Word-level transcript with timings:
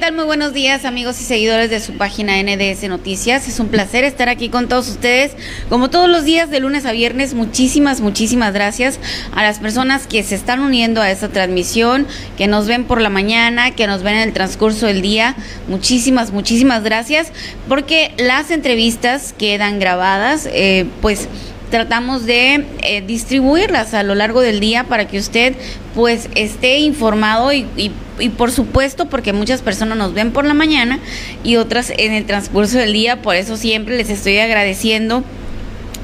Hola, 0.00 0.06
¿qué 0.06 0.12
tal? 0.12 0.16
Muy 0.16 0.24
buenos 0.24 0.54
días 0.54 0.86
amigos 0.86 1.20
y 1.20 1.24
seguidores 1.24 1.68
de 1.68 1.78
su 1.78 1.92
página 1.92 2.42
NDS 2.42 2.84
Noticias. 2.88 3.46
Es 3.48 3.60
un 3.60 3.68
placer 3.68 4.02
estar 4.04 4.30
aquí 4.30 4.48
con 4.48 4.66
todos 4.66 4.88
ustedes. 4.88 5.32
Como 5.68 5.90
todos 5.90 6.08
los 6.08 6.24
días 6.24 6.48
de 6.48 6.58
lunes 6.58 6.86
a 6.86 6.92
viernes, 6.92 7.34
muchísimas, 7.34 8.00
muchísimas 8.00 8.54
gracias 8.54 8.98
a 9.34 9.42
las 9.42 9.58
personas 9.58 10.06
que 10.06 10.22
se 10.22 10.36
están 10.36 10.60
uniendo 10.60 11.02
a 11.02 11.10
esta 11.10 11.28
transmisión, 11.28 12.06
que 12.38 12.46
nos 12.46 12.66
ven 12.66 12.84
por 12.84 13.02
la 13.02 13.10
mañana, 13.10 13.72
que 13.72 13.86
nos 13.86 14.02
ven 14.02 14.14
en 14.14 14.28
el 14.28 14.32
transcurso 14.32 14.86
del 14.86 15.02
día. 15.02 15.36
Muchísimas, 15.68 16.32
muchísimas 16.32 16.82
gracias 16.82 17.30
porque 17.68 18.14
las 18.16 18.50
entrevistas 18.50 19.34
quedan 19.36 19.80
grabadas, 19.80 20.48
eh, 20.50 20.86
pues 21.02 21.28
tratamos 21.70 22.24
de 22.24 22.66
eh, 22.82 23.02
distribuirlas 23.06 23.92
a 23.92 24.02
lo 24.02 24.14
largo 24.14 24.40
del 24.40 24.60
día 24.60 24.84
para 24.84 25.06
que 25.06 25.18
usted 25.18 25.54
pues 25.94 26.28
esté 26.34 26.78
informado 26.78 27.52
y, 27.52 27.66
y, 27.76 27.92
por 28.28 28.52
supuesto 28.52 29.06
porque 29.06 29.32
muchas 29.32 29.62
personas 29.62 29.96
nos 29.96 30.14
ven 30.14 30.32
por 30.32 30.44
la 30.44 30.54
mañana 30.54 30.98
y 31.42 31.56
otras 31.56 31.92
en 31.96 32.12
el 32.12 32.26
transcurso 32.26 32.78
del 32.78 32.92
día, 32.92 33.22
por 33.22 33.34
eso 33.34 33.56
siempre 33.56 33.96
les 33.96 34.10
estoy 34.10 34.38
agradeciendo 34.38 35.24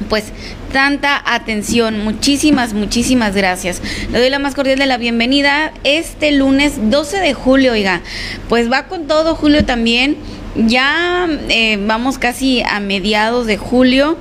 pues 0.08 0.24
tanta 0.72 1.22
atención. 1.24 2.04
Muchísimas, 2.04 2.74
muchísimas 2.74 3.34
gracias. 3.34 3.80
Le 4.12 4.18
doy 4.18 4.30
la 4.30 4.38
más 4.38 4.54
cordial 4.54 4.78
de 4.78 4.86
la 4.86 4.98
bienvenida 4.98 5.72
este 5.84 6.32
lunes 6.32 6.74
12 6.90 7.18
de 7.20 7.34
julio, 7.34 7.72
oiga. 7.72 8.02
Pues 8.48 8.70
va 8.70 8.86
con 8.86 9.06
todo 9.06 9.34
julio 9.34 9.64
también. 9.64 10.16
Ya 10.54 11.28
eh, 11.48 11.78
vamos 11.80 12.18
casi 12.18 12.62
a 12.62 12.80
mediados 12.80 13.46
de 13.46 13.56
julio. 13.56 14.18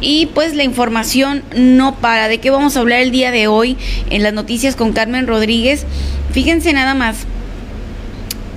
Y 0.00 0.26
pues 0.26 0.54
la 0.54 0.62
información 0.62 1.42
no 1.56 1.96
para. 1.96 2.28
¿De 2.28 2.38
qué 2.38 2.50
vamos 2.50 2.76
a 2.76 2.80
hablar 2.80 3.00
el 3.00 3.10
día 3.10 3.30
de 3.30 3.48
hoy 3.48 3.76
en 4.10 4.22
las 4.22 4.32
noticias 4.32 4.76
con 4.76 4.92
Carmen 4.92 5.26
Rodríguez? 5.26 5.86
Fíjense 6.32 6.72
nada 6.72 6.94
más. 6.94 7.26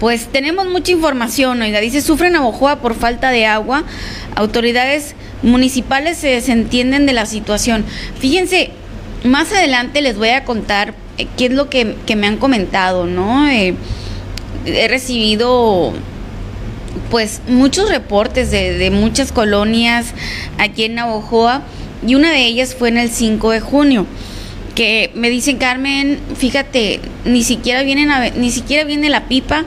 Pues 0.01 0.25
tenemos 0.25 0.67
mucha 0.67 0.91
información, 0.93 1.61
oiga, 1.61 1.79
dice, 1.79 2.01
sufren 2.01 2.35
Abojoa 2.35 2.77
por 2.77 2.95
falta 2.95 3.29
de 3.29 3.45
agua. 3.45 3.83
Autoridades 4.35 5.13
municipales 5.43 6.17
se 6.17 6.29
desentienden 6.29 7.05
de 7.05 7.13
la 7.13 7.27
situación. 7.27 7.85
Fíjense, 8.17 8.71
más 9.23 9.51
adelante 9.51 10.01
les 10.01 10.17
voy 10.17 10.29
a 10.29 10.43
contar 10.43 10.95
eh, 11.19 11.27
qué 11.37 11.45
es 11.45 11.51
lo 11.51 11.69
que, 11.69 11.97
me 12.15 12.25
han 12.25 12.37
comentado, 12.37 13.05
¿no? 13.05 13.47
Eh, 13.47 13.75
he 14.65 14.87
recibido 14.87 15.93
pues 17.11 17.41
muchos 17.47 17.87
reportes 17.87 18.49
de, 18.49 18.89
muchas 18.89 19.31
colonias 19.31 20.15
aquí 20.57 20.85
en 20.85 20.95
Navojoa 20.95 21.61
y 22.07 22.15
una 22.15 22.31
de 22.31 22.43
ellas 22.43 22.73
fue 22.73 22.89
en 22.89 22.97
el 22.97 23.11
5 23.11 23.51
de 23.51 23.59
junio 23.59 24.07
que 24.73 25.11
me 25.13 25.29
dicen 25.29 25.57
Carmen, 25.57 26.17
fíjate, 26.35 27.01
ni 27.23 27.43
siquiera 27.43 27.83
vienen 27.83 28.09
ni 28.37 28.49
siquiera 28.49 28.83
viene 28.83 29.09
la 29.09 29.27
pipa, 29.27 29.65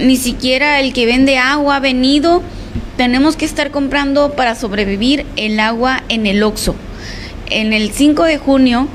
ni 0.00 0.16
siquiera 0.16 0.80
el 0.80 0.92
que 0.92 1.06
vende 1.06 1.38
agua 1.38 1.76
ha 1.76 1.80
venido. 1.80 2.42
Tenemos 2.96 3.36
que 3.36 3.44
estar 3.44 3.70
comprando 3.70 4.32
para 4.34 4.54
sobrevivir 4.54 5.26
el 5.36 5.58
agua 5.60 6.02
en 6.08 6.26
el 6.26 6.42
Oxo. 6.42 6.76
En 7.50 7.72
el 7.72 7.90
5 7.90 8.22
de 8.24 8.38
junio 8.38 8.88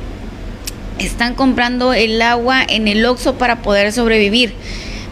están 0.98 1.36
comprando 1.36 1.94
el 1.94 2.22
agua 2.22 2.64
en 2.68 2.88
el 2.88 3.06
Oxo 3.06 3.36
para 3.36 3.62
poder 3.62 3.92
sobrevivir. 3.92 4.54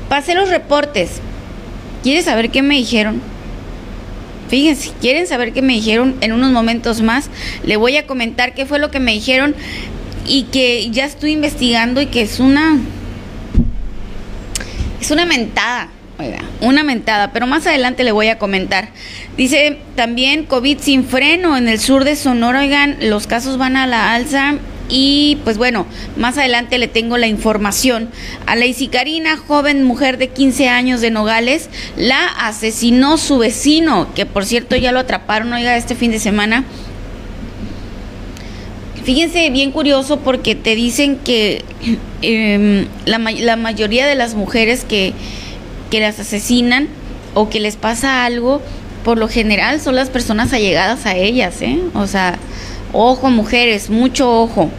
Pasé 0.09 0.35
los 0.35 0.49
reportes, 0.49 1.21
¿Quieres 2.03 2.25
saber 2.25 2.51
qué 2.51 2.61
me 2.61 2.75
dijeron? 2.75 3.21
Fíjense, 4.49 4.91
quieren 5.01 5.27
saber 5.27 5.51
qué 5.51 5.61
me 5.61 5.73
dijeron 5.73 6.15
en 6.21 6.31
unos 6.31 6.51
momentos 6.51 7.01
más. 7.01 7.29
Le 7.65 7.75
voy 7.75 7.97
a 7.97 8.07
comentar 8.07 8.53
qué 8.53 8.65
fue 8.65 8.79
lo 8.79 8.91
que 8.91 9.01
me 9.01 9.11
dijeron 9.11 9.55
y 10.25 10.43
que 10.43 10.89
ya 10.89 11.05
estoy 11.05 11.33
investigando 11.33 12.00
y 12.00 12.06
que 12.06 12.21
es 12.21 12.39
una 12.39 12.79
es 14.99 15.11
una 15.11 15.25
mentada, 15.25 15.89
oiga, 16.19 16.39
una 16.61 16.83
mentada, 16.83 17.31
pero 17.31 17.47
más 17.47 17.67
adelante 17.67 18.03
le 18.03 18.11
voy 18.11 18.27
a 18.27 18.38
comentar. 18.38 18.89
Dice 19.35 19.79
también 19.95 20.45
COVID 20.45 20.79
sin 20.79 21.05
freno 21.05 21.57
en 21.57 21.67
el 21.67 21.79
sur 21.79 22.03
de 22.03 22.15
Sonora, 22.15 22.61
oigan, 22.61 22.97
los 23.01 23.27
casos 23.27 23.57
van 23.57 23.77
a 23.77 23.88
la 23.88 24.13
alza 24.13 24.55
y 24.89 25.38
pues 25.44 25.57
bueno, 25.57 25.85
más 26.15 26.38
adelante 26.38 26.77
le 26.77 26.88
tengo 26.88 27.17
la 27.17 27.27
información. 27.27 28.09
A 28.45 28.55
la 28.55 28.65
Karina, 28.91 29.38
joven 29.38 29.83
mujer 29.83 30.17
de 30.17 30.29
15 30.29 30.69
años 30.69 31.01
de 31.01 31.11
Nogales, 31.11 31.69
la 31.97 32.25
asesinó 32.25 33.17
su 33.17 33.38
vecino, 33.38 34.13
que 34.13 34.25
por 34.25 34.45
cierto 34.45 34.75
ya 34.75 34.91
lo 34.91 35.00
atraparon, 35.00 35.51
oiga, 35.53 35.75
este 35.75 35.95
fin 35.95 36.11
de 36.11 36.19
semana. 36.19 36.63
Fíjense, 39.07 39.50
bien 39.51 39.71
curioso 39.71 40.19
porque 40.19 40.54
te 40.54 40.75
dicen 40.75 41.15
que 41.15 41.63
em, 42.21 42.88
la, 43.06 43.19
la, 43.19 43.56
mayoría 43.56 44.06
de 44.06 44.15
las 44.15 44.36
mujeres 44.36 44.83
que, 44.83 45.13
que 45.89 46.01
las 46.01 46.19
asesinan 46.19 46.89
o 47.33 47.50
que 47.50 47.62
les 47.62 47.77
pasa 47.77 48.25
algo, 48.25 48.62
por 49.06 49.18
lo 49.18 49.30
general 49.30 49.80
son 49.80 49.95
las 49.95 50.09
personas 50.09 50.51
allegadas 50.51 51.06
a 51.06 51.15
ellas, 51.15 51.62
¿eh? 51.62 51.80
O 51.94 52.06
sea, 52.06 52.38
Ojo, 52.94 53.30
mujeres, 53.30 53.89
mucho 53.89 54.42
ojo. 54.42 54.69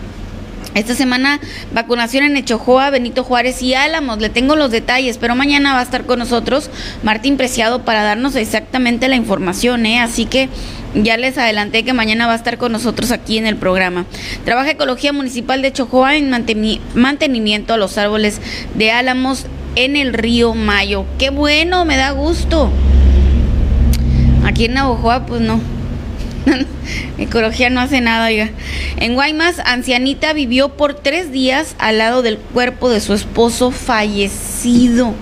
Esta 0.75 0.95
semana 0.95 1.41
vacunación 1.73 2.25
en 2.25 2.37
Echojoa, 2.37 2.91
Benito 2.91 3.25
Juárez 3.25 3.63
y 3.63 3.75
Álamos. 3.75 4.19
Le 4.19 4.29
tengo 4.29 4.55
los 4.55 4.71
detalles, 4.71 5.19
pero 5.19 5.35
mañana 5.35 5.73
va 5.73 5.81
a 5.81 5.83
estar 5.83 6.05
con 6.05 6.19
nosotros 6.19 6.71
Martín 7.03 7.37
Preciado 7.37 7.85
para 7.85 8.03
darnos 8.03 8.37
exactamente 8.37 9.09
la 9.09 9.17
información, 9.17 9.87
¿eh? 9.87 9.99
Así 10.01 10.27
que 10.27 10.49
ya 10.95 11.17
les 11.17 11.39
adelanté 11.39 11.85
que 11.85 11.93
mañana 11.95 12.27
va 12.27 12.35
a 12.35 12.37
estar 12.37 12.59
con 12.59 12.73
nosotros 12.73 13.11
aquí 13.13 13.39
en 13.39 13.47
el 13.47 13.57
programa. 13.57 14.05
Trabaja 14.45 14.71
Ecología 14.71 15.13
Municipal 15.13 15.63
de 15.63 15.69
Echojoa 15.69 16.17
en 16.17 16.31
mantenimiento 16.95 17.75
a 17.75 17.77
los 17.77 17.99
árboles 17.99 18.41
de 18.75 18.91
Álamos 18.93 19.47
en 19.75 19.97
el 19.97 20.13
río 20.13 20.55
Mayo. 20.55 21.07
Qué 21.19 21.31
bueno, 21.31 21.85
me 21.85 21.97
da 21.97 22.11
gusto. 22.11 22.71
Aquí 24.45 24.67
en 24.67 24.75
Navojoa, 24.75 25.27
pues 25.27 25.41
no 25.41 25.61
Ecología 27.19 27.71
no 27.71 27.81
hace 27.81 28.01
nada, 28.01 28.27
oiga. 28.27 28.51
En 28.97 29.15
Guaymas, 29.15 29.61
ancianita 29.65 30.33
vivió 30.33 30.71
por 30.71 30.95
tres 30.95 31.33
días 31.33 31.75
al 31.79 31.99
lado 31.99 32.23
del 32.23 32.39
cuerpo 32.39 32.91
de 32.91 33.01
su 33.01 33.15
esposo 33.15 33.71
fallecido. 33.71 35.15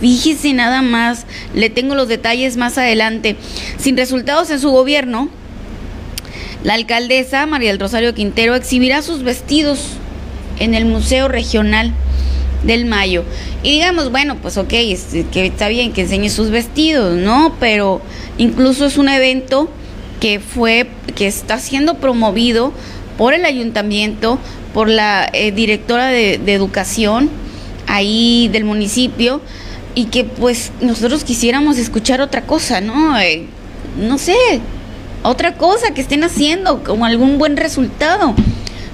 Fíjese 0.00 0.52
nada 0.52 0.82
más, 0.82 1.26
le 1.54 1.70
tengo 1.70 1.94
los 1.94 2.08
detalles 2.08 2.56
más 2.56 2.76
adelante. 2.76 3.36
Sin 3.78 3.96
resultados 3.96 4.50
en 4.50 4.60
su 4.60 4.70
gobierno, 4.70 5.30
la 6.64 6.74
alcaldesa 6.74 7.46
María 7.46 7.70
del 7.70 7.80
Rosario 7.80 8.14
Quintero 8.14 8.54
exhibirá 8.54 9.00
sus 9.02 9.22
vestidos 9.22 9.92
en 10.58 10.74
el 10.74 10.84
Museo 10.84 11.28
Regional 11.28 11.92
del 12.64 12.84
Mayo. 12.84 13.24
Y 13.62 13.72
digamos, 13.72 14.10
bueno, 14.10 14.36
pues 14.36 14.58
ok, 14.58 14.68
que 14.68 15.46
está 15.46 15.68
bien 15.68 15.92
que 15.92 16.02
enseñe 16.02 16.28
sus 16.28 16.50
vestidos, 16.50 17.16
¿no? 17.16 17.54
Pero 17.60 18.02
incluso 18.36 18.86
es 18.86 18.98
un 18.98 19.08
evento 19.08 19.70
que 20.20 20.40
fue, 20.40 20.88
que 21.14 21.26
está 21.26 21.58
siendo 21.58 21.94
promovido 21.94 22.72
por 23.18 23.34
el 23.34 23.44
ayuntamiento, 23.44 24.38
por 24.74 24.88
la 24.88 25.28
eh, 25.32 25.52
directora 25.52 26.08
de, 26.08 26.34
educación 26.52 27.30
ahí 27.86 28.48
del 28.52 28.64
municipio 28.64 29.40
y 29.94 30.06
que 30.06 30.24
pues 30.24 30.72
nosotros 30.80 31.24
quisiéramos 31.24 31.78
escuchar 31.78 32.20
otra 32.20 32.42
cosa, 32.42 32.80
¿no? 32.80 33.18
Eh, 33.18 33.46
no 33.98 34.18
sé, 34.18 34.36
otra 35.22 35.56
cosa 35.56 35.94
que 35.94 36.00
estén 36.00 36.24
haciendo, 36.24 36.84
como 36.84 37.06
algún 37.06 37.38
buen 37.38 37.56
resultado. 37.56 38.34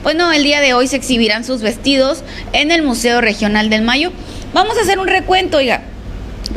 Bueno, 0.02 0.32
el 0.32 0.44
día 0.44 0.60
de 0.60 0.74
hoy 0.74 0.88
se 0.88 0.96
exhibirán 0.96 1.44
sus 1.44 1.62
vestidos 1.62 2.22
en 2.52 2.70
el 2.70 2.82
Museo 2.82 3.20
Regional 3.20 3.70
del 3.70 3.82
Mayo. 3.82 4.12
Vamos 4.52 4.76
a 4.78 4.82
hacer 4.82 4.98
un 4.98 5.08
recuento, 5.08 5.58
oiga. 5.58 5.82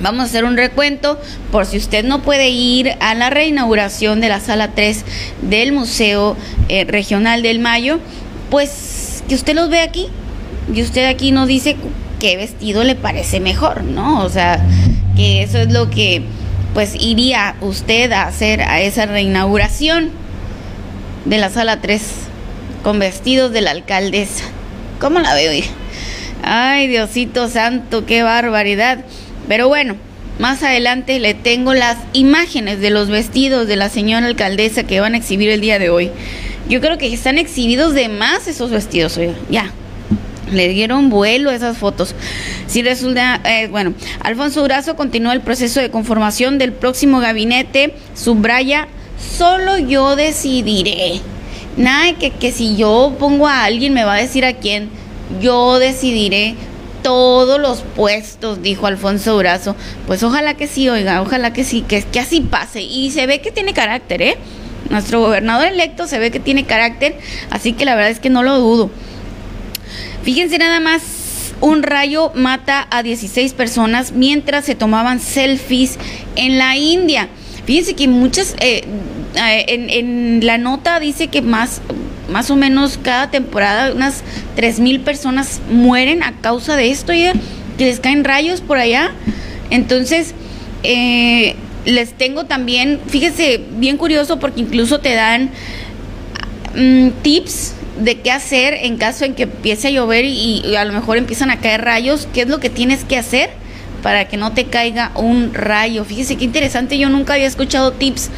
Vamos 0.01 0.21
a 0.21 0.25
hacer 0.25 0.43
un 0.45 0.57
recuento 0.57 1.19
por 1.51 1.65
si 1.65 1.77
usted 1.77 2.03
no 2.03 2.21
puede 2.21 2.49
ir 2.49 2.93
a 2.99 3.15
la 3.15 3.29
reinauguración 3.29 4.21
de 4.21 4.29
la 4.29 4.39
sala 4.39 4.71
3 4.75 5.03
del 5.41 5.71
Museo 5.71 6.35
eh, 6.69 6.85
Regional 6.85 7.41
del 7.41 7.59
Mayo, 7.59 7.99
pues 8.49 9.23
que 9.27 9.35
usted 9.35 9.55
los 9.55 9.69
ve 9.69 9.79
aquí 9.79 10.07
y 10.73 10.81
usted 10.81 11.05
aquí 11.05 11.31
nos 11.31 11.47
dice 11.47 11.77
qué 12.19 12.37
vestido 12.37 12.83
le 12.83 12.95
parece 12.95 13.39
mejor, 13.39 13.83
¿no? 13.83 14.23
O 14.23 14.29
sea, 14.29 14.63
que 15.15 15.43
eso 15.43 15.59
es 15.59 15.71
lo 15.71 15.89
que 15.89 16.23
pues 16.73 16.93
iría 16.95 17.55
usted 17.61 18.11
a 18.11 18.23
hacer 18.23 18.61
a 18.61 18.81
esa 18.81 19.05
reinauguración 19.05 20.11
de 21.23 21.37
la 21.37 21.49
sala 21.49 21.79
3 21.81 22.01
con 22.83 22.99
vestidos 22.99 23.51
de 23.51 23.61
la 23.61 23.71
alcaldesa. 23.71 24.43
¿Cómo 24.99 25.19
la 25.19 25.33
veo? 25.33 25.63
Ay, 26.43 26.87
Diosito 26.87 27.47
santo, 27.47 28.05
qué 28.05 28.23
barbaridad. 28.23 28.99
Pero 29.47 29.67
bueno, 29.67 29.95
más 30.39 30.63
adelante 30.63 31.19
le 31.19 31.33
tengo 31.33 31.73
las 31.73 31.97
imágenes 32.13 32.79
de 32.81 32.89
los 32.89 33.09
vestidos 33.09 33.67
de 33.67 33.75
la 33.75 33.89
señora 33.89 34.25
alcaldesa 34.25 34.83
que 34.83 34.99
van 34.99 35.13
a 35.13 35.17
exhibir 35.17 35.49
el 35.49 35.61
día 35.61 35.79
de 35.79 35.89
hoy. 35.89 36.11
Yo 36.67 36.81
creo 36.81 36.97
que 36.97 37.13
están 37.13 37.37
exhibidos 37.37 37.93
de 37.93 38.09
más 38.09 38.47
esos 38.47 38.71
vestidos, 38.71 39.17
oiga, 39.17 39.33
ya. 39.49 39.71
Le 40.51 40.67
dieron 40.69 41.09
vuelo 41.09 41.49
a 41.49 41.55
esas 41.55 41.77
fotos. 41.77 42.15
Si 42.67 42.83
resulta, 42.83 43.39
eh, 43.45 43.67
bueno, 43.67 43.93
Alfonso 44.21 44.61
Durazo 44.61 44.95
continúa 44.95 45.33
el 45.33 45.41
proceso 45.41 45.79
de 45.79 45.89
conformación 45.89 46.57
del 46.57 46.71
próximo 46.71 47.19
gabinete. 47.19 47.93
Subraya, 48.13 48.87
solo 49.37 49.77
yo 49.79 50.15
decidiré. 50.15 51.19
Nada 51.77 52.13
que, 52.13 52.31
que 52.31 52.51
si 52.51 52.75
yo 52.75 53.15
pongo 53.19 53.47
a 53.47 53.63
alguien 53.63 53.93
me 53.93 54.03
va 54.03 54.13
a 54.13 54.21
decir 54.21 54.45
a 54.45 54.53
quién. 54.53 54.89
Yo 55.41 55.79
decidiré 55.79 56.55
todos 57.05 57.61
los 57.61 57.83
puestos, 57.95 58.63
dijo 58.63 58.87
Alfonso 58.87 59.35
Durazo. 59.35 59.75
Pues 60.07 60.23
ojalá 60.23 60.55
que 60.55 60.65
sí, 60.65 60.89
oiga, 60.89 61.21
ojalá 61.21 61.53
que 61.53 61.63
sí, 61.63 61.83
que, 61.87 62.01
que 62.01 62.19
así 62.19 62.41
pase. 62.41 62.81
Y 62.81 63.11
se 63.11 63.27
ve 63.27 63.41
que 63.41 63.51
tiene 63.51 63.73
carácter, 63.75 64.23
¿eh? 64.23 64.37
Nuestro 64.89 65.19
gobernador 65.19 65.67
electo 65.67 66.07
se 66.07 66.17
ve 66.17 66.31
que 66.31 66.39
tiene 66.39 66.65
carácter, 66.65 67.15
así 67.51 67.73
que 67.73 67.85
la 67.85 67.93
verdad 67.93 68.09
es 68.09 68.19
que 68.19 68.31
no 68.31 68.41
lo 68.41 68.57
dudo. 68.57 68.89
Fíjense 70.23 70.57
nada 70.57 70.79
más, 70.79 71.03
un 71.61 71.83
rayo 71.83 72.31
mata 72.33 72.87
a 72.89 73.03
16 73.03 73.53
personas 73.53 74.11
mientras 74.13 74.65
se 74.65 74.73
tomaban 74.73 75.19
selfies 75.19 75.99
en 76.35 76.57
la 76.57 76.75
India. 76.75 77.29
Fíjense 77.67 77.93
que 77.93 78.07
muchas, 78.07 78.55
eh, 78.61 78.83
eh, 79.35 79.65
en, 79.67 80.43
la 80.43 80.57
nota 80.57 80.99
dice 80.99 81.27
que 81.27 81.43
más, 81.43 81.81
más 82.29 82.49
o 82.51 82.55
menos 82.55 82.99
cada 83.01 83.31
temporada 83.31 83.93
unas 83.93 84.23
3.000 84.55 85.03
personas 85.03 85.61
mueren 85.69 86.23
a 86.23 86.33
causa 86.41 86.75
de 86.75 86.91
esto, 86.91 87.13
ya, 87.13 87.33
que 87.77 87.85
les 87.85 87.99
caen 87.99 88.23
rayos 88.23 88.61
por 88.61 88.77
allá. 88.77 89.11
Entonces, 89.69 90.33
eh, 90.83 91.55
les 91.85 92.13
tengo 92.13 92.45
también, 92.45 92.99
fíjese, 93.07 93.61
bien 93.77 93.97
curioso 93.97 94.39
porque 94.39 94.61
incluso 94.61 94.99
te 94.99 95.13
dan 95.13 95.51
mm, 96.75 97.09
tips 97.21 97.75
de 97.99 98.19
qué 98.19 98.31
hacer 98.31 98.73
en 98.73 98.97
caso 98.97 99.25
en 99.25 99.35
que 99.35 99.43
empiece 99.43 99.87
a 99.87 99.91
llover 99.91 100.25
y, 100.25 100.75
a 100.75 100.83
lo 100.83 100.93
mejor 100.93 101.17
empiezan 101.17 101.49
a 101.49 101.59
caer 101.59 101.81
rayos, 101.81 102.27
qué 102.33 102.41
es 102.41 102.47
lo 102.47 102.59
que 102.59 102.69
tienes 102.69 103.03
que 103.03 103.17
hacer 103.17 103.49
para 104.03 104.27
que 104.27 104.37
no 104.37 104.51
te 104.51 104.65
caiga 104.65 105.11
un 105.15 105.53
rayo. 105.53 106.03
Fíjese 106.05 106.35
qué 106.35 106.43
interesante, 106.43 106.97
yo 106.97 107.09
nunca 107.09 107.33
había 107.33 107.47
escuchado 107.47 107.93
tips 107.93 108.29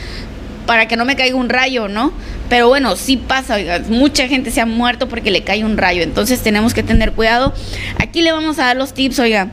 para 0.68 0.88
que 0.88 0.96
no 0.96 1.06
me 1.06 1.16
caiga 1.16 1.36
un 1.36 1.50
rayo, 1.50 1.88
¿no? 1.88 2.14
Pero 2.50 2.68
bueno, 2.68 2.96
sí 2.96 3.18
pasa, 3.18 3.56
oiga, 3.56 3.82
mucha 3.90 4.28
gente 4.28 4.52
se 4.52 4.62
ha 4.62 4.68
muerto 4.68 5.10
porque 5.10 5.32
le 5.32 5.44
cae 5.44 5.66
un 5.66 5.78
rayo, 5.78 6.04
entonces 6.04 6.42
tenemos 6.42 6.76
que 6.76 6.84
tener 6.84 7.14
cuidado. 7.14 7.54
Aquí 7.98 8.22
le 8.22 8.32
vamos 8.32 8.60
a 8.60 8.66
dar 8.66 8.78
los 8.78 8.94
tips, 8.94 9.18
oiga 9.18 9.50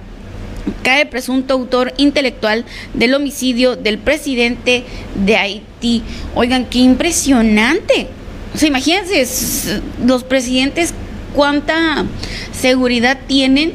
cae 0.82 1.06
presunto 1.06 1.54
autor 1.54 1.92
intelectual 1.96 2.64
del 2.94 3.14
homicidio 3.14 3.76
del 3.76 3.98
presidente 3.98 4.84
de 5.14 5.36
Haití. 5.36 6.02
Oigan, 6.34 6.66
qué 6.66 6.78
impresionante. 6.78 8.08
O 8.54 8.58
sea, 8.58 8.68
imagínense, 8.68 9.80
los 10.04 10.24
presidentes 10.24 10.94
cuánta 11.34 12.04
seguridad 12.52 13.18
tienen. 13.26 13.72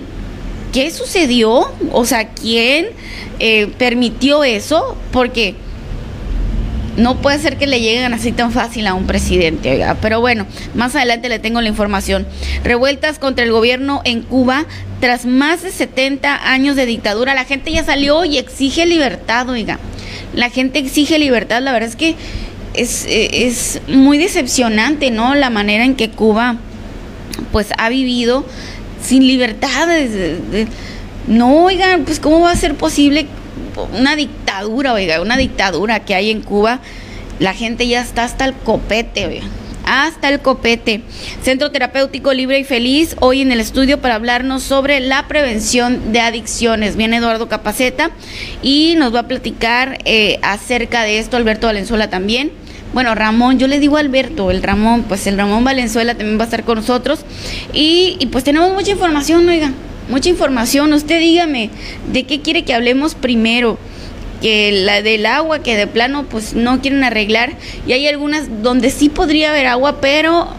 ¿Qué 0.74 0.91
sucedió? 0.91 1.72
O 1.91 2.05
sea, 2.05 2.29
¿quién 2.29 2.89
eh, 3.39 3.67
permitió 3.77 4.43
eso? 4.43 4.96
Porque 5.12 5.55
no 6.98 7.22
puede 7.22 7.39
ser 7.39 7.58
que 7.58 7.67
le 7.67 7.79
lleguen 7.79 8.13
así 8.13 8.31
tan 8.31 8.51
fácil 8.51 8.88
a 8.88 8.93
un 8.93 9.05
presidente, 9.05 9.72
oiga. 9.72 9.98
Pero 10.01 10.19
bueno, 10.19 10.46
más 10.75 10.96
adelante 10.96 11.29
le 11.29 11.39
tengo 11.39 11.62
la 11.62 11.69
información. 11.69 12.27
Revueltas 12.63 13.19
contra 13.19 13.46
el 13.46 13.51
gobierno 13.51 14.01
en 14.05 14.22
Cuba 14.22 14.65
tras 15.00 15.25
más 15.25 15.62
de 15.62 15.72
70 15.72 16.51
años 16.51 16.75
de 16.75 16.86
dictadura. 16.86 17.34
La 17.34 17.46
gente 17.46 17.72
ya 17.72 17.84
salió 17.84 18.25
y 18.25 18.38
exige 18.38 18.86
libertad, 18.86 19.50
oiga. 19.50 19.79
La 20.36 20.50
gente 20.50 20.79
exige 20.79 21.19
libertad. 21.19 21.62
La 21.62 21.72
verdad 21.72 21.89
es 21.89 21.96
que 21.96 22.15
es, 22.74 23.05
es 23.08 23.81
muy 23.88 24.17
decepcionante, 24.17 25.12
¿no? 25.12 25.36
La 25.36 25.50
manera 25.50 25.86
en 25.86 25.96
que 25.96 26.10
Cuba, 26.10 26.58
pues, 27.51 27.67
ha 27.77 27.89
vivido 27.89 28.46
sin 29.01 29.25
libertad. 29.25 29.88
No, 31.27 31.63
oigan, 31.63 32.03
pues, 32.05 32.19
¿cómo 32.19 32.41
va 32.41 32.51
a 32.51 32.55
ser 32.55 32.75
posible 32.75 33.27
una 33.86 34.15
dictadura, 34.15 34.93
oiga, 34.93 35.21
una 35.21 35.38
dictadura 35.38 36.01
que 36.01 36.15
hay 36.15 36.31
en 36.31 36.41
Cuba, 36.41 36.79
la 37.39 37.53
gente 37.53 37.88
ya 37.88 38.01
está 38.01 38.24
hasta 38.24 38.45
el 38.45 38.53
copete, 38.53 39.25
oiga. 39.25 39.43
Hasta 39.86 40.29
el 40.29 40.39
copete. 40.39 41.01
Centro 41.41 41.71
Terapéutico 41.71 42.31
Libre 42.33 42.59
y 42.59 42.63
Feliz, 42.63 43.15
hoy 43.21 43.41
en 43.41 43.51
el 43.51 43.59
estudio 43.59 44.00
para 44.00 44.15
hablarnos 44.15 44.62
sobre 44.62 45.00
la 45.00 45.27
prevención 45.27 46.12
de 46.12 46.19
adicciones. 46.19 46.95
Viene 46.95 47.17
Eduardo 47.17 47.48
Capaceta 47.48 48.12
y 48.62 48.93
nos 48.98 49.15
va 49.15 49.21
a 49.21 49.27
platicar 49.27 49.98
eh, 50.05 50.38
acerca 50.43 51.03
de 51.03 51.17
esto, 51.17 51.38
Alberto 51.38 51.65
Valenzuela 51.65 52.09
también. 52.09 52.51
Bueno, 52.93 53.15
Ramón, 53.15 53.57
yo 53.57 53.67
le 53.67 53.79
digo 53.79 53.98
Alberto, 53.98 54.51
el 54.51 54.62
Ramón, 54.62 55.03
pues 55.03 55.25
el 55.27 55.38
Ramón 55.38 55.63
Valenzuela 55.63 56.15
también 56.15 56.38
va 56.38 56.43
a 56.43 56.45
estar 56.45 56.63
con 56.63 56.77
nosotros. 56.77 57.21
Y, 57.74 58.15
y 58.19 58.27
pues 58.27 58.43
tenemos 58.43 58.74
mucha 58.74 58.91
información, 58.91 59.48
oiga, 59.48 59.71
mucha 60.10 60.30
información. 60.30 60.92
Usted 60.94 61.20
dígame, 61.20 61.70
¿de 62.12 62.24
qué 62.24 62.42
quiere 62.42 62.63
que 62.63 62.74
hablemos 62.74 63.16
primero? 63.16 63.78
Que 64.42 64.72
la 64.72 65.01
del 65.01 65.25
agua, 65.25 65.60
que 65.60 65.75
de 65.75 65.88
plano 65.88 66.25
pues 66.25 66.54
no 66.54 66.82
quieren 66.82 67.04
arreglar. 67.04 67.54
Y 67.88 67.94
hay 67.94 68.08
algunas 68.08 68.62
donde 68.62 68.89
sí 68.89 69.10
podría 69.10 69.51
haber 69.51 69.68
agua, 69.68 70.01
pero 70.01 70.50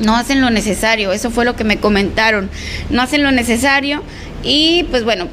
no 0.00 0.16
hacen 0.16 0.40
lo 0.40 0.50
necesario. 0.50 1.12
Eso 1.12 1.30
fue 1.30 1.44
lo 1.44 1.56
que 1.56 1.64
me 1.64 1.78
comentaron. 1.78 2.50
No 2.90 3.02
hacen 3.02 3.22
lo 3.22 3.32
necesario. 3.32 4.02
Y 4.42 4.84
pues 4.90 5.04
bueno, 5.04 5.28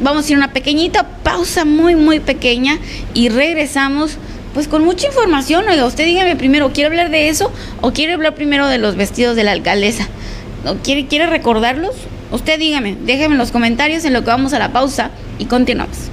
vamos 0.00 0.26
a 0.26 0.28
ir 0.28 0.34
a 0.34 0.38
una 0.38 0.52
pequeñita 0.52 1.06
pausa, 1.22 1.64
muy, 1.64 1.96
muy 1.96 2.20
pequeña. 2.20 2.78
Y 3.14 3.28
regresamos 3.28 4.18
pues 4.54 4.68
con 4.68 4.84
mucha 4.84 5.06
información. 5.08 5.68
Oiga, 5.68 5.84
usted 5.84 6.06
dígame 6.06 6.36
primero, 6.36 6.72
¿quiere 6.72 6.88
hablar 6.88 7.10
de 7.10 7.28
eso 7.28 7.52
o 7.82 7.92
quiere 7.92 8.14
hablar 8.14 8.34
primero 8.34 8.68
de 8.68 8.78
los 8.78 8.96
vestidos 8.96 9.36
de 9.36 9.44
la 9.44 9.52
alcaldesa? 9.52 10.08
¿Quiere, 10.74 11.06
¿Quiere 11.06 11.26
recordarlos? 11.26 11.94
Usted 12.32 12.58
dígame, 12.58 12.96
déjeme 13.04 13.34
en 13.34 13.38
los 13.38 13.52
comentarios 13.52 14.04
en 14.04 14.12
lo 14.12 14.22
que 14.22 14.30
vamos 14.30 14.52
a 14.52 14.58
la 14.58 14.72
pausa 14.72 15.10
y 15.38 15.44
continuamos. 15.44 16.10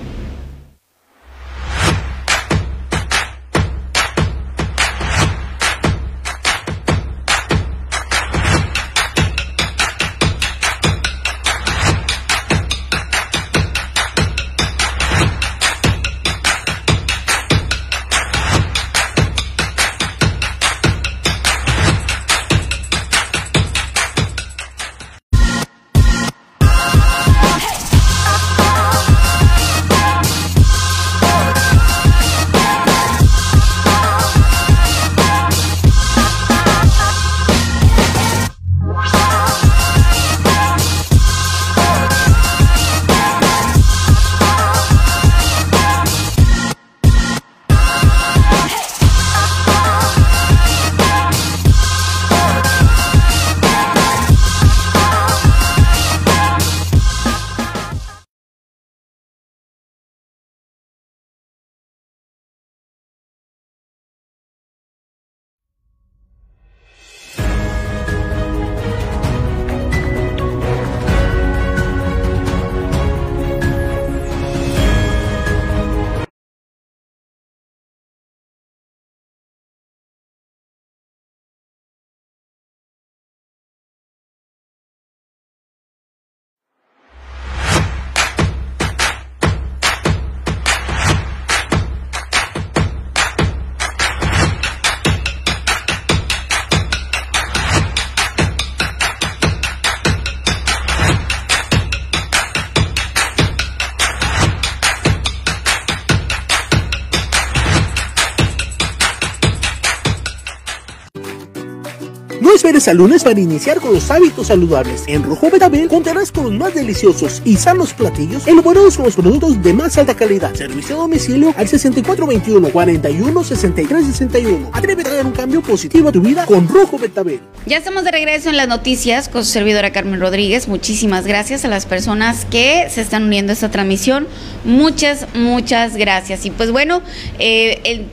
Al 112.87 112.97
lunes 112.97 113.23
para 113.23 113.39
iniciar 113.39 113.79
con 113.79 113.93
los 113.93 114.09
hábitos 114.11 114.47
saludables. 114.47 115.03
En 115.07 115.23
Rojo 115.23 115.49
Betabel 115.49 115.87
contarás 115.87 116.31
con 116.31 116.45
los 116.45 116.53
más 116.53 116.73
deliciosos 116.73 117.41
y 117.45 117.55
sanos 117.55 117.93
platillos 117.93 118.47
elaborados 118.47 118.97
con 118.97 119.05
los 119.05 119.15
productos 119.15 119.61
de 119.61 119.73
más 119.73 119.97
alta 119.97 120.15
calidad. 120.15 120.53
Servicio 120.53 120.95
a 120.95 120.99
domicilio 120.99 121.53
al 121.57 121.67
6421 121.67 122.69
41 122.69 123.43
63 123.43 124.05
61. 124.05 124.69
Atrévete 124.73 125.09
a 125.09 125.15
dar 125.15 125.25
un 125.25 125.31
cambio 125.31 125.61
positivo 125.61 126.09
a 126.09 126.11
tu 126.11 126.21
vida 126.21 126.45
con 126.45 126.67
Rojo 126.67 126.97
Betabel. 126.97 127.39
Ya 127.65 127.77
estamos 127.77 128.03
de 128.03 128.11
regreso 128.11 128.49
en 128.49 128.57
las 128.57 128.67
noticias 128.67 129.29
con 129.29 129.45
su 129.45 129.51
servidora 129.51 129.91
Carmen 129.91 130.19
Rodríguez. 130.19 130.67
Muchísimas 130.67 131.25
gracias 131.25 131.65
a 131.65 131.67
las 131.67 131.85
personas 131.85 132.45
que 132.45 132.87
se 132.89 133.01
están 133.01 133.23
uniendo 133.23 133.51
a 133.51 133.53
esta 133.53 133.71
transmisión. 133.71 134.27
Muchas, 134.65 135.27
muchas 135.35 135.95
gracias. 135.95 136.45
Y 136.45 136.51
pues 136.51 136.71
bueno, 136.71 137.01
eh, 137.39 137.79
el 137.83 138.07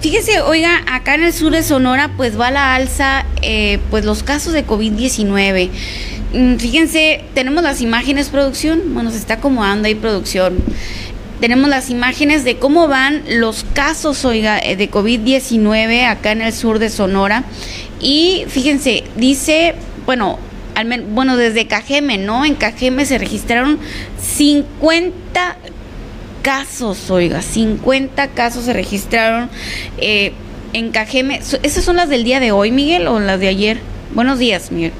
Fíjese, 0.00 0.40
oiga, 0.42 0.82
acá 0.86 1.16
en 1.16 1.24
el 1.24 1.32
sur 1.32 1.52
de 1.52 1.64
Sonora 1.64 2.12
pues 2.16 2.38
va 2.38 2.48
a 2.48 2.50
la 2.52 2.74
alza 2.76 3.26
eh, 3.42 3.80
pues 3.90 4.04
los 4.04 4.22
casos 4.22 4.52
de 4.52 4.64
COVID-19. 4.64 5.70
Mm, 6.34 6.56
fíjense, 6.56 7.24
tenemos 7.34 7.64
las 7.64 7.80
imágenes 7.80 8.28
producción, 8.28 8.94
bueno, 8.94 9.10
se 9.10 9.16
está 9.16 9.34
acomodando 9.34 9.88
ahí 9.88 9.96
producción. 9.96 10.58
Tenemos 11.40 11.68
las 11.68 11.90
imágenes 11.90 12.44
de 12.44 12.58
cómo 12.58 12.86
van 12.86 13.22
los 13.28 13.64
casos, 13.74 14.24
oiga, 14.24 14.60
eh, 14.60 14.76
de 14.76 14.88
COVID-19 14.88 16.06
acá 16.06 16.30
en 16.30 16.42
el 16.42 16.52
sur 16.52 16.78
de 16.78 16.90
Sonora. 16.90 17.42
Y 18.00 18.44
fíjense, 18.46 19.02
dice, 19.16 19.74
bueno, 20.06 20.38
al 20.76 21.02
bueno, 21.10 21.36
desde 21.36 21.66
Cajeme, 21.66 22.18
¿no? 22.18 22.44
En 22.44 22.54
Cajeme 22.54 23.04
se 23.04 23.18
registraron 23.18 23.80
50 24.20 25.56
casos, 26.48 27.10
oiga, 27.10 27.42
50 27.42 28.28
casos 28.28 28.64
se 28.64 28.72
registraron 28.72 29.50
eh, 29.98 30.32
en 30.72 30.92
Cajeme. 30.92 31.42
¿Esas 31.62 31.84
son 31.84 31.96
las 31.96 32.08
del 32.08 32.24
día 32.24 32.40
de 32.40 32.52
hoy, 32.52 32.70
Miguel, 32.70 33.06
o 33.06 33.20
las 33.20 33.38
de 33.38 33.48
ayer? 33.48 33.78
Buenos 34.14 34.38
días, 34.38 34.72
Miguel. 34.72 34.92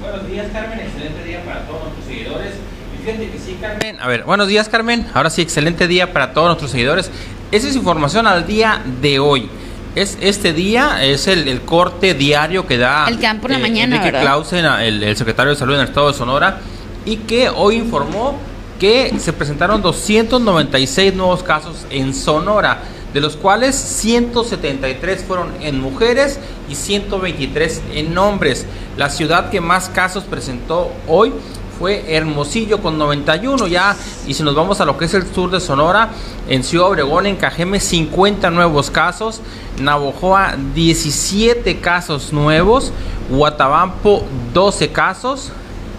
Buenos 0.00 0.30
días, 0.30 0.46
Carmen. 0.52 0.78
Excelente 0.78 1.24
día 1.24 1.42
para 1.44 1.62
todos 1.66 1.82
nuestros 1.82 2.06
seguidores. 2.06 2.52
Y 2.94 3.04
fíjate 3.04 3.28
que 3.28 3.38
sí, 3.40 3.58
Carmen. 3.60 4.00
A 4.00 4.06
ver, 4.06 4.22
buenos 4.22 4.46
días, 4.46 4.68
Carmen. 4.68 5.04
Ahora 5.14 5.30
sí, 5.30 5.42
excelente 5.42 5.88
día 5.88 6.12
para 6.12 6.32
todos 6.32 6.46
nuestros 6.46 6.70
seguidores. 6.70 7.10
Esa 7.50 7.66
es 7.66 7.74
información 7.74 8.28
al 8.28 8.46
día 8.46 8.80
de 9.02 9.18
hoy. 9.18 9.48
Es 9.96 10.16
este 10.20 10.52
día 10.52 11.04
es 11.04 11.26
el, 11.26 11.60
corte 11.62 12.14
diario 12.14 12.68
que 12.68 12.78
da 12.78 13.08
el 13.08 13.18
campo 13.18 13.48
la 13.48 13.58
eh, 13.58 13.62
mañana, 13.62 13.96
Enrique 13.96 14.16
Clausen, 14.16 14.64
el, 14.64 15.02
el 15.02 15.16
secretario 15.16 15.50
de 15.50 15.56
Salud 15.56 15.74
en 15.74 15.80
el 15.80 15.88
Estado 15.88 16.12
de 16.12 16.16
Sonora, 16.16 16.60
y 17.04 17.16
que 17.16 17.48
hoy 17.48 17.78
informó 17.78 18.38
que 18.78 19.14
se 19.18 19.32
presentaron 19.32 19.82
296 19.82 21.14
nuevos 21.14 21.42
casos 21.42 21.86
en 21.90 22.14
Sonora, 22.14 22.82
de 23.12 23.20
los 23.20 23.36
cuales 23.36 23.76
173 23.76 25.24
fueron 25.24 25.52
en 25.60 25.80
mujeres 25.80 26.38
y 26.68 26.74
123 26.74 27.82
en 27.94 28.18
hombres. 28.18 28.66
La 28.96 29.10
ciudad 29.10 29.50
que 29.50 29.60
más 29.60 29.88
casos 29.88 30.24
presentó 30.24 30.90
hoy 31.06 31.32
fue 31.78 32.14
Hermosillo 32.14 32.80
con 32.80 32.98
91 32.98 33.66
ya. 33.66 33.96
Y 34.26 34.34
si 34.34 34.42
nos 34.42 34.54
vamos 34.54 34.80
a 34.80 34.84
lo 34.84 34.96
que 34.96 35.06
es 35.06 35.14
el 35.14 35.26
sur 35.26 35.50
de 35.50 35.60
Sonora, 35.60 36.10
en 36.48 36.62
Ciudad 36.64 36.88
Obregón, 36.88 37.26
en 37.26 37.36
Cajeme, 37.36 37.80
50 37.80 38.50
nuevos 38.50 38.90
casos. 38.90 39.40
Navojoa, 39.80 40.54
17 40.74 41.80
casos 41.80 42.32
nuevos. 42.32 42.92
Guatabampo, 43.28 44.24
12 44.52 44.92
casos. 44.92 45.52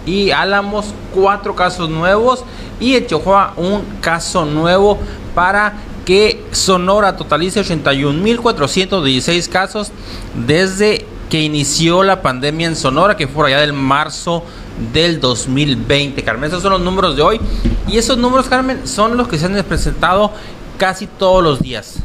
Y 0.06 0.30
Álamos, 0.30 0.94
4 1.14 1.54
casos 1.54 1.90
nuevos 1.90 2.44
y 2.80 2.94
el 2.94 3.06
un 3.56 3.84
caso 4.00 4.46
nuevo 4.46 4.98
para 5.34 5.74
que 6.04 6.44
Sonora 6.52 7.16
totalice 7.16 7.60
81.416 7.60 9.48
casos 9.48 9.90
desde 10.46 11.04
que 11.28 11.42
inició 11.42 12.04
la 12.04 12.22
pandemia 12.22 12.68
en 12.68 12.76
Sonora, 12.76 13.16
que 13.16 13.26
fue 13.26 13.48
allá 13.48 13.60
del 13.60 13.72
marzo 13.72 14.44
del 14.92 15.20
2020. 15.20 16.22
Carmen, 16.22 16.48
esos 16.48 16.62
son 16.62 16.72
los 16.72 16.80
números 16.80 17.16
de 17.16 17.22
hoy. 17.22 17.40
Y 17.88 17.98
esos 17.98 18.16
números, 18.16 18.46
Carmen, 18.48 18.86
son 18.86 19.16
los 19.16 19.26
que 19.26 19.36
se 19.38 19.46
han 19.46 19.60
presentado 19.64 20.30
casi 20.78 21.06
todos 21.06 21.42
los 21.42 21.60
días. 21.60 21.96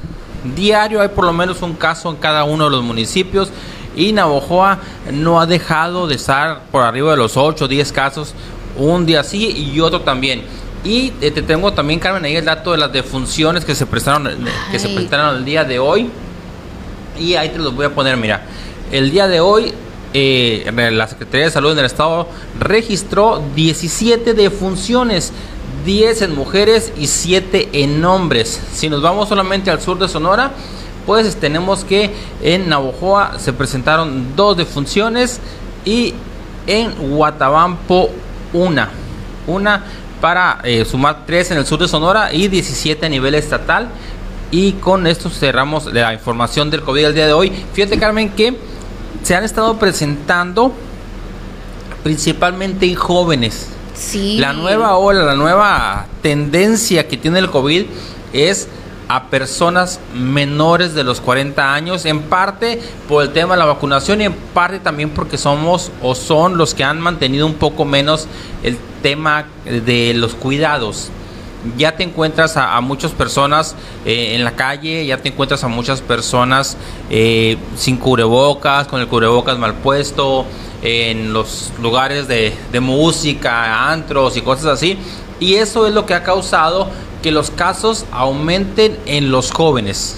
Diario 0.55 1.01
hay 1.01 1.09
por 1.09 1.25
lo 1.25 1.33
menos 1.33 1.61
un 1.61 1.73
caso 1.73 2.09
en 2.09 2.15
cada 2.17 2.43
uno 2.43 2.65
de 2.65 2.71
los 2.71 2.83
municipios. 2.83 3.49
Y 3.95 4.13
Navojoa 4.13 4.79
no 5.11 5.41
ha 5.41 5.45
dejado 5.45 6.07
de 6.07 6.15
estar 6.15 6.61
por 6.71 6.83
arriba 6.83 7.11
de 7.11 7.17
los 7.17 7.35
8 7.35 7.65
o 7.65 7.67
10 7.67 7.91
casos 7.91 8.33
un 8.77 9.05
día 9.05 9.23
sí 9.23 9.71
y 9.73 9.79
otro 9.79 10.01
también. 10.01 10.43
Y 10.83 11.13
eh, 11.21 11.29
te 11.31 11.41
tengo 11.41 11.71
también, 11.73 11.99
Carmen, 11.99 12.25
ahí 12.25 12.35
el 12.35 12.45
dato 12.45 12.71
de 12.71 12.77
las 12.77 12.91
defunciones 12.91 13.65
que 13.65 13.75
se 13.75 13.85
prestaron, 13.85 14.27
eh, 14.27 14.51
que 14.71 14.79
se 14.79 14.89
prestaron 14.89 15.37
el 15.37 15.45
día 15.45 15.63
de 15.63 15.79
hoy. 15.79 16.09
Y 17.19 17.35
ahí 17.35 17.49
te 17.49 17.59
los 17.59 17.75
voy 17.75 17.85
a 17.85 17.93
poner, 17.93 18.17
mira. 18.17 18.41
El 18.91 19.11
día 19.11 19.27
de 19.27 19.39
hoy, 19.39 19.73
eh, 20.13 20.71
la 20.91 21.07
Secretaría 21.07 21.45
de 21.45 21.51
Salud 21.51 21.71
en 21.71 21.79
el 21.79 21.85
Estado 21.85 22.27
registró 22.59 23.43
17 23.55 24.33
defunciones, 24.33 25.31
10 25.85 26.21
en 26.23 26.35
mujeres 26.35 26.91
y 26.97 27.07
7 27.07 27.69
en 27.73 28.03
hombres. 28.03 28.61
Si 28.73 28.89
nos 28.89 29.01
vamos 29.01 29.29
solamente 29.29 29.71
al 29.71 29.81
sur 29.81 29.97
de 29.97 30.07
Sonora, 30.07 30.51
pues 31.05 31.35
tenemos 31.35 31.83
que 31.83 32.11
en 32.41 32.69
Navojoa 32.69 33.39
se 33.39 33.53
presentaron 33.53 34.35
dos 34.35 34.57
defunciones 34.57 35.39
y 35.85 36.13
en 36.67 36.91
Guatabampo 37.15 38.09
una. 38.53 38.89
Una 39.47 39.83
para 40.21 40.59
eh, 40.63 40.85
sumar 40.85 41.25
3 41.25 41.51
en 41.51 41.57
el 41.57 41.65
sur 41.65 41.79
de 41.79 41.87
Sonora 41.87 42.31
y 42.31 42.47
17 42.47 43.05
a 43.05 43.09
nivel 43.09 43.35
estatal. 43.35 43.89
Y 44.51 44.73
con 44.73 45.07
esto 45.07 45.29
cerramos 45.29 45.91
la 45.91 46.13
información 46.13 46.69
del 46.69 46.81
COVID 46.81 47.05
el 47.05 47.15
día 47.15 47.25
de 47.25 47.33
hoy. 47.33 47.51
Fíjate 47.73 47.97
Carmen 47.97 48.29
que 48.29 48.55
se 49.23 49.35
han 49.35 49.43
estado 49.43 49.77
presentando 49.77 50.73
principalmente 52.03 52.85
en 52.85 52.95
jóvenes. 52.95 53.69
Sí. 53.93 54.37
La 54.37 54.53
nueva 54.53 54.97
ola, 54.97 55.23
la 55.23 55.35
nueva 55.35 56.07
tendencia 56.21 57.07
que 57.07 57.17
tiene 57.17 57.39
el 57.39 57.49
COVID 57.49 57.85
es 58.33 58.67
a 59.07 59.25
personas 59.25 59.99
menores 60.15 60.93
de 60.93 61.03
los 61.03 61.19
40 61.19 61.73
años, 61.73 62.05
en 62.05 62.21
parte 62.21 62.81
por 63.09 63.23
el 63.23 63.33
tema 63.33 63.55
de 63.55 63.59
la 63.59 63.65
vacunación 63.65 64.21
y 64.21 64.25
en 64.25 64.33
parte 64.33 64.79
también 64.79 65.09
porque 65.09 65.37
somos 65.37 65.91
o 66.01 66.15
son 66.15 66.57
los 66.57 66.73
que 66.73 66.85
han 66.85 67.01
mantenido 67.01 67.45
un 67.45 67.55
poco 67.55 67.83
menos 67.83 68.27
el 68.63 68.77
tema 69.01 69.47
de 69.65 70.13
los 70.13 70.33
cuidados. 70.33 71.11
Ya 71.77 71.95
te 71.95 72.03
encuentras 72.03 72.57
a, 72.57 72.79
muchas 72.81 73.11
personas 73.11 73.75
eh, 74.05 74.35
en 74.35 74.43
la 74.43 74.55
calle, 74.55 75.05
ya 75.05 75.17
te 75.17 75.29
encuentras 75.29 75.63
a 75.63 75.67
muchas 75.67 76.01
personas 76.01 76.77
eh, 77.09 77.57
sin 77.75 77.97
cubrebocas, 77.97 78.87
con 78.87 78.99
el 78.99 79.07
cubrebocas 79.07 79.57
mal 79.57 79.75
puesto, 79.75 80.45
en 80.81 81.33
los 81.33 81.71
lugares 81.79 82.27
de 82.27 82.79
música, 82.79 83.91
antros 83.91 84.37
y 84.37 84.41
cosas 84.41 84.65
así. 84.65 84.97
Y 85.39 85.55
eso 85.55 85.87
es 85.87 85.93
lo 85.93 86.05
que 86.05 86.13
ha 86.13 86.23
causado 86.23 86.89
que 87.21 87.31
los 87.31 87.51
casos 87.51 88.05
aumenten 88.11 88.97
en 89.05 89.31
los 89.31 89.51
jóvenes. 89.51 90.17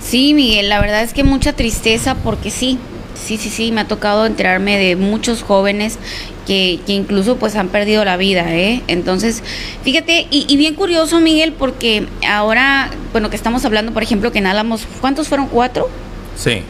Sí, 0.00 0.34
Miguel, 0.34 0.68
la 0.68 0.80
verdad 0.80 1.02
es 1.02 1.12
que 1.12 1.24
mucha 1.24 1.52
tristeza 1.52 2.14
porque 2.14 2.50
sí, 2.50 2.78
sí, 3.14 3.38
sí, 3.38 3.50
sí, 3.50 3.72
me 3.72 3.80
ha 3.80 3.88
tocado 3.88 4.24
enterarme 4.24 4.78
de 4.78 4.94
muchos 4.94 5.42
jóvenes 5.42 5.98
que, 6.46 6.80
que 6.86 6.92
incluso 6.92 7.36
pues 7.36 7.56
han 7.56 7.68
perdido 7.68 8.04
la 8.04 8.16
vida, 8.16 8.54
¿eh? 8.54 8.82
Entonces, 8.86 9.42
fíjate, 9.82 10.26
y, 10.30 10.46
y, 10.48 10.56
bien 10.56 10.74
curioso, 10.74 11.20
Miguel, 11.20 11.52
porque 11.52 12.06
ahora, 12.26 12.90
bueno, 13.12 13.28
que 13.30 13.36
estamos 13.36 13.64
hablando, 13.64 13.92
por 13.92 14.02
ejemplo, 14.02 14.32
que 14.32 14.38
en 14.38 14.46
Álamos, 14.46 14.86
¿cuántos 15.00 15.28
fueron? 15.28 15.48
¿Cuatro? 15.48 15.88
Sí. 16.36 16.62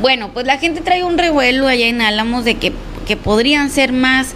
Bueno, 0.00 0.30
pues 0.32 0.46
la 0.46 0.58
gente 0.58 0.80
trae 0.80 1.02
un 1.04 1.18
revuelo 1.18 1.66
allá 1.66 1.86
en 1.86 2.00
Álamos 2.02 2.44
de 2.44 2.54
que, 2.54 2.72
que 3.06 3.16
podrían 3.16 3.70
ser 3.70 3.92
más, 3.92 4.28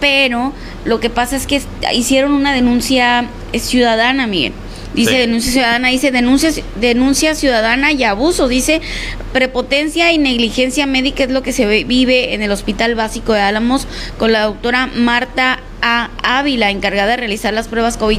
pero 0.00 0.52
lo 0.84 1.00
que 1.00 1.10
pasa 1.10 1.36
es 1.36 1.46
que 1.46 1.60
hicieron 1.92 2.32
una 2.32 2.52
denuncia 2.52 3.26
ciudadana, 3.54 4.26
Miguel. 4.26 4.52
Dice 4.94 5.18
denuncia 5.18 5.52
ciudadana, 5.52 5.88
dice 5.88 6.10
denuncia, 6.10 6.50
denuncia 6.80 7.34
ciudadana 7.34 7.92
y 7.92 8.04
abuso. 8.04 8.48
Dice 8.48 8.80
prepotencia 9.32 10.12
y 10.12 10.18
negligencia 10.18 10.86
médica 10.86 11.24
es 11.24 11.30
lo 11.30 11.42
que 11.42 11.52
se 11.52 11.84
vive 11.84 12.34
en 12.34 12.42
el 12.42 12.50
Hospital 12.50 12.94
Básico 12.94 13.32
de 13.32 13.40
Álamos 13.40 13.86
con 14.18 14.32
la 14.32 14.42
doctora 14.42 14.86
Marta 14.86 15.60
A. 15.82 16.10
Ávila, 16.22 16.70
encargada 16.70 17.12
de 17.12 17.16
realizar 17.18 17.54
las 17.54 17.68
pruebas 17.68 17.96
COVID. 17.96 18.18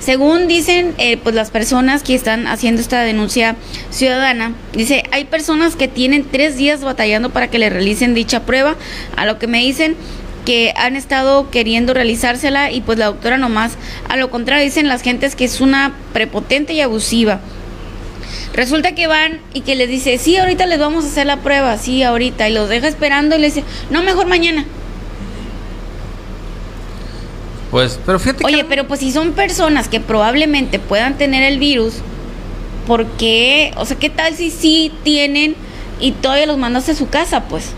Según 0.00 0.48
dicen 0.48 0.94
eh, 0.98 1.16
pues 1.16 1.34
las 1.34 1.50
personas 1.50 2.02
que 2.02 2.14
están 2.14 2.46
haciendo 2.46 2.80
esta 2.80 3.02
denuncia 3.02 3.56
ciudadana, 3.90 4.54
dice, 4.72 5.04
hay 5.12 5.24
personas 5.24 5.76
que 5.76 5.88
tienen 5.88 6.24
tres 6.24 6.56
días 6.56 6.82
batallando 6.82 7.30
para 7.30 7.48
que 7.48 7.58
le 7.58 7.70
realicen 7.70 8.14
dicha 8.14 8.40
prueba. 8.44 8.76
A 9.16 9.26
lo 9.26 9.38
que 9.38 9.46
me 9.46 9.58
dicen, 9.58 9.96
que 10.46 10.72
han 10.76 10.96
estado 10.96 11.50
queriendo 11.50 11.92
realizársela 11.92 12.70
y 12.70 12.80
pues 12.80 12.96
la 12.96 13.06
doctora 13.06 13.36
nomás, 13.36 13.72
a 14.08 14.16
lo 14.16 14.30
contrario 14.30 14.64
dicen 14.64 14.88
las 14.88 15.02
gentes 15.02 15.36
que 15.36 15.44
es 15.44 15.60
una 15.60 15.92
prepotente 16.14 16.72
y 16.72 16.80
abusiva. 16.80 17.40
Resulta 18.54 18.94
que 18.94 19.06
van 19.06 19.40
y 19.52 19.60
que 19.60 19.74
les 19.74 19.90
dice, 19.90 20.16
sí, 20.16 20.36
ahorita 20.38 20.64
les 20.64 20.78
vamos 20.78 21.04
a 21.04 21.08
hacer 21.08 21.26
la 21.26 21.38
prueba, 21.38 21.76
sí, 21.76 22.02
ahorita, 22.02 22.48
y 22.48 22.54
los 22.54 22.70
deja 22.70 22.88
esperando 22.88 23.36
y 23.36 23.40
les 23.40 23.56
dice, 23.56 23.66
no, 23.90 24.02
mejor 24.02 24.28
mañana. 24.28 24.64
Pues, 27.70 27.98
pero 28.06 28.18
fíjate 28.18 28.46
Oye, 28.46 28.64
pero 28.64 28.86
pues 28.86 29.00
si 29.00 29.12
son 29.12 29.32
personas 29.32 29.88
que 29.88 30.00
probablemente 30.00 30.78
puedan 30.78 31.18
tener 31.18 31.42
el 31.42 31.58
virus, 31.58 31.96
¿por 32.86 33.04
qué? 33.04 33.74
O 33.76 33.84
sea, 33.84 33.98
¿qué 33.98 34.08
tal 34.08 34.34
si 34.34 34.50
sí 34.50 34.92
tienen 35.02 35.56
y 36.00 36.12
todavía 36.12 36.46
los 36.46 36.56
mandaste 36.56 36.92
a 36.92 36.94
su 36.94 37.08
casa, 37.08 37.48
pues? 37.48 37.74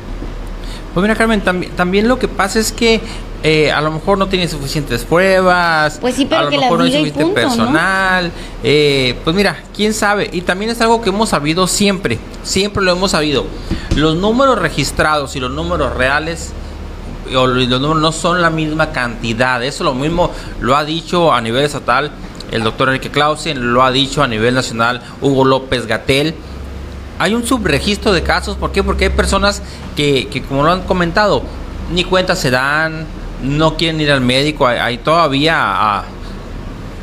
Pues 0.94 1.02
mira, 1.02 1.14
Carmen, 1.14 1.40
también, 1.40 1.72
también 1.72 2.08
lo 2.08 2.18
que 2.18 2.28
pasa 2.28 2.58
es 2.58 2.72
que 2.72 3.00
eh, 3.42 3.70
a 3.70 3.80
lo 3.80 3.92
mejor 3.92 4.18
no 4.18 4.26
tiene 4.26 4.48
suficientes 4.48 5.04
pruebas, 5.04 5.98
pues 6.00 6.16
sí, 6.16 6.26
pero 6.26 6.40
a 6.40 6.44
lo 6.44 6.50
que 6.50 6.58
mejor 6.58 6.78
no 6.78 6.84
hay 6.84 6.92
suficiente 6.92 7.22
punto, 7.22 7.40
¿no? 7.40 7.48
personal, 7.48 8.32
eh, 8.64 9.16
pues 9.22 9.36
mira, 9.36 9.62
quién 9.76 9.94
sabe, 9.94 10.28
y 10.32 10.40
también 10.40 10.72
es 10.72 10.80
algo 10.80 11.00
que 11.00 11.10
hemos 11.10 11.28
sabido 11.28 11.68
siempre, 11.68 12.18
siempre 12.42 12.82
lo 12.82 12.90
hemos 12.90 13.12
sabido, 13.12 13.46
los 13.94 14.16
números 14.16 14.58
registrados 14.58 15.36
y 15.36 15.40
los 15.40 15.52
números 15.52 15.94
reales 15.96 16.52
o 17.32 17.46
los 17.46 17.80
números 17.80 18.02
no 18.02 18.10
son 18.10 18.42
la 18.42 18.50
misma 18.50 18.90
cantidad, 18.90 19.62
eso 19.62 19.84
lo 19.84 19.94
mismo 19.94 20.32
lo 20.60 20.76
ha 20.76 20.84
dicho 20.84 21.32
a 21.32 21.40
nivel 21.40 21.64
estatal 21.64 22.10
el 22.50 22.64
doctor 22.64 22.88
Enrique 22.88 23.10
Clausen, 23.10 23.72
lo 23.72 23.82
ha 23.82 23.90
dicho 23.90 24.22
a 24.22 24.26
nivel 24.26 24.54
nacional 24.54 25.02
Hugo 25.20 25.44
López 25.44 25.86
Gatel, 25.86 26.34
hay 27.18 27.34
un 27.34 27.46
subregistro 27.46 28.12
de 28.12 28.22
casos, 28.22 28.56
¿por 28.56 28.72
qué? 28.72 28.82
Porque 28.82 29.06
hay 29.06 29.10
personas 29.10 29.62
que, 29.96 30.28
que 30.28 30.42
como 30.42 30.62
lo 30.62 30.72
han 30.72 30.82
comentado, 30.82 31.42
ni 31.92 32.04
cuenta 32.04 32.36
se 32.36 32.50
dan, 32.50 33.06
no 33.42 33.76
quieren 33.76 34.00
ir 34.00 34.10
al 34.10 34.20
médico, 34.20 34.66
hay, 34.66 34.98
todavía, 34.98 35.56
a, 35.58 36.04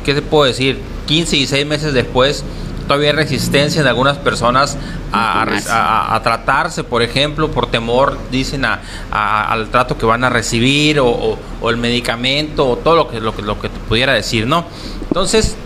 ¿qué 0.04 0.14
te 0.14 0.22
puedo 0.22 0.44
decir? 0.44 0.80
15 1.06 1.36
y 1.36 1.46
6 1.46 1.66
meses 1.66 1.92
después, 1.92 2.44
todavía 2.86 3.10
hay 3.10 3.16
resistencia 3.16 3.82
de 3.82 3.88
algunas 3.88 4.16
personas 4.18 4.76
a, 5.12 6.20
tratarse, 6.22 6.84
por 6.84 7.02
ejemplo, 7.02 7.50
por 7.50 7.68
temor, 7.68 8.18
dicen, 8.30 8.64
a, 8.64 8.80
al 9.10 9.68
trato 9.68 9.96
que 9.98 10.06
van 10.06 10.24
a 10.24 10.30
recibir 10.30 11.00
o 11.00 11.38
el 11.68 11.76
medicamento 11.76 12.68
o 12.68 12.76
todo 12.76 12.96
lo 12.96 13.08
que, 13.08 13.20
lo 13.20 13.34
que, 13.34 13.42
lo 13.42 13.60
que 13.60 13.68
te 13.68 13.78
pudiera 13.80 14.12
decir, 14.12 14.46
¿no? 14.46 14.64
Entonces, 15.08 15.56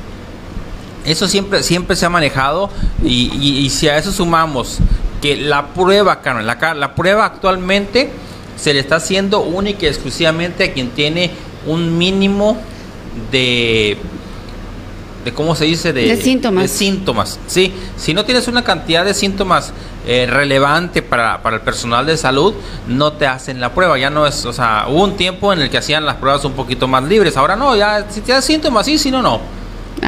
eso 1.04 1.26
siempre, 1.28 1.62
siempre 1.62 1.96
se 1.96 2.06
ha 2.06 2.10
manejado 2.10 2.70
y, 3.02 3.30
y- 3.40 3.58
y 3.64 3.70
si 3.70 3.88
a 3.88 3.96
eso 3.98 4.12
sumamos 4.12 4.78
que 5.22 5.36
la 5.36 5.68
prueba, 5.68 6.20
Carmen, 6.20 6.46
la, 6.46 6.74
la 6.74 6.94
prueba 6.94 7.24
actualmente 7.26 8.10
se 8.56 8.72
le 8.74 8.80
está 8.80 8.96
haciendo 8.96 9.40
única 9.40 9.84
y 9.84 9.88
exclusivamente 9.88 10.64
a 10.64 10.72
quien 10.72 10.90
tiene 10.90 11.30
un 11.66 11.96
mínimo 11.98 12.56
de 13.30 13.96
de 15.24 15.32
cómo 15.34 15.54
se 15.54 15.66
dice 15.66 15.92
de, 15.92 16.06
De 16.06 16.16
síntomas. 16.16 16.62
de 16.62 16.68
síntomas 16.68 17.38
sí 17.46 17.74
si 17.98 18.14
no 18.14 18.24
tienes 18.24 18.48
una 18.48 18.64
cantidad 18.64 19.04
de 19.04 19.12
síntomas 19.12 19.70
eh, 20.06 20.26
relevante 20.30 21.02
para, 21.02 21.42
para 21.42 21.56
el 21.56 21.62
personal 21.62 22.06
de 22.06 22.16
salud 22.16 22.54
no 22.88 23.12
te 23.12 23.26
hacen 23.26 23.60
la 23.60 23.74
prueba 23.74 23.98
ya 23.98 24.08
no 24.08 24.26
es 24.26 24.46
o 24.46 24.52
sea 24.54 24.86
hubo 24.88 25.04
un 25.04 25.18
tiempo 25.18 25.52
en 25.52 25.60
el 25.60 25.68
que 25.68 25.76
hacían 25.76 26.06
las 26.06 26.16
pruebas 26.16 26.42
un 26.46 26.52
poquito 26.52 26.88
más 26.88 27.04
libres 27.04 27.36
ahora 27.36 27.54
no 27.54 27.76
ya 27.76 28.06
si 28.08 28.22
tienes 28.22 28.46
síntomas 28.46 28.86
sí 28.86 28.96
si 28.96 29.10
no 29.10 29.20
no. 29.20 29.40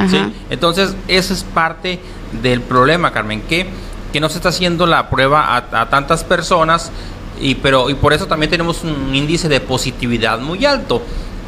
¿Sí? 0.09 0.17
Entonces, 0.49 0.95
eso 1.07 1.33
es 1.33 1.43
parte 1.43 1.99
del 2.41 2.61
problema, 2.61 3.11
Carmen, 3.11 3.41
que, 3.41 3.67
que 4.11 4.19
no 4.19 4.29
se 4.29 4.37
está 4.37 4.49
haciendo 4.49 4.85
la 4.85 5.09
prueba 5.09 5.55
a, 5.55 5.81
a 5.81 5.89
tantas 5.89 6.23
personas 6.23 6.91
y, 7.39 7.55
pero, 7.55 7.89
y 7.89 7.95
por 7.95 8.13
eso 8.13 8.25
también 8.27 8.49
tenemos 8.49 8.83
un 8.83 9.13
índice 9.13 9.49
de 9.49 9.59
positividad 9.59 10.39
muy 10.39 10.65
alto. 10.65 11.01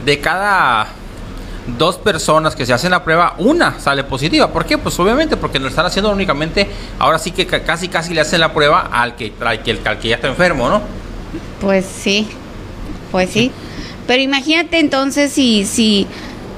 De 0.05 0.19
cada 0.19 0.87
dos 1.77 1.97
personas 1.97 2.55
que 2.55 2.63
se 2.65 2.73
hacen 2.73 2.91
la 2.91 3.03
prueba, 3.03 3.33
una 3.39 3.79
sale 3.79 4.03
positiva. 4.03 4.51
¿Por 4.51 4.65
qué? 4.65 4.77
Pues 4.77 4.99
obviamente 4.99 5.35
porque 5.35 5.57
lo 5.57 5.67
están 5.67 5.85
haciendo 5.87 6.11
únicamente, 6.11 6.67
ahora 6.99 7.17
sí 7.17 7.31
que 7.31 7.47
ca- 7.47 7.63
casi 7.63 7.87
casi 7.87 8.13
le 8.13 8.21
hacen 8.21 8.39
la 8.39 8.53
prueba 8.53 8.89
al 8.91 9.15
que, 9.15 9.33
al 9.43 9.63
que, 9.63 9.79
al 9.83 9.97
que 9.99 10.09
ya 10.09 10.15
está 10.15 10.27
enfermo, 10.27 10.69
¿no? 10.69 10.81
Pues 11.61 11.85
sí, 11.85 12.27
pues 13.11 13.31
sí. 13.31 13.51
Pero 14.05 14.21
imagínate 14.21 14.79
entonces 14.79 15.31
si, 15.31 15.65
si, 15.65 16.05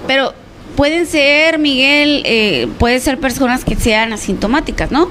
pero 0.07 0.33
pueden 0.77 1.07
ser, 1.07 1.57
Miguel, 1.59 2.21
eh, 2.25 2.67
pueden 2.79 3.01
ser 3.01 3.19
personas 3.19 3.65
que 3.65 3.75
sean 3.75 4.13
asintomáticas, 4.13 4.91
¿no? 4.91 5.09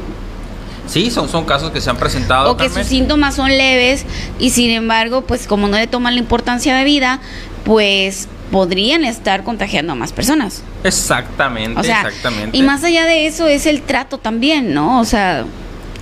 Sí, 0.87 1.11
son, 1.11 1.29
son 1.29 1.45
casos 1.45 1.73
que 1.73 1.81
se 1.81 1.91
han 1.91 1.97
presentado. 1.97 2.53
O 2.53 2.57
que 2.57 2.69
Carmen. 2.69 2.85
sus 2.85 2.89
síntomas 2.89 3.35
son 3.35 3.49
leves 3.49 4.07
y 4.39 4.51
sin 4.51 4.71
embargo, 4.71 5.23
pues 5.23 5.49
como 5.49 5.67
no 5.67 5.77
le 5.77 5.89
toman 5.89 6.15
la 6.15 6.21
importancia 6.21 6.77
de 6.77 6.85
vida, 6.85 7.21
pues 7.65 8.29
podrían 8.53 9.05
estar 9.05 9.43
contagiando 9.43 9.93
a 9.93 9.97
más 9.97 10.13
personas. 10.13 10.63
Exactamente, 10.85 11.81
O 11.81 11.83
sea, 11.83 12.03
exactamente. 12.03 12.57
y 12.57 12.63
más 12.63 12.85
allá 12.85 13.05
de 13.05 13.27
eso 13.27 13.49
es 13.49 13.67
el 13.67 13.83
trato 13.83 14.19
también, 14.19 14.73
¿no? 14.73 15.01
O 15.01 15.05
sea, 15.05 15.45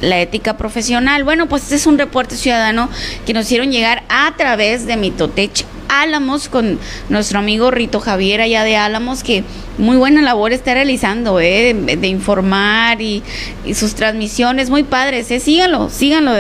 la 0.03 0.21
ética 0.21 0.59
profesional. 0.59 1.25
Bueno, 1.25 1.49
pues 1.49 1.63
este 1.63 1.77
es 1.77 1.87
un 1.87 1.97
reporte 1.97 2.37
ciudadano 2.37 2.91
que 3.25 3.33
nos 3.33 3.47
hicieron 3.47 3.73
llegar 3.73 4.03
a 4.11 4.35
través 4.37 4.87
de 4.87 4.99
Mitotech 4.99 5.65
Álamos 5.89 6.49
con 6.49 6.79
nuestro 7.09 7.39
amigo 7.39 7.71
Rito 7.71 8.01
Javier 8.01 8.41
allá 8.41 8.65
de 8.65 8.77
Álamos, 8.77 9.23
que 9.23 9.45
muy 9.79 9.97
buena 9.97 10.23
labor 10.23 10.53
está 10.53 10.75
realizando, 10.75 11.41
¿eh? 11.41 11.75
De, 11.75 12.09
informar 12.09 13.01
y, 13.01 13.23
y 13.65 13.75
sus 13.75 13.95
transmisiones 13.95 14.71
muy 14.71 14.83
padres, 14.83 15.31
¿eh? 15.31 15.41
Síganlo, 15.41 15.91
síganlo. 15.91 16.33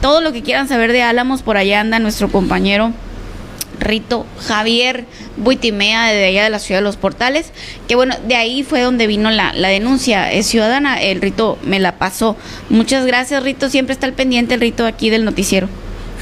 Todo 0.00 0.20
lo 0.20 0.32
que 0.32 0.42
quieran 0.42 0.68
saber 0.68 0.92
de 0.92 1.02
Álamos, 1.02 1.42
por 1.42 1.56
allá 1.56 1.80
anda 1.80 1.98
nuestro 1.98 2.30
compañero 2.30 2.92
Rito 3.80 4.26
Javier 4.46 5.04
Buitimea 5.36 6.06
de 6.12 6.26
allá 6.26 6.44
de 6.44 6.50
la 6.50 6.58
ciudad 6.58 6.80
de 6.80 6.84
los 6.84 6.96
portales, 6.96 7.50
que 7.88 7.96
bueno, 7.96 8.14
de 8.26 8.36
ahí 8.36 8.62
fue 8.62 8.80
donde 8.80 9.06
vino 9.06 9.30
la, 9.30 9.52
la 9.52 9.68
denuncia 9.68 10.32
eh, 10.32 10.42
ciudadana, 10.42 11.02
el 11.02 11.20
Rito 11.20 11.58
me 11.64 11.80
la 11.80 11.98
pasó. 11.98 12.36
Muchas 12.68 13.04
gracias 13.04 13.42
Rito, 13.42 13.68
siempre 13.68 13.92
está 13.92 14.06
al 14.06 14.12
pendiente 14.12 14.54
el 14.54 14.60
Rito 14.60 14.86
aquí 14.86 15.10
del 15.10 15.24
noticiero. 15.24 15.68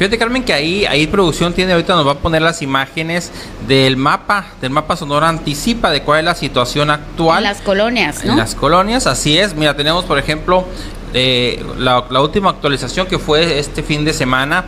Fíjate 0.02 0.18
Carmen 0.18 0.42
que 0.42 0.52
ahí, 0.52 0.84
ahí 0.84 1.06
producción 1.06 1.52
tiene 1.52 1.74
ahorita 1.74 1.94
nos 1.94 2.04
va 2.04 2.10
a 2.10 2.18
poner 2.18 2.42
las 2.42 2.60
imágenes 2.60 3.30
del 3.68 3.96
mapa, 3.96 4.46
del 4.60 4.70
mapa 4.70 4.96
Sonora 4.96 5.28
anticipa 5.28 5.92
de 5.92 6.02
cuál 6.02 6.18
es 6.18 6.24
la 6.24 6.34
situación 6.34 6.90
actual 6.90 7.38
En 7.38 7.44
las 7.44 7.60
colonias, 7.60 8.24
¿no? 8.24 8.32
en 8.32 8.38
las 8.38 8.56
colonias, 8.56 9.06
así 9.06 9.38
es. 9.38 9.54
Mira, 9.54 9.76
tenemos 9.76 10.04
por 10.04 10.18
ejemplo 10.18 10.66
eh, 11.14 11.64
la, 11.78 12.04
la 12.10 12.20
última 12.20 12.50
actualización 12.50 13.06
que 13.06 13.20
fue 13.20 13.60
este 13.60 13.84
fin 13.84 14.04
de 14.04 14.12
semana 14.12 14.64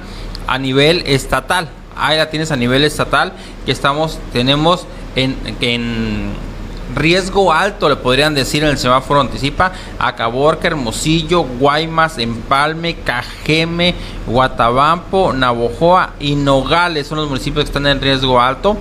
a 0.47 0.57
nivel 0.57 1.03
estatal. 1.05 1.69
Ahí 1.97 2.17
la 2.17 2.31
tienes 2.31 2.53
a 2.53 2.57
nivel 2.57 2.85
estatal 2.85 3.33
que 3.67 3.73
estamos, 3.73 4.21
tenemos 4.33 4.87
en, 5.17 5.37
en 5.61 6.31
riesgo 6.95 7.53
alto, 7.53 7.89
le 7.89 7.97
podrían 7.97 8.35
decir 8.35 8.63
en 8.63 8.71
el 8.71 8.79
semáforo 8.79 9.21
anticipa, 9.21 9.73
Acaborca, 9.99 10.69
Hermosillo, 10.69 11.43
Guaymas, 11.43 12.19
Empalme, 12.19 12.97
Cajeme, 13.05 13.95
Guatabampo, 14.27 15.33
Navojoa 15.33 16.11
y 16.21 16.35
Nogales 16.37 17.07
son 17.07 17.19
los 17.19 17.29
municipios 17.29 17.65
que 17.65 17.69
están 17.71 17.87
en 17.87 18.01
riesgo 18.01 18.41
alto. 18.41 18.77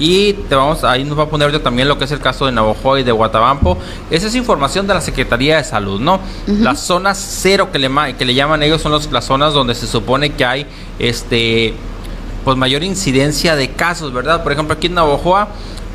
Y 0.00 0.34
te 0.34 0.54
vamos, 0.54 0.84
ahí 0.84 1.02
nos 1.02 1.18
va 1.18 1.24
a 1.24 1.28
poner 1.28 1.58
también 1.58 1.88
lo 1.88 1.98
que 1.98 2.04
es 2.04 2.12
el 2.12 2.20
caso 2.20 2.46
de 2.46 2.52
Navojoa 2.52 3.00
y 3.00 3.02
de 3.02 3.10
Guatabampo. 3.10 3.76
Esa 4.12 4.28
es 4.28 4.34
información 4.36 4.86
de 4.86 4.94
la 4.94 5.00
Secretaría 5.00 5.56
de 5.56 5.64
Salud, 5.64 6.00
¿no? 6.00 6.20
Las 6.46 6.80
zonas 6.80 7.18
cero 7.18 7.70
que 7.72 7.80
le, 7.80 7.90
que 8.16 8.24
le 8.24 8.32
llaman 8.34 8.62
ellos 8.62 8.80
son 8.80 8.92
los- 8.92 9.10
las 9.10 9.24
zonas 9.24 9.54
donde 9.54 9.74
se 9.74 9.88
supone 9.88 10.30
que 10.34 10.44
hay 10.44 10.66
este 11.00 11.74
pues 12.44 12.56
mayor 12.56 12.84
incidencia 12.84 13.56
de 13.56 13.70
casos, 13.72 14.12
¿verdad? 14.12 14.42
Por 14.44 14.52
ejemplo, 14.52 14.74
aquí 14.74 14.86
en 14.86 14.94
Navojoa, 14.94 15.48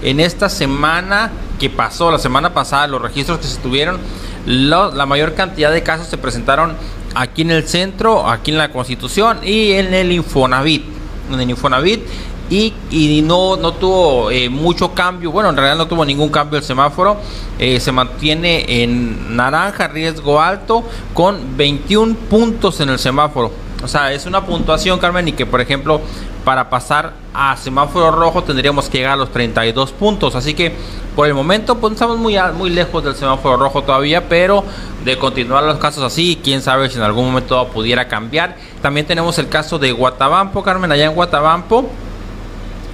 en 0.03 0.19
esta 0.19 0.49
semana 0.49 1.31
que 1.63 1.69
pasó, 1.69 2.11
la 2.11 2.19
semana 2.19 2.53
pasada, 2.53 2.87
los 2.87 3.01
registros 3.01 3.39
que 3.39 3.47
se 3.47 3.57
tuvieron, 3.61 3.97
la 4.45 5.05
mayor 5.05 5.33
cantidad 5.33 5.71
de 5.71 5.81
casos 5.81 6.07
se 6.07 6.17
presentaron 6.17 6.75
aquí 7.15 7.43
en 7.43 7.51
el 7.51 7.65
centro, 7.65 8.29
aquí 8.29 8.51
en 8.51 8.57
la 8.57 8.69
Constitución 8.69 9.39
y 9.43 9.71
en 9.71 9.93
el 9.93 10.11
Infonavit. 10.11 10.83
En 11.31 11.39
el 11.39 11.49
Infonavit 11.49 12.01
y, 12.49 12.73
y 12.91 13.21
no, 13.21 13.55
no 13.55 13.71
tuvo 13.75 14.29
eh, 14.29 14.49
mucho 14.49 14.93
cambio, 14.93 15.31
bueno, 15.31 15.51
en 15.51 15.55
realidad 15.55 15.77
no 15.77 15.87
tuvo 15.87 16.03
ningún 16.03 16.27
cambio 16.27 16.59
el 16.59 16.65
semáforo, 16.65 17.15
eh, 17.57 17.79
se 17.79 17.93
mantiene 17.93 18.83
en 18.83 19.33
naranja, 19.37 19.87
riesgo 19.87 20.41
alto, 20.41 20.83
con 21.13 21.55
21 21.55 22.13
puntos 22.29 22.81
en 22.81 22.89
el 22.89 22.99
semáforo. 22.99 23.53
O 23.81 23.87
sea, 23.87 24.11
es 24.11 24.25
una 24.25 24.45
puntuación, 24.45 24.99
Carmen, 24.99 25.29
y 25.29 25.31
que, 25.31 25.45
por 25.45 25.61
ejemplo, 25.61 26.01
para 26.43 26.69
pasar 26.69 27.13
a 27.33 27.55
semáforo 27.57 28.11
rojo 28.11 28.43
tendríamos 28.43 28.89
que 28.89 28.97
llegar 28.99 29.13
a 29.13 29.15
los 29.15 29.31
32 29.31 29.91
puntos. 29.93 30.35
Así 30.35 30.53
que, 30.53 30.75
por 31.15 31.27
el 31.27 31.33
momento, 31.33 31.77
pues 31.77 31.93
estamos 31.93 32.17
muy, 32.17 32.35
muy 32.55 32.69
lejos 32.69 33.03
del 33.03 33.15
semáforo 33.15 33.57
rojo 33.57 33.83
todavía, 33.83 34.27
pero 34.27 34.63
de 35.05 35.17
continuar 35.17 35.63
los 35.63 35.77
casos 35.77 36.03
así, 36.03 36.39
quién 36.43 36.61
sabe 36.61 36.89
si 36.89 36.97
en 36.97 37.03
algún 37.03 37.25
momento 37.25 37.67
pudiera 37.69 38.07
cambiar. 38.07 38.55
También 38.81 39.05
tenemos 39.05 39.37
el 39.39 39.47
caso 39.49 39.79
de 39.79 39.91
Guatabampo, 39.91 40.63
Carmen, 40.63 40.91
allá 40.91 41.05
en 41.05 41.13
Guatabampo. 41.13 41.89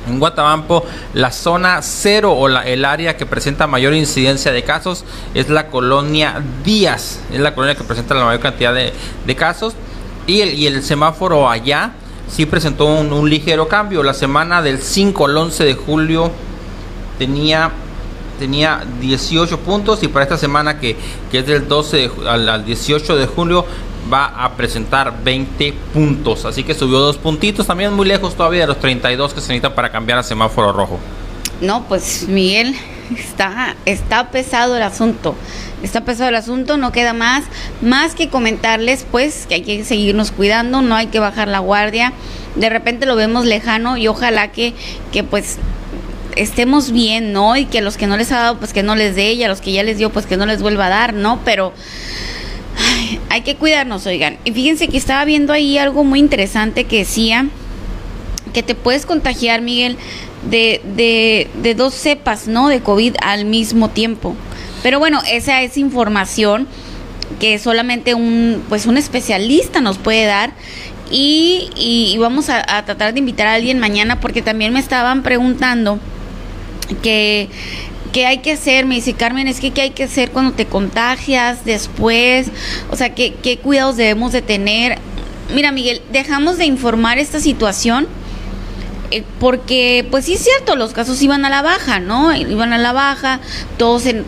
En 0.08 0.18
Guatabampo, 0.20 0.86
la 1.14 1.32
zona 1.32 1.82
cero 1.82 2.34
o 2.34 2.48
la- 2.48 2.64
el 2.64 2.86
área 2.86 3.16
que 3.18 3.26
presenta 3.26 3.68
mayor 3.68 3.94
incidencia 3.94 4.52
de 4.52 4.64
casos 4.64 5.04
es 5.34 5.50
la 5.50 5.68
colonia 5.68 6.42
Díaz. 6.64 7.20
Es 7.32 7.40
la 7.40 7.54
colonia 7.54 7.76
que 7.76 7.84
presenta 7.84 8.16
la 8.16 8.26
mayor 8.26 8.42
cantidad 8.42 8.74
de, 8.74 8.94
de 9.26 9.36
casos. 9.36 9.74
Y 10.26 10.42
el, 10.42 10.54
y 10.54 10.68
el 10.68 10.84
semáforo 10.84 11.50
allá 11.50 11.92
sí 12.30 12.46
presentó 12.46 12.86
un, 12.86 13.30
ligero 13.30 13.68
cambio. 13.68 14.04
La 14.04 14.14
semana 14.14 14.62
del 14.62 14.80
5 14.80 15.26
al 15.26 15.38
11 15.38 15.66
de 15.66 15.74
julio 15.74 16.32
tenía, 17.18 17.72
tenía 18.38 18.86
18 19.02 19.60
puntos 19.60 20.04
y 20.04 20.08
para 20.08 20.24
esta 20.24 20.38
semana 20.38 20.80
que, 20.80 20.96
que 21.32 21.40
es 21.40 21.48
del 21.48 21.68
12 21.68 21.98
de 21.98 22.12
al, 22.28 22.50
al 22.50 22.66
18 22.66 23.16
de 23.16 23.26
julio 23.26 23.66
va 24.12 24.26
a 24.26 24.56
presentar 24.56 25.24
20 25.24 25.74
puntos. 25.94 26.46
Así 26.46 26.64
que 26.64 26.74
subió 26.74 27.00
dos 27.00 27.18
puntitos, 27.18 27.68
también 27.68 27.94
muy 27.94 28.08
lejos 28.08 28.36
todavía 28.36 28.62
de 28.62 28.68
los 28.68 28.80
32 28.80 29.34
que 29.34 29.42
se 29.42 29.48
necesitan 29.48 29.74
para 29.74 29.92
cambiar 29.92 30.20
a 30.20 30.24
semáforo 30.24 30.72
rojo. 30.72 31.00
No, 31.62 31.86
pues 31.88 32.26
Miguel, 32.28 32.76
está, 33.18 33.76
está 33.86 34.32
pesado 34.32 34.76
el 34.76 34.84
asunto. 34.84 35.36
Está 35.84 36.04
pesado 36.04 36.30
el 36.30 36.36
asunto, 36.36 36.78
no 36.78 36.92
queda 36.92 37.14
más, 37.14 37.46
más 37.82 38.16
que 38.16 38.30
comentarles 38.30 39.06
pues 39.10 39.46
que 39.48 39.56
hay 39.56 39.62
que 39.62 39.84
seguirnos 39.86 40.32
cuidando, 40.32 40.82
no 40.82 40.96
hay 40.96 41.08
que 41.08 41.20
bajar 41.20 41.48
la 41.48 41.60
guardia. 41.60 42.14
De 42.56 42.70
repente 42.70 43.06
lo 43.06 43.16
vemos 43.16 43.46
lejano 43.46 43.96
y 43.98 44.08
ojalá 44.08 44.52
que, 44.52 44.74
que 45.12 45.24
pues 45.24 45.58
estemos 46.36 46.92
bien, 46.92 47.34
¿no? 47.34 47.56
Y 47.56 47.66
que 47.66 47.80
a 47.80 47.82
los 47.82 47.98
que 47.98 48.08
no 48.08 48.18
les 48.18 48.32
ha 48.32 48.40
dado, 48.40 48.58
pues 48.60 48.74
que 48.74 48.84
no 48.84 48.96
les 48.96 49.16
dé, 49.16 49.34
y 49.34 49.44
a 49.44 49.48
los 49.48 49.62
que 49.62 49.72
ya 49.72 49.84
les 49.84 49.98
dio, 49.98 50.10
pues 50.10 50.26
que 50.26 50.38
no 50.38 50.46
les 50.46 50.62
vuelva 50.62 50.88
a 50.88 50.90
dar, 50.90 51.14
¿no? 51.14 51.40
Pero 51.44 51.74
hay 53.30 53.42
que 53.42 53.56
cuidarnos, 53.56 54.06
oigan. 54.06 54.38
Y 54.46 54.52
fíjense 54.52 54.88
que 54.88 54.98
estaba 54.98 55.26
viendo 55.26 55.54
ahí 55.54 55.78
algo 55.78 56.04
muy 56.04 56.20
interesante 56.20 56.86
que 56.86 57.00
decía 57.00 57.48
que 58.54 58.64
te 58.64 58.74
puedes 58.74 59.06
contagiar, 59.06 59.62
Miguel, 59.62 59.98
de, 60.50 60.82
de, 60.96 61.48
de 61.62 61.76
dos 61.76 61.94
cepas, 61.94 62.48
¿no? 62.48 62.70
De 62.70 62.82
COVID 62.82 63.16
al 63.22 63.46
mismo 63.46 63.90
tiempo. 63.90 64.36
Pero 64.84 65.00
bueno, 65.00 65.22
esa 65.30 65.62
es 65.62 65.78
información 65.78 66.68
que 67.40 67.60
solamente 67.60 68.14
un, 68.14 68.64
pues 68.70 68.86
un 68.86 68.98
especialista 68.98 69.82
nos 69.82 69.98
puede 69.98 70.26
dar. 70.26 70.52
Y, 71.12 71.70
y, 71.76 72.16
vamos 72.20 72.50
a, 72.50 72.64
a, 72.78 72.86
tratar 72.86 73.14
de 73.14 73.20
invitar 73.20 73.48
a 73.48 73.56
alguien 73.56 73.80
mañana 73.80 74.20
porque 74.20 74.44
también 74.44 74.74
me 74.74 74.80
estaban 74.80 75.24
preguntando 75.24 75.98
que, 77.02 77.50
que 78.14 78.28
hay 78.28 78.40
que 78.40 78.52
hacer, 78.52 78.86
me 78.86 78.94
dice 78.96 79.14
Carmen, 79.14 79.48
es 79.48 79.60
que 79.60 79.72
qué 79.72 79.82
hay 79.82 79.90
que 79.90 80.04
hacer 80.04 80.30
cuando 80.30 80.52
te 80.52 80.68
contagias 80.68 81.66
después, 81.66 82.52
o 82.92 82.96
sea, 82.96 83.16
qué, 83.16 83.34
qué 83.42 83.58
cuidados 83.58 83.98
debemos 83.98 84.32
de 84.34 84.44
tener. 84.44 85.00
Mira, 85.54 85.72
Miguel, 85.72 86.04
dejamos 86.12 86.60
de 86.60 86.66
informar 86.66 87.18
esta 87.18 87.40
situación 87.40 88.08
eh, 89.12 89.24
porque 89.40 90.06
pues 90.10 90.26
sí 90.26 90.34
es 90.34 90.44
cierto, 90.44 90.76
los 90.76 90.94
casos 90.94 91.22
iban 91.22 91.46
a 91.46 91.50
la 91.50 91.62
baja, 91.62 92.00
¿no? 92.00 92.36
Iban 92.36 92.74
a 92.74 92.78
la 92.78 92.92
baja, 92.92 93.40
todo 93.78 94.00
se, 94.00 94.24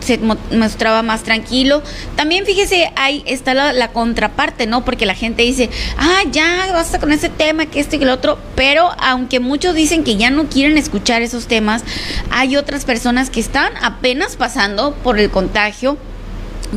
mostraba 0.50 1.02
más 1.02 1.22
tranquilo. 1.22 1.82
También 2.16 2.44
fíjese, 2.44 2.92
ahí 2.96 3.22
está 3.26 3.54
la, 3.54 3.88
contraparte, 3.92 4.66
¿no? 4.66 4.84
Porque 4.84 5.06
la 5.06 5.14
gente 5.14 5.42
dice, 5.42 5.70
ah, 5.96 6.22
ya 6.30 6.68
basta 6.72 6.98
con 6.98 7.12
ese 7.12 7.28
tema, 7.28 7.66
que 7.66 7.80
esto 7.80 7.96
y 7.96 7.98
que 7.98 8.04
lo 8.04 8.14
otro, 8.14 8.38
pero 8.54 8.90
aunque 8.98 9.40
muchos 9.40 9.74
dicen 9.74 10.04
que 10.04 10.16
ya 10.16 10.30
no 10.30 10.46
quieren 10.46 10.78
escuchar 10.78 11.22
esos 11.22 11.46
temas, 11.46 11.82
hay 12.30 12.56
otras 12.56 12.84
personas 12.84 13.30
que 13.30 13.40
están 13.40 13.72
apenas 13.82 14.36
pasando 14.36 14.94
por 14.94 15.18
el 15.18 15.30
contagio 15.30 15.96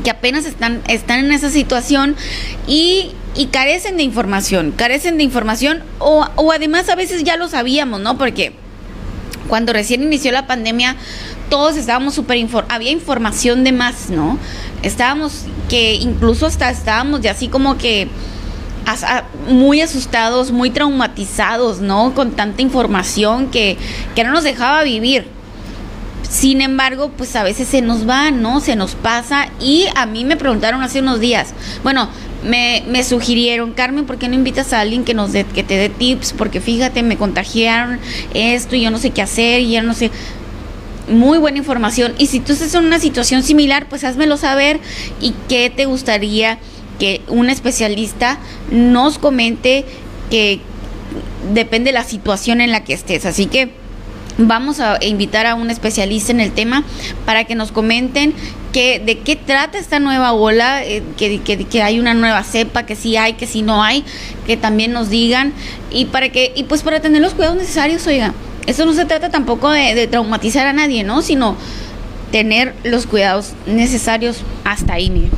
que 0.04 0.10
apenas 0.10 0.46
están, 0.46 0.82
están 0.88 1.26
en 1.26 1.32
esa 1.32 1.50
situación 1.50 2.16
y, 2.68 3.12
y 3.36 3.48
carecen 3.48 3.98
de 3.98 4.04
información, 4.04 4.72
carecen 4.72 5.18
de 5.18 5.24
información 5.24 5.84
o, 6.00 6.26
o 6.36 6.52
además 6.52 6.90
a 6.90 6.96
veces 6.96 7.24
ya 7.24 7.38
lo 7.38 7.48
sabíamos, 7.48 8.00
¿no? 8.00 8.18
Porque 8.18 8.54
cuando 9.48 9.74
recién 9.74 10.04
inició 10.04 10.32
la 10.32 10.48
pandemia, 10.48 10.96
todos 11.50 11.78
estábamos 11.78 12.16
súper 12.16 12.46
había 12.70 12.92
información 12.92 13.64
de 13.64 13.72
más, 13.72 14.10
¿no? 14.10 14.40
Estábamos 14.82 15.46
que 15.70 15.96
incluso 15.96 16.46
hasta 16.46 16.70
estábamos 16.70 17.22
ya 17.22 17.32
así 17.32 17.48
como 17.48 17.78
que 17.78 18.08
muy 19.50 19.82
asustados, 19.82 20.52
muy 20.52 20.70
traumatizados, 20.70 21.80
¿no? 21.80 22.14
Con 22.14 22.32
tanta 22.32 22.62
información 22.62 23.50
que, 23.50 23.78
que 24.16 24.24
no 24.24 24.32
nos 24.32 24.44
dejaba 24.44 24.84
vivir. 24.84 25.28
Sin 26.30 26.62
embargo, 26.62 27.12
pues 27.16 27.36
a 27.36 27.44
veces 27.44 27.68
se 27.68 27.82
nos 27.82 28.08
va, 28.08 28.32
¿no? 28.32 28.60
Se 28.60 28.76
nos 28.76 28.96
pasa. 28.96 29.50
Y 29.60 29.86
a 29.96 30.06
mí 30.06 30.26
me 30.26 30.38
preguntaron 30.38 30.82
hace 30.82 31.00
unos 31.00 31.20
días, 31.20 31.54
bueno, 31.84 32.10
me, 32.44 32.84
me 32.88 33.04
sugirieron, 33.04 33.74
Carmen, 33.74 34.06
¿por 34.06 34.18
qué 34.18 34.28
no 34.28 34.36
invitas 34.36 34.74
a 34.74 34.82
alguien 34.82 35.04
que 35.04 35.14
nos 35.14 35.32
que 35.32 35.64
te 35.64 35.78
dé 35.78 35.90
tips? 35.90 36.34
Porque 36.34 36.62
fíjate, 36.62 37.04
me 37.04 37.18
contagiaron 37.18 38.00
esto 38.34 38.76
y 38.76 38.82
yo 38.82 38.92
no 38.92 39.00
sé 39.00 39.12
qué 39.12 39.22
hacer 39.22 39.62
y 39.62 39.72
ya 39.72 39.82
no 39.82 39.94
sé. 39.94 40.12
Muy 41.08 41.38
buena 41.38 41.60
información. 41.60 42.16
Y 42.18 42.28
si 42.28 42.40
tú 42.40 42.54
estás 42.54 42.74
en 42.74 42.86
una 42.86 43.00
situación 43.00 43.44
similar, 43.44 43.88
pues 43.88 44.04
házmelo 44.04 44.38
saber 44.38 44.80
y 45.22 45.34
qué 45.48 45.70
te 45.70 45.86
gustaría 45.86 46.58
que 47.00 47.22
un 47.28 47.50
especialista 47.50 48.40
nos 48.72 49.20
comente 49.20 49.86
que 50.30 50.62
depende 51.54 51.92
de 51.92 51.94
la 51.94 52.04
situación 52.04 52.62
en 52.62 52.72
la 52.72 52.84
que 52.84 52.94
estés. 52.94 53.26
Así 53.26 53.46
que 53.46 53.72
Vamos 54.38 54.80
a 54.80 54.98
invitar 55.02 55.46
a 55.46 55.56
un 55.56 55.70
especialista 55.70 56.32
en 56.32 56.42
el 56.42 56.52
tema 56.52 56.84
para 57.26 57.46
que 57.46 57.56
nos 57.56 57.72
comenten 57.72 58.34
que, 58.74 59.00
de 59.00 59.20
qué 59.20 59.38
trata 59.38 59.78
esta 59.78 60.00
nueva 60.00 60.34
ola, 60.34 60.84
eh, 60.84 61.02
que, 61.16 61.40
que, 61.40 61.82
hay 61.82 62.00
una 62.00 62.14
nueva 62.14 62.44
cepa, 62.44 62.86
que 62.86 62.98
sí 62.98 63.16
hay, 63.16 63.34
que 63.34 63.48
sí 63.48 63.62
no 63.62 63.82
hay, 63.82 64.04
que 64.46 64.58
también 64.58 64.92
nos 64.92 65.10
digan 65.10 65.54
y 65.90 66.06
para 66.06 66.28
que 66.30 66.52
y 66.56 66.64
pues 66.64 66.84
para 66.84 67.00
tener 67.00 67.22
los 67.22 67.34
cuidados 67.34 67.58
necesarios, 67.58 68.06
oiga, 68.08 68.34
esto 68.68 68.86
no 68.86 68.94
se 68.94 69.06
trata 69.06 69.30
tampoco 69.30 69.70
de, 69.70 70.08
traumatizar 70.08 70.68
a 70.68 70.74
nadie, 70.74 71.04
¿no? 71.04 71.22
Sino 71.22 71.56
tener 72.32 72.74
los 72.84 73.06
cuidados 73.06 73.54
necesarios 73.66 74.42
hasta 74.64 74.94
ahí, 74.94 75.10
mire. 75.10 75.30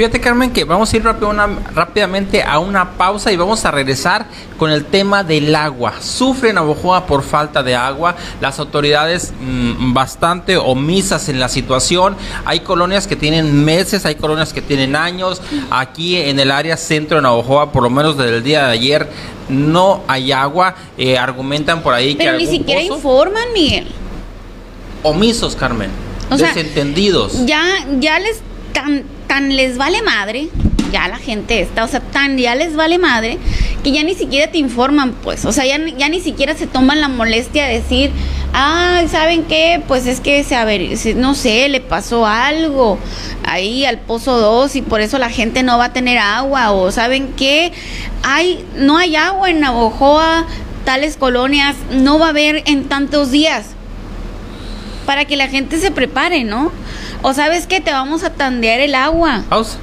Fíjate 0.00 0.18
Carmen 0.18 0.50
que 0.50 0.64
vamos 0.64 0.90
a 0.90 0.96
ir 0.96 1.04
rápidamente 1.04 2.42
a 2.42 2.58
una 2.58 2.92
pausa 2.92 3.32
y 3.32 3.36
vamos 3.36 3.66
a 3.66 3.70
regresar 3.70 4.24
con 4.56 4.70
el 4.70 4.86
tema 4.86 5.24
del 5.24 5.54
agua. 5.54 5.92
Sufre 6.00 6.54
Navojoa 6.54 7.04
por 7.04 7.22
falta 7.22 7.62
de 7.62 7.76
agua, 7.76 8.16
las 8.40 8.58
autoridades 8.58 9.34
mm, 9.38 9.92
bastante 9.92 10.56
omisas 10.56 11.28
en 11.28 11.38
la 11.38 11.50
situación. 11.50 12.16
Hay 12.46 12.60
colonias 12.60 13.06
que 13.06 13.14
tienen 13.14 13.62
meses, 13.62 14.06
hay 14.06 14.14
colonias 14.14 14.54
que 14.54 14.62
tienen 14.62 14.96
años. 14.96 15.42
Aquí 15.70 16.16
en 16.16 16.40
el 16.40 16.50
área 16.50 16.78
centro 16.78 17.18
de 17.18 17.22
Navojoa, 17.24 17.70
por 17.70 17.82
lo 17.82 17.90
menos 17.90 18.16
desde 18.16 18.38
el 18.38 18.42
día 18.42 18.68
de 18.68 18.72
ayer, 18.72 19.06
no 19.50 20.02
hay 20.08 20.32
agua. 20.32 20.76
Eh, 20.96 21.18
argumentan 21.18 21.82
por 21.82 21.92
ahí 21.92 22.14
que... 22.14 22.24
Pero 22.24 22.38
ni 22.38 22.46
siquiera 22.46 22.80
informan, 22.80 23.52
Miguel. 23.52 23.86
Omisos, 25.02 25.54
Carmen. 25.54 25.90
desentendidos. 26.30 27.44
ya, 27.44 27.84
ya 27.98 28.18
les 28.18 28.40
tan 28.72 29.19
tan 29.30 29.54
les 29.54 29.78
vale 29.78 30.02
madre, 30.02 30.48
ya 30.90 31.06
la 31.06 31.16
gente 31.16 31.60
está, 31.60 31.84
o 31.84 31.86
sea, 31.86 32.00
tan 32.00 32.36
ya 32.36 32.56
les 32.56 32.74
vale 32.74 32.98
madre, 32.98 33.38
que 33.84 33.92
ya 33.92 34.02
ni 34.02 34.16
siquiera 34.16 34.50
te 34.50 34.58
informan, 34.58 35.12
pues, 35.22 35.44
o 35.44 35.52
sea, 35.52 35.64
ya, 35.64 35.78
ya 35.96 36.08
ni 36.08 36.18
siquiera 36.18 36.56
se 36.56 36.66
toman 36.66 37.00
la 37.00 37.06
molestia 37.06 37.64
de 37.66 37.74
decir, 37.74 38.10
ah, 38.54 39.02
¿saben 39.08 39.44
qué? 39.44 39.80
Pues 39.86 40.08
es 40.08 40.18
que, 40.18 40.42
se, 40.42 40.56
a 40.56 40.64
ver, 40.64 40.80
no 41.14 41.36
sé, 41.36 41.68
le 41.68 41.80
pasó 41.80 42.26
algo 42.26 42.98
ahí 43.44 43.84
al 43.84 44.00
pozo 44.00 44.36
2 44.36 44.74
y 44.74 44.82
por 44.82 45.00
eso 45.00 45.16
la 45.20 45.30
gente 45.30 45.62
no 45.62 45.78
va 45.78 45.84
a 45.84 45.92
tener 45.92 46.18
agua, 46.18 46.72
o 46.72 46.90
¿saben 46.90 47.32
qué? 47.36 47.70
Hay, 48.24 48.64
no 48.74 48.98
hay 48.98 49.14
agua 49.14 49.48
en 49.48 49.60
Navojoa, 49.60 50.44
tales 50.84 51.16
colonias, 51.16 51.76
no 51.92 52.18
va 52.18 52.26
a 52.26 52.30
haber 52.30 52.64
en 52.66 52.88
tantos 52.88 53.30
días, 53.30 53.66
para 55.06 55.24
que 55.24 55.36
la 55.36 55.46
gente 55.46 55.78
se 55.78 55.92
prepare, 55.92 56.42
¿no? 56.42 56.72
O 57.22 57.34
sabes 57.34 57.66
que 57.66 57.80
te 57.80 57.90
vamos 57.90 58.24
a 58.24 58.30
tandear 58.30 58.80
el 58.80 58.94
agua. 58.94 59.44
Pausa. 59.48 59.78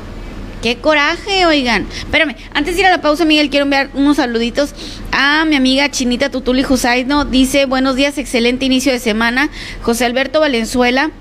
Qué 0.62 0.78
coraje, 0.78 1.46
oigan. 1.46 1.86
Espérame, 1.92 2.36
antes 2.54 2.76
de 2.76 2.82
ir 2.82 2.88
a 2.88 2.90
la 2.90 3.02
pausa, 3.02 3.26
Miguel, 3.26 3.52
quiero 3.52 3.66
enviar 3.66 3.90
unos 3.94 4.18
saluditos 4.18 4.74
a 5.12 5.46
mi 5.46 5.56
amiga 5.56 5.90
Chinita 5.92 6.32
Tutuli 6.32 6.64
Jusaino. 6.64 7.26
Dice, 7.26 7.66
buenos 7.66 7.96
días, 7.96 8.18
excelente 8.18 8.66
inicio 8.66 8.92
de 8.92 9.00
semana. 9.00 9.50
José 9.84 10.06
Alberto 10.06 10.40
Valenzuela. 10.40 11.12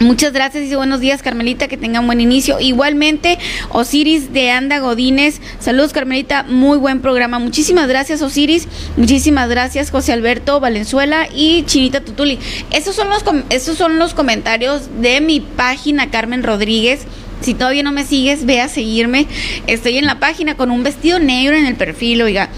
Muchas 0.00 0.32
gracias 0.32 0.64
y 0.64 0.74
buenos 0.74 1.00
días, 1.00 1.20
Carmelita, 1.20 1.68
que 1.68 1.76
tengan 1.76 2.06
buen 2.06 2.22
inicio. 2.22 2.58
Igualmente, 2.58 3.38
Osiris 3.68 4.32
de 4.32 4.50
Anda 4.50 4.78
Godínez. 4.78 5.42
Saludos, 5.58 5.92
Carmelita, 5.92 6.42
muy 6.42 6.78
buen 6.78 7.02
programa. 7.02 7.38
Muchísimas 7.38 7.86
gracias, 7.86 8.22
Osiris. 8.22 8.66
Muchísimas 8.96 9.50
gracias, 9.50 9.90
José 9.90 10.14
Alberto 10.14 10.58
Valenzuela 10.58 11.28
y 11.34 11.64
Chinita 11.64 12.00
Tutuli. 12.00 12.38
Esos 12.70 12.96
son 12.96 13.10
los, 13.10 13.22
esos 13.50 13.76
son 13.76 13.98
los 13.98 14.14
comentarios 14.14 14.88
de 15.02 15.20
mi 15.20 15.40
página, 15.40 16.10
Carmen 16.10 16.44
Rodríguez. 16.44 17.02
Si 17.42 17.52
todavía 17.52 17.82
no 17.82 17.92
me 17.92 18.06
sigues, 18.06 18.46
ve 18.46 18.62
a 18.62 18.68
seguirme. 18.68 19.26
Estoy 19.66 19.98
en 19.98 20.06
la 20.06 20.18
página 20.18 20.56
con 20.56 20.70
un 20.70 20.82
vestido 20.82 21.18
negro 21.18 21.56
en 21.56 21.66
el 21.66 21.74
perfil, 21.74 22.22
oiga. 22.22 22.48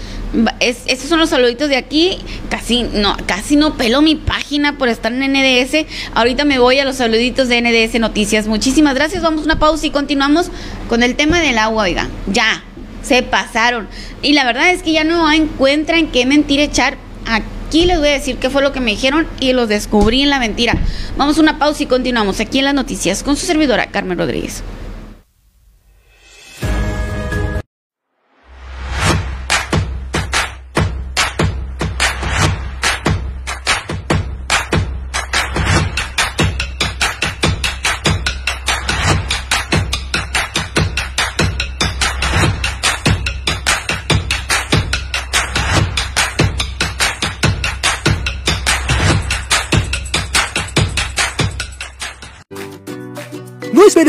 Es, 0.59 0.83
estos 0.87 1.09
son 1.09 1.19
los 1.19 1.29
saluditos 1.29 1.69
de 1.69 1.75
aquí. 1.75 2.17
Casi 2.49 2.83
no, 2.83 3.15
casi 3.25 3.55
no 3.55 3.77
pelo 3.77 4.01
mi 4.01 4.15
página 4.15 4.77
por 4.77 4.89
estar 4.89 5.13
en 5.13 5.33
NDS. 5.33 5.85
Ahorita 6.15 6.45
me 6.45 6.59
voy 6.59 6.79
a 6.79 6.85
los 6.85 6.97
saluditos 6.97 7.47
de 7.49 7.61
NDS 7.61 7.99
Noticias. 7.99 8.47
Muchísimas 8.47 8.95
gracias. 8.95 9.21
Vamos 9.21 9.41
a 9.41 9.45
una 9.45 9.59
pausa 9.59 9.85
y 9.85 9.91
continuamos 9.91 10.49
con 10.89 11.03
el 11.03 11.15
tema 11.15 11.39
del 11.39 11.57
agua, 11.57 11.83
oiga. 11.83 12.09
Ya, 12.27 12.63
se 13.03 13.21
pasaron. 13.21 13.87
Y 14.21 14.33
la 14.33 14.45
verdad 14.45 14.71
es 14.71 14.81
que 14.81 14.91
ya 14.91 15.03
no 15.03 15.31
encuentran 15.31 16.07
qué 16.07 16.25
mentira 16.25 16.63
echar. 16.63 16.97
Aquí 17.25 17.85
les 17.85 17.99
voy 17.99 18.09
a 18.09 18.13
decir 18.13 18.37
qué 18.37 18.49
fue 18.49 18.61
lo 18.61 18.71
que 18.71 18.79
me 18.79 18.91
dijeron 18.91 19.27
y 19.39 19.53
los 19.53 19.69
descubrí 19.69 20.23
en 20.23 20.29
la 20.29 20.39
mentira. 20.39 20.75
Vamos 21.17 21.37
a 21.37 21.41
una 21.41 21.59
pausa 21.59 21.83
y 21.83 21.85
continuamos 21.85 22.39
aquí 22.39 22.59
en 22.59 22.65
las 22.65 22.73
noticias 22.73 23.23
con 23.23 23.35
su 23.35 23.45
servidora 23.45 23.87
Carmen 23.87 24.17
Rodríguez. 24.17 24.63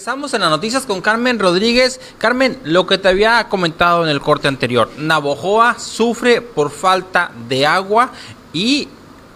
Regresamos 0.00 0.32
en 0.32 0.40
las 0.40 0.48
noticias 0.48 0.86
con 0.86 1.02
Carmen 1.02 1.38
Rodríguez. 1.38 2.00
Carmen, 2.16 2.58
lo 2.64 2.86
que 2.86 2.96
te 2.96 3.08
había 3.08 3.46
comentado 3.50 4.02
en 4.02 4.08
el 4.08 4.22
corte 4.22 4.48
anterior, 4.48 4.88
Navojoa 4.96 5.78
sufre 5.78 6.40
por 6.40 6.70
falta 6.70 7.30
de 7.50 7.66
agua 7.66 8.10
y, 8.54 8.88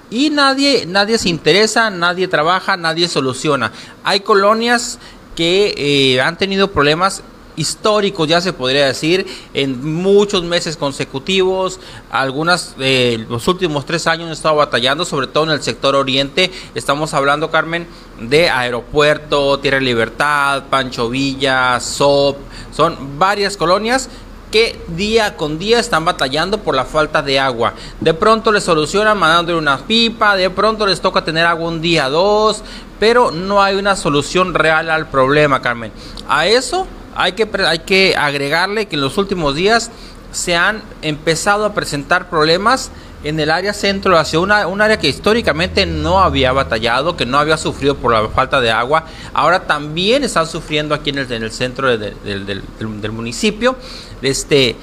y 0.09 0.31
nadie, 0.31 0.87
nadie 0.87 1.19
se 1.19 1.29
interesa, 1.29 1.91
nadie 1.91 2.29
trabaja, 2.29 2.79
nadie 2.79 3.09
soluciona. 3.09 3.73
Hay 4.05 4.21
colonias 4.21 4.99
que 5.37 5.75
eh, 5.77 6.23
han 6.23 6.39
tenido 6.39 6.73
problemas 6.73 7.23
históricos, 7.57 8.29
ya 8.29 8.41
se 8.41 8.53
podría 8.53 8.87
decir, 8.87 9.27
en 9.53 9.85
muchos 9.85 10.43
meses 10.45 10.77
consecutivos. 10.77 11.81
Algunas, 12.11 12.75
eh, 12.79 13.25
los 13.29 13.47
últimos 13.49 13.87
tres 13.87 14.07
años 14.07 14.27
han 14.27 14.33
estado 14.33 14.57
batallando, 14.57 15.05
sobre 15.05 15.27
todo 15.27 15.45
en 15.45 15.51
el 15.51 15.63
sector 15.63 15.95
oriente. 15.95 16.51
Estamos 16.75 17.15
hablando, 17.15 17.51
Carmen, 17.51 17.87
de 18.21 18.51
Aeropuerto, 18.51 19.59
Tierra 19.59 19.81
Libertad, 19.81 20.65
Pancho 20.71 21.09
Villa, 21.09 21.79
SOP. 21.81 22.37
Son 22.73 23.19
varias 23.19 23.57
colonias 23.57 24.09
que 24.55 24.81
día 24.87 25.37
con 25.37 25.59
día 25.59 25.81
están 25.81 26.05
batallando 26.05 26.59
por 26.59 26.77
la 26.77 26.85
falta 26.85 27.23
de 27.23 27.41
agua. 27.41 27.75
De 28.01 28.15
pronto 28.15 28.53
les 28.53 28.63
solucionan 28.63 29.19
mandándole 29.19 29.59
una 29.59 29.79
pipa, 29.79 30.37
de 30.37 30.49
pronto 30.49 30.87
les 30.87 31.01
toca 31.01 31.25
tener 31.25 31.45
agua 31.45 31.69
un 31.69 31.81
día, 31.81 32.09
dos, 32.09 32.63
pero 33.01 33.33
no 33.33 33.61
hay 33.61 33.75
una 33.75 33.97
solución 33.97 34.55
real 34.55 34.91
al 34.91 35.09
problema, 35.09 35.61
Carmen. 35.61 35.91
A 36.29 36.47
eso 36.47 36.87
hay 37.15 37.33
que, 37.33 37.49
hay 37.67 37.81
que 37.81 38.17
agregarle 38.17 38.87
que 38.87 38.97
en 38.97 39.03
los 39.03 39.19
últimos 39.19 39.55
días 39.55 39.91
se 40.33 40.57
han 40.57 40.83
empezado 41.03 41.65
a 41.65 41.75
presentar 41.75 42.29
problemas 42.29 42.91
en 43.25 43.41
el 43.41 43.51
área 43.51 43.73
centro, 43.73 44.19
hacia 44.19 44.39
una, 44.39 44.67
un 44.67 44.83
área 44.83 44.99
que 44.99 45.09
históricamente 45.09 45.87
no 45.87 46.21
había 46.21 46.53
batallado, 46.53 47.17
que 47.17 47.25
no 47.25 47.39
había 47.39 47.57
sufrido 47.57 47.97
por 47.97 48.13
la 48.13 48.29
falta 48.29 48.61
de 48.61 48.71
agua, 48.71 49.07
ahora 49.33 49.61
también 49.61 50.25
están 50.25 50.47
sufriendo 50.47 50.95
aquí 50.95 51.11
en 51.11 51.19
el, 51.19 51.33
en 51.33 51.43
el 51.43 51.51
centro 51.51 51.89
de, 51.89 51.97
de, 51.97 52.15
del, 52.23 52.47
del, 52.47 52.63
del, 53.01 53.13
municipio. 53.13 53.77
Este, 54.21 54.77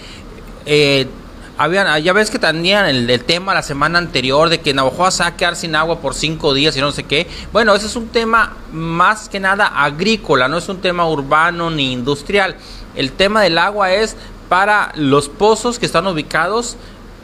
eh, 0.65 1.07
habían, 1.63 2.01
ya 2.01 2.13
ves 2.13 2.31
que 2.31 2.39
tenían 2.39 2.87
el, 2.87 3.09
el, 3.09 3.23
tema 3.23 3.53
la 3.53 3.61
semana 3.61 3.99
anterior 3.99 4.49
de 4.49 4.61
que 4.61 4.73
Navajo 4.73 5.11
se 5.11 5.23
va 5.23 5.29
a 5.29 5.37
quedar 5.37 5.55
sin 5.55 5.75
agua 5.75 5.99
por 5.99 6.15
cinco 6.15 6.53
días 6.53 6.75
y 6.75 6.81
no 6.81 6.91
sé 6.91 7.03
qué. 7.03 7.27
Bueno, 7.53 7.75
ese 7.75 7.85
es 7.85 7.95
un 7.95 8.07
tema 8.07 8.57
más 8.71 9.29
que 9.29 9.39
nada 9.39 9.67
agrícola, 9.67 10.47
no 10.47 10.57
es 10.57 10.67
un 10.69 10.81
tema 10.81 11.07
urbano 11.07 11.69
ni 11.69 11.91
industrial. 11.91 12.55
El 12.95 13.11
tema 13.11 13.43
del 13.43 13.57
agua 13.57 13.93
es 13.93 14.15
para 14.49 14.91
los 14.95 15.29
pozos 15.29 15.77
que 15.77 15.85
están 15.85 16.07
ubicados 16.07 16.77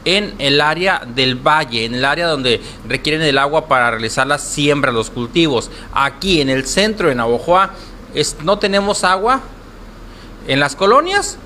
en 0.04 0.34
el 0.38 0.60
área 0.60 1.02
del 1.04 1.34
valle, 1.34 1.84
en 1.84 1.94
el 1.94 2.04
área 2.04 2.28
donde 2.28 2.60
requieren 2.88 3.22
el 3.22 3.38
agua 3.38 3.66
para 3.66 3.90
realizar 3.90 4.26
la 4.26 4.38
siembra, 4.38 4.92
los 4.92 5.10
cultivos. 5.10 5.70
Aquí 5.92 6.40
en 6.40 6.48
el 6.48 6.64
centro 6.64 7.08
de 7.08 7.16
Navojoa 7.16 7.72
es, 8.14 8.36
no 8.42 8.58
tenemos 8.58 9.04
agua 9.04 9.40
en 10.46 10.60
las 10.60 10.76
colonias 10.76 11.38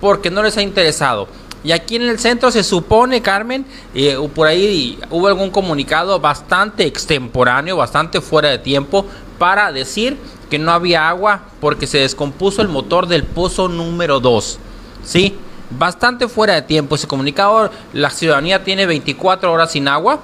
porque 0.00 0.30
no 0.30 0.42
les 0.42 0.56
ha 0.56 0.62
interesado. 0.62 1.28
Y 1.64 1.72
aquí 1.72 1.96
en 1.96 2.02
el 2.02 2.18
centro 2.18 2.50
se 2.50 2.62
supone, 2.62 3.22
Carmen, 3.22 3.64
eh, 3.94 4.18
por 4.34 4.46
ahí 4.46 4.98
hubo 5.10 5.28
algún 5.28 5.50
comunicado 5.50 6.20
bastante 6.20 6.84
extemporáneo, 6.84 7.78
bastante 7.78 8.20
fuera 8.20 8.50
de 8.50 8.58
tiempo, 8.58 9.06
para 9.38 9.72
decir 9.72 10.18
que 10.50 10.58
no 10.58 10.72
había 10.72 11.08
agua 11.08 11.40
porque 11.60 11.86
se 11.86 11.98
descompuso 11.98 12.60
el 12.60 12.68
motor 12.68 13.06
del 13.06 13.24
pozo 13.24 13.68
número 13.68 14.20
2. 14.20 14.58
¿Sí? 15.04 15.36
Bastante 15.70 16.28
fuera 16.28 16.54
de 16.54 16.62
tiempo 16.62 16.96
ese 16.96 17.08
comunicado. 17.08 17.70
La 17.94 18.10
ciudadanía 18.10 18.62
tiene 18.62 18.84
24 18.84 19.50
horas 19.50 19.72
sin 19.72 19.88
agua. 19.88 20.20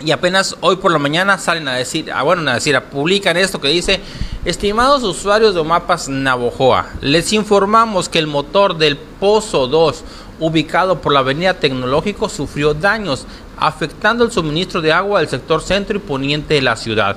Y 0.00 0.12
apenas 0.12 0.56
hoy 0.60 0.76
por 0.76 0.92
la 0.92 0.98
mañana 0.98 1.38
salen 1.38 1.68
a 1.68 1.74
decir, 1.74 2.10
a, 2.10 2.22
bueno, 2.22 2.48
a 2.50 2.54
decir, 2.54 2.74
a 2.74 2.84
publican 2.84 3.36
esto 3.36 3.60
que 3.60 3.68
dice, 3.68 4.00
estimados 4.44 5.02
usuarios 5.02 5.56
de 5.56 5.62
Mapas 5.64 6.08
Navojoa, 6.08 6.86
les 7.00 7.32
informamos 7.32 8.08
que 8.08 8.20
el 8.20 8.28
motor 8.28 8.78
del 8.78 8.96
Pozo 8.96 9.66
2 9.66 10.04
ubicado 10.40 11.00
por 11.00 11.12
la 11.12 11.20
avenida 11.20 11.54
Tecnológico, 11.54 12.28
sufrió 12.28 12.74
daños, 12.74 13.26
afectando 13.56 14.24
el 14.24 14.32
suministro 14.32 14.80
de 14.80 14.92
agua 14.92 15.20
del 15.20 15.28
sector 15.28 15.62
centro 15.62 15.96
y 15.96 16.00
poniente 16.00 16.54
de 16.54 16.62
la 16.62 16.76
ciudad. 16.76 17.16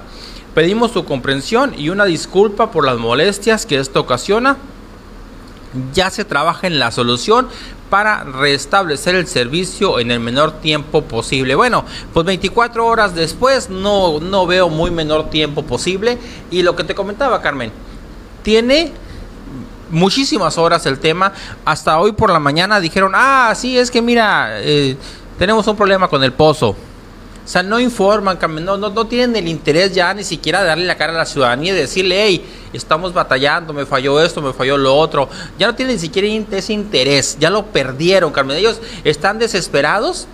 Pedimos 0.53 0.91
su 0.91 1.05
comprensión 1.05 1.73
y 1.77 1.89
una 1.89 2.05
disculpa 2.05 2.71
por 2.71 2.85
las 2.85 2.97
molestias 2.97 3.65
que 3.65 3.79
esto 3.79 4.01
ocasiona. 4.01 4.57
Ya 5.93 6.09
se 6.09 6.25
trabaja 6.25 6.67
en 6.67 6.79
la 6.79 6.91
solución 6.91 7.47
para 7.89 8.23
restablecer 8.23 9.15
el 9.15 9.27
servicio 9.27 9.99
en 9.99 10.11
el 10.11 10.19
menor 10.19 10.59
tiempo 10.59 11.03
posible. 11.03 11.55
Bueno, 11.55 11.85
pues 12.13 12.25
24 12.25 12.85
horas 12.85 13.15
después 13.15 13.69
no, 13.69 14.19
no 14.19 14.45
veo 14.45 14.67
muy 14.69 14.91
menor 14.91 15.29
tiempo 15.29 15.63
posible. 15.63 16.17
Y 16.49 16.63
lo 16.63 16.75
que 16.75 16.83
te 16.83 16.95
comentaba, 16.95 17.41
Carmen, 17.41 17.71
tiene 18.43 18.91
muchísimas 19.91 20.57
horas 20.57 20.85
el 20.85 20.99
tema. 20.99 21.33
Hasta 21.65 21.99
hoy 21.99 22.13
por 22.13 22.31
la 22.31 22.39
mañana 22.39 22.79
dijeron, 22.79 23.13
ah, 23.15 23.53
sí, 23.55 23.77
es 23.77 23.91
que 23.91 24.01
mira, 24.01 24.61
eh, 24.61 24.95
tenemos 25.37 25.67
un 25.67 25.75
problema 25.75 26.07
con 26.07 26.23
el 26.23 26.33
pozo. 26.33 26.69
O 26.69 27.47
sea, 27.51 27.63
no 27.63 27.79
informan, 27.79 28.37
no, 28.63 28.77
no, 28.77 28.89
no, 28.89 29.07
tienen 29.07 29.35
el 29.35 29.47
interés 29.47 29.93
ya 29.93 30.13
ni 30.13 30.23
siquiera 30.23 30.61
de 30.61 30.67
darle 30.67 30.85
la 30.85 30.95
cara 30.95 31.13
a 31.13 31.17
la 31.17 31.25
ciudadanía 31.25 31.73
y 31.73 31.75
decirle, 31.75 32.23
hey, 32.23 32.45
estamos 32.71 33.13
batallando, 33.13 33.73
me 33.73 33.85
falló 33.85 34.21
esto, 34.21 34.41
me 34.41 34.53
falló 34.53 34.77
lo 34.77 34.95
otro. 34.95 35.27
Ya 35.57 35.67
no 35.67 35.75
tienen 35.75 35.95
ni 35.95 35.99
siquiera 35.99 36.27
ese 36.55 36.73
interés, 36.73 37.37
ya 37.39 37.49
lo 37.49 37.65
perdieron, 37.65 38.31
Carmen. 38.31 38.57
Ellos 38.57 38.79
están 39.03 39.39
desesperados 39.39 40.27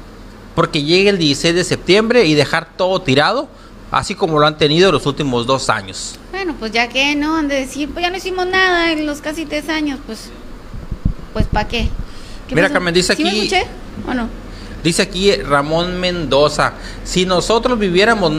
porque 0.53 0.83
llegue 0.83 1.09
el 1.09 1.17
16 1.17 1.55
de 1.55 1.63
septiembre 1.63 2.25
y 2.25 2.35
dejar 2.35 2.75
todo 2.75 3.01
tirado 3.01 3.47
así 3.91 4.15
como 4.15 4.39
lo 4.39 4.47
han 4.47 4.57
tenido 4.57 4.91
los 4.91 5.05
últimos 5.05 5.45
dos 5.45 5.69
años. 5.69 6.15
Bueno, 6.37 6.53
pues 6.59 6.71
ya 6.71 6.87
que 6.87 7.15
no, 7.15 7.35
han 7.35 7.47
de 7.47 7.55
decir, 7.55 7.89
pues 7.89 8.05
ya 8.05 8.11
no 8.11 8.17
hicimos 8.17 8.45
nada 8.45 8.91
en 8.91 9.07
los 9.07 9.21
casi 9.21 9.47
tres 9.47 9.69
años, 9.69 9.99
pues, 10.05 10.29
pues 11.33 11.47
¿para 11.47 11.67
qué? 11.67 11.89
¿Qué 12.47 12.53
Mira, 12.53 12.67
pasó? 12.67 12.73
Carmen, 12.73 12.93
dice 12.93 13.13
aquí, 13.13 13.49
¿Sí 13.49 13.55
¿o 14.07 14.13
no? 14.13 14.29
Dice 14.83 15.01
aquí 15.01 15.33
Ramón 15.33 15.99
Mendoza, 15.99 16.73
si 17.03 17.25
nosotros 17.25 17.79
viviéramos 17.79 18.31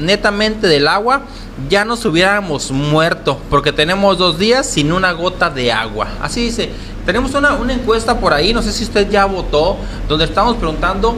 netamente 0.00 0.68
del 0.68 0.88
agua, 0.88 1.20
ya 1.68 1.84
nos 1.84 2.02
hubiéramos 2.06 2.70
muerto, 2.70 3.38
porque 3.50 3.72
tenemos 3.72 4.16
dos 4.16 4.38
días 4.38 4.66
sin 4.66 4.90
una 4.90 5.12
gota 5.12 5.50
de 5.50 5.70
agua. 5.70 6.08
Así 6.22 6.40
dice, 6.40 6.70
tenemos 7.04 7.34
una, 7.34 7.56
una 7.56 7.74
encuesta 7.74 8.18
por 8.18 8.32
ahí, 8.32 8.54
no 8.54 8.62
sé 8.62 8.72
si 8.72 8.84
usted 8.84 9.10
ya 9.10 9.26
votó, 9.26 9.76
donde 10.08 10.24
estamos 10.24 10.56
preguntando 10.56 11.14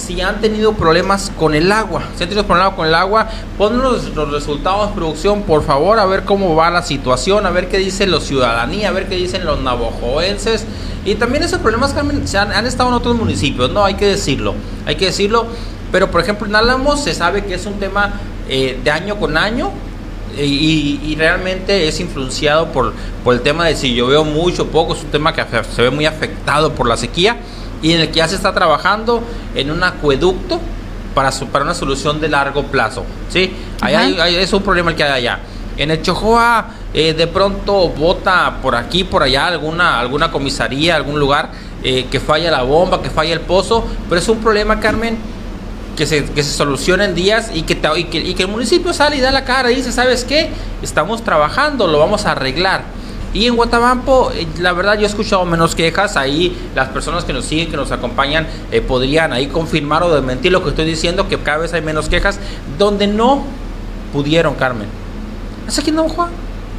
si 0.00 0.20
han 0.20 0.40
tenido 0.40 0.72
problemas 0.72 1.30
con 1.38 1.54
el 1.54 1.70
agua. 1.70 2.02
Si 2.16 2.22
han 2.22 2.28
tenido 2.28 2.46
problemas 2.46 2.74
con 2.74 2.86
el 2.86 2.94
agua, 2.94 3.28
ponnos 3.58 4.08
los, 4.14 4.30
resultados 4.30 4.88
de 4.88 4.94
producción, 4.94 5.42
por 5.42 5.62
favor, 5.62 5.98
a 5.98 6.06
ver 6.06 6.24
cómo 6.24 6.56
va 6.56 6.70
la 6.70 6.82
situación, 6.82 7.46
a 7.46 7.50
ver 7.50 7.68
qué 7.68 7.78
dice 7.78 8.06
la 8.06 8.20
ciudadanía, 8.20 8.88
a 8.88 8.92
ver 8.92 9.08
qué 9.08 9.16
dicen 9.16 9.44
los 9.44 9.60
navajoenses. 9.60 10.64
Y 11.04 11.14
también 11.16 11.44
esos 11.44 11.60
problemas 11.60 11.92
que 11.92 12.00
han, 12.00 12.66
estado 12.66 12.88
en 12.88 12.94
otros 12.94 13.16
municipios, 13.16 13.70
no, 13.70 13.84
hay 13.84 13.94
que 13.94 14.06
decirlo, 14.06 14.54
hay 14.86 14.96
que 14.96 15.06
decirlo. 15.06 15.46
Pero 15.92 16.10
por 16.10 16.20
ejemplo 16.20 16.46
en 16.46 16.54
Álamos 16.54 17.02
se 17.02 17.14
sabe 17.14 17.44
que 17.44 17.54
es 17.54 17.66
un 17.66 17.74
tema 17.74 18.12
eh, 18.48 18.78
de 18.82 18.90
año 18.90 19.16
con 19.16 19.36
año, 19.36 19.70
y, 20.38 21.16
realmente 21.18 21.88
es 21.88 21.98
influenciado 21.98 22.70
por, 22.70 22.92
por, 23.24 23.34
el 23.34 23.40
tema 23.40 23.66
de 23.66 23.74
si 23.74 23.94
llovió 23.94 24.24
mucho 24.24 24.62
o 24.62 24.66
poco, 24.66 24.94
es 24.94 25.02
un 25.02 25.10
tema 25.10 25.32
que 25.32 25.44
se 25.74 25.82
ve 25.82 25.90
muy 25.90 26.06
afectado 26.06 26.72
por 26.72 26.86
la 26.86 26.96
sequía 26.96 27.36
y 27.82 27.92
en 27.92 28.00
el 28.00 28.08
que 28.08 28.14
ya 28.14 28.28
se 28.28 28.36
está 28.36 28.52
trabajando 28.52 29.22
en 29.54 29.70
un 29.70 29.82
acueducto 29.82 30.60
para, 31.14 31.30
para 31.52 31.64
una 31.64 31.74
solución 31.74 32.20
de 32.20 32.28
largo 32.28 32.64
plazo. 32.64 33.04
¿sí? 33.28 33.52
Ahí 33.80 34.36
es 34.36 34.52
un 34.52 34.62
problema 34.62 34.90
el 34.90 34.96
que 34.96 35.04
hay 35.04 35.12
allá. 35.12 35.40
En 35.76 35.90
el 35.90 36.02
Chojoa 36.02 36.66
eh, 36.92 37.14
de 37.14 37.26
pronto 37.26 37.88
bota 37.88 38.58
por 38.60 38.74
aquí, 38.74 39.04
por 39.04 39.22
allá, 39.22 39.46
alguna, 39.46 39.98
alguna 40.00 40.30
comisaría, 40.30 40.96
algún 40.96 41.18
lugar 41.18 41.50
eh, 41.82 42.06
que 42.10 42.20
falla 42.20 42.50
la 42.50 42.62
bomba, 42.62 43.00
que 43.00 43.10
falla 43.10 43.32
el 43.32 43.40
pozo, 43.40 43.86
pero 44.08 44.20
es 44.20 44.28
un 44.28 44.38
problema, 44.38 44.80
Carmen, 44.80 45.16
que 45.96 46.06
se, 46.06 46.24
que 46.24 46.42
se 46.42 46.52
soluciona 46.52 47.04
en 47.04 47.14
días 47.14 47.50
y 47.54 47.62
que, 47.62 47.80
y 47.96 48.04
que, 48.04 48.18
y 48.18 48.34
que 48.34 48.42
el 48.42 48.48
municipio 48.48 48.92
sale 48.92 49.16
y 49.16 49.20
da 49.20 49.30
la 49.30 49.44
cara 49.44 49.70
y 49.70 49.76
dice, 49.76 49.92
¿sabes 49.92 50.24
qué? 50.24 50.50
Estamos 50.82 51.22
trabajando, 51.22 51.86
lo 51.86 51.98
vamos 51.98 52.26
a 52.26 52.32
arreglar. 52.32 52.82
Y 53.32 53.46
en 53.46 53.54
Guatabampo, 53.54 54.32
eh, 54.32 54.46
la 54.58 54.72
verdad 54.72 54.94
yo 54.94 55.02
he 55.02 55.06
escuchado 55.06 55.44
menos 55.44 55.74
quejas, 55.74 56.16
ahí 56.16 56.56
las 56.74 56.88
personas 56.88 57.24
que 57.24 57.32
nos 57.32 57.44
siguen, 57.44 57.70
que 57.70 57.76
nos 57.76 57.92
acompañan, 57.92 58.46
eh, 58.72 58.80
podrían 58.80 59.32
ahí 59.32 59.46
confirmar 59.46 60.02
o 60.02 60.12
desmentir 60.12 60.50
lo 60.50 60.64
que 60.64 60.70
estoy 60.70 60.84
diciendo, 60.84 61.28
que 61.28 61.38
cada 61.38 61.58
vez 61.58 61.72
hay 61.72 61.82
menos 61.82 62.08
quejas, 62.08 62.40
donde 62.76 63.06
no 63.06 63.44
pudieron, 64.12 64.54
Carmen. 64.54 64.88
¿Es 65.68 65.78
aquí 65.78 65.92
no, 65.92 66.08
Juan? 66.08 66.30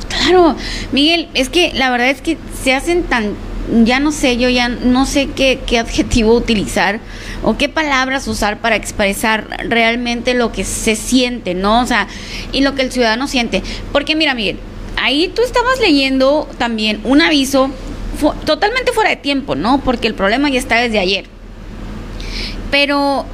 Claro, 0.09 0.55
Miguel, 0.91 1.29
es 1.33 1.47
que 1.47 1.71
la 1.73 1.89
verdad 1.89 2.09
es 2.09 2.21
que 2.21 2.37
se 2.61 2.73
hacen 2.73 3.03
tan, 3.03 3.33
ya 3.85 4.01
no 4.01 4.11
sé, 4.11 4.35
yo 4.35 4.49
ya 4.49 4.67
no 4.67 5.05
sé 5.05 5.29
qué, 5.33 5.61
qué 5.65 5.79
adjetivo 5.79 6.33
utilizar 6.35 6.99
o 7.43 7.57
qué 7.57 7.69
palabras 7.69 8.27
usar 8.27 8.59
para 8.59 8.75
expresar 8.75 9.47
realmente 9.69 10.33
lo 10.33 10.51
que 10.51 10.65
se 10.65 10.97
siente, 10.97 11.53
¿no? 11.53 11.81
O 11.81 11.85
sea, 11.85 12.07
y 12.51 12.59
lo 12.59 12.75
que 12.75 12.81
el 12.81 12.91
ciudadano 12.91 13.27
siente. 13.29 13.63
Porque 13.93 14.17
mira, 14.17 14.33
Miguel, 14.33 14.59
ahí 14.97 15.31
tú 15.33 15.41
estabas 15.43 15.79
leyendo 15.79 16.47
también 16.57 17.01
un 17.03 17.21
aviso 17.21 17.69
totalmente 18.45 18.91
fuera 18.91 19.09
de 19.09 19.15
tiempo, 19.15 19.55
¿no? 19.55 19.79
Porque 19.81 20.07
el 20.07 20.13
problema 20.13 20.49
ya 20.49 20.59
está 20.59 20.79
desde 20.79 20.99
ayer. 20.99 21.25
Pero, 22.69 23.25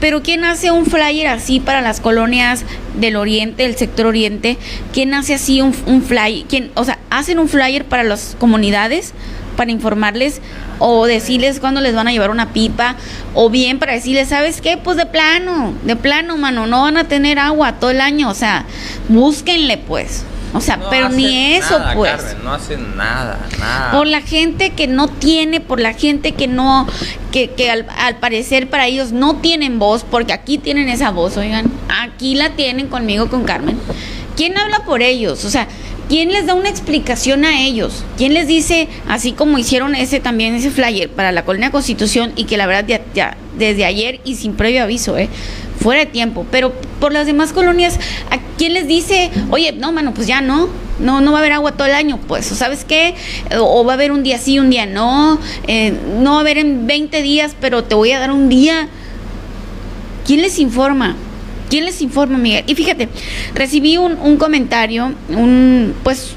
pero 0.00 0.22
¿quién 0.22 0.44
hace 0.44 0.70
un 0.70 0.86
flyer 0.86 1.28
así 1.28 1.60
para 1.60 1.80
las 1.80 2.00
colonias 2.00 2.64
del 2.94 3.16
oriente, 3.16 3.62
del 3.62 3.76
sector 3.76 4.06
oriente? 4.06 4.58
¿Quién 4.92 5.14
hace 5.14 5.34
así 5.34 5.60
un, 5.60 5.74
un 5.86 6.02
flyer? 6.02 6.44
¿Quién, 6.48 6.70
o 6.74 6.84
sea, 6.84 6.98
hacen 7.10 7.38
un 7.38 7.48
flyer 7.48 7.84
para 7.86 8.04
las 8.04 8.36
comunidades 8.38 9.14
para 9.54 9.70
informarles 9.70 10.40
o 10.78 11.06
decirles 11.06 11.60
cuándo 11.60 11.80
les 11.80 11.94
van 11.94 12.08
a 12.08 12.12
llevar 12.12 12.30
una 12.30 12.52
pipa 12.52 12.96
o 13.34 13.48
bien 13.48 13.78
para 13.78 13.92
decirles, 13.92 14.28
¿sabes 14.28 14.60
qué? 14.60 14.76
Pues 14.76 14.96
de 14.96 15.06
plano, 15.06 15.72
de 15.84 15.96
plano, 15.96 16.36
mano, 16.36 16.66
no 16.66 16.82
van 16.82 16.96
a 16.96 17.08
tener 17.08 17.38
agua 17.38 17.74
todo 17.78 17.90
el 17.90 18.00
año, 18.00 18.28
o 18.28 18.34
sea, 18.34 18.66
búsquenle 19.08 19.78
pues. 19.78 20.24
O 20.54 20.60
sea, 20.60 20.78
pero 20.88 21.08
ni 21.08 21.54
eso, 21.54 21.80
pues. 21.94 22.36
no 22.44 22.52
hacen 22.52 22.96
nada, 22.96 23.40
nada. 23.58 23.90
Por 23.90 24.06
la 24.06 24.20
gente 24.22 24.70
que 24.70 24.86
no 24.86 25.08
tiene, 25.08 25.60
por 25.60 25.80
la 25.80 25.94
gente 25.94 26.32
que 26.32 26.46
no, 26.46 26.86
que, 27.32 27.50
que 27.50 27.70
al, 27.70 27.86
al, 27.98 28.16
parecer 28.18 28.70
para 28.70 28.86
ellos 28.86 29.10
no 29.10 29.36
tienen 29.36 29.80
voz, 29.80 30.04
porque 30.08 30.32
aquí 30.32 30.58
tienen 30.58 30.88
esa 30.88 31.10
voz, 31.10 31.36
oigan, 31.36 31.70
aquí 31.88 32.36
la 32.36 32.50
tienen 32.50 32.86
conmigo, 32.86 33.28
con 33.28 33.42
Carmen. 33.42 33.76
¿Quién 34.36 34.56
habla 34.56 34.84
por 34.84 35.02
ellos? 35.02 35.44
O 35.44 35.50
sea, 35.50 35.66
¿quién 36.08 36.32
les 36.32 36.46
da 36.46 36.54
una 36.54 36.68
explicación 36.68 37.44
a 37.44 37.60
ellos? 37.62 38.04
¿Quién 38.16 38.34
les 38.34 38.46
dice, 38.46 38.88
así 39.08 39.32
como 39.32 39.58
hicieron 39.58 39.94
ese 39.94 40.20
también, 40.20 40.54
ese 40.54 40.70
flyer 40.70 41.10
para 41.10 41.32
la 41.32 41.44
Colonia 41.44 41.70
Constitución 41.70 42.32
y 42.36 42.44
que 42.44 42.56
la 42.56 42.66
verdad 42.66 42.84
ya, 42.86 43.00
ya 43.14 43.36
desde 43.58 43.84
ayer 43.84 44.20
y 44.24 44.36
sin 44.36 44.54
previo 44.54 44.82
aviso, 44.82 45.16
eh? 45.18 45.28
Fuera 45.80 46.04
de 46.04 46.06
tiempo, 46.06 46.46
pero 46.50 46.72
por 47.00 47.12
las 47.12 47.26
demás 47.26 47.52
colonias, 47.52 47.98
¿a 48.30 48.38
quién 48.56 48.74
les 48.74 48.86
dice, 48.86 49.30
oye, 49.50 49.72
no, 49.72 49.92
mano, 49.92 50.14
pues 50.14 50.26
ya 50.26 50.40
no, 50.40 50.68
no, 50.98 51.20
no 51.20 51.32
va 51.32 51.38
a 51.38 51.40
haber 51.40 51.52
agua 51.52 51.72
todo 51.72 51.86
el 51.86 51.94
año, 51.94 52.18
pues, 52.26 52.46
¿sabes 52.46 52.84
qué? 52.84 53.14
O, 53.58 53.84
va 53.84 53.92
a 53.92 53.94
haber 53.94 54.12
un 54.12 54.22
día 54.22 54.38
sí, 54.38 54.58
un 54.58 54.70
día 54.70 54.86
no, 54.86 55.38
eh, 55.66 55.92
no 56.20 56.32
va 56.32 56.36
a 56.38 56.40
haber 56.40 56.58
en 56.58 56.86
20 56.86 57.22
días, 57.22 57.56
pero 57.60 57.84
te 57.84 57.94
voy 57.94 58.12
a 58.12 58.18
dar 58.18 58.30
un 58.30 58.48
día. 58.48 58.88
¿Quién 60.26 60.40
les 60.40 60.58
informa? 60.58 61.16
¿Quién 61.68 61.84
les 61.84 62.00
informa, 62.00 62.38
Miguel? 62.38 62.64
Y 62.66 62.74
fíjate, 62.74 63.08
recibí 63.54 63.96
un, 63.96 64.12
un 64.14 64.36
comentario, 64.36 65.12
un, 65.28 65.94
pues, 66.02 66.32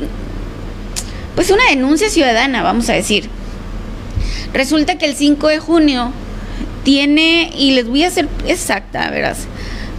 pues 1.36 1.52
una 1.52 1.64
denuncia 1.70 2.10
ciudadana, 2.10 2.64
vamos 2.64 2.90
a 2.90 2.94
decir. 2.94 3.30
Resulta 4.54 4.98
que 4.98 5.06
el 5.06 5.16
5 5.16 5.48
de 5.48 5.60
junio 5.60 6.12
tiene, 6.88 7.52
y 7.54 7.72
les 7.72 7.86
voy 7.86 8.06
a 8.06 8.08
hacer 8.08 8.30
exacta, 8.48 9.10
verás. 9.10 9.40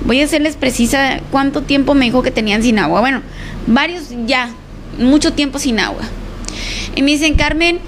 Voy 0.07 0.23
a 0.23 0.25
hacerles 0.25 0.57
precisa 0.57 1.21
cuánto 1.31 1.61
tiempo 1.61 1.93
me 1.93 2.07
dijo 2.07 2.23
que 2.23 2.31
tenían 2.31 2.63
sin 2.63 2.79
agua. 2.79 3.01
Bueno, 3.01 3.21
varios 3.67 4.05
ya, 4.25 4.49
mucho 4.99 5.35
tiempo 5.35 5.59
sin 5.59 5.81
agua. 5.81 6.01
Y 6.97 7.03
me 7.03 7.11
dicen, 7.11 7.35
Carmen, 7.35 7.79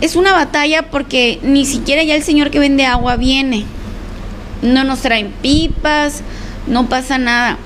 es 0.00 0.16
una 0.16 0.32
batalla 0.32 0.90
porque 0.90 1.38
ni 1.44 1.64
siquiera 1.64 2.02
ya 2.02 2.16
el 2.16 2.24
señor 2.24 2.50
que 2.50 2.58
vende 2.58 2.84
agua 2.84 3.14
viene. 3.14 3.64
No 4.60 4.82
nos 4.82 5.02
traen 5.02 5.32
pipas, 5.40 6.22
no 6.66 6.88
pasa 6.88 7.16
nada. 7.16 7.58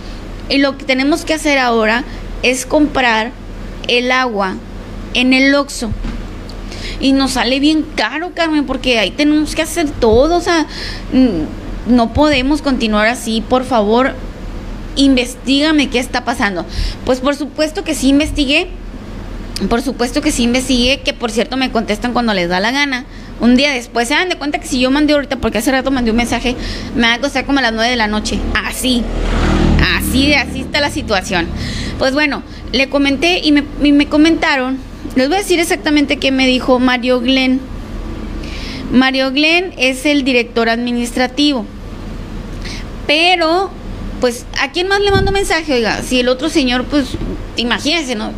Y 0.50 0.58
lo 0.58 0.76
que 0.76 0.84
tenemos 0.84 1.24
que 1.24 1.32
hacer 1.32 1.58
ahora 1.58 2.04
es 2.42 2.66
comprar 2.66 3.32
el 3.88 4.12
agua 4.12 4.56
en 5.14 5.32
el 5.32 5.54
Oxxo 5.54 5.90
y 7.04 7.12
nos 7.12 7.32
sale 7.32 7.60
bien 7.60 7.84
caro, 7.96 8.30
Carmen, 8.34 8.64
porque 8.64 8.98
ahí 8.98 9.10
tenemos 9.10 9.54
que 9.54 9.60
hacer 9.60 9.90
todo, 9.90 10.36
o 10.36 10.40
sea, 10.40 10.66
no 11.86 12.14
podemos 12.14 12.62
continuar 12.62 13.08
así, 13.08 13.42
por 13.46 13.64
favor, 13.64 14.14
investigame 14.96 15.90
qué 15.90 15.98
está 15.98 16.24
pasando. 16.24 16.64
Pues 17.04 17.20
por 17.20 17.36
supuesto 17.36 17.84
que 17.84 17.94
sí 17.94 18.08
investigué, 18.08 18.68
por 19.68 19.82
supuesto 19.82 20.22
que 20.22 20.32
sí 20.32 20.44
investigué, 20.44 21.00
que 21.00 21.12
por 21.12 21.30
cierto 21.30 21.58
me 21.58 21.70
contestan 21.70 22.14
cuando 22.14 22.32
les 22.32 22.48
da 22.48 22.58
la 22.58 22.70
gana. 22.70 23.04
Un 23.38 23.54
día 23.54 23.72
después 23.72 24.08
se 24.08 24.14
dan 24.14 24.30
de 24.30 24.36
cuenta 24.36 24.58
que 24.58 24.66
si 24.66 24.80
yo 24.80 24.90
mandé 24.90 25.12
ahorita, 25.12 25.36
porque 25.36 25.58
hace 25.58 25.72
rato 25.72 25.90
mandé 25.90 26.10
un 26.10 26.16
mensaje, 26.16 26.56
me 26.96 27.02
va 27.06 27.12
a 27.12 27.20
costar 27.20 27.44
como 27.44 27.58
a 27.58 27.62
las 27.62 27.74
9 27.74 27.90
de 27.90 27.96
la 27.96 28.06
noche. 28.06 28.38
Así, 28.64 29.02
así, 29.98 30.32
así 30.32 30.62
está 30.62 30.80
la 30.80 30.88
situación. 30.88 31.48
Pues 31.98 32.14
bueno, 32.14 32.42
le 32.72 32.88
comenté 32.88 33.40
y 33.44 33.52
me, 33.52 33.62
y 33.82 33.92
me 33.92 34.06
comentaron 34.06 34.93
les 35.16 35.28
voy 35.28 35.36
a 35.36 35.40
decir 35.40 35.60
exactamente 35.60 36.16
qué 36.18 36.32
me 36.32 36.46
dijo 36.46 36.78
Mario 36.78 37.20
Glenn. 37.20 37.60
Mario 38.92 39.30
Glenn 39.32 39.72
es 39.76 40.06
el 40.06 40.24
director 40.24 40.68
administrativo. 40.68 41.66
Pero, 43.06 43.70
pues, 44.20 44.46
¿a 44.60 44.72
quién 44.72 44.88
más 44.88 45.00
le 45.00 45.10
mando 45.10 45.32
mensaje? 45.32 45.74
Oiga, 45.74 46.02
si 46.02 46.20
el 46.20 46.28
otro 46.28 46.48
señor, 46.48 46.84
pues, 46.84 47.08
imagínense, 47.56 48.14
¿no? 48.14 48.32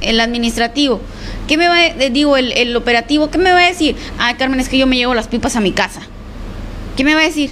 El 0.00 0.20
administrativo. 0.20 1.00
¿Qué 1.48 1.56
me 1.56 1.68
va 1.68 1.76
a, 1.78 2.08
digo, 2.10 2.36
el, 2.36 2.52
el 2.52 2.76
operativo, 2.76 3.30
¿qué 3.30 3.38
me 3.38 3.52
va 3.52 3.58
a 3.58 3.68
decir? 3.68 3.96
Ah, 4.18 4.36
Carmen, 4.36 4.60
es 4.60 4.68
que 4.68 4.78
yo 4.78 4.86
me 4.86 4.96
llevo 4.96 5.14
las 5.14 5.28
pipas 5.28 5.56
a 5.56 5.60
mi 5.60 5.72
casa. 5.72 6.00
¿Qué 6.96 7.04
me 7.04 7.14
va 7.14 7.20
a 7.20 7.24
decir? 7.24 7.50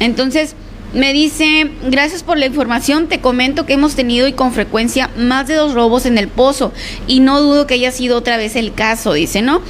Entonces, 0.00 0.54
me 0.94 1.12
dice, 1.12 1.70
gracias 1.84 2.22
por 2.22 2.38
la 2.38 2.46
información, 2.46 3.08
te 3.08 3.20
comento 3.20 3.66
que 3.66 3.74
hemos 3.74 3.94
tenido 3.94 4.26
y 4.28 4.32
con 4.32 4.52
frecuencia 4.52 5.10
más 5.16 5.46
de 5.46 5.54
dos 5.54 5.74
robos 5.74 6.06
en 6.06 6.16
el 6.16 6.28
pozo 6.28 6.72
y 7.06 7.20
no 7.20 7.40
dudo 7.40 7.66
que 7.66 7.74
haya 7.74 7.90
sido 7.90 8.16
otra 8.16 8.36
vez 8.36 8.56
el 8.56 8.72
caso, 8.72 9.12
dice, 9.12 9.42
¿no? 9.42 9.60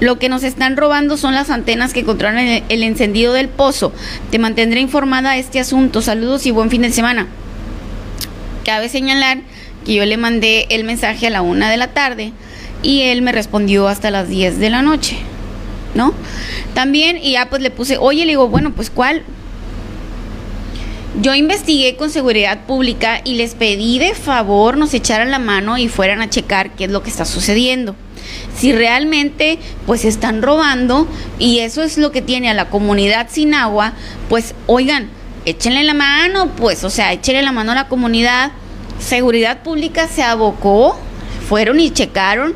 Lo 0.00 0.18
que 0.18 0.28
nos 0.28 0.42
están 0.42 0.76
robando 0.76 1.16
son 1.16 1.34
las 1.34 1.50
antenas 1.50 1.92
que 1.92 2.04
controlan 2.04 2.46
el, 2.46 2.62
el 2.68 2.82
encendido 2.82 3.32
del 3.32 3.48
pozo. 3.48 3.92
Te 4.30 4.38
mantendré 4.38 4.80
informada 4.80 5.32
de 5.32 5.40
este 5.40 5.58
asunto. 5.58 6.02
Saludos 6.02 6.46
y 6.46 6.50
buen 6.50 6.70
fin 6.70 6.82
de 6.82 6.92
semana. 6.92 7.26
Cabe 8.64 8.88
señalar 8.88 9.38
que 9.84 9.94
yo 9.94 10.04
le 10.04 10.16
mandé 10.16 10.66
el 10.70 10.84
mensaje 10.84 11.26
a 11.26 11.30
la 11.30 11.42
una 11.42 11.70
de 11.70 11.76
la 11.76 11.88
tarde 11.88 12.32
y 12.82 13.02
él 13.02 13.22
me 13.22 13.32
respondió 13.32 13.88
hasta 13.88 14.10
las 14.10 14.28
10 14.28 14.58
de 14.58 14.70
la 14.70 14.82
noche, 14.82 15.16
¿no? 15.94 16.12
También, 16.74 17.18
y 17.20 17.32
ya 17.32 17.48
pues 17.48 17.62
le 17.62 17.70
puse, 17.70 17.96
oye, 17.96 18.24
le 18.24 18.32
digo, 18.32 18.48
bueno, 18.48 18.72
pues 18.72 18.90
¿cuál? 18.90 19.22
Yo 21.22 21.34
investigué 21.34 21.96
con 21.96 22.10
seguridad 22.10 22.66
pública 22.66 23.22
y 23.24 23.36
les 23.36 23.54
pedí 23.54 23.98
de 23.98 24.14
favor 24.14 24.76
nos 24.76 24.92
echaran 24.92 25.30
la 25.30 25.38
mano 25.38 25.78
y 25.78 25.88
fueran 25.88 26.20
a 26.20 26.28
checar 26.28 26.72
qué 26.72 26.84
es 26.84 26.90
lo 26.90 27.02
que 27.02 27.08
está 27.08 27.24
sucediendo. 27.24 27.96
Si 28.54 28.72
realmente 28.72 29.58
pues 29.86 30.04
están 30.04 30.42
robando 30.42 31.08
y 31.38 31.60
eso 31.60 31.82
es 31.82 31.96
lo 31.96 32.12
que 32.12 32.20
tiene 32.20 32.50
a 32.50 32.54
la 32.54 32.68
comunidad 32.68 33.28
sin 33.30 33.54
agua, 33.54 33.94
pues 34.28 34.54
oigan, 34.66 35.08
échenle 35.46 35.84
la 35.84 35.94
mano, 35.94 36.50
pues, 36.54 36.84
o 36.84 36.90
sea, 36.90 37.14
échenle 37.14 37.42
la 37.42 37.52
mano 37.52 37.72
a 37.72 37.76
la 37.76 37.88
comunidad. 37.88 38.52
Seguridad 38.98 39.62
pública 39.62 40.08
se 40.08 40.22
abocó, 40.22 40.98
fueron 41.48 41.80
y 41.80 41.90
checaron. 41.90 42.54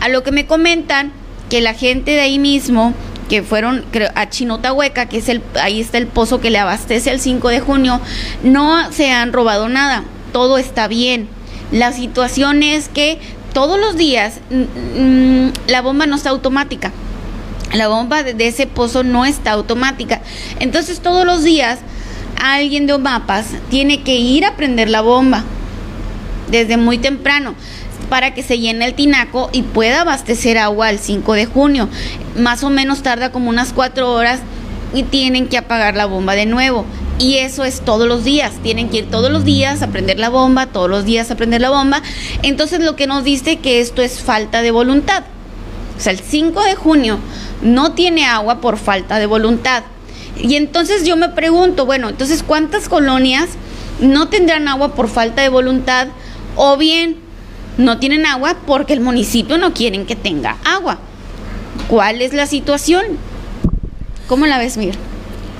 A 0.00 0.08
lo 0.08 0.22
que 0.22 0.32
me 0.32 0.46
comentan 0.46 1.12
que 1.50 1.60
la 1.60 1.74
gente 1.74 2.12
de 2.12 2.20
ahí 2.20 2.38
mismo 2.38 2.94
que 3.28 3.42
fueron 3.42 3.84
a 4.14 4.28
Chinotahueca, 4.28 5.06
que 5.06 5.18
es 5.18 5.28
el, 5.28 5.42
ahí 5.60 5.80
está 5.80 5.98
el 5.98 6.06
pozo 6.06 6.40
que 6.40 6.50
le 6.50 6.58
abastece 6.58 7.10
el 7.10 7.20
5 7.20 7.48
de 7.48 7.60
junio, 7.60 8.00
no 8.42 8.90
se 8.92 9.10
han 9.10 9.32
robado 9.32 9.68
nada, 9.68 10.04
todo 10.32 10.58
está 10.58 10.88
bien. 10.88 11.28
La 11.70 11.92
situación 11.92 12.62
es 12.62 12.88
que 12.88 13.18
todos 13.52 13.78
los 13.78 13.96
días 13.96 14.40
mm, 14.50 15.02
mm, 15.02 15.52
la 15.66 15.82
bomba 15.82 16.06
no 16.06 16.16
está 16.16 16.30
automática. 16.30 16.92
La 17.74 17.88
bomba 17.88 18.22
de, 18.22 18.46
ese 18.46 18.66
pozo 18.66 19.04
no 19.04 19.26
está 19.26 19.52
automática. 19.52 20.22
Entonces 20.58 21.00
todos 21.00 21.26
los 21.26 21.42
días 21.42 21.80
alguien 22.40 22.86
de 22.86 22.94
Omapas 22.94 23.48
tiene 23.68 24.02
que 24.02 24.16
ir 24.16 24.46
a 24.46 24.56
prender 24.56 24.88
la 24.88 25.02
bomba 25.02 25.44
desde 26.50 26.78
muy 26.78 26.96
temprano 26.96 27.54
para 28.08 28.34
que 28.34 28.42
se 28.42 28.58
llene 28.58 28.86
el 28.86 28.94
tinaco 28.94 29.50
y 29.52 29.62
pueda 29.62 30.02
abastecer 30.02 30.58
agua 30.58 30.90
el 30.90 30.98
5 30.98 31.32
de 31.34 31.46
junio. 31.46 31.88
Más 32.36 32.62
o 32.64 32.70
menos 32.70 33.02
tarda 33.02 33.32
como 33.32 33.50
unas 33.50 33.72
cuatro 33.72 34.12
horas 34.12 34.40
y 34.94 35.02
tienen 35.02 35.48
que 35.48 35.58
apagar 35.58 35.96
la 35.96 36.06
bomba 36.06 36.34
de 36.34 36.46
nuevo. 36.46 36.84
Y 37.18 37.38
eso 37.38 37.64
es 37.64 37.80
todos 37.80 38.06
los 38.06 38.24
días. 38.24 38.52
Tienen 38.62 38.88
que 38.88 38.98
ir 38.98 39.10
todos 39.10 39.30
los 39.30 39.44
días 39.44 39.82
a 39.82 39.88
prender 39.88 40.18
la 40.18 40.28
bomba, 40.28 40.66
todos 40.66 40.88
los 40.88 41.04
días 41.04 41.30
a 41.30 41.36
prender 41.36 41.60
la 41.60 41.70
bomba. 41.70 42.02
Entonces 42.42 42.80
lo 42.80 42.94
que 42.94 43.06
nos 43.06 43.24
dice 43.24 43.56
que 43.56 43.80
esto 43.80 44.02
es 44.02 44.20
falta 44.20 44.62
de 44.62 44.70
voluntad. 44.70 45.24
O 45.96 46.00
sea, 46.00 46.12
el 46.12 46.20
5 46.20 46.62
de 46.62 46.74
junio 46.76 47.18
no 47.60 47.92
tiene 47.92 48.24
agua 48.24 48.60
por 48.60 48.78
falta 48.78 49.18
de 49.18 49.26
voluntad. 49.26 49.82
Y 50.36 50.54
entonces 50.54 51.04
yo 51.04 51.16
me 51.16 51.28
pregunto, 51.28 51.86
bueno, 51.86 52.08
entonces 52.08 52.44
¿cuántas 52.44 52.88
colonias 52.88 53.48
no 54.00 54.28
tendrán 54.28 54.68
agua 54.68 54.94
por 54.94 55.08
falta 55.08 55.42
de 55.42 55.48
voluntad? 55.48 56.06
O 56.54 56.76
bien 56.76 57.16
no 57.78 57.98
tienen 57.98 58.26
agua 58.26 58.56
porque 58.66 58.92
el 58.92 59.00
municipio 59.00 59.56
no 59.56 59.72
quieren 59.72 60.04
que 60.04 60.16
tenga 60.16 60.56
agua. 60.64 60.98
¿Cuál 61.88 62.20
es 62.20 62.34
la 62.34 62.46
situación? 62.46 63.04
¿Cómo 64.26 64.46
la 64.46 64.58
ves, 64.58 64.76
Mir? 64.76 64.96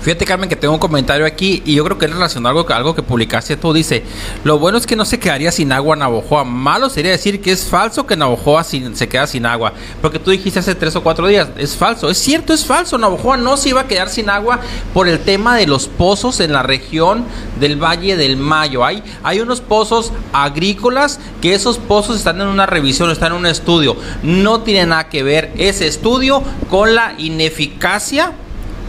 Fíjate, 0.01 0.25
Carmen, 0.25 0.49
que 0.49 0.57
tengo 0.57 0.75
un 0.75 0.81
comentario 0.81 1.27
aquí 1.27 1.63
y 1.65 1.75
yo 1.75 1.85
creo 1.85 1.99
que 1.99 2.07
es 2.07 2.13
relacionado 2.13 2.65
con 2.65 2.77
algo 2.77 2.95
que 2.95 3.03
publicaste 3.03 3.57
tú. 3.57 3.73
Dice: 3.73 4.05
Lo 4.45 4.59
bueno 4.59 4.79
es 4.79 4.87
que 4.87 4.97
no 4.97 5.05
se 5.05 5.19
quedaría 5.19 5.51
sin 5.51 5.73
agua 5.73 5.97
Navojoa. 5.97 6.45
Malo 6.45 6.89
sería 6.89 7.11
decir 7.11 7.41
que 7.41 7.53
es 7.53 7.65
falso 7.65 8.07
que 8.07 8.17
Navojoa 8.17 8.65
se 8.65 9.09
queda 9.09 9.27
sin 9.27 9.45
agua. 9.45 9.73
Porque 10.01 10.19
tú 10.19 10.31
dijiste 10.31 10.61
hace 10.61 10.75
tres 10.75 10.95
o 10.97 11.03
cuatro 11.03 11.27
días: 11.27 11.49
Es 11.57 11.77
falso. 11.77 12.09
Es 12.09 12.19
cierto, 12.19 12.53
es 12.53 12.65
falso. 12.65 12.97
Navojoa 12.97 13.37
no 13.37 13.57
se 13.57 13.71
iba 13.71 13.83
a 13.83 13.89
quedar 13.89 14.09
sin 14.09 14.31
agua 14.31 14.61
por 14.95 15.09
el 15.09 15.19
tema 15.19 15.57
de 15.57 15.67
los 15.67 15.89
pozos 15.89 16.41
en 16.41 16.53
la 16.53 16.63
región 16.63 17.25
del 17.59 17.77
Valle 17.77 18.17
del 18.17 18.37
Mayo. 18.37 18.85
Hay, 18.85 19.03
hay 19.25 19.41
unos 19.41 19.61
pozos 19.61 20.13
agrícolas 20.33 21.19
que 21.43 21.55
esos 21.55 21.79
pozos 21.79 22.17
están 22.17 22.41
en 22.41 22.47
una 22.47 22.67
revisión, 22.67 23.11
están 23.11 23.33
en 23.33 23.39
un 23.39 23.47
estudio. 23.47 23.97
No 24.23 24.61
tiene 24.61 24.87
nada 24.87 25.09
que 25.09 25.23
ver 25.23 25.53
ese 25.57 25.87
estudio 25.87 26.43
con 26.71 26.95
la 26.95 27.15
ineficacia 27.19 28.33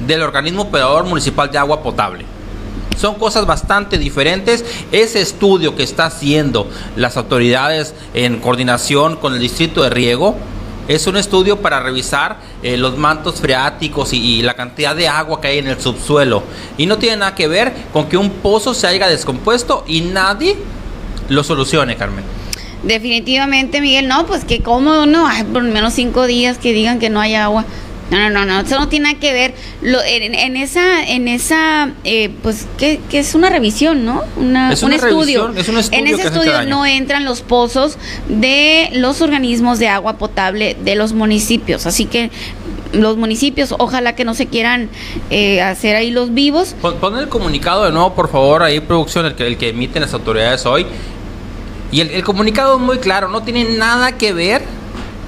del 0.06 0.22
organismo 0.22 0.64
operador 0.64 1.06
municipal 1.06 1.52
de 1.52 1.58
agua 1.58 1.82
potable. 1.82 2.26
Son 2.98 3.16
cosas 3.16 3.46
bastante 3.46 3.98
diferentes. 3.98 4.66
Ese 4.92 5.22
estudio 5.22 5.76
que 5.76 5.84
está 5.84 6.08
haciendo 6.08 6.70
las 6.98 7.16
autoridades 7.16 7.94
en 8.14 8.40
coordinación 8.40 9.16
con 9.16 9.34
el 9.34 9.40
distrito 9.40 9.84
de 9.84 9.90
riego 9.90 10.36
es 10.90 11.06
un 11.06 11.18
estudio 11.18 11.62
para 11.62 11.80
revisar 11.82 12.38
eh, 12.64 12.76
los 12.76 12.98
mantos 12.98 13.36
freáticos 13.40 14.12
y, 14.12 14.42
la 14.42 14.56
cantidad 14.56 14.96
de 14.96 15.08
agua 15.08 15.40
que 15.40 15.48
hay 15.48 15.60
en 15.60 15.68
el 15.68 15.80
subsuelo. 15.80 16.44
Y 16.78 16.88
no 16.88 16.98
tiene 16.98 17.18
nada 17.18 17.36
que 17.36 17.48
ver 17.48 17.72
con 17.94 18.10
que 18.10 18.18
un 18.18 18.32
pozo 18.32 18.74
se 18.74 18.88
haya 18.88 19.08
descompuesto 19.08 19.86
y 19.88 20.02
nadie 20.02 20.58
lo 21.30 21.44
solucione, 21.44 21.96
Carmen. 21.96 22.26
Definitivamente, 22.82 23.82
Miguel, 23.82 24.08
no, 24.08 24.26
pues 24.26 24.46
que 24.46 24.62
como 24.62 25.06
no, 25.06 25.28
hay 25.28 25.44
por 25.44 25.62
menos 25.62 25.94
cinco 25.94 26.26
días 26.26 26.58
que 26.58 26.74
digan 26.74 26.98
que 26.98 27.10
no 27.12 27.20
hay 27.20 27.36
agua. 27.36 27.66
No, 28.12 28.18
no, 28.18 28.30
no, 28.30 28.46
no, 28.46 28.60
eso 28.62 28.80
no 28.80 28.88
tiene 28.88 29.10
nada 29.10 29.20
que 29.20 29.32
ver. 29.34 29.54
Lo, 29.82 30.00
en, 30.04 30.58
esa, 30.58 31.04
en 31.08 31.28
esa, 31.28 31.92
eh, 32.04 32.30
pues, 32.42 32.68
que, 32.78 33.00
es 33.12 33.36
una 33.36 33.50
revisión, 33.50 34.04
¿no? 34.04 34.24
Una, 34.36 34.74
es 34.74 34.82
un 34.82 34.94
estudio. 34.94 35.52
Es 35.56 35.70
un 35.70 35.78
estudio. 35.78 36.00
En 36.00 36.08
ese 36.08 36.28
estudio 36.28 36.64
no 36.64 36.86
entran 36.86 37.26
los 37.26 37.42
pozos 37.42 37.98
de 38.28 38.90
los 38.94 39.22
organismos 39.22 39.80
de 39.80 39.88
agua 39.90 40.18
potable 40.18 40.76
de 40.84 40.96
los 40.96 41.14
municipios. 41.14 41.86
Así 41.86 42.06
que 42.06 42.32
los 42.92 43.18
municipios, 43.18 43.76
ojalá 43.78 44.16
que 44.16 44.26
no 44.26 44.34
se 44.34 44.48
quieran 44.48 44.90
eh, 45.30 45.62
hacer 45.62 45.96
ahí 45.96 46.10
los 46.10 46.34
vivos. 46.34 46.76
Pon, 46.82 47.18
el 47.18 47.30
comunicado 47.30 47.86
de 47.86 47.92
nuevo, 47.92 48.16
por 48.16 48.32
favor, 48.32 48.64
ahí 48.64 48.80
producción, 48.80 49.28
el 49.28 49.36
que, 49.36 49.46
el 49.46 49.58
que 49.58 49.70
emiten 49.70 50.02
las 50.02 50.14
autoridades 50.14 50.66
hoy. 50.66 50.88
Y 51.92 52.02
el, 52.02 52.10
el 52.12 52.24
comunicado 52.24 52.78
es 52.78 52.82
muy 52.82 52.98
claro, 52.98 53.30
no 53.30 53.44
tiene 53.44 53.66
nada 53.66 54.14
que 54.14 54.34
ver 54.34 54.79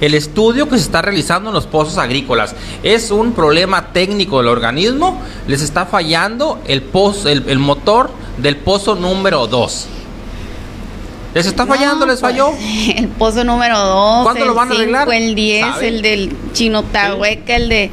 el 0.02 0.14
estudio 0.14 0.68
que 0.68 0.76
se 0.76 0.82
está 0.82 1.00
realizando 1.00 1.50
en 1.50 1.54
los 1.54 1.66
pozos 1.66 1.96
agrícolas 1.96 2.56
es 2.82 3.12
un 3.12 3.32
problema 3.34 3.92
técnico 3.92 4.38
del 4.38 4.48
organismo, 4.48 5.22
les 5.46 5.62
está 5.62 5.86
fallando 5.86 6.60
el, 6.66 6.82
pozo, 6.82 7.28
el, 7.28 7.58
motor 7.60 8.10
del 8.36 8.56
pozo 8.56 8.96
número 8.96 9.46
2. 9.46 9.86
¿Les 11.34 11.46
está 11.46 11.66
fallando? 11.66 12.04
¿Les 12.04 12.18
falló? 12.18 12.50
Pues, 12.50 12.88
el 12.96 13.08
pozo 13.10 13.44
número 13.44 13.78
2. 13.78 14.24
¿Cuándo 14.24 14.44
lo 14.44 14.54
van 14.54 14.72
a 14.72 14.74
arreglar? 14.74 15.08
El 15.12 15.36
10, 15.36 15.82
el 15.82 16.02
del 16.02 16.36
Chinotahueca, 16.52 17.54
el 17.54 17.68
de 17.68 17.90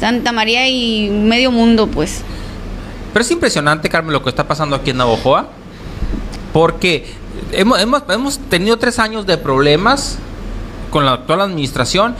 Santa 0.00 0.32
María 0.32 0.68
y 0.68 1.08
medio 1.08 1.52
mundo, 1.52 1.86
pues. 1.86 2.22
Pero 3.12 3.24
es 3.24 3.30
impresionante, 3.30 3.88
Carmen, 3.88 4.12
lo 4.12 4.24
que 4.24 4.28
está 4.28 4.48
pasando 4.48 4.74
aquí 4.74 4.90
en 4.90 4.96
Navojoa. 4.96 5.46
Porque 6.52 7.14
hemos, 7.52 7.80
hemos, 7.80 8.02
hemos 8.08 8.38
tenido 8.38 8.76
tres 8.76 8.98
años 8.98 9.24
de 9.24 9.38
problemas 9.38 10.18
con 10.92 11.04
la 11.04 11.14
actual 11.14 11.40
administración. 11.40 12.14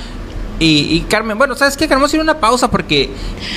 Y, 0.58 1.00
Carmen, 1.08 1.38
bueno, 1.38 1.56
¿sabes 1.56 1.76
qué? 1.76 1.88
Queremos 1.88 2.12
ir 2.14 2.20
a 2.20 2.22
una 2.22 2.38
pausa 2.38 2.70
porque... 2.70 3.10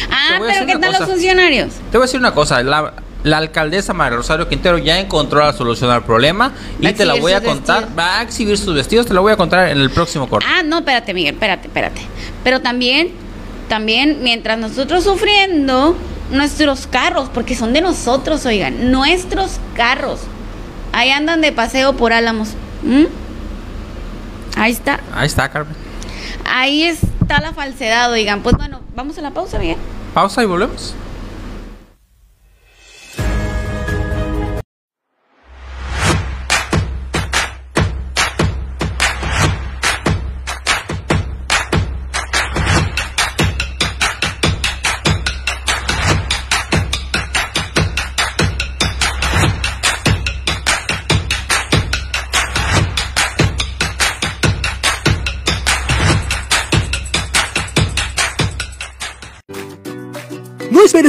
Ah, 0.09 0.39
pero 0.39 0.65
¿qué 0.65 0.75
tal 0.77 0.91
los 0.91 1.07
funcionarios? 1.07 1.73
Te 1.91 1.97
voy 1.97 2.05
a 2.05 2.07
decir 2.07 2.19
una 2.19 2.33
cosa, 2.33 2.63
la, 2.63 2.93
alcaldesa 3.31 3.93
María 3.93 4.17
Rosario 4.17 4.49
Quintero 4.49 4.79
ya 4.79 4.99
encontró 4.99 5.39
la 5.39 5.53
solución 5.53 5.91
al 5.91 6.03
problema 6.03 6.53
y 6.79 6.91
te 6.93 7.05
la 7.05 7.13
voy 7.13 7.33
a 7.33 7.43
contar. 7.43 7.89
Va 7.97 8.19
a 8.19 8.21
exhibir 8.23 8.57
sus 8.57 8.73
vestidos, 8.73 9.05
te 9.05 9.13
la 9.13 9.19
voy 9.19 9.31
a 9.31 9.37
contar 9.37 9.69
en 9.69 9.77
el 9.77 9.91
próximo 9.91 10.27
corte. 10.27 10.47
Ah, 10.49 10.63
no, 10.63 10.79
espérate, 10.79 11.13
Miguel, 11.13 11.35
espérate, 11.35 11.67
espérate. 11.67 12.01
Pero 12.43 12.61
también, 12.61 13.11
también, 13.69 14.23
mientras 14.23 14.57
nosotros 14.57 15.03
sufriendo, 15.03 15.95
nuestros 16.31 16.87
carros, 16.87 17.29
porque 17.31 17.55
son 17.55 17.71
de 17.71 17.81
nosotros, 17.81 18.47
oigan, 18.47 18.91
nuestros 18.91 19.59
carros. 19.75 20.21
Ahí 20.91 21.11
andan 21.11 21.41
de 21.41 21.51
paseo 21.51 21.93
por 21.93 22.13
Álamos. 22.13 22.49
Ahí 24.55 24.71
está. 24.71 24.99
Ahí 25.13 25.27
está, 25.27 25.49
Carmen. 25.49 25.75
Ahí 26.45 26.83
está 26.83 27.41
la 27.41 27.53
falsedad, 27.53 28.11
oigan. 28.11 28.41
Pues 28.41 28.55
bueno, 28.55 28.81
vamos 28.95 29.17
a 29.17 29.21
la 29.21 29.31
pausa, 29.31 29.57
bien. 29.57 29.77
Pausa 30.13 30.43
y 30.43 30.45
volvemos. 30.45 30.95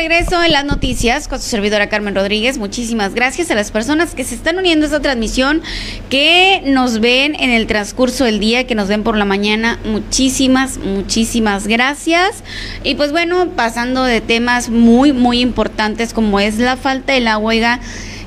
Regreso 0.00 0.42
en 0.42 0.52
las 0.52 0.64
noticias 0.64 1.28
con 1.28 1.38
su 1.38 1.46
servidora 1.46 1.90
Carmen 1.90 2.14
Rodríguez. 2.14 2.56
Muchísimas 2.56 3.12
gracias 3.12 3.50
a 3.50 3.54
las 3.54 3.70
personas 3.70 4.14
que 4.14 4.24
se 4.24 4.34
están 4.34 4.56
uniendo 4.56 4.86
a 4.86 4.88
esta 4.88 5.00
transmisión, 5.00 5.60
que 6.08 6.62
nos 6.64 7.00
ven 7.00 7.34
en 7.38 7.50
el 7.50 7.66
transcurso 7.66 8.24
del 8.24 8.40
día, 8.40 8.66
que 8.66 8.74
nos 8.74 8.88
ven 8.88 9.02
por 9.02 9.18
la 9.18 9.26
mañana. 9.26 9.78
Muchísimas, 9.84 10.78
muchísimas 10.78 11.66
gracias. 11.66 12.42
Y 12.82 12.94
pues 12.94 13.12
bueno, 13.12 13.50
pasando 13.50 14.04
de 14.04 14.22
temas 14.22 14.70
muy, 14.70 15.12
muy 15.12 15.40
importantes 15.40 16.14
como 16.14 16.40
es 16.40 16.56
la 16.56 16.78
falta 16.78 17.12
del 17.12 17.28
agua, 17.28 17.50
oiga, 17.50 17.80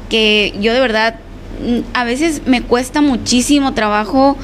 que 0.10 0.54
yo 0.62 0.76
de 0.76 0.80
verdad 0.80 1.16
mm, 1.66 1.80
a 1.96 2.04
veces 2.04 2.44
me 2.46 2.62
cuesta 2.62 3.02
muchísimo 3.02 3.74
trabajo 3.74 4.38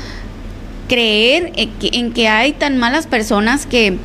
creer 0.88 1.52
en 1.58 1.70
que, 1.74 1.90
en 1.94 2.12
que 2.12 2.28
hay 2.28 2.54
tan 2.54 2.80
malas 2.80 3.06
personas 3.06 3.68
que 3.68 4.00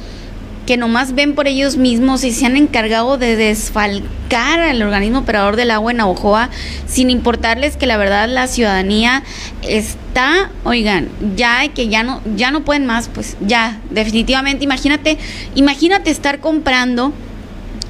que 0.66 0.76
nomás 0.76 1.14
ven 1.14 1.34
por 1.34 1.46
ellos 1.46 1.76
mismos 1.76 2.24
y 2.24 2.32
se 2.32 2.46
han 2.46 2.56
encargado 2.56 3.18
de 3.18 3.36
desfalcar 3.36 4.60
al 4.60 4.82
organismo 4.82 5.20
operador 5.20 5.56
del 5.56 5.70
agua 5.70 5.90
en 5.90 5.98
Navojoa 5.98 6.50
sin 6.86 7.10
importarles 7.10 7.76
que 7.76 7.86
la 7.86 7.96
verdad 7.96 8.28
la 8.28 8.46
ciudadanía 8.46 9.22
está, 9.62 10.50
oigan, 10.64 11.08
ya 11.36 11.68
que 11.68 11.88
ya 11.88 12.02
no 12.02 12.20
ya 12.36 12.50
no 12.50 12.64
pueden 12.64 12.86
más, 12.86 13.08
pues 13.08 13.36
ya, 13.40 13.80
definitivamente, 13.90 14.64
imagínate, 14.64 15.18
imagínate 15.54 16.10
estar 16.10 16.40
comprando 16.40 17.12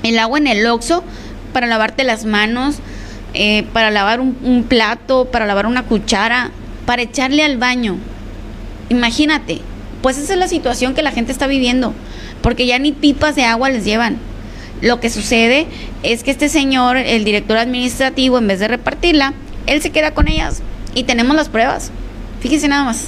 el 0.02 0.18
agua 0.18 0.38
en 0.38 0.46
el 0.46 0.66
Oxxo 0.66 1.04
para 1.52 1.66
lavarte 1.66 2.04
las 2.04 2.24
manos, 2.24 2.76
eh, 3.34 3.64
para 3.72 3.90
lavar 3.90 4.20
un, 4.20 4.36
un 4.42 4.64
plato, 4.64 5.26
para 5.26 5.46
lavar 5.46 5.66
una 5.66 5.84
cuchara, 5.84 6.50
para 6.86 7.02
echarle 7.02 7.44
al 7.44 7.56
baño. 7.56 7.96
Imagínate, 8.90 9.60
pues 10.02 10.18
esa 10.18 10.34
es 10.34 10.38
la 10.38 10.48
situación 10.48 10.94
que 10.94 11.02
la 11.02 11.12
gente 11.12 11.32
está 11.32 11.46
viviendo 11.46 11.94
porque 12.44 12.66
ya 12.66 12.78
ni 12.78 12.92
pipas 12.92 13.34
de 13.36 13.44
agua 13.44 13.70
les 13.70 13.86
llevan. 13.86 14.18
Lo 14.82 15.00
que 15.00 15.08
sucede 15.08 15.66
es 16.02 16.22
que 16.22 16.30
este 16.30 16.50
señor, 16.50 16.98
el 16.98 17.24
director 17.24 17.56
administrativo, 17.56 18.36
en 18.36 18.46
vez 18.46 18.60
de 18.60 18.68
repartirla, 18.68 19.32
él 19.66 19.80
se 19.80 19.88
queda 19.88 20.10
con 20.10 20.28
ellas 20.28 20.60
y 20.94 21.04
tenemos 21.04 21.34
las 21.34 21.48
pruebas. 21.48 21.90
Fíjense 22.40 22.68
nada 22.68 22.84
más. 22.84 23.06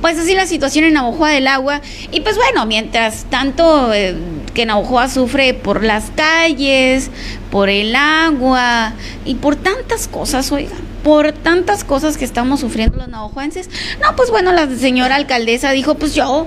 Pues 0.00 0.18
así 0.18 0.34
la 0.34 0.46
situación 0.46 0.86
en 0.86 0.94
Navojoa 0.94 1.32
del 1.32 1.48
agua. 1.48 1.82
Y 2.12 2.22
pues 2.22 2.36
bueno, 2.36 2.64
mientras 2.64 3.26
tanto 3.28 3.92
eh, 3.92 4.16
que 4.54 4.64
Navojoa 4.64 5.10
sufre 5.10 5.52
por 5.52 5.84
las 5.84 6.04
calles, 6.16 7.10
por 7.50 7.68
el 7.68 7.94
agua 7.94 8.94
y 9.26 9.34
por 9.34 9.56
tantas 9.56 10.08
cosas, 10.08 10.50
oiga, 10.50 10.76
por 11.04 11.32
tantas 11.32 11.84
cosas 11.84 12.16
que 12.16 12.24
estamos 12.24 12.60
sufriendo 12.60 12.96
los 12.96 13.08
navajoenses. 13.08 13.68
No, 14.00 14.16
pues 14.16 14.30
bueno, 14.30 14.50
la 14.52 14.66
señora 14.76 15.16
alcaldesa 15.16 15.72
dijo, 15.72 15.96
pues 15.96 16.14
yo 16.14 16.46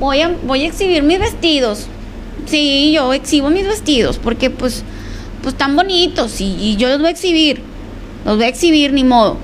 voy 0.00 0.20
a, 0.20 0.28
voy 0.44 0.62
a 0.62 0.66
exhibir 0.66 1.02
mis 1.02 1.18
vestidos. 1.18 1.86
Sí, 2.46 2.92
yo 2.92 3.12
exhibo 3.12 3.50
mis 3.50 3.66
vestidos 3.66 4.18
porque 4.18 4.50
pues, 4.50 4.82
pues 5.42 5.54
tan 5.54 5.76
bonitos 5.76 6.40
y, 6.40 6.76
yo 6.76 6.88
los 6.88 6.98
voy 6.98 7.08
a 7.08 7.10
exhibir. 7.10 7.60
Los 8.24 8.36
voy 8.36 8.44
a 8.46 8.48
exhibir, 8.48 8.92
ni 8.92 9.04
modo. 9.04 9.38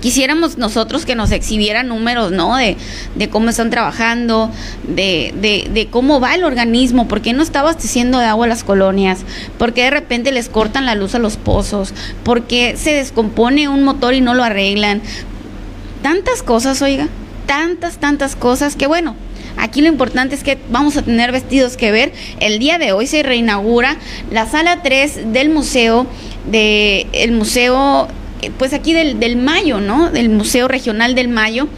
Quisiéramos 0.00 0.58
nosotros 0.58 1.04
que 1.04 1.16
nos 1.16 1.32
exhibieran 1.32 1.88
números, 1.88 2.30
¿no? 2.30 2.56
De, 2.56 2.76
de 3.16 3.28
cómo 3.28 3.50
están 3.50 3.70
trabajando, 3.70 4.48
de, 4.86 5.34
de, 5.40 5.68
de, 5.72 5.88
cómo 5.88 6.20
va 6.20 6.36
el 6.36 6.44
organismo, 6.44 7.08
por 7.08 7.20
qué 7.20 7.32
no 7.32 7.42
está 7.42 7.60
abasteciendo 7.60 8.20
de 8.20 8.26
agua 8.26 8.46
a 8.46 8.48
las 8.48 8.62
colonias, 8.62 9.20
por 9.58 9.74
qué 9.74 9.82
de 9.82 9.90
repente 9.90 10.30
les 10.30 10.48
cortan 10.48 10.86
la 10.86 10.94
luz 10.94 11.16
a 11.16 11.18
los 11.18 11.36
pozos, 11.36 11.94
por 12.22 12.44
qué 12.44 12.76
se 12.76 12.94
descompone 12.94 13.68
un 13.68 13.82
motor 13.82 14.14
y 14.14 14.20
no 14.20 14.34
lo 14.34 14.44
arreglan. 14.44 15.02
Tantas 16.00 16.44
cosas, 16.44 16.80
oiga, 16.80 17.08
tantas, 17.46 17.98
tantas 17.98 18.36
cosas 18.36 18.76
que 18.76 18.86
bueno, 18.86 19.16
Aquí 19.56 19.80
lo 19.80 19.88
importante 19.88 20.34
es 20.34 20.44
que 20.44 20.58
vamos 20.70 20.96
a 20.96 21.02
tener 21.02 21.32
vestidos 21.32 21.76
que 21.76 21.90
ver. 21.90 22.12
El 22.40 22.58
día 22.58 22.78
de 22.78 22.92
hoy 22.92 23.06
se 23.06 23.22
reinaugura 23.22 23.96
la 24.30 24.46
sala 24.46 24.82
3 24.82 25.32
del 25.32 25.50
museo, 25.50 26.06
de 26.50 27.06
el 27.12 27.32
museo 27.32 28.08
pues 28.58 28.72
aquí 28.72 28.92
del, 28.92 29.18
del 29.18 29.36
Mayo, 29.36 29.80
¿no? 29.80 30.10
Del 30.10 30.28
Museo 30.28 30.68
Regional 30.68 31.14
del 31.14 31.28
Mayo, 31.28 31.68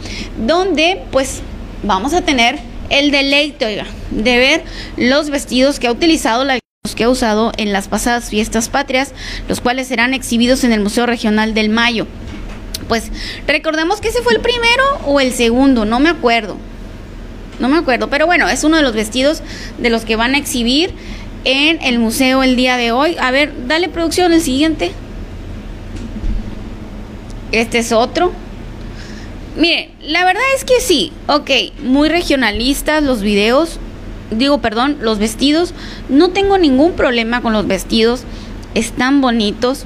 donde 0.45 1.01
pues 1.11 1.41
vamos 1.83 2.13
a 2.13 2.21
tener 2.21 2.59
el 2.89 3.11
deleite, 3.11 3.83
de 4.11 4.37
ver 4.37 4.63
los 4.97 5.29
vestidos 5.29 5.79
que 5.79 5.87
ha 5.87 5.91
utilizado 5.91 6.43
la 6.43 6.59
que 6.95 7.03
ha 7.03 7.09
usado 7.09 7.51
en 7.57 7.71
las 7.71 7.87
pasadas 7.87 8.29
fiestas 8.29 8.67
patrias, 8.67 9.13
los 9.47 9.61
cuales 9.61 9.87
serán 9.87 10.13
exhibidos 10.13 10.63
en 10.63 10.73
el 10.73 10.81
Museo 10.81 11.05
Regional 11.05 11.53
del 11.53 11.69
Mayo. 11.69 12.07
Pues 12.87 13.11
recordemos 13.47 14.01
que 14.01 14.09
ese 14.09 14.21
fue 14.21 14.33
el 14.33 14.41
primero 14.41 14.83
o 15.05 15.19
el 15.19 15.31
segundo, 15.31 15.85
no 15.85 15.99
me 15.99 16.09
acuerdo. 16.09 16.57
No 17.61 17.69
me 17.69 17.77
acuerdo, 17.77 18.09
pero 18.09 18.25
bueno, 18.25 18.49
es 18.49 18.63
uno 18.63 18.77
de 18.77 18.83
los 18.83 18.93
vestidos 18.93 19.43
de 19.77 19.91
los 19.91 20.03
que 20.03 20.15
van 20.15 20.33
a 20.33 20.39
exhibir 20.39 20.91
en 21.43 21.79
el 21.83 21.99
museo 21.99 22.41
el 22.41 22.55
día 22.55 22.75
de 22.75 22.91
hoy. 22.91 23.15
A 23.19 23.29
ver, 23.29 23.53
dale 23.67 23.87
producción 23.87 24.33
el 24.33 24.41
siguiente. 24.41 24.91
Este 27.51 27.77
es 27.77 27.91
otro. 27.91 28.33
Miren, 29.55 29.91
la 30.01 30.25
verdad 30.25 30.41
es 30.55 30.63
que 30.63 30.79
sí, 30.79 31.13
ok, 31.27 31.51
muy 31.83 32.09
regionalistas 32.09 33.03
los 33.03 33.21
videos, 33.21 33.77
digo, 34.31 34.59
perdón, 34.59 34.97
los 35.01 35.19
vestidos. 35.19 35.75
No 36.09 36.29
tengo 36.29 36.57
ningún 36.57 36.93
problema 36.93 37.41
con 37.41 37.53
los 37.53 37.67
vestidos, 37.67 38.23
están 38.73 39.21
bonitos. 39.21 39.85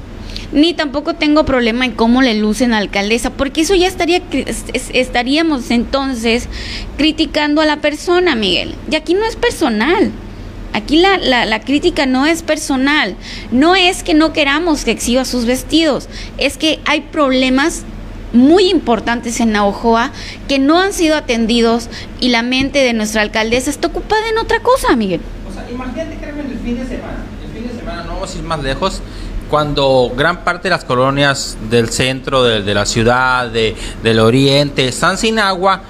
Ni 0.52 0.74
tampoco 0.74 1.14
tengo 1.14 1.44
problema 1.44 1.84
en 1.84 1.92
cómo 1.92 2.22
le 2.22 2.34
lucen 2.34 2.72
a 2.72 2.76
la 2.76 2.82
alcaldesa, 2.82 3.30
porque 3.30 3.62
eso 3.62 3.74
ya 3.74 3.88
estaría 3.88 4.22
estaríamos 4.92 5.70
entonces 5.70 6.48
criticando 6.96 7.60
a 7.60 7.66
la 7.66 7.78
persona, 7.78 8.34
Miguel. 8.34 8.74
Y 8.90 8.94
aquí 8.94 9.14
no 9.14 9.24
es 9.24 9.36
personal. 9.36 10.12
Aquí 10.72 10.96
la, 10.96 11.16
la, 11.16 11.46
la, 11.46 11.60
crítica 11.60 12.04
no 12.04 12.26
es 12.26 12.42
personal, 12.42 13.16
no 13.50 13.74
es 13.74 14.02
que 14.02 14.12
no 14.12 14.34
queramos 14.34 14.84
que 14.84 14.90
exhiba 14.90 15.24
sus 15.24 15.46
vestidos, 15.46 16.06
es 16.36 16.58
que 16.58 16.80
hay 16.84 17.00
problemas 17.00 17.84
muy 18.32 18.68
importantes 18.68 19.40
en 19.40 19.52
Naujoa 19.52 20.12
que 20.48 20.58
no 20.58 20.78
han 20.78 20.92
sido 20.92 21.16
atendidos 21.16 21.88
y 22.20 22.28
la 22.28 22.42
mente 22.42 22.80
de 22.80 22.92
nuestra 22.92 23.22
alcaldesa 23.22 23.70
está 23.70 23.88
ocupada 23.88 24.28
en 24.28 24.38
otra 24.38 24.60
cosa, 24.60 24.94
Miguel. 24.96 25.20
O 25.48 25.54
sea, 25.54 25.68
imagínate, 25.70 26.12
el 26.12 26.58
fin 26.58 26.78
de 26.78 26.86
semana, 26.86 27.24
el 27.44 27.52
fin 27.52 27.68
de 27.68 27.78
semana, 27.78 28.04
no 28.04 28.46
más 28.46 28.62
lejos, 28.62 29.02
cuando 29.50 30.12
gran 30.16 30.44
parte 30.44 30.64
de 30.64 30.70
las 30.70 30.84
colonias 30.84 31.56
del 31.70 31.90
centro 31.90 32.42
de, 32.42 32.62
de 32.62 32.74
la 32.74 32.86
ciudad, 32.86 33.48
de, 33.48 33.76
del 34.02 34.20
oriente, 34.20 34.88
están 34.88 35.18
sin 35.18 35.38
agua, 35.38 35.82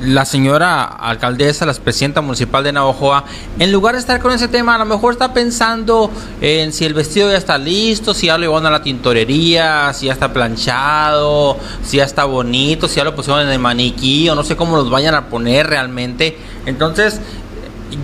la 0.00 0.24
señora 0.24 0.84
alcaldesa, 0.84 1.66
la 1.66 1.74
presidenta 1.74 2.20
municipal 2.20 2.64
de 2.64 2.72
Navajoa, 2.72 3.24
en 3.58 3.72
lugar 3.72 3.94
de 3.94 4.00
estar 4.00 4.20
con 4.20 4.32
ese 4.32 4.48
tema, 4.48 4.74
a 4.74 4.78
lo 4.78 4.84
mejor 4.84 5.12
está 5.12 5.32
pensando 5.32 6.10
en 6.40 6.72
si 6.72 6.84
el 6.84 6.94
vestido 6.94 7.30
ya 7.30 7.38
está 7.38 7.58
listo, 7.58 8.14
si 8.14 8.26
ya 8.26 8.36
lo 8.36 8.44
llevaron 8.44 8.66
a 8.66 8.70
la 8.70 8.82
tintorería, 8.82 9.92
si 9.92 10.06
ya 10.06 10.12
está 10.12 10.32
planchado, 10.32 11.58
si 11.82 11.98
ya 11.98 12.04
está 12.04 12.24
bonito, 12.24 12.88
si 12.88 12.96
ya 12.96 13.04
lo 13.04 13.14
pusieron 13.14 13.42
en 13.42 13.50
el 13.50 13.58
maniquí 13.58 14.28
o 14.28 14.34
no 14.34 14.42
sé 14.42 14.56
cómo 14.56 14.76
los 14.76 14.90
vayan 14.90 15.14
a 15.14 15.26
poner 15.26 15.66
realmente. 15.68 16.36
Entonces, 16.66 17.20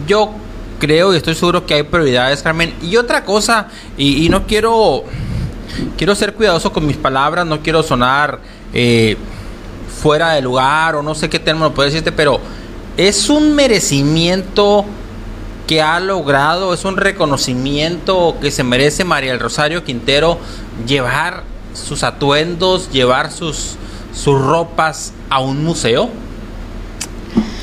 yo 0.07 0.32
creo 0.81 1.14
y 1.14 1.16
estoy 1.16 1.37
seguro 1.37 1.64
que 1.64 1.74
hay 1.74 1.85
prioridades, 1.85 2.43
Carmen. 2.43 2.74
Y 2.83 2.97
otra 2.97 3.24
cosa, 3.24 3.68
y, 3.97 4.28
no 4.28 4.49
quiero, 4.49 5.05
quiero 5.97 6.16
ser 6.16 6.35
cuidadoso 6.35 6.72
con 6.72 6.85
mis 6.85 6.97
palabras, 6.97 7.47
no 7.47 7.61
quiero 7.61 7.85
sonar... 7.85 8.41
Eh, 8.72 9.16
fuera 10.01 10.33
de 10.33 10.41
lugar 10.41 10.97
o 10.97 11.03
no 11.03 11.14
sé 11.14 11.28
qué 11.28 11.39
término 11.39 11.74
puede 11.74 11.91
decirte, 11.91 12.11
pero 12.11 12.41
es 12.97 13.28
un 13.28 13.55
merecimiento 13.55 14.85
que 15.66 15.83
ha 15.83 16.01
logrado, 16.01 16.74
es 16.74 16.85
un 16.85 16.97
reconocimiento 16.97 18.37
que 18.41 18.51
se 18.51 18.64
merece 18.64 19.05
María 19.05 19.31
del 19.31 19.41
Rosario 19.41 19.85
Quintero 19.85 20.39
llevar 20.87 21.45
sus 21.74 22.03
atuendos, 22.03 22.91
llevar 22.91 23.31
sus, 23.31 23.76
sus 24.12 24.41
ropas 24.41 25.12
a 25.28 25.39
un 25.41 25.62
museo. 25.64 26.11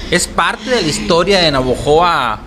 Es 0.09 0.27
parte 0.27 0.69
de 0.69 0.81
la 0.81 0.87
historia 0.87 1.39
de 1.39 1.51
Navojoa. 1.51 2.39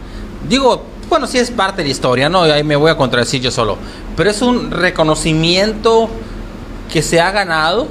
Digo, 0.49 0.82
bueno, 1.09 1.26
sí 1.26 1.38
es 1.38 1.51
parte 1.51 1.78
de 1.78 1.88
la 1.88 1.91
historia, 1.91 2.28
¿no? 2.28 2.43
Ahí 2.43 2.64
me 2.64 2.76
voy 2.76 2.91
a 2.91 2.97
contradecir 2.97 3.41
yo 3.41 3.51
solo. 3.51 3.76
Pero 4.16 4.30
es 4.30 4.43
un 4.43 4.70
reconocimiento 4.70 6.09
que 6.93 7.03
se 7.03 7.20
ha 7.20 7.30
ganado 7.30 7.88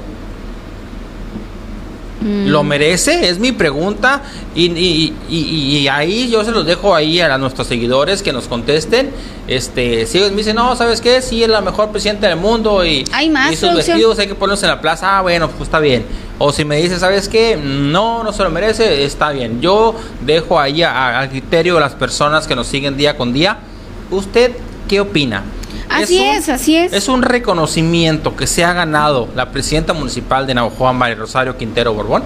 ¿Lo 2.22 2.62
merece? 2.62 3.28
Es 3.28 3.38
mi 3.38 3.52
pregunta. 3.52 4.22
Y, 4.54 5.88
ahí 5.90 6.28
yo 6.30 6.44
se 6.44 6.50
los 6.50 6.66
dejo 6.66 6.94
ahí 6.94 7.20
a, 7.20 7.38
nuestros 7.38 7.66
seguidores 7.66 8.22
que 8.22 8.32
nos 8.32 8.46
contesten. 8.46 9.10
Este, 9.48 10.06
si 10.06 10.18
ellos 10.18 10.30
me 10.30 10.38
dicen, 10.38 10.56
no, 10.56 10.76
¿sabes 10.76 11.00
qué? 11.00 11.22
Sí, 11.22 11.42
es 11.42 11.48
la 11.48 11.60
mejor 11.60 11.90
presidenta 11.90 12.28
del 12.28 12.36
mundo 12.36 12.84
y, 12.84 13.04
¿Hay 13.12 13.30
más, 13.30 13.52
y 13.52 13.56
sus 13.56 13.74
vestidos 13.74 14.18
hay 14.18 14.28
que 14.28 14.34
ponerlos 14.34 14.62
en 14.62 14.68
la 14.68 14.80
plaza. 14.80 15.18
Ah, 15.18 15.22
bueno, 15.22 15.48
pues 15.48 15.62
está 15.62 15.80
bien. 15.80 16.04
O 16.38 16.52
si 16.52 16.64
me 16.64 16.76
dice, 16.76 16.98
¿sabes 16.98 17.28
qué? 17.28 17.56
No, 17.56 18.22
no 18.22 18.32
se 18.32 18.42
lo 18.42 18.50
merece, 18.50 19.04
está 19.04 19.30
bien. 19.30 19.60
Yo 19.60 19.94
dejo 20.24 20.60
ahí 20.60 20.82
al 20.82 21.28
criterio 21.30 21.74
de 21.74 21.80
las 21.80 21.94
personas 21.94 22.46
que 22.46 22.54
nos 22.54 22.66
siguen 22.66 22.96
día 22.96 23.16
con 23.16 23.32
día. 23.32 23.58
¿Usted 24.10 24.52
qué 24.88 25.00
opina? 25.00 25.44
Así 25.90 26.22
es, 26.22 26.48
así 26.48 26.76
es. 26.76 26.92
Es 26.92 27.08
un 27.08 27.22
reconocimiento 27.22 28.36
que 28.36 28.46
se 28.46 28.64
ha 28.64 28.72
ganado 28.72 29.28
la 29.34 29.50
presidenta 29.50 29.92
municipal 29.92 30.46
de 30.46 30.54
Navajoa, 30.54 30.92
María 30.92 31.16
Rosario 31.16 31.56
Quintero 31.56 31.92
Borbón. 31.94 32.22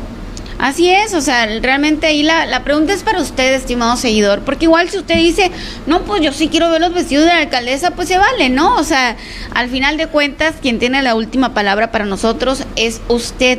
Así 0.58 0.88
es, 0.88 1.14
o 1.14 1.20
sea, 1.20 1.46
realmente 1.60 2.06
ahí 2.06 2.22
la, 2.22 2.46
la, 2.46 2.62
pregunta 2.62 2.92
es 2.92 3.02
para 3.02 3.20
usted, 3.20 3.52
estimado 3.54 3.96
seguidor, 3.96 4.40
porque 4.42 4.66
igual 4.66 4.88
si 4.88 4.98
usted 4.98 5.16
dice, 5.16 5.50
no, 5.86 6.02
pues 6.02 6.22
yo 6.22 6.32
sí 6.32 6.48
quiero 6.48 6.70
ver 6.70 6.80
los 6.80 6.94
vestidos 6.94 7.24
de 7.24 7.34
la 7.34 7.40
alcaldesa, 7.40 7.90
pues 7.90 8.08
se 8.08 8.18
vale, 8.18 8.50
¿no? 8.50 8.76
O 8.76 8.84
sea, 8.84 9.16
al 9.52 9.68
final 9.68 9.96
de 9.96 10.06
cuentas, 10.06 10.54
quien 10.62 10.78
tiene 10.78 11.02
la 11.02 11.16
última 11.16 11.54
palabra 11.54 11.90
para 11.90 12.04
nosotros 12.04 12.64
es 12.76 13.00
usted. 13.08 13.58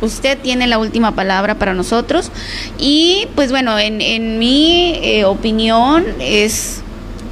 Usted 0.00 0.38
tiene 0.38 0.68
la 0.68 0.78
última 0.78 1.16
palabra 1.16 1.56
para 1.56 1.74
nosotros. 1.74 2.30
Y 2.78 3.26
pues 3.34 3.50
bueno, 3.50 3.76
en, 3.80 4.00
en 4.00 4.38
mi 4.38 4.94
eh, 5.02 5.24
opinión 5.24 6.06
es 6.20 6.82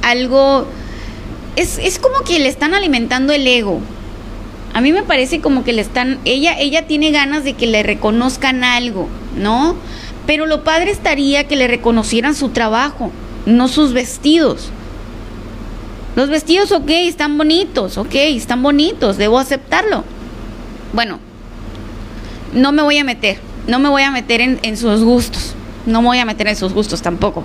algo 0.01 0.67
es, 1.57 1.79
es 1.79 1.99
como 1.99 2.21
que 2.21 2.39
le 2.39 2.47
están 2.47 2.73
alimentando 2.73 3.33
el 3.33 3.45
ego. 3.45 3.81
A 4.73 4.79
mí 4.79 4.93
me 4.93 5.01
parece 5.01 5.41
como 5.41 5.63
que 5.63 5.73
le 5.73 5.81
están, 5.81 6.19
ella, 6.23 6.57
ella 6.59 6.85
tiene 6.85 7.11
ganas 7.11 7.43
de 7.43 7.53
que 7.53 7.65
le 7.65 7.81
reconozcan 7.81 8.63
algo, 8.63 9.09
¿no? 9.35 9.75
Pero 10.27 10.45
lo 10.45 10.63
padre 10.63 10.91
estaría 10.91 11.47
que 11.47 11.55
le 11.55 11.67
reconocieran 11.67 12.35
su 12.35 12.49
trabajo, 12.49 13.11
no 13.47 13.67
sus 13.67 13.93
vestidos. 13.93 14.69
Los 16.15 16.29
vestidos, 16.29 16.71
ok, 16.71 16.89
están 16.89 17.37
bonitos, 17.39 17.97
ok, 17.97 18.13
están 18.13 18.61
bonitos, 18.61 19.17
debo 19.17 19.39
aceptarlo. 19.39 20.03
Bueno, 20.93 21.19
no 22.53 22.71
me 22.71 22.83
voy 22.83 22.99
a 22.99 23.03
meter, 23.03 23.39
no 23.67 23.79
me 23.79 23.89
voy 23.89 24.03
a 24.03 24.11
meter 24.11 24.41
en, 24.41 24.59
en 24.61 24.77
sus 24.77 25.03
gustos, 25.03 25.55
no 25.87 26.01
me 26.03 26.09
voy 26.09 26.19
a 26.19 26.25
meter 26.25 26.47
en 26.47 26.55
sus 26.55 26.73
gustos 26.73 27.01
tampoco. 27.01 27.43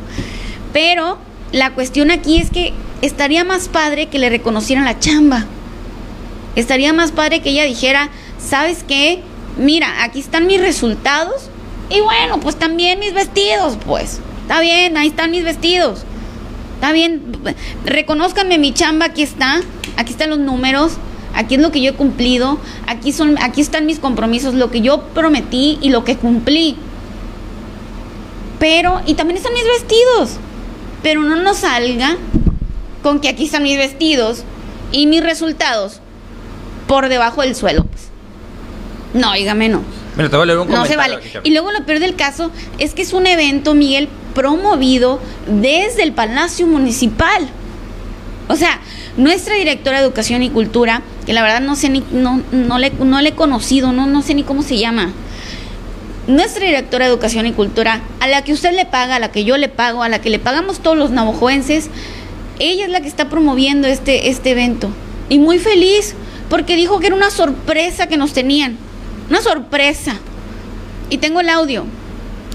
Pero 0.74 1.16
la 1.50 1.70
cuestión 1.70 2.10
aquí 2.10 2.38
es 2.38 2.50
que 2.50 2.74
estaría 3.02 3.44
más 3.44 3.68
padre 3.68 4.06
que 4.06 4.18
le 4.18 4.30
reconocieran 4.30 4.84
la 4.84 4.98
chamba. 4.98 5.44
Estaría 6.56 6.92
más 6.92 7.12
padre 7.12 7.42
que 7.42 7.50
ella 7.50 7.64
dijera, 7.64 8.08
¿sabes 8.38 8.84
qué? 8.86 9.20
Mira, 9.58 10.02
aquí 10.02 10.20
están 10.20 10.46
mis 10.46 10.60
resultados 10.60 11.50
y 11.90 12.00
bueno, 12.00 12.40
pues 12.40 12.56
también 12.56 13.00
mis 13.00 13.12
vestidos, 13.12 13.76
pues. 13.84 14.20
Está 14.42 14.60
bien, 14.60 14.96
ahí 14.96 15.08
están 15.08 15.30
mis 15.30 15.44
vestidos. 15.44 16.04
Está 16.74 16.92
bien, 16.92 17.22
reconozcanme 17.84 18.58
mi 18.58 18.72
chamba, 18.72 19.06
aquí 19.06 19.22
está. 19.22 19.60
Aquí 19.96 20.12
están 20.12 20.30
los 20.30 20.38
números. 20.38 20.92
Aquí 21.34 21.54
es 21.54 21.60
lo 21.60 21.72
que 21.72 21.80
yo 21.80 21.90
he 21.90 21.94
cumplido. 21.94 22.58
Aquí 22.86 23.12
son 23.12 23.36
aquí 23.42 23.60
están 23.60 23.86
mis 23.86 23.98
compromisos, 23.98 24.54
lo 24.54 24.70
que 24.70 24.80
yo 24.80 25.02
prometí 25.14 25.78
y 25.80 25.90
lo 25.90 26.04
que 26.04 26.16
cumplí. 26.16 26.76
Pero 28.58 29.00
y 29.06 29.14
también 29.14 29.36
están 29.38 29.54
mis 29.54 29.64
vestidos. 29.64 30.38
Pero 31.02 31.22
no 31.22 31.36
nos 31.36 31.58
salga 31.58 32.16
con 33.02 33.20
que 33.20 33.28
aquí 33.28 33.44
están 33.44 33.62
mis 33.62 33.76
vestidos 33.76 34.44
y 34.92 35.06
mis 35.06 35.22
resultados 35.22 36.00
por 36.86 37.08
debajo 37.08 37.42
del 37.42 37.54
suelo. 37.54 37.84
Pues. 37.84 38.08
No, 39.14 39.32
dígame 39.32 39.68
no. 39.68 39.82
no 40.16 40.86
se 40.86 40.96
vale. 40.96 41.18
Y 41.42 41.50
luego 41.50 41.72
lo 41.72 41.84
peor 41.84 41.98
del 42.00 42.16
caso 42.16 42.50
es 42.78 42.94
que 42.94 43.02
es 43.02 43.12
un 43.12 43.26
evento, 43.26 43.74
Miguel, 43.74 44.08
promovido 44.34 45.20
desde 45.46 46.02
el 46.02 46.12
Palacio 46.12 46.66
Municipal. 46.66 47.48
O 48.48 48.56
sea, 48.56 48.80
nuestra 49.16 49.54
directora 49.54 49.98
de 49.98 50.04
Educación 50.04 50.42
y 50.42 50.50
Cultura, 50.50 51.02
que 51.26 51.32
la 51.32 51.42
verdad 51.42 51.60
no 51.60 51.76
sé 51.76 51.88
ni, 51.88 52.02
no, 52.12 52.42
no, 52.52 52.78
le, 52.78 52.90
no 52.90 53.20
le 53.20 53.30
he 53.30 53.34
conocido, 53.34 53.92
no, 53.92 54.06
no 54.06 54.22
sé 54.22 54.34
ni 54.34 54.42
cómo 54.42 54.62
se 54.62 54.78
llama. 54.78 55.12
Nuestra 56.26 56.66
directora 56.66 57.06
de 57.06 57.12
Educación 57.12 57.46
y 57.46 57.52
Cultura, 57.52 58.00
a 58.20 58.28
la 58.28 58.42
que 58.42 58.52
usted 58.52 58.72
le 58.74 58.86
paga, 58.86 59.16
a 59.16 59.18
la 59.18 59.32
que 59.32 59.44
yo 59.44 59.56
le 59.56 59.68
pago, 59.68 60.02
a 60.02 60.08
la 60.08 60.20
que 60.20 60.30
le 60.30 60.38
pagamos 60.38 60.80
todos 60.80 60.96
los 60.96 61.10
navajoenses, 61.10 61.90
ella 62.70 62.84
es 62.84 62.90
la 62.90 63.00
que 63.00 63.08
está 63.08 63.28
promoviendo 63.28 63.88
este, 63.88 64.28
este 64.28 64.50
evento. 64.50 64.88
Y 65.28 65.38
muy 65.38 65.58
feliz, 65.58 66.14
porque 66.48 66.76
dijo 66.76 67.00
que 67.00 67.06
era 67.08 67.16
una 67.16 67.30
sorpresa 67.30 68.06
que 68.06 68.16
nos 68.16 68.32
tenían. 68.32 68.76
Una 69.30 69.40
sorpresa. 69.40 70.16
Y 71.10 71.18
tengo 71.18 71.40
el 71.40 71.48
audio. 71.48 71.84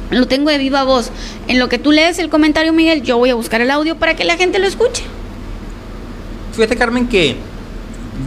Lo 0.09 0.27
tengo 0.27 0.49
de 0.49 0.57
viva 0.57 0.83
voz. 0.83 1.11
En 1.47 1.59
lo 1.59 1.67
que 1.69 1.77
tú 1.77 1.91
lees 1.91 2.19
el 2.19 2.29
comentario, 2.29 2.71
Miguel, 2.73 3.03
yo 3.03 3.17
voy 3.17 3.29
a 3.29 3.35
buscar 3.35 3.61
el 3.61 3.71
audio 3.71 3.97
para 3.97 4.15
que 4.15 4.23
la 4.23 4.37
gente 4.37 4.59
lo 4.59 4.67
escuche. 4.67 5.03
Fíjate, 6.53 6.75
Carmen, 6.75 7.07
que 7.07 7.35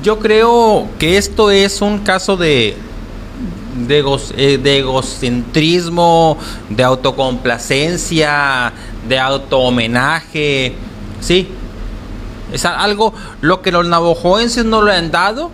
yo 0.03 0.19
creo 0.19 0.89
que 0.99 1.17
esto 1.17 1.51
es 1.51 1.81
un 1.81 2.01
caso 2.01 2.37
de, 2.37 2.77
de, 3.89 4.05
eh, 4.37 4.59
de 4.59 4.79
egocentrismo, 4.79 6.37
de 6.69 6.83
autocomplacencia, 6.83 8.73
de 9.09 9.19
auto 9.19 9.61
homenaje. 9.61 10.75
Sí, 11.21 11.49
Es 12.53 12.65
algo 12.65 13.15
lo 13.41 13.63
que 13.63 13.73
los 13.73 13.87
navajoenses 13.87 14.65
no 14.65 14.83
le 14.83 14.95
han 14.95 15.11
dado, 15.11 15.51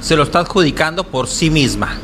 se 0.00 0.16
lo 0.16 0.22
está 0.22 0.40
adjudicando 0.40 1.04
por 1.04 1.28
sí 1.28 1.50
misma. 1.50 1.96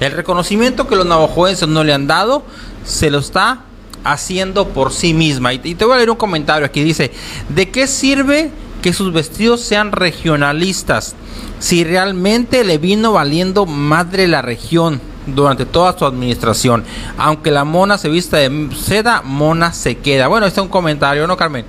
El 0.00 0.12
reconocimiento 0.12 0.86
que 0.86 0.96
los 0.96 1.06
navajoenses 1.06 1.68
no 1.68 1.84
le 1.84 1.92
han 1.92 2.06
dado, 2.06 2.44
se 2.84 3.10
lo 3.10 3.18
está 3.18 3.60
haciendo 4.04 4.68
por 4.68 4.92
sí 4.92 5.14
misma. 5.14 5.52
Y, 5.54 5.58
te 5.58 5.84
voy 5.84 5.94
a 5.94 5.96
leer 5.96 6.10
un 6.10 6.16
comentario 6.16 6.66
aquí. 6.66 6.82
Dice, 6.82 7.12
¿de 7.48 7.70
qué 7.70 7.86
sirve 7.86 8.50
que 8.82 8.92
sus 8.92 9.12
vestidos 9.12 9.62
sean 9.62 9.92
regionalistas 9.92 11.14
si 11.58 11.84
realmente 11.84 12.64
le 12.64 12.78
vino 12.78 13.12
valiendo 13.12 13.66
madre 13.66 14.28
la 14.28 14.42
región? 14.42 15.00
durante 15.26 15.64
toda 15.64 15.98
su 15.98 16.04
administración. 16.04 16.84
Aunque 17.16 17.50
la 17.50 17.64
mona 17.64 17.96
se 17.96 18.10
vista 18.10 18.36
de 18.36 18.68
seda, 18.76 19.22
mona 19.22 19.72
se 19.72 19.96
queda. 19.96 20.28
Bueno, 20.28 20.46
este 20.46 20.60
es 20.60 20.64
un 20.64 20.70
comentario, 20.70 21.26
¿no, 21.26 21.36
Carmen? 21.36 21.64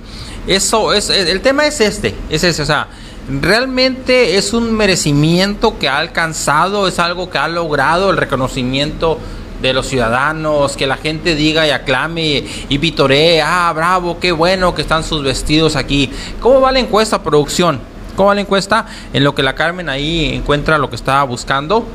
Eso 0.46 0.92
es, 0.92 1.10
el 1.10 1.40
tema 1.40 1.66
es 1.66 1.80
este, 1.80 2.14
es 2.30 2.44
ese, 2.44 2.62
o 2.62 2.66
sea, 2.66 2.86
realmente 3.28 4.36
es 4.36 4.52
un 4.52 4.72
merecimiento 4.72 5.78
que 5.78 5.88
ha 5.88 5.98
alcanzado, 5.98 6.86
es 6.86 6.98
algo 7.00 7.30
que 7.30 7.38
ha 7.38 7.48
logrado 7.48 8.10
el 8.10 8.16
reconocimiento 8.16 9.18
de 9.60 9.72
los 9.72 9.86
ciudadanos, 9.88 10.76
que 10.76 10.86
la 10.86 10.96
gente 10.96 11.34
diga 11.34 11.66
y 11.66 11.70
aclame 11.70 12.44
y 12.68 12.78
vitoree, 12.78 13.42
ah, 13.42 13.72
bravo, 13.74 14.20
qué 14.20 14.30
bueno 14.32 14.74
que 14.74 14.82
están 14.82 15.02
sus 15.02 15.24
vestidos 15.24 15.76
aquí. 15.76 16.10
¿Cómo 16.40 16.60
va 16.60 16.70
la 16.70 16.78
encuesta, 16.78 17.22
producción? 17.22 17.80
¿Cómo 18.14 18.28
va 18.28 18.34
la 18.34 18.42
encuesta? 18.42 18.86
En 19.12 19.24
lo 19.24 19.34
que 19.34 19.42
la 19.42 19.54
Carmen 19.54 19.88
ahí 19.88 20.32
encuentra 20.32 20.78
lo 20.78 20.88
que 20.90 20.96
estaba 20.96 21.24
buscando. 21.24 21.86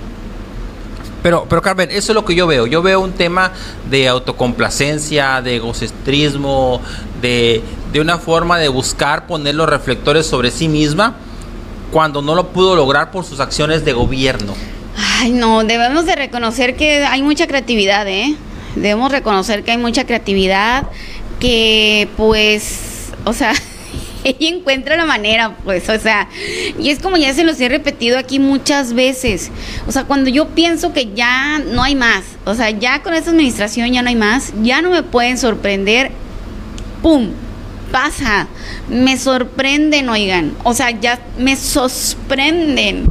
Pero, 1.24 1.46
pero 1.48 1.62
Carmen, 1.62 1.90
eso 1.92 2.12
es 2.12 2.16
lo 2.16 2.26
que 2.26 2.36
yo 2.36 2.48
veo. 2.48 2.66
Yo 2.68 2.82
veo 2.82 3.00
un 3.00 3.14
tema 3.14 3.52
de 3.90 4.08
autocomplacencia, 4.08 5.42
de 5.42 5.58
egocentrismo, 5.58 6.82
de, 7.22 7.62
de 7.92 8.02
una 8.02 8.18
forma 8.18 8.58
de 8.58 8.70
buscar 8.70 9.28
poner 9.28 9.56
los 9.56 9.70
reflectores 9.70 10.26
sobre 10.26 10.50
sí 10.52 10.68
misma 10.68 11.16
cuando 11.92 12.22
no 12.22 12.36
lo 12.36 12.48
pudo 12.50 12.76
lograr 12.76 13.12
por 13.12 13.26
sus 13.26 13.40
acciones 13.40 13.86
de 13.86 13.94
gobierno. 13.94 14.54
Ay, 15.20 15.32
no, 15.32 15.64
debemos 15.64 16.06
de 16.06 16.16
reconocer 16.16 16.76
que 16.76 17.06
hay 17.06 17.22
mucha 17.22 17.48
creatividad, 17.48 18.08
¿eh? 18.08 18.36
Debemos 18.76 19.12
reconocer 19.12 19.64
que 19.64 19.72
hay 19.72 19.78
mucha 19.78 20.06
creatividad, 20.06 20.88
que 21.40 22.08
pues, 22.18 23.12
o 23.26 23.34
sea, 23.34 23.54
ella 24.24 24.50
encuentra 24.50 24.96
la 24.96 25.06
manera, 25.06 25.56
pues, 25.64 25.90
o 25.90 26.00
sea, 26.00 26.28
y 26.80 26.90
es 26.90 27.00
como 27.00 27.18
ya 27.18 27.34
se 27.34 27.44
los 27.44 27.60
he 27.60 27.70
repetido 27.70 28.18
aquí 28.18 28.40
muchas 28.40 28.94
veces, 28.94 29.52
o 29.88 29.92
sea, 29.92 30.04
cuando 30.04 30.30
yo 30.30 30.50
pienso 30.50 30.94
que 30.94 31.14
ya 31.14 31.60
no 31.60 31.84
hay 31.84 31.96
más, 31.96 32.24
o 32.46 32.54
sea, 32.54 32.70
ya 32.70 33.02
con 33.02 33.14
esta 33.14 33.32
administración 33.32 33.92
ya 33.92 34.02
no 34.02 34.10
hay 34.10 34.16
más, 34.16 34.54
ya 34.62 34.82
no 34.82 34.90
me 34.90 35.04
pueden 35.04 35.38
sorprender, 35.38 36.12
¡pum! 37.02 37.30
Pasa, 37.92 38.48
me 38.90 39.18
sorprenden, 39.18 40.08
oigan, 40.08 40.54
o 40.64 40.74
sea, 40.74 40.92
ya 40.92 41.20
me 41.38 41.58
sorprenden 41.58 43.10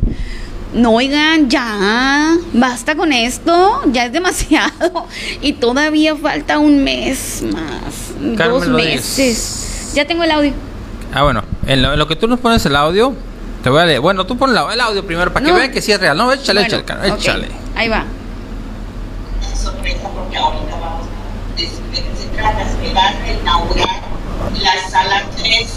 no 0.72 0.92
oigan, 0.92 1.50
ya, 1.50 2.36
basta 2.52 2.94
con 2.94 3.12
esto, 3.12 3.82
ya 3.92 4.06
es 4.06 4.12
demasiado. 4.12 5.06
Y 5.42 5.54
todavía 5.54 6.16
falta 6.16 6.58
un 6.58 6.84
mes 6.84 7.42
más, 7.42 8.38
dos 8.38 8.68
meses. 8.68 9.90
Ya 9.94 10.06
tengo 10.06 10.22
el 10.22 10.30
audio. 10.30 10.69
Ah, 11.12 11.22
bueno, 11.22 11.42
en 11.66 11.82
lo, 11.82 12.06
que 12.06 12.16
tú 12.16 12.28
nos 12.28 12.40
pones 12.40 12.64
el 12.66 12.76
audio, 12.76 13.12
te 13.62 13.70
voy 13.70 13.80
a 13.80 13.86
leer. 13.86 14.00
Bueno, 14.00 14.26
tú 14.26 14.36
pon 14.36 14.50
el 14.50 14.80
audio 14.80 15.04
primero 15.04 15.32
para 15.32 15.44
que 15.44 15.52
vean 15.52 15.72
que 15.72 15.82
sí 15.82 15.92
es 15.92 16.00
real. 16.00 16.16
No, 16.16 16.32
échale, 16.32 16.62
échale, 16.62 16.84
échale. 17.08 17.48
Ahí 17.76 17.88
va. 17.88 18.04
Sorpresa 19.54 20.08
porque 20.14 20.36
ahorita 20.36 20.76
vamos 20.80 21.06
a 21.06 21.58
se 21.58 22.26
trata, 22.28 22.64
se 22.64 22.94
va 22.94 23.08
a 23.08 23.32
inaugurar 23.32 24.00
la 24.62 24.90
sala 24.90 25.24
3 25.36 25.68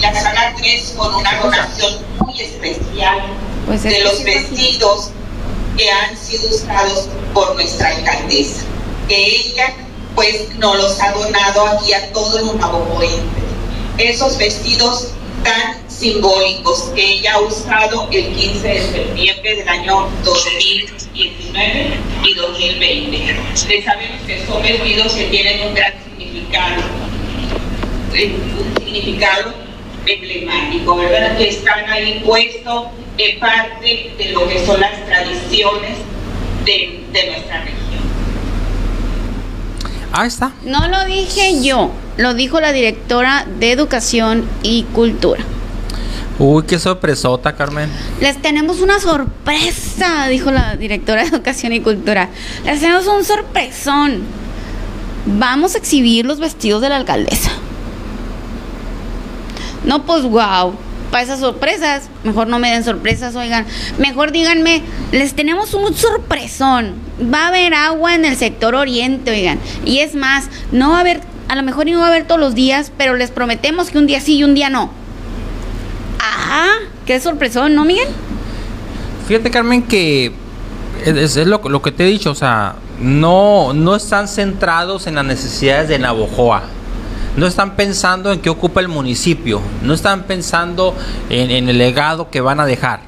la 0.00 0.14
sala 0.14 0.54
3 0.58 0.94
con 0.96 1.14
una 1.14 1.40
donación 1.40 1.94
muy 2.18 2.40
especial 2.40 3.18
pues 3.66 3.82
de 3.82 4.00
los 4.02 4.22
vestidos 4.22 5.10
que 5.76 5.90
han 5.90 6.16
sido 6.16 6.48
usados 6.48 7.08
por 7.32 7.54
nuestra 7.54 7.88
alcaldesa, 7.88 8.62
que 9.08 9.26
ella 9.26 9.74
pues 10.14 10.54
nos 10.58 10.76
los 10.76 11.00
ha 11.00 11.12
donado 11.12 11.66
aquí 11.68 11.92
a 11.92 12.12
todos 12.12 12.40
los 12.42 12.54
navajoenses. 12.56 13.43
Esos 13.98 14.36
vestidos 14.38 15.12
tan 15.44 15.88
simbólicos 15.88 16.90
que 16.94 17.18
ella 17.18 17.34
ha 17.34 17.40
usado 17.40 18.08
el 18.10 18.26
15 18.34 18.66
de 18.66 18.80
septiembre 18.80 19.56
del 19.56 19.68
año 19.68 20.08
2019 20.24 21.90
y 22.24 22.34
2020. 22.34 23.36
Le 23.68 23.82
sabemos 23.82 24.22
que 24.26 24.46
son 24.46 24.62
vestidos 24.62 25.12
que 25.12 25.24
tienen 25.24 25.68
un 25.68 25.74
gran 25.74 25.92
significado, 26.04 26.82
eh, 28.14 28.34
un 28.58 28.82
significado 28.82 29.54
emblemático, 30.06 30.96
¿verdad? 30.96 31.36
Que 31.36 31.48
están 31.48 31.88
ahí 31.88 32.20
puestos 32.24 32.86
en 33.18 33.38
parte 33.38 34.12
de 34.18 34.24
lo 34.30 34.48
que 34.48 34.64
son 34.66 34.80
las 34.80 35.06
tradiciones 35.06 35.98
de, 36.64 37.04
de 37.12 37.26
nuestra 37.30 37.60
región. 37.60 37.83
Ahí 40.16 40.28
está. 40.28 40.52
No 40.64 40.86
lo 40.86 41.04
dije 41.06 41.60
yo, 41.60 41.90
lo 42.18 42.34
dijo 42.34 42.60
la 42.60 42.72
directora 42.72 43.46
de 43.58 43.72
Educación 43.72 44.44
y 44.62 44.84
Cultura. 44.84 45.42
Uy, 46.38 46.62
qué 46.68 46.78
sorpresota, 46.78 47.56
Carmen. 47.56 47.90
Les 48.20 48.40
tenemos 48.40 48.80
una 48.80 49.00
sorpresa, 49.00 50.28
dijo 50.28 50.52
la 50.52 50.76
directora 50.76 51.22
de 51.22 51.30
Educación 51.30 51.72
y 51.72 51.80
Cultura. 51.80 52.28
Les 52.64 52.78
tenemos 52.78 53.08
un 53.08 53.24
sorpresón. 53.24 54.22
Vamos 55.26 55.74
a 55.74 55.78
exhibir 55.78 56.26
los 56.26 56.38
vestidos 56.38 56.80
de 56.80 56.90
la 56.90 56.96
alcaldesa. 56.96 57.50
No, 59.84 60.06
pues 60.06 60.22
wow. 60.22 60.74
Para 61.10 61.22
esas 61.22 61.40
sorpresas, 61.40 62.08
mejor 62.24 62.48
no 62.48 62.58
me 62.58 62.70
den 62.70 62.84
sorpresas, 62.84 63.36
oigan. 63.36 63.66
Mejor 63.98 64.32
díganme, 64.32 64.82
les 65.12 65.34
tenemos 65.34 65.74
un 65.74 65.94
sorpresón. 65.94 66.94
Va 67.32 67.44
a 67.44 67.48
haber 67.48 67.74
agua 67.74 68.14
en 68.14 68.24
el 68.24 68.36
sector 68.36 68.74
oriente, 68.74 69.30
oigan. 69.30 69.58
Y 69.84 69.98
es 70.00 70.14
más, 70.14 70.48
no 70.72 70.90
va 70.90 70.98
a 70.98 71.00
haber, 71.00 71.20
a 71.48 71.54
lo 71.54 71.62
mejor 71.62 71.86
no 71.86 71.98
va 71.98 72.06
a 72.06 72.08
haber 72.08 72.26
todos 72.26 72.40
los 72.40 72.54
días, 72.54 72.90
pero 72.96 73.14
les 73.14 73.30
prometemos 73.30 73.90
que 73.90 73.98
un 73.98 74.06
día 74.06 74.20
sí 74.20 74.38
y 74.38 74.44
un 74.44 74.54
día 74.54 74.70
no. 74.70 74.90
Ah, 76.20 76.76
qué 77.06 77.20
sorpresón, 77.20 77.74
¿no, 77.74 77.84
Miguel? 77.84 78.08
Fíjate, 79.28 79.50
Carmen, 79.50 79.82
que 79.82 80.32
es, 81.04 81.36
lo, 81.36 81.60
lo, 81.68 81.82
que 81.82 81.92
te 81.92 82.04
he 82.04 82.08
dicho, 82.08 82.30
o 82.30 82.34
sea, 82.34 82.76
no, 83.00 83.72
no 83.72 83.94
están 83.94 84.28
centrados 84.28 85.06
en 85.06 85.14
las 85.14 85.24
necesidades 85.24 85.88
de 85.88 85.98
Navojoa 85.98 86.64
no 87.36 87.46
están 87.46 87.76
pensando 87.76 88.32
en 88.32 88.40
qué 88.40 88.50
ocupa 88.50 88.80
el 88.80 88.88
municipio, 88.88 89.60
no 89.82 89.94
están 89.94 90.24
pensando 90.24 90.94
en, 91.30 91.68
el 91.68 91.78
legado 91.78 92.30
que 92.30 92.40
van 92.40 92.60
a 92.60 92.66
dejar. 92.66 93.00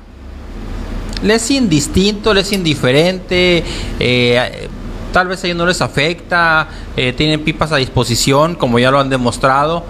Les 1.22 1.44
es 1.44 1.50
indistinto, 1.52 2.34
les 2.34 2.46
es 2.48 2.52
indiferente, 2.52 3.64
eh, 3.98 4.68
tal 5.12 5.28
vez 5.28 5.42
a 5.42 5.46
ellos 5.46 5.56
no 5.56 5.66
les 5.66 5.80
afecta, 5.80 6.68
eh, 6.96 7.12
tienen 7.12 7.42
pipas 7.42 7.72
a 7.72 7.76
disposición, 7.76 8.54
como 8.54 8.78
ya 8.78 8.90
lo 8.90 9.00
han 9.00 9.08
demostrado. 9.08 9.84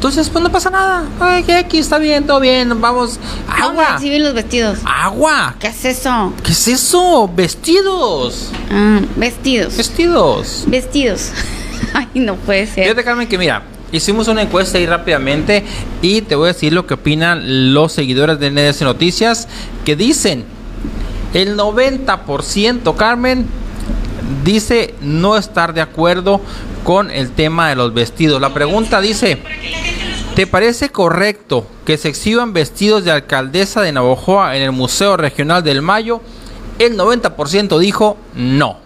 Entonces, 0.00 0.30
pues 0.30 0.42
no 0.42 0.50
pasa 0.50 0.70
nada. 0.70 1.04
Ay, 1.20 1.44
aquí 1.52 1.76
está 1.76 1.98
bien, 1.98 2.26
todo 2.26 2.40
bien. 2.40 2.80
Vamos. 2.80 3.20
Agua. 3.46 3.98
Sí, 3.98 4.18
los 4.18 4.32
vestidos. 4.32 4.78
Agua. 4.86 5.56
¿Qué 5.60 5.66
es 5.66 5.84
eso? 5.84 6.32
¿Qué 6.42 6.52
es 6.52 6.68
eso? 6.68 7.28
Vestidos. 7.28 8.50
Ah, 8.70 9.00
vestidos. 9.16 9.76
Vestidos. 9.76 10.64
Vestidos. 10.66 11.32
Ay, 11.92 12.08
no 12.14 12.36
puede 12.36 12.66
ser. 12.66 12.84
Fíjate, 12.84 13.04
Carmen, 13.04 13.28
que 13.28 13.36
mira, 13.36 13.62
Hicimos 13.92 14.28
una 14.28 14.42
encuesta 14.42 14.78
ahí 14.78 14.86
rápidamente 14.86 15.64
y 16.00 16.22
te 16.22 16.36
voy 16.36 16.50
a 16.50 16.52
decir 16.52 16.72
lo 16.72 16.86
que 16.86 16.94
opinan 16.94 17.74
los 17.74 17.92
seguidores 17.92 18.38
de 18.38 18.50
NDS 18.50 18.82
Noticias 18.82 19.48
que 19.84 19.96
dicen 19.96 20.44
el 21.34 21.56
90% 21.56 22.96
Carmen 22.96 23.46
dice 24.44 24.94
no 25.00 25.36
estar 25.36 25.74
de 25.74 25.80
acuerdo 25.80 26.40
con 26.84 27.10
el 27.10 27.30
tema 27.30 27.68
de 27.68 27.76
los 27.76 27.92
vestidos. 27.92 28.40
La 28.40 28.54
pregunta 28.54 29.00
dice, 29.00 29.42
¿te 30.34 30.46
parece 30.46 30.90
correcto 30.90 31.66
que 31.84 31.98
se 31.98 32.08
exhiban 32.08 32.52
vestidos 32.52 33.04
de 33.04 33.10
alcaldesa 33.10 33.82
de 33.82 33.92
Navojoa 33.92 34.56
en 34.56 34.62
el 34.62 34.72
Museo 34.72 35.16
Regional 35.16 35.62
del 35.62 35.82
Mayo? 35.82 36.20
El 36.78 36.96
90% 36.96 37.78
dijo 37.78 38.16
no. 38.34 38.78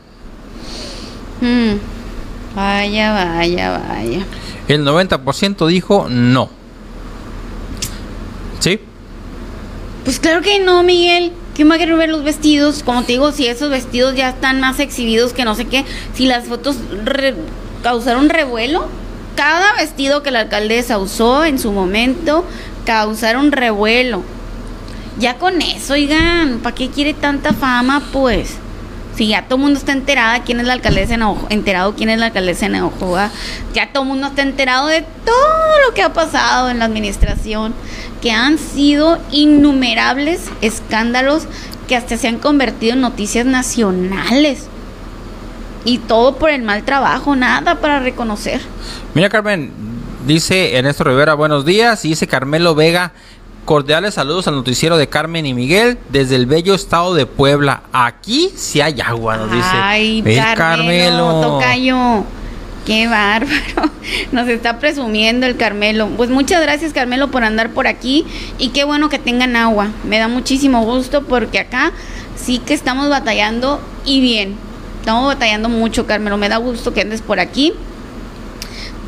Hmm. 1.41 1.75
Vaya, 2.57 3.13
vaya, 3.13 3.79
vaya. 3.79 4.27
El 4.69 4.85
90% 4.85 5.67
dijo 5.67 6.09
no. 6.09 6.49
¿Sí? 8.61 8.81
Pues 10.05 10.19
claro 10.19 10.43
que 10.43 10.59
no, 10.61 10.83
Miguel. 10.83 11.33
¿Quién 11.55 11.71
va 11.71 11.77
a 11.77 11.79
ver 11.79 12.09
los 12.09 12.25
vestidos? 12.25 12.83
Como 12.83 13.03
te 13.05 13.13
digo, 13.13 13.31
si 13.31 13.47
esos 13.47 13.71
vestidos 13.71 14.17
ya 14.17 14.31
están 14.31 14.61
más 14.61 14.81
exhibidos 14.81 15.33
que 15.33 15.45
no 15.45 15.55
sé 15.55 15.67
qué, 15.67 15.85
si 16.15 16.27
las 16.27 16.47
fotos 16.47 16.77
causaron 17.83 18.29
revuelo, 18.29 18.89
cada 19.37 19.75
vestido 19.75 20.23
que 20.23 20.31
la 20.33 20.41
alcaldesa 20.41 20.99
usó 20.99 21.45
en 21.45 21.59
su 21.59 21.71
momento 21.71 22.45
causaron 22.85 23.53
revuelo. 23.53 24.23
Ya 25.19 25.39
con 25.39 25.63
eso, 25.63 25.93
oigan, 25.93 26.59
¿para 26.59 26.75
qué 26.75 26.89
quiere 26.89 27.15
tanta 27.15 27.53
fama, 27.53 28.03
pues? 28.13 28.57
Sí, 29.17 29.29
ya 29.29 29.45
todo 29.45 29.57
el 29.57 29.63
mundo 29.63 29.79
está 29.79 29.93
enterada 29.93 30.43
quién 30.43 30.59
es 30.59 30.67
la 30.67 30.73
alcaldesa 30.73 31.13
de 31.13 31.19
Navajo, 31.19 31.47
enterado 31.49 31.95
quién 31.95 32.11
es 32.11 32.19
la 32.19 32.27
alcaldesa 32.27 32.67
de 32.67 32.73
Navajoa. 32.73 33.31
Ya 33.73 33.93
todo 33.93 34.03
el 34.03 34.09
mundo 34.09 34.27
está 34.29 34.43
enterado 34.43 34.89
de 34.89 35.03
todo 35.25 35.87
lo 35.87 35.95
que 35.95 36.03
ha 36.03 36.13
pasado 36.13 36.69
en 36.69 36.81
la 36.81 36.87
administración, 36.87 37.75
que 38.21 38.33
han 38.33 38.59
sido 38.59 39.21
innumerables 39.31 40.51
escándalos 40.63 41.47
que 41.87 41.95
hasta 41.97 42.17
se 42.17 42.27
han 42.27 42.39
convertido 42.39 42.95
en 42.95 43.03
noticias 43.03 43.47
nacionales. 43.47 44.67
Y 45.85 45.99
todo 45.99 46.37
por 46.37 46.51
el 46.51 46.63
mal 46.63 46.83
trabajo, 46.83 47.37
nada 47.37 47.81
para 47.81 48.01
reconocer. 48.01 48.61
Mira, 49.15 49.29
Carmen, 49.29 49.71
dice 50.27 50.77
Ernesto 50.77 51.05
Rivera, 51.05 51.35
buenos 51.35 51.65
días. 51.65 52.05
Y 52.05 52.09
dice 52.09 52.27
Carmelo 52.27 52.75
Vega, 52.75 53.13
cordiales 53.65 54.15
saludos 54.15 54.47
al 54.47 54.55
noticiero 54.55 54.97
de 54.97 55.09
Carmen 55.09 55.47
y 55.47 55.55
Miguel 55.55 55.99
desde 56.11 56.37
el 56.37 56.47
bello 56.47 56.75
estado 56.75 57.15
de 57.15 57.27
Puebla. 57.27 57.83
Aquí 57.93 58.53
sí 58.55 58.81
hay 58.81 59.01
agua, 59.01 59.37
nos 59.37 59.51
dice. 59.51 59.69
Ay, 59.73 60.23
El 60.25 60.55
Carmelo, 60.55 61.41
tocayo. 61.41 62.25
Qué 62.87 63.09
bárbaro. 63.09 63.91
Nos 64.33 64.47
está 64.49 64.79
presumiendo 64.79 65.47
el 65.47 65.57
Carmelo. 65.57 66.09
Pues 66.19 66.29
muchas 66.29 66.61
gracias, 66.61 66.93
Carmelo, 66.93 67.31
por 67.31 67.43
andar 67.43 67.71
por 67.71 67.87
aquí. 67.87 68.27
Y 68.59 68.69
qué 68.69 68.85
bueno 68.85 69.09
que 69.09 69.19
tengan 69.19 69.57
agua. 69.57 69.89
Me 70.05 70.19
da 70.19 70.29
muchísimo 70.29 70.85
gusto 70.85 71.23
porque 71.23 71.59
acá 71.59 71.93
sí 72.37 72.59
que 72.59 72.75
estamos 72.75 73.09
batallando 73.09 73.81
y 74.05 74.21
bien. 74.21 74.57
Estamos 75.01 75.27
batallando 75.27 75.71
mucho, 75.71 76.07
Carmelo. 76.07 76.37
Me 76.37 76.51
da 76.51 76.59
gusto 76.59 76.93
que 76.93 77.01
andes 77.01 77.23
por 77.23 77.41
aquí. 77.41 77.73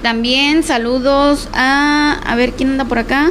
También 0.02 0.62
saludos 0.62 1.48
a. 1.52 2.18
A 2.24 2.34
ver 2.34 2.52
quién 2.52 2.70
anda 2.70 2.86
por 2.86 2.98
acá. 2.98 3.30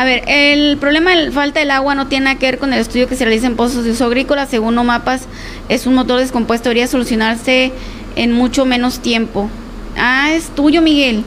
A 0.00 0.04
ver, 0.06 0.22
el 0.28 0.78
problema 0.78 1.14
de 1.14 1.30
falta 1.30 1.60
del 1.60 1.70
agua 1.70 1.94
no 1.94 2.06
tiene 2.06 2.24
nada 2.24 2.38
que 2.38 2.46
ver 2.46 2.58
con 2.58 2.72
el 2.72 2.80
estudio 2.80 3.06
que 3.06 3.16
se 3.16 3.26
realiza 3.26 3.46
en 3.48 3.56
pozos 3.56 3.84
de 3.84 3.90
uso 3.90 4.06
agrícola. 4.06 4.46
Según 4.46 4.78
OMAPAS, 4.78 5.26
es 5.68 5.86
un 5.86 5.92
motor 5.92 6.18
descompuesto. 6.20 6.70
Debería 6.70 6.86
solucionarse 6.86 7.70
en 8.16 8.32
mucho 8.32 8.64
menos 8.64 9.00
tiempo. 9.00 9.50
Ah, 9.98 10.32
es 10.32 10.48
tuyo, 10.54 10.80
Miguel. 10.80 11.22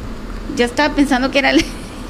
Ya 0.56 0.66
estaba 0.66 0.96
pensando 0.96 1.30
que 1.30 1.38
era... 1.38 1.52
el- 1.52 1.64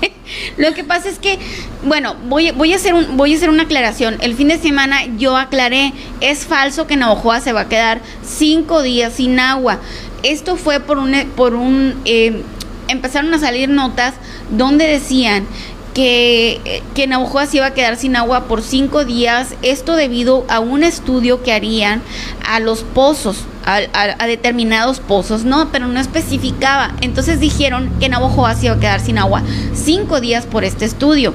Lo 0.57 0.74
que 0.74 0.86
pasa 0.86 1.09
es 1.09 1.20
que, 1.20 1.38
bueno, 1.84 2.16
voy, 2.30 2.51
voy, 2.51 2.72
a 2.72 2.78
hacer 2.78 2.93
un, 2.93 3.18
voy 3.18 3.34
a 3.34 3.36
hacer 3.36 3.49
una 3.49 3.64
aclaración. 3.64 4.16
El 4.22 4.34
fin 4.34 4.47
de 4.47 4.57
semana 4.57 5.03
yo 5.18 5.36
aclaré, 5.36 5.91
es 6.22 6.45
falso 6.45 6.88
que 6.88 6.95
Navajoa 6.95 7.41
se 7.41 7.51
va 7.51 7.59
a 7.59 7.68
quedar 7.68 7.99
cinco 8.26 8.82
días 8.84 9.16
sin 9.16 9.38
agua. 9.38 9.80
Esto 10.24 10.55
fue 10.55 10.80
por 10.80 10.97
un... 10.97 11.11
Por 11.36 11.55
un 11.55 11.95
eh, 12.05 12.41
empezaron 12.89 13.34
a 13.34 13.39
salir 13.39 13.70
notas 13.70 14.14
donde 14.49 14.86
decían 14.86 15.45
que, 15.94 16.82
que 16.96 17.08
se 17.48 17.58
iba 17.58 17.66
a 17.66 17.74
quedar 17.74 17.98
sin 17.98 18.16
agua 18.16 18.46
por 18.46 18.62
cinco 18.62 19.06
días, 19.06 19.56
esto 19.62 19.96
debido 19.96 20.46
a 20.50 20.60
un 20.60 20.84
estudio 20.84 21.44
que 21.44 21.54
harían 21.54 22.02
a 22.48 22.60
los 22.60 22.84
pozos, 22.84 23.38
a, 23.66 24.26
determinados 24.26 25.00
pozos, 25.00 25.44
no, 25.44 25.70
pero 25.72 25.88
no 25.88 26.00
especificaba. 26.00 26.96
Entonces 27.02 27.39
dijeron 27.39 27.91
que 28.00 28.10
Navajoa 28.10 28.56
se 28.56 28.66
iba 28.68 28.76
a 28.76 28.80
quedar 28.80 29.00
sin 29.00 29.18
agua 29.18 29.44
cinco 29.74 30.20
días 30.20 30.46
por 30.46 30.64
este 30.64 30.86
estudio. 30.86 31.34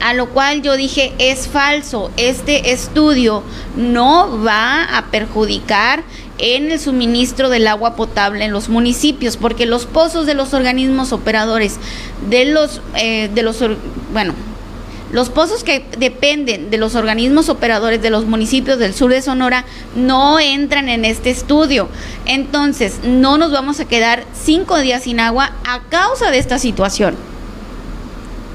A 0.00 0.14
lo 0.14 0.30
cual 0.30 0.62
yo 0.62 0.76
dije, 0.76 1.12
es 1.18 1.46
falso, 1.46 2.10
este 2.16 2.72
estudio 2.72 3.44
no 3.76 4.42
va 4.42 4.82
a 4.96 5.06
perjudicar 5.12 6.02
en 6.42 6.72
el 6.72 6.80
suministro 6.80 7.48
del 7.48 7.66
agua 7.68 7.96
potable 7.96 8.44
en 8.44 8.52
los 8.52 8.68
municipios, 8.68 9.36
porque 9.36 9.64
los 9.64 9.86
pozos 9.86 10.26
de 10.26 10.34
los 10.34 10.52
organismos 10.52 11.12
operadores, 11.12 11.78
de 12.28 12.44
los, 12.44 12.82
eh, 12.96 13.30
de 13.32 13.42
los, 13.42 13.64
bueno, 14.12 14.34
los 15.12 15.30
pozos 15.30 15.62
que 15.62 15.84
dependen 15.98 16.70
de 16.70 16.78
los 16.78 16.96
organismos 16.96 17.48
operadores 17.48 18.02
de 18.02 18.10
los 18.10 18.24
municipios 18.24 18.78
del 18.78 18.92
sur 18.92 19.12
de 19.12 19.22
Sonora 19.22 19.64
no 19.94 20.40
entran 20.40 20.88
en 20.88 21.04
este 21.04 21.30
estudio. 21.30 21.88
Entonces, 22.24 23.00
no 23.04 23.38
nos 23.38 23.52
vamos 23.52 23.78
a 23.78 23.84
quedar 23.84 24.24
cinco 24.32 24.78
días 24.78 25.04
sin 25.04 25.20
agua 25.20 25.52
a 25.64 25.82
causa 25.90 26.30
de 26.30 26.38
esta 26.38 26.58
situación. 26.58 27.31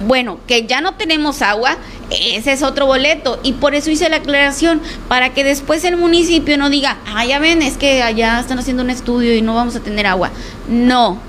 Bueno, 0.06 0.40
que 0.46 0.68
ya 0.68 0.80
no 0.80 0.94
tenemos 0.94 1.42
agua, 1.42 1.78
ese 2.12 2.52
es 2.52 2.64
otro 2.64 2.86
boleto. 2.86 3.40
Y 3.44 3.54
por 3.54 3.74
eso 3.74 3.90
hice 3.90 4.10
la 4.10 4.18
aclaración, 4.18 4.82
para 5.08 5.34
que 5.34 5.44
después 5.44 5.84
el 5.84 5.98
municipio 5.98 6.58
no 6.58 6.70
diga, 6.70 6.98
ah, 7.08 7.26
ya 7.26 7.40
ven, 7.40 7.62
es 7.62 7.78
que 7.78 8.04
allá 8.04 8.40
están 8.40 8.60
haciendo 8.60 8.84
un 8.84 8.90
estudio 8.90 9.36
y 9.36 9.42
no 9.42 9.56
vamos 9.56 9.76
a 9.76 9.80
tener 9.80 10.06
agua. 10.06 10.30
No, 10.70 11.20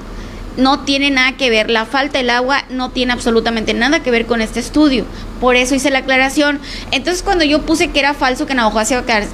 no 0.59 0.81
tiene 0.81 1.11
nada 1.11 1.37
que 1.37 1.49
ver. 1.49 1.71
La 1.71 1.87
falta 1.87 2.19
del 2.19 2.31
agua 2.31 2.65
no 2.69 2.91
tiene 2.91 3.13
absolutamente 3.13 3.73
nada 3.73 4.03
que 4.03 4.11
ver 4.11 4.27
con 4.27 4.43
este 4.43 4.61
estudio. 4.61 5.07
Por 5.41 5.57
eso 5.57 5.75
hice 5.75 5.91
la 5.91 6.01
aclaración. 6.01 6.61
Entonces, 6.91 7.23
cuando 7.23 7.45
yo 7.45 7.63
puse 7.63 7.91
que 7.91 8.01
era 8.01 8.13
falso 8.13 8.47
que 8.47 8.55
Navajo 8.55 8.85
se 8.85 8.95
iba 8.95 9.03
a 9.03 9.07
quedar 9.07 9.25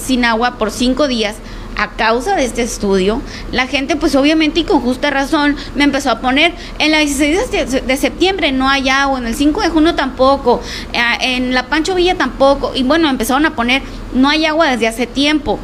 sin 0.00 0.24
agua 0.24 0.56
por 0.56 0.70
cinco 0.70 1.08
días, 1.08 1.36
a 1.76 1.90
causa 1.90 2.36
de 2.36 2.44
este 2.44 2.62
estudio, 2.62 3.20
la 3.52 3.66
gente 3.66 3.96
pues 3.96 4.14
obviamente 4.14 4.60
y 4.60 4.64
con 4.64 4.80
justa 4.80 5.10
razón 5.10 5.56
me 5.74 5.84
empezó 5.84 6.10
a 6.10 6.20
poner 6.20 6.52
en 6.78 6.90
la 6.90 6.98
16 6.98 7.86
de, 7.86 7.96
septiembre 7.96 8.52
no 8.52 8.68
hay 8.68 8.88
agua, 8.88 9.18
en 9.18 9.26
el 9.26 9.34
5 9.34 9.60
de 9.62 9.68
junio 9.68 9.94
tampoco, 9.94 10.60
eh, 10.92 10.98
en 11.20 11.54
la 11.54 11.66
Pancho 11.66 11.94
Villa 11.94 12.14
tampoco, 12.14 12.72
y 12.74 12.82
bueno, 12.82 13.08
empezaron 13.08 13.46
a 13.46 13.54
poner 13.54 13.82
no 14.14 14.28
hay 14.28 14.46
agua 14.46 14.70
desde 14.70 14.86
hace 14.86 15.06
tiempo. 15.06 15.58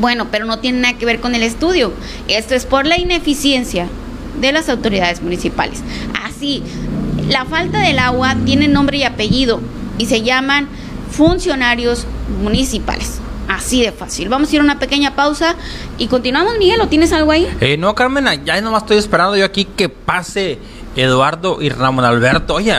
Bueno, 0.00 0.28
pero 0.32 0.46
no 0.46 0.58
tiene 0.58 0.80
nada 0.80 0.98
que 0.98 1.06
ver 1.06 1.20
con 1.20 1.34
el 1.36 1.44
estudio. 1.44 1.92
Esto 2.26 2.54
es 2.54 2.66
por 2.66 2.86
la 2.86 2.98
ineficiencia 2.98 3.86
de 4.40 4.52
las 4.52 4.68
autoridades 4.68 5.22
municipales. 5.22 5.82
Así, 6.24 6.62
la 7.28 7.44
falta 7.44 7.80
del 7.80 7.98
agua 7.98 8.36
tiene 8.44 8.68
nombre 8.68 8.98
y 8.98 9.04
apellido 9.04 9.60
y 9.98 10.06
se 10.06 10.22
llaman 10.22 10.68
funcionarios 11.10 12.06
municipales. 12.42 13.20
Así 13.48 13.82
de 13.82 13.92
fácil. 13.92 14.28
Vamos 14.28 14.50
a 14.50 14.54
ir 14.56 14.60
a 14.60 14.64
una 14.64 14.78
pequeña 14.78 15.14
pausa 15.14 15.54
y 15.98 16.08
continuamos, 16.08 16.58
Miguel. 16.58 16.80
¿O 16.80 16.88
tienes 16.88 17.12
algo 17.12 17.30
ahí? 17.32 17.48
Eh, 17.60 17.76
no, 17.76 17.94
Carmen, 17.94 18.26
ya 18.44 18.60
nomás 18.60 18.82
estoy 18.82 18.98
esperando 18.98 19.36
yo 19.36 19.44
aquí 19.44 19.64
que 19.64 19.88
pase 19.88 20.58
Eduardo 20.96 21.62
y 21.62 21.68
Ramón 21.68 22.04
Alberto. 22.04 22.54
Oye, 22.54 22.74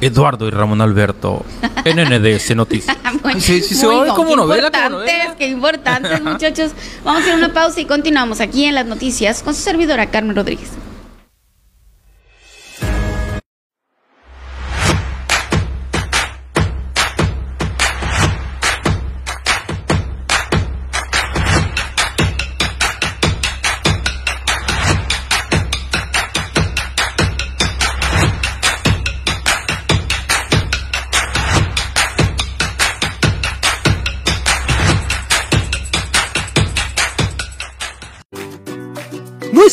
Eduardo 0.00 0.46
y 0.46 0.50
Ramón 0.50 0.80
Alberto, 0.80 1.44
NNDS 1.84 2.50
Noticias. 2.56 2.96
Muy- 3.24 3.40
Sí, 3.40 3.60
sí, 3.62 3.74
se 3.74 3.86
oye 3.86 4.10
como 4.10 4.30
qué 4.30 4.36
novela, 4.36 4.70
como 4.70 4.88
novela. 4.90 5.34
Qué 5.36 5.46
importantes, 5.48 6.22
muchachos. 6.24 6.70
Vamos 7.04 7.22
a 7.24 7.26
ir 7.26 7.32
a 7.32 7.36
una 7.36 7.52
pausa 7.52 7.80
y 7.80 7.84
continuamos 7.84 8.40
aquí 8.40 8.64
en 8.64 8.74
las 8.74 8.86
noticias 8.86 9.42
con 9.42 9.54
su 9.54 9.60
servidora 9.62 10.06
Carmen 10.10 10.34
Rodríguez. 10.36 10.70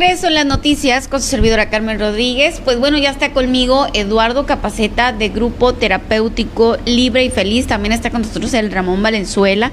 Regreso 0.00 0.30
las 0.30 0.46
noticias 0.46 1.08
con 1.08 1.20
su 1.20 1.28
servidora 1.28 1.68
Carmen 1.68 2.00
Rodríguez. 2.00 2.62
Pues 2.64 2.80
bueno, 2.80 2.96
ya 2.96 3.10
está 3.10 3.34
conmigo 3.34 3.86
Eduardo 3.92 4.46
Capaceta 4.46 5.12
de 5.12 5.28
Grupo 5.28 5.74
Terapéutico 5.74 6.78
Libre 6.86 7.22
y 7.24 7.30
Feliz. 7.30 7.66
También 7.66 7.92
está 7.92 8.10
con 8.10 8.22
nosotros 8.22 8.54
el 8.54 8.72
Ramón 8.72 9.02
Valenzuela. 9.02 9.72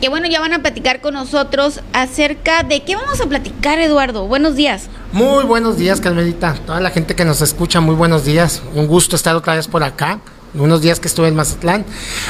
Que 0.00 0.08
bueno, 0.08 0.28
ya 0.28 0.38
van 0.38 0.52
a 0.52 0.60
platicar 0.60 1.00
con 1.00 1.14
nosotros 1.14 1.80
acerca 1.92 2.62
de 2.62 2.84
qué 2.84 2.94
vamos 2.94 3.20
a 3.20 3.26
platicar, 3.26 3.80
Eduardo. 3.80 4.28
Buenos 4.28 4.54
días. 4.54 4.88
Muy 5.10 5.42
buenos 5.44 5.76
días, 5.76 6.00
Carmelita. 6.00 6.54
Toda 6.64 6.80
la 6.80 6.90
gente 6.90 7.16
que 7.16 7.24
nos 7.24 7.40
escucha, 7.40 7.80
muy 7.80 7.96
buenos 7.96 8.24
días. 8.24 8.62
Un 8.76 8.86
gusto 8.86 9.16
estar 9.16 9.34
otra 9.34 9.56
vez 9.56 9.66
por 9.66 9.82
acá. 9.82 10.20
Unos 10.54 10.82
días 10.82 11.00
que 11.00 11.08
estuve 11.08 11.26
en 11.26 11.34
Mazatlán. 11.34 11.84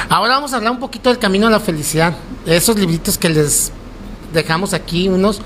Ahora 0.09 0.37
vamos 0.37 0.55
a 0.55 0.57
hablar 0.57 0.73
un 0.73 0.81
poquito 0.81 1.11
del 1.11 1.19
camino 1.19 1.47
a 1.47 1.51
la 1.51 1.61
felicidad. 1.61 2.15
Esos 2.47 2.77
libritos 2.79 3.19
que 3.19 3.29
les 3.29 3.71
dejamos 4.33 4.73
aquí, 4.73 5.09
unos. 5.09 5.43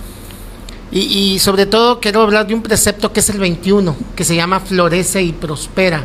Y, 0.92 1.00
y, 1.34 1.38
sobre 1.38 1.64
todo 1.64 2.00
quiero 2.00 2.20
hablar 2.20 2.46
de 2.46 2.54
un 2.54 2.62
precepto 2.62 3.12
que 3.12 3.20
es 3.20 3.28
el 3.30 3.38
21, 3.38 3.96
que 4.14 4.24
se 4.24 4.36
llama 4.36 4.60
Florece 4.60 5.22
y 5.22 5.32
Prospera. 5.32 6.04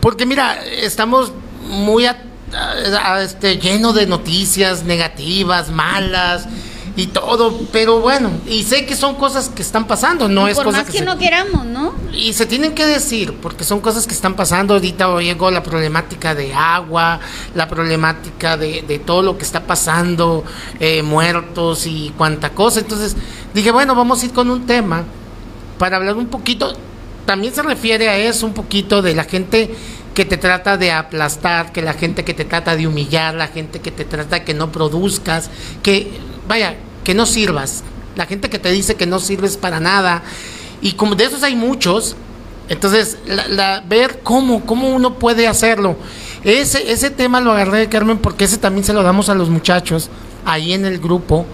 Porque 0.00 0.26
mira, 0.26 0.64
estamos 0.64 1.32
muy 1.68 2.06
a, 2.06 2.22
a, 2.54 3.14
a, 3.14 3.22
este, 3.22 3.58
lleno 3.58 3.92
de 3.92 4.06
noticias 4.06 4.84
negativas, 4.84 5.70
malas 5.70 6.46
y 6.94 7.06
todo, 7.06 7.58
pero 7.72 8.00
bueno, 8.00 8.30
y 8.46 8.64
sé 8.64 8.84
que 8.84 8.94
son 8.94 9.14
cosas 9.14 9.48
que 9.48 9.62
están 9.62 9.86
pasando, 9.86 10.28
no 10.28 10.46
y 10.46 10.50
es 10.50 10.56
por 10.56 10.66
cosa 10.66 10.78
más 10.78 10.90
que, 10.90 10.98
se, 10.98 11.04
no 11.04 11.16
queramos, 11.16 11.64
¿no? 11.64 11.94
Y 12.12 12.34
se 12.34 12.44
tienen 12.44 12.74
que 12.74 12.84
decir, 12.84 13.34
porque 13.40 13.64
son 13.64 13.80
cosas 13.80 14.06
que 14.06 14.12
están 14.12 14.34
pasando. 14.34 14.74
Ahorita 14.74 15.18
llegó 15.20 15.50
la 15.50 15.62
problemática 15.62 16.34
de 16.34 16.52
agua, 16.52 17.20
la 17.54 17.66
problemática 17.66 18.58
de, 18.58 18.82
de 18.82 18.98
todo 18.98 19.22
lo 19.22 19.38
que 19.38 19.44
está 19.44 19.66
pasando, 19.66 20.44
eh, 20.80 21.02
muertos 21.02 21.86
y 21.86 22.12
cuánta 22.18 22.50
cosa. 22.50 22.80
Entonces 22.80 23.16
dije, 23.54 23.70
bueno, 23.70 23.94
vamos 23.94 24.22
a 24.22 24.26
ir 24.26 24.32
con 24.32 24.50
un 24.50 24.66
tema 24.66 25.04
para 25.78 25.96
hablar 25.96 26.16
un 26.16 26.26
poquito. 26.26 26.76
También 27.24 27.54
se 27.54 27.62
refiere 27.62 28.08
a 28.10 28.18
eso, 28.18 28.46
un 28.46 28.52
poquito 28.52 29.00
de 29.00 29.14
la 29.14 29.24
gente 29.24 29.74
que 30.12 30.26
te 30.26 30.36
trata 30.36 30.76
de 30.76 30.92
aplastar, 30.92 31.72
que 31.72 31.80
la 31.80 31.94
gente 31.94 32.24
que 32.24 32.34
te 32.34 32.44
trata 32.44 32.76
de 32.76 32.86
humillar, 32.86 33.34
la 33.34 33.48
gente 33.48 33.80
que 33.80 33.90
te 33.90 34.04
trata 34.04 34.40
de 34.40 34.44
que 34.44 34.52
no 34.52 34.70
produzcas, 34.70 35.48
que 35.82 36.20
vaya, 36.48 36.76
que 37.04 37.14
no 37.14 37.26
sirvas, 37.26 37.82
la 38.16 38.26
gente 38.26 38.50
que 38.50 38.58
te 38.58 38.70
dice 38.70 38.94
que 38.94 39.06
no 39.06 39.18
sirves 39.18 39.56
para 39.56 39.80
nada. 39.80 40.22
Y 40.80 40.92
como 40.92 41.14
de 41.14 41.24
esos 41.24 41.42
hay 41.42 41.54
muchos, 41.54 42.16
entonces 42.68 43.18
la, 43.26 43.48
la, 43.48 43.84
ver 43.86 44.20
cómo, 44.22 44.64
cómo 44.64 44.88
uno 44.90 45.18
puede 45.18 45.46
hacerlo. 45.46 45.96
Ese, 46.44 46.90
ese 46.90 47.10
tema 47.10 47.40
lo 47.40 47.52
agarré, 47.52 47.88
Carmen, 47.88 48.18
porque 48.18 48.44
ese 48.44 48.58
también 48.58 48.84
se 48.84 48.92
lo 48.92 49.02
damos 49.02 49.28
a 49.28 49.34
los 49.34 49.48
muchachos 49.48 50.10
ahí 50.44 50.72
en 50.72 50.84
el 50.84 50.98
grupo. 50.98 51.46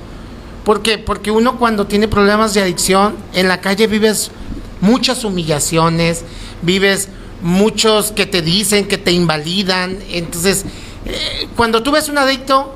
porque 0.64 0.98
Porque 0.98 1.30
uno 1.30 1.58
cuando 1.58 1.86
tiene 1.86 2.08
problemas 2.08 2.54
de 2.54 2.62
adicción, 2.62 3.16
en 3.34 3.48
la 3.48 3.60
calle 3.60 3.86
vives 3.86 4.30
muchas 4.80 5.24
humillaciones, 5.24 6.24
vives 6.62 7.08
muchos 7.42 8.12
que 8.12 8.26
te 8.26 8.42
dicen, 8.42 8.88
que 8.88 8.98
te 8.98 9.12
invalidan. 9.12 9.98
Entonces, 10.10 10.64
eh, 11.04 11.48
cuando 11.56 11.82
tú 11.82 11.92
ves 11.92 12.08
un 12.08 12.18
adicto, 12.18 12.74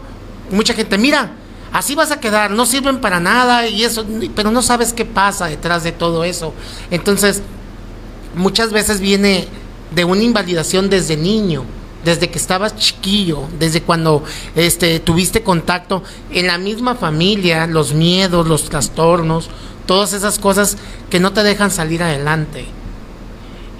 mucha 0.51 0.75
gente, 0.75 0.99
mira, 0.99 1.33
así 1.73 1.95
vas 1.95 2.11
a 2.11 2.21
quedar, 2.21 2.51
no 2.51 2.67
sirven 2.67 3.01
para 3.01 3.21
nada 3.21 3.67
y 3.67 3.85
eso, 3.85 4.05
pero 4.35 4.51
no 4.51 4.63
sabes 4.63 4.93
qué 4.93 5.05
pasa 5.05 5.47
detrás 5.47 5.83
de 5.85 5.93
todo 5.93 6.25
eso. 6.25 6.55
Entonces, 6.91 7.43
muchas 8.35 8.73
veces 8.73 9.01
viene 9.01 9.49
de 9.95 10.05
una 10.05 10.23
invalidación 10.23 10.91
desde 10.91 11.17
niño, 11.17 11.65
desde 12.05 12.31
que 12.31 12.39
estabas 12.39 12.77
chiquillo, 12.77 13.45
desde 13.59 13.83
cuando 13.83 14.25
este 14.55 15.01
tuviste 15.01 15.43
contacto 15.43 16.03
en 16.31 16.47
la 16.47 16.59
misma 16.59 16.95
familia, 16.95 17.67
los 17.67 17.95
miedos, 17.95 18.47
los 18.47 18.69
trastornos, 18.69 19.49
todas 19.87 20.13
esas 20.13 20.39
cosas 20.39 20.77
que 21.11 21.21
no 21.21 21.33
te 21.33 21.43
dejan 21.43 21.71
salir 21.71 22.03
adelante. 22.03 22.67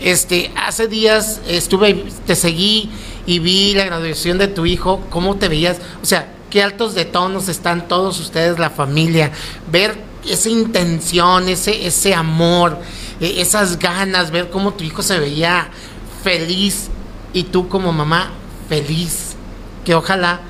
Este, 0.01 0.51
hace 0.57 0.89
días 0.89 1.41
estuve, 1.47 2.05
te 2.27 2.35
seguí 2.35 2.91
y 3.25 3.39
vi 3.39 3.75
la 3.75 3.85
graduación 3.85 4.39
de 4.39 4.49
tu 4.49 4.67
hijo, 4.67 5.01
cómo 5.11 5.37
te 5.37 5.49
veías, 5.49 5.79
o 6.03 6.07
sea, 6.07 6.29
qué 6.53 6.63
altos 6.63 6.95
de 6.95 7.07
tonos 7.07 7.49
están 7.49 7.89
todos 7.89 8.21
ustedes, 8.21 8.59
la 8.59 8.69
familia, 8.69 9.33
ver 9.71 9.97
esa 10.29 10.51
intención, 10.51 11.49
ese, 11.49 11.87
ese 11.87 12.13
amor, 12.13 12.79
esas 13.21 13.79
ganas, 13.79 14.31
ver 14.31 14.51
cómo 14.51 14.75
tu 14.75 14.85
hijo 14.85 15.03
se 15.03 15.19
veía 15.19 15.71
feliz 16.23 16.89
y 17.33 17.45
tú 17.45 17.71
como 17.71 17.91
mamá 17.91 18.33
feliz, 18.69 19.35
que 19.83 19.95
ojalá 19.95 20.43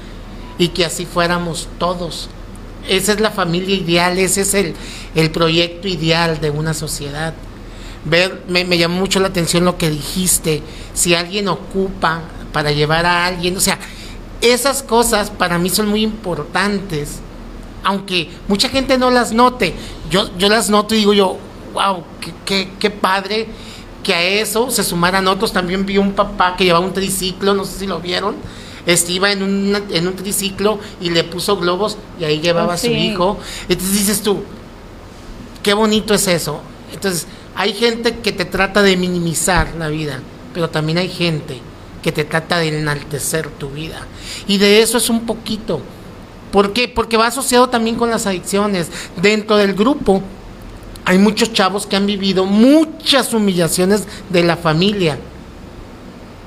y 0.59 0.69
que 0.69 0.85
así 0.85 1.07
fuéramos 1.07 1.69
todos. 1.79 2.29
Esa 2.89 3.13
es 3.13 3.21
la 3.21 3.31
familia 3.31 3.77
ideal, 3.77 4.19
ese 4.19 4.41
es 4.41 4.55
el, 4.55 4.75
el 5.15 5.31
proyecto 5.31 5.87
ideal 5.87 6.41
de 6.41 6.51
una 6.51 6.75
sociedad. 6.75 7.33
Ver, 8.05 8.43
me, 8.49 8.65
me 8.65 8.77
llamó 8.77 8.99
mucho 8.99 9.21
la 9.21 9.29
atención 9.29 9.65
lo 9.65 9.79
que 9.79 9.89
dijiste, 9.89 10.65
si 10.95 11.15
alguien 11.15 11.47
ocupa 11.47 12.23
para 12.53 12.73
llevar 12.73 13.07
a 13.07 13.25
alguien, 13.25 13.57
o 13.57 13.61
sea, 13.61 13.79
esas 14.43 14.83
cosas 14.83 15.31
para 15.31 15.59
mí 15.59 15.71
son 15.71 15.89
muy 15.89 16.03
importantes, 16.03 17.21
aunque 17.85 18.31
mucha 18.49 18.69
gente 18.69 18.99
no 18.99 19.11
las 19.11 19.33
note, 19.33 19.75
yo, 20.11 20.29
yo 20.37 20.49
las 20.49 20.69
noto 20.69 20.95
y 20.95 20.99
digo 20.99 21.15
yo, 21.15 21.39
wow, 21.73 22.05
qué, 22.21 22.33
qué, 22.45 22.71
qué 22.79 22.91
padre 22.91 23.49
que 24.03 24.15
a 24.15 24.23
eso 24.23 24.71
se 24.71 24.85
sumaran 24.85 25.29
otros. 25.29 25.53
También 25.53 25.87
vi 25.87 25.99
un 25.99 26.13
papá 26.13 26.57
que 26.57 26.65
llevaba 26.65 26.85
un 26.85 26.93
triciclo, 26.93 27.55
no 27.55 27.65
sé 27.65 27.79
si 27.79 27.87
lo 27.87 28.01
vieron. 28.01 28.35
Este, 28.85 29.13
iba 29.13 29.31
en 29.31 29.43
un, 29.45 29.83
en 29.91 30.09
un 30.09 30.17
triciclo 30.17 30.81
y 31.01 31.11
le 31.11 31.23
puso 31.23 31.57
globos 31.57 31.97
y 32.19 32.25
ahí 32.25 32.41
llevaba 32.41 32.75
a 32.75 32.79
su 32.79 32.89
hijo. 32.89 33.39
Entonces 33.69 33.93
dices 33.93 34.23
tú, 34.23 34.43
qué 35.63 35.73
bonito 35.73 36.15
es 36.15 36.27
eso. 36.27 36.61
Entonces, 36.93 37.27
hay 37.55 37.73
gente 37.73 38.19
que 38.19 38.33
te 38.33 38.45
trata 38.45 38.83
de 38.83 38.97
minimizar 38.97 39.75
la 39.79 39.89
vida, 39.89 40.21
pero 40.53 40.69
también 40.69 40.99
hay 40.99 41.09
gente 41.09 41.61
que 42.03 42.13
te 42.13 42.25
trata 42.25 42.59
de 42.59 42.69
enaltecer 42.69 43.49
tu 43.49 43.71
vida. 43.71 44.07
Y 44.47 44.59
de 44.59 44.83
eso 44.83 44.99
es 44.99 45.09
un 45.09 45.25
poquito. 45.25 45.81
¿Por 46.51 46.73
qué? 46.73 46.89
Porque 46.89 47.17
va 47.17 47.29
asociado 47.29 47.69
también 47.69 47.97
con 47.97 48.11
las 48.11 48.27
adicciones. 48.27 48.91
Dentro 49.17 49.57
del 49.57 49.73
grupo 49.73 50.23
hay 51.05 51.19
muchos 51.19 51.53
chavos 51.53 51.87
que 51.87 51.97
han 51.97 52.07
vivido 52.07 52.45
muchas 52.45 53.33
humillaciones 53.33 54.05
de 54.29 54.45
la 54.45 54.57
familia, 54.57 55.19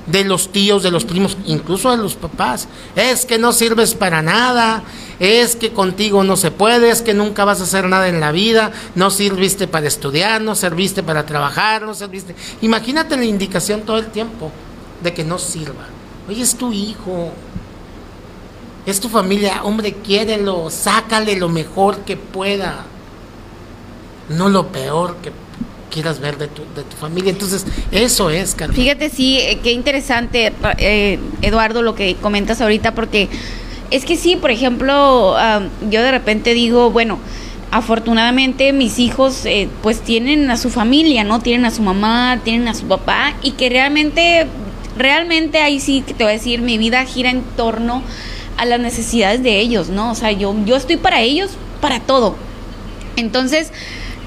de 0.06 0.24
los 0.24 0.52
tíos, 0.52 0.82
de 0.82 0.90
los 0.90 1.04
primos, 1.04 1.36
incluso 1.46 1.90
de 1.90 1.96
los 1.96 2.14
papás. 2.14 2.68
Es 2.94 3.26
que 3.26 3.38
no 3.38 3.52
sirves 3.52 3.94
para 3.94 4.22
nada, 4.22 4.84
es 5.18 5.56
que 5.56 5.72
contigo 5.72 6.22
no 6.22 6.36
se 6.36 6.50
puede, 6.50 6.90
es 6.90 7.02
que 7.02 7.14
nunca 7.14 7.44
vas 7.44 7.60
a 7.60 7.64
hacer 7.64 7.88
nada 7.88 8.08
en 8.08 8.20
la 8.20 8.30
vida, 8.30 8.70
no 8.94 9.10
sirviste 9.10 9.66
para 9.66 9.88
estudiar, 9.88 10.40
no 10.40 10.54
serviste 10.54 11.02
para 11.02 11.26
trabajar, 11.26 11.82
no 11.82 11.94
serviste. 11.94 12.36
Imagínate 12.62 13.16
la 13.16 13.24
indicación 13.24 13.82
todo 13.82 13.98
el 13.98 14.06
tiempo 14.06 14.52
de 15.02 15.14
que 15.14 15.24
no 15.24 15.38
sirva. 15.38 15.86
Oye, 16.28 16.42
es 16.42 16.56
tu 16.56 16.72
hijo, 16.72 17.30
es 18.84 19.00
tu 19.00 19.08
familia, 19.08 19.62
hombre, 19.62 19.92
quiérelo, 19.92 20.70
sácale 20.70 21.36
lo 21.36 21.48
mejor 21.48 21.98
que 22.00 22.16
pueda, 22.16 22.84
no 24.28 24.48
lo 24.48 24.68
peor 24.68 25.16
que 25.16 25.32
quieras 25.90 26.20
ver 26.20 26.36
de 26.36 26.48
tu, 26.48 26.62
de 26.74 26.82
tu 26.82 26.96
familia. 26.96 27.30
Entonces, 27.30 27.64
eso 27.90 28.30
es, 28.30 28.54
Carmen. 28.54 28.76
Fíjate, 28.76 29.08
sí, 29.08 29.38
eh, 29.38 29.60
qué 29.62 29.72
interesante, 29.72 30.52
eh, 30.78 31.18
Eduardo, 31.42 31.82
lo 31.82 31.94
que 31.94 32.16
comentas 32.16 32.60
ahorita, 32.60 32.94
porque 32.94 33.28
es 33.90 34.04
que 34.04 34.16
sí, 34.16 34.36
por 34.36 34.50
ejemplo, 34.50 35.36
ah, 35.36 35.62
yo 35.88 36.02
de 36.02 36.10
repente 36.10 36.54
digo, 36.54 36.90
bueno, 36.90 37.18
afortunadamente 37.70 38.72
mis 38.72 38.98
hijos 38.98 39.44
eh, 39.46 39.68
pues 39.82 40.00
tienen 40.00 40.50
a 40.50 40.56
su 40.56 40.70
familia, 40.70 41.24
¿no? 41.24 41.40
Tienen 41.40 41.66
a 41.66 41.70
su 41.70 41.82
mamá, 41.82 42.40
tienen 42.44 42.68
a 42.68 42.74
su 42.74 42.86
papá, 42.86 43.34
y 43.42 43.52
que 43.52 43.68
realmente, 43.68 44.46
realmente 44.96 45.58
ahí 45.58 45.80
sí 45.80 46.02
que 46.06 46.14
te 46.14 46.24
voy 46.24 46.32
a 46.32 46.36
decir, 46.36 46.60
mi 46.60 46.78
vida 46.78 47.04
gira 47.04 47.30
en 47.30 47.42
torno 47.56 48.02
a 48.56 48.64
las 48.64 48.80
necesidades 48.80 49.42
de 49.42 49.58
ellos, 49.60 49.88
¿no? 49.88 50.10
O 50.10 50.14
sea, 50.14 50.32
yo, 50.32 50.54
yo 50.64 50.76
estoy 50.76 50.96
para 50.96 51.20
ellos, 51.20 51.50
para 51.80 52.00
todo. 52.00 52.36
Entonces, 53.16 53.72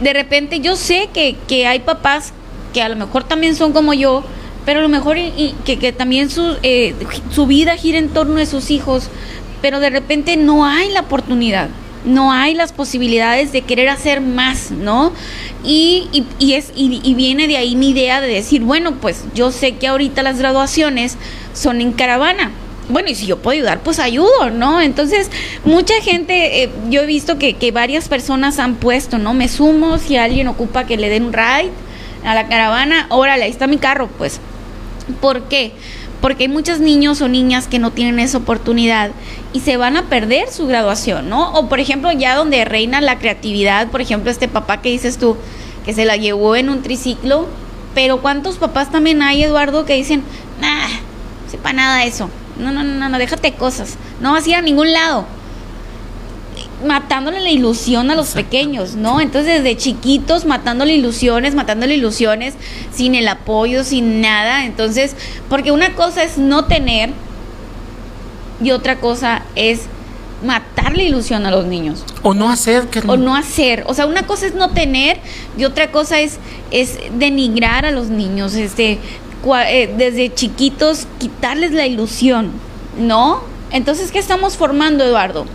de 0.02 0.14
repente 0.14 0.60
yo 0.60 0.76
sé 0.76 1.10
que, 1.14 1.36
que 1.48 1.68
hay 1.68 1.80
papás 1.80 2.34
que 2.74 2.82
a 2.82 2.90
lo 2.90 2.96
mejor 2.96 3.24
también 3.24 3.56
son 3.56 3.74
como 3.74 3.94
yo, 3.94 4.24
pero 4.66 4.80
a 4.80 4.84
lo 4.84 4.90
mejor 4.90 5.18
y, 5.18 5.56
que, 5.66 5.80
que 5.80 5.91
también 5.91 6.30
su, 6.30 6.58
eh, 6.64 6.94
su 7.32 7.48
vida 7.48 7.76
gira 7.76 7.98
en 7.98 8.10
torno 8.10 8.40
a 8.40 8.46
sus 8.46 8.70
hijos, 8.72 9.10
pero 9.62 9.80
de 9.80 9.90
repente 9.90 10.38
no 10.38 10.66
hay 10.66 10.91
la 10.91 11.02
oportunidad, 11.02 11.70
no 12.06 12.32
hay 12.32 12.54
las 12.54 12.72
posibilidades 12.72 13.52
de 13.52 13.62
querer 13.62 13.90
hacer 13.90 14.22
más, 14.22 14.72
¿no? 14.72 15.12
Y, 15.64 16.26
y, 16.40 16.54
es, 16.54 16.72
y, 16.76 17.14
viene 17.14 17.48
de 17.48 17.58
ahí 17.58 17.76
mi 17.76 17.90
idea 17.90 18.22
de 18.22 18.28
decir, 18.28 18.62
bueno, 18.62 18.96
pues 18.96 19.26
yo 19.36 19.52
sé 19.52 19.74
que 19.74 19.88
ahorita 19.88 20.24
las 20.24 20.40
graduaciones 20.40 21.18
son 21.54 21.82
en 21.82 21.92
caravana, 21.92 22.52
bueno, 22.88 23.10
y 23.10 23.16
si 23.16 23.28
yo 23.28 23.38
puedo 23.38 23.56
ayudar, 23.56 23.82
pues 23.82 24.00
ayudo, 24.00 24.50
¿no? 24.50 24.82
Entonces, 24.82 25.30
mucha 25.64 25.94
gente, 26.02 26.64
eh, 26.64 26.70
yo 26.90 27.02
he 27.02 27.06
visto 27.06 27.38
que, 27.38 27.54
que 27.54 27.72
varias 27.72 28.08
personas 28.08 28.58
han 28.58 28.76
puesto, 28.76 29.20
¿no? 29.20 29.34
Me 29.36 29.48
sumo 29.48 30.00
si 30.00 30.18
alguien 30.18 30.48
ocupa 30.48 30.86
que 30.86 30.98
le 30.98 31.10
den 31.10 31.26
un 31.26 31.34
ride 31.34 31.72
a 32.24 32.34
la 32.34 32.48
caravana, 32.48 33.06
órale, 33.10 33.44
ahí 33.44 33.52
está 33.52 33.68
mi 33.68 33.78
carro, 33.78 34.08
pues. 34.18 34.40
¿Por 35.22 35.44
qué? 35.50 35.74
Hay 36.40 36.48
muchos 36.48 36.80
niños 36.80 37.22
o 37.22 37.28
niñas 37.28 37.68
que 37.68 37.80
no 37.80 37.91
tienen 37.91 38.20
esa 38.20 38.38
oportunidad 38.38 39.12
y 39.54 39.62
se 39.62 39.78
van 39.78 39.98
a 39.98 40.10
perder 40.10 40.52
su 40.52 40.68
graduación, 40.68 41.30
¿no? 41.30 41.52
O 41.54 41.70
por 41.70 41.80
ejemplo, 41.80 42.12
ya 42.12 42.36
donde 42.36 42.66
reina 42.66 43.02
la 43.02 43.20
creatividad, 43.20 43.88
por 43.88 44.02
ejemplo, 44.02 44.30
este 44.30 44.48
papá 44.48 44.82
que 44.82 44.90
dices 44.90 45.18
tú, 45.18 45.38
que 45.86 45.94
se 45.94 46.06
la 46.06 46.18
llevó 46.18 46.56
en 46.56 46.70
un 46.70 46.82
triciclo, 46.82 47.48
pero 47.96 48.22
¿cuántos 48.22 48.58
papás 48.58 48.91
también 48.91 49.22
hay, 49.22 49.44
Eduardo, 49.44 49.86
que 49.86 49.96
dicen, 49.96 50.24
nah, 50.62 50.88
no 50.88 51.50
sepa 51.50 51.74
nada 51.74 52.04
eso, 52.04 52.30
no, 52.58 52.72
no, 52.72 52.84
no, 52.84 53.10
no, 53.10 53.18
déjate 53.18 53.54
cosas, 53.54 53.98
no 54.20 54.34
vas 54.34 54.46
a 54.46 54.50
ir 54.50 54.56
a 54.56 54.62
ningún 54.62 54.91
lado? 54.91 55.26
Matándole 56.86 57.40
la 57.42 57.50
ilusión 57.50 58.10
a 58.12 58.16
los 58.16 58.30
pequeños, 58.30 58.96
¿no? 58.96 59.20
Entonces 59.22 59.62
desde 59.64 59.76
chiquitos 59.78 60.46
matándole 60.46 60.94
ilusiones, 60.94 61.56
matándole 61.56 61.96
ilusiones, 61.96 62.54
sin 62.94 63.16
el 63.16 63.28
apoyo, 63.28 63.84
sin 63.84 64.22
nada. 64.22 64.66
Entonces, 64.66 65.16
porque 65.50 65.72
una 65.72 65.96
cosa 65.96 66.24
es 66.24 66.38
no 66.38 66.66
tener 66.66 67.12
y 68.64 68.72
otra 68.72 69.00
cosa 69.00 69.44
es 69.56 69.82
matarle 70.44 71.04
ilusión 71.04 71.46
a 71.46 71.52
los 71.52 71.66
niños 71.66 72.06
O 72.24 72.34
no 72.34 72.50
hacer, 72.50 72.88
Carmen. 72.90 73.10
o 73.10 73.18
no 73.18 73.36
hacer. 73.36 73.84
O 73.88 73.94
sea, 73.94 74.06
una 74.06 74.24
cosa 74.26 74.48
es 74.48 74.56
no 74.56 74.70
tener 74.70 75.18
y 75.58 75.66
otra 75.66 75.92
cosa 75.92 76.20
es, 76.22 76.38
es 76.72 76.98
denigrar 77.18 77.86
a 77.86 77.92
los 77.92 78.08
niños, 78.08 78.54
este, 78.56 79.00
cua- 79.44 79.66
eh, 79.68 79.94
desde 79.98 80.34
chiquitos 80.34 81.08
quitarles 81.20 81.72
la 81.74 81.88
ilusión, 81.88 82.52
¿no? 82.98 83.42
Entonces, 83.72 84.12
¿qué 84.12 84.20
estamos 84.20 84.56
formando, 84.56 85.04
Eduardo? 85.04 85.46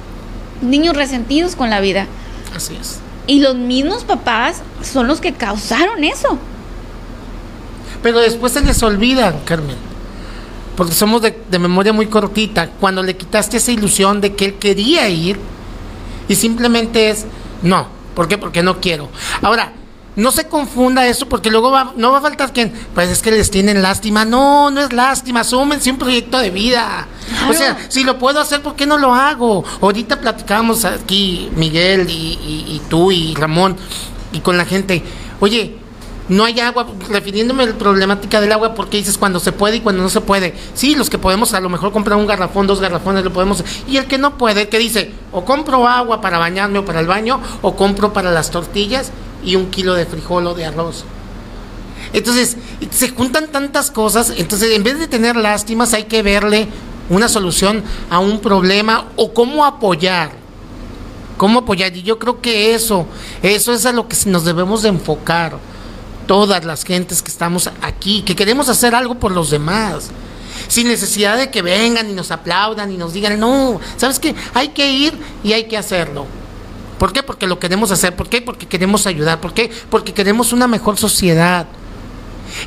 Niños 0.64 0.96
resentidos 0.96 1.56
con 1.56 1.70
la 1.70 1.80
vida. 1.80 2.06
Así 2.54 2.76
es. 2.80 2.98
Y 3.26 3.40
los 3.40 3.54
mismos 3.54 4.04
papás 4.04 4.62
son 4.82 5.06
los 5.06 5.20
que 5.20 5.32
causaron 5.32 6.04
eso. 6.04 6.38
Pero 8.02 8.20
después 8.20 8.52
se 8.52 8.60
les 8.60 8.82
olvida, 8.82 9.34
Carmen. 9.44 9.76
Porque 10.76 10.92
somos 10.92 11.22
de, 11.22 11.38
de 11.50 11.58
memoria 11.58 11.92
muy 11.92 12.06
cortita. 12.06 12.68
Cuando 12.80 13.02
le 13.02 13.16
quitaste 13.16 13.56
esa 13.56 13.72
ilusión 13.72 14.20
de 14.20 14.34
que 14.34 14.46
él 14.46 14.54
quería 14.54 15.08
ir 15.08 15.38
y 16.28 16.34
simplemente 16.34 17.10
es, 17.10 17.26
no. 17.62 17.86
¿Por 18.14 18.28
qué? 18.28 18.38
Porque 18.38 18.62
no 18.62 18.80
quiero. 18.80 19.08
Ahora, 19.42 19.72
no 20.16 20.30
se 20.30 20.46
confunda 20.46 21.06
eso 21.06 21.28
porque 21.28 21.50
luego 21.50 21.70
va, 21.70 21.92
no 21.96 22.12
va 22.12 22.18
a 22.18 22.20
faltar 22.20 22.52
quien, 22.52 22.72
pues 22.94 23.10
es 23.10 23.20
que 23.20 23.30
les 23.32 23.50
tienen 23.50 23.82
lástima. 23.82 24.24
No, 24.24 24.70
no 24.70 24.80
es 24.80 24.92
lástima. 24.92 25.42
Súmense 25.44 25.90
un 25.90 25.98
proyecto 25.98 26.38
de 26.38 26.50
vida. 26.50 27.06
O 27.48 27.52
sea, 27.52 27.76
si 27.88 28.04
lo 28.04 28.18
puedo 28.18 28.40
hacer, 28.40 28.62
¿por 28.62 28.76
qué 28.76 28.86
no 28.86 28.96
lo 28.98 29.12
hago? 29.14 29.64
Ahorita 29.80 30.20
platicábamos 30.20 30.84
aquí, 30.84 31.50
Miguel 31.56 32.08
y, 32.08 32.12
y- 32.12 32.64
y 32.76 32.82
tú 32.88 33.10
y 33.10 33.34
Ramón, 33.34 33.76
y 34.32 34.40
con 34.40 34.56
la 34.56 34.64
gente. 34.64 35.02
Oye, 35.40 35.76
no 36.28 36.44
hay 36.44 36.58
agua, 36.60 36.86
refiriéndome 37.10 37.64
a 37.64 37.66
la 37.66 37.72
problemática 37.74 38.40
del 38.40 38.52
agua, 38.52 38.74
porque 38.74 38.96
dices 38.96 39.18
cuando 39.18 39.40
se 39.40 39.52
puede 39.52 39.76
y 39.76 39.80
cuando 39.80 40.02
no 40.02 40.08
se 40.08 40.20
puede. 40.22 40.54
Sí, 40.74 40.94
los 40.94 41.10
que 41.10 41.18
podemos 41.18 41.52
a 41.54 41.60
lo 41.60 41.68
mejor 41.68 41.92
comprar 41.92 42.16
un 42.18 42.26
garrafón, 42.26 42.66
dos 42.66 42.80
garrafones, 42.80 43.24
lo 43.24 43.32
podemos. 43.32 43.62
Y 43.88 43.96
el 43.98 44.06
que 44.06 44.16
no 44.16 44.38
puede, 44.38 44.62
el 44.62 44.68
que 44.68 44.78
dice, 44.78 45.12
o 45.32 45.44
compro 45.44 45.86
agua 45.86 46.20
para 46.22 46.38
bañarme 46.38 46.78
o 46.78 46.84
para 46.84 47.00
el 47.00 47.06
baño, 47.06 47.40
o 47.62 47.74
compro 47.76 48.12
para 48.14 48.30
las 48.30 48.50
tortillas 48.50 49.10
y 49.44 49.56
un 49.56 49.70
kilo 49.70 49.94
de 49.94 50.06
frijol 50.06 50.46
o 50.46 50.54
de 50.54 50.64
arroz. 50.64 51.04
Entonces, 52.12 52.56
se 52.90 53.08
juntan 53.10 53.48
tantas 53.48 53.90
cosas, 53.90 54.32
entonces 54.36 54.72
en 54.72 54.84
vez 54.84 54.98
de 54.98 55.08
tener 55.08 55.36
lástimas 55.36 55.94
hay 55.94 56.04
que 56.04 56.22
verle 56.22 56.68
una 57.10 57.28
solución 57.28 57.82
a 58.10 58.18
un 58.18 58.40
problema 58.40 59.08
o 59.16 59.32
cómo 59.32 59.64
apoyar. 59.64 60.30
¿Cómo 61.36 61.60
apoyar? 61.60 61.96
Y 61.96 62.02
yo 62.02 62.18
creo 62.18 62.40
que 62.40 62.74
eso, 62.74 63.06
eso 63.42 63.72
es 63.72 63.84
a 63.86 63.92
lo 63.92 64.06
que 64.06 64.16
nos 64.26 64.44
debemos 64.44 64.82
de 64.82 64.90
enfocar. 64.90 65.58
Todas 66.26 66.64
las 66.64 66.84
gentes 66.84 67.20
que 67.20 67.30
estamos 67.30 67.68
aquí, 67.82 68.22
que 68.22 68.36
queremos 68.36 68.68
hacer 68.68 68.94
algo 68.94 69.16
por 69.16 69.32
los 69.32 69.50
demás. 69.50 70.10
Sin 70.68 70.86
necesidad 70.86 71.36
de 71.36 71.50
que 71.50 71.60
vengan 71.60 72.08
y 72.08 72.12
nos 72.12 72.30
aplaudan 72.30 72.92
y 72.92 72.96
nos 72.96 73.12
digan, 73.12 73.38
no, 73.38 73.80
¿sabes 73.96 74.20
qué? 74.20 74.34
Hay 74.54 74.68
que 74.68 74.90
ir 74.90 75.18
y 75.42 75.52
hay 75.52 75.64
que 75.64 75.76
hacerlo. 75.76 76.26
¿Por 77.04 77.12
qué? 77.12 77.22
Porque 77.22 77.46
lo 77.46 77.58
queremos 77.58 77.90
hacer. 77.90 78.16
¿Por 78.16 78.30
qué? 78.30 78.40
Porque 78.40 78.64
queremos 78.64 79.06
ayudar. 79.06 79.38
¿Por 79.38 79.52
qué? 79.52 79.70
Porque 79.90 80.14
queremos 80.14 80.54
una 80.54 80.66
mejor 80.66 80.96
sociedad. 80.96 81.66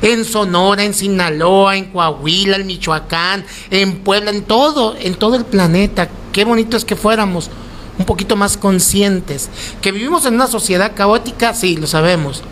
En 0.00 0.24
Sonora, 0.24 0.84
en 0.84 0.94
Sinaloa, 0.94 1.76
en 1.76 1.86
Coahuila, 1.86 2.54
en 2.54 2.68
Michoacán, 2.68 3.44
en 3.68 3.98
Puebla, 3.98 4.30
en 4.30 4.44
todo, 4.44 4.94
en 4.96 5.16
todo 5.16 5.34
el 5.34 5.44
planeta. 5.44 6.08
Qué 6.30 6.44
bonito 6.44 6.76
es 6.76 6.84
que 6.84 6.94
fuéramos 6.94 7.50
un 7.98 8.04
poquito 8.04 8.36
más 8.36 8.56
conscientes. 8.56 9.50
Que 9.82 9.90
vivimos 9.90 10.24
en 10.24 10.34
una 10.34 10.46
sociedad 10.46 10.92
caótica, 10.94 11.52
sí, 11.52 11.76
lo 11.76 11.88
sabemos. 11.88 12.44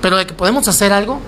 Pero 0.00 0.16
de 0.16 0.28
que 0.28 0.34
podemos 0.34 0.68
hacer 0.68 0.92
algo, 0.92 1.20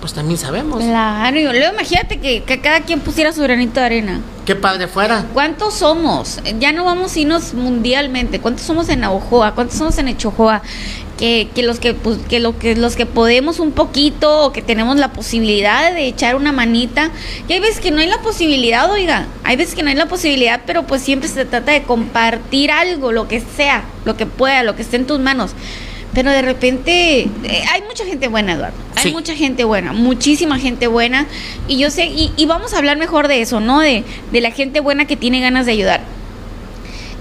pues 0.00 0.14
también 0.14 0.38
sabemos. 0.38 0.82
Claro, 0.82 1.38
y 1.38 1.42
luego 1.44 1.74
imagínate 1.74 2.18
que, 2.18 2.42
que 2.42 2.60
cada 2.60 2.80
quien 2.80 3.00
pusiera 3.00 3.32
su 3.32 3.42
granito 3.42 3.80
de 3.80 3.86
arena. 3.86 4.20
Qué 4.46 4.56
padre 4.56 4.88
fuera. 4.88 5.26
¿Cuántos 5.32 5.74
somos? 5.74 6.40
Ya 6.58 6.72
no 6.72 6.84
vamos 6.84 7.14
a 7.14 7.20
irnos 7.20 7.54
mundialmente. 7.54 8.40
¿Cuántos 8.40 8.66
somos 8.66 8.88
en 8.88 9.00
Navojoa? 9.00 9.54
¿Cuántos 9.54 9.78
somos 9.78 9.96
en 9.98 10.08
Echojoa? 10.08 10.62
Que, 11.18 11.50
que 11.54 11.62
los 11.62 11.78
que, 11.78 11.92
pues, 11.94 12.18
que, 12.28 12.40
lo, 12.40 12.58
que 12.58 12.74
los 12.74 12.96
que 12.96 13.06
podemos 13.06 13.60
un 13.60 13.72
poquito 13.72 14.46
o 14.46 14.52
que 14.52 14.62
tenemos 14.62 14.96
la 14.96 15.12
posibilidad 15.12 15.92
de 15.92 16.08
echar 16.08 16.34
una 16.34 16.50
manita. 16.50 17.10
Que 17.46 17.54
hay 17.54 17.60
veces 17.60 17.78
que 17.78 17.90
no 17.90 18.00
hay 18.00 18.08
la 18.08 18.22
posibilidad, 18.22 18.90
oiga. 18.90 19.26
Hay 19.44 19.56
veces 19.56 19.74
que 19.74 19.82
no 19.82 19.90
hay 19.90 19.96
la 19.96 20.06
posibilidad, 20.06 20.62
pero 20.66 20.84
pues 20.84 21.02
siempre 21.02 21.28
se 21.28 21.44
trata 21.44 21.70
de 21.72 21.82
compartir 21.82 22.72
algo, 22.72 23.12
lo 23.12 23.28
que 23.28 23.40
sea, 23.40 23.84
lo 24.04 24.16
que 24.16 24.26
pueda, 24.26 24.64
lo 24.64 24.74
que 24.74 24.82
esté 24.82 24.96
en 24.96 25.06
tus 25.06 25.20
manos. 25.20 25.52
Pero 26.12 26.30
de 26.32 26.42
repente 26.42 27.20
eh, 27.20 27.62
hay 27.72 27.82
mucha 27.86 28.04
gente 28.04 28.26
buena, 28.28 28.54
Eduardo. 28.54 28.76
Hay 28.96 29.02
Sí. 29.04 29.12
mucha 29.12 29.34
gente 29.36 29.62
buena, 29.64 29.92
muchísima 29.92 30.58
gente 30.58 30.88
buena. 30.88 31.26
Y 31.68 31.78
yo 31.78 31.90
sé, 31.90 32.06
y, 32.06 32.32
y 32.36 32.46
vamos 32.46 32.74
a 32.74 32.78
hablar 32.78 32.96
mejor 32.98 33.28
de 33.28 33.40
eso, 33.42 33.60
¿no? 33.60 33.80
De, 33.80 34.02
de 34.32 34.40
la 34.40 34.50
gente 34.50 34.80
buena 34.80 35.04
que 35.06 35.16
tiene 35.16 35.40
ganas 35.40 35.66
de 35.66 35.72
ayudar. 35.72 36.00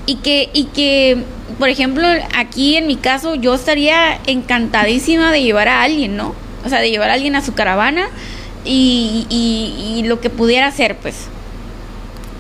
Y 0.07 0.16
que, 0.16 0.49
y 0.53 0.64
que, 0.66 1.18
por 1.60 1.70
ejemplo, 1.70 2.07
aquí 2.36 2.78
en 2.78 2.88
mi 2.88 2.95
caso, 2.95 3.36
yo 3.36 3.53
estaría 3.53 4.20
encantadísima 4.26 5.32
de 5.32 5.44
llevar 5.44 5.68
a 5.68 5.84
alguien, 5.84 6.18
¿no? 6.18 6.34
O 6.66 6.70
sea, 6.70 6.80
de 6.80 6.90
llevar 6.90 7.11
a 7.11 7.14
alguien 7.14 7.36
a 7.36 7.44
su 7.44 7.53
caravana 7.53 8.07
y, 8.66 9.28
y- 9.30 9.99
y 9.99 10.03
lo 10.07 10.20
que 10.20 10.32
pudiera 10.32 10.66
hacer, 10.68 10.95
pues. 10.98 11.28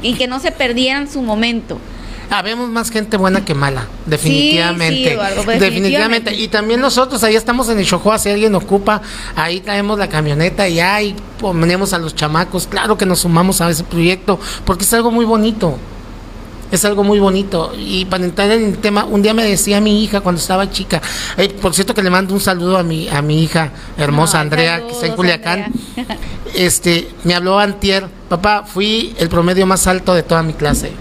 Y 0.01 0.15
que 0.15 0.25
no 0.27 0.39
se 0.39 0.51
perdieran 0.51 1.09
su 1.09 1.21
momento. 1.21 1.79
Habemos 2.29 2.69
más 2.69 2.91
gente 2.91 3.17
buena 3.17 3.43
que 3.43 3.55
mala, 3.55 3.87
definitivamente. 4.05 4.95
sí, 4.95 5.07
Eduardo, 5.07 5.35
definitivamente. 5.37 5.65
definitivamente. 5.65 6.35
Y 6.35 6.47
también 6.47 6.79
nosotros, 6.79 7.23
ahí 7.23 7.35
estamos 7.35 7.69
en 7.69 7.79
el 7.79 7.85
Chojoa, 7.85 8.19
si 8.19 8.29
alguien 8.29 8.53
ocupa, 8.53 9.01
ahí 9.35 9.61
traemos 9.61 9.97
la 9.97 10.09
camioneta 10.09 10.69
y 10.69 10.79
ahí 10.79 11.15
ponemos 11.39 11.93
a 11.93 11.97
los 11.97 12.13
chamacos. 12.13 12.67
Claro 12.67 12.97
que 12.97 13.07
nos 13.07 13.19
sumamos 13.19 13.61
a 13.61 13.69
ese 13.69 13.83
proyecto, 13.83 14.39
porque 14.63 14.83
es 14.83 14.93
algo 14.93 15.09
muy 15.09 15.25
bonito. 15.25 15.77
Es 16.71 16.85
algo 16.85 17.03
muy 17.03 17.19
bonito. 17.19 17.73
Y 17.75 18.05
para 18.05 18.23
entrar 18.23 18.51
en 18.51 18.63
el 18.65 18.77
tema, 18.77 19.05
un 19.05 19.23
día 19.23 19.33
me 19.33 19.43
decía 19.43 19.81
mi 19.81 20.03
hija 20.03 20.21
cuando 20.21 20.39
estaba 20.39 20.69
chica, 20.69 21.01
eh, 21.35 21.49
por 21.49 21.73
cierto 21.73 21.95
que 21.95 22.03
le 22.03 22.11
mando 22.11 22.35
un 22.35 22.39
saludo 22.39 22.77
a 22.77 22.83
mi, 22.83 23.09
a 23.09 23.23
mi 23.23 23.43
hija 23.43 23.71
hermosa 23.97 24.39
Andrea, 24.39 24.85
que 24.85 24.91
está 24.91 25.07
en 25.07 25.15
Culiacán. 25.15 25.73
Andrea. 25.97 26.17
este, 26.53 27.09
me 27.23 27.33
habló 27.33 27.57
Antier, 27.57 28.05
papá, 28.29 28.65
fui 28.67 29.15
el 29.17 29.29
promedio 29.29 29.65
más 29.65 29.87
alto 29.87 30.13
de 30.13 30.21
toda 30.21 30.43
mi 30.43 30.53
clase. 30.53 30.91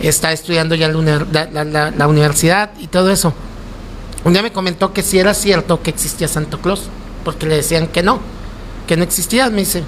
Está 0.00 0.32
estudiando 0.32 0.74
ya 0.74 0.88
la, 0.88 0.98
uni- 0.98 1.26
la- 1.32 1.48
la- 1.50 1.64
la- 1.64 1.90
la 1.90 2.08
universidad 2.08 2.70
y 2.78 2.86
todo 2.88 3.10
eso. 3.10 3.32
Un 4.24 4.32
día 4.32 4.42
me 4.42 4.52
comentó 4.52 4.92
que 4.92 5.02
sí 5.02 5.18
era 5.18 5.34
cierto 5.34 5.82
que 5.82 5.90
existía 5.90 6.28
Santo 6.28 6.60
Claus, 6.60 6.82
porque 7.24 7.46
le 7.46 7.56
decían 7.56 7.86
que 7.86 8.02
no, 8.02 8.20
que 8.86 8.96
no 8.96 9.04
existía, 9.04 9.48
me 9.50 9.58
dice. 9.60 9.84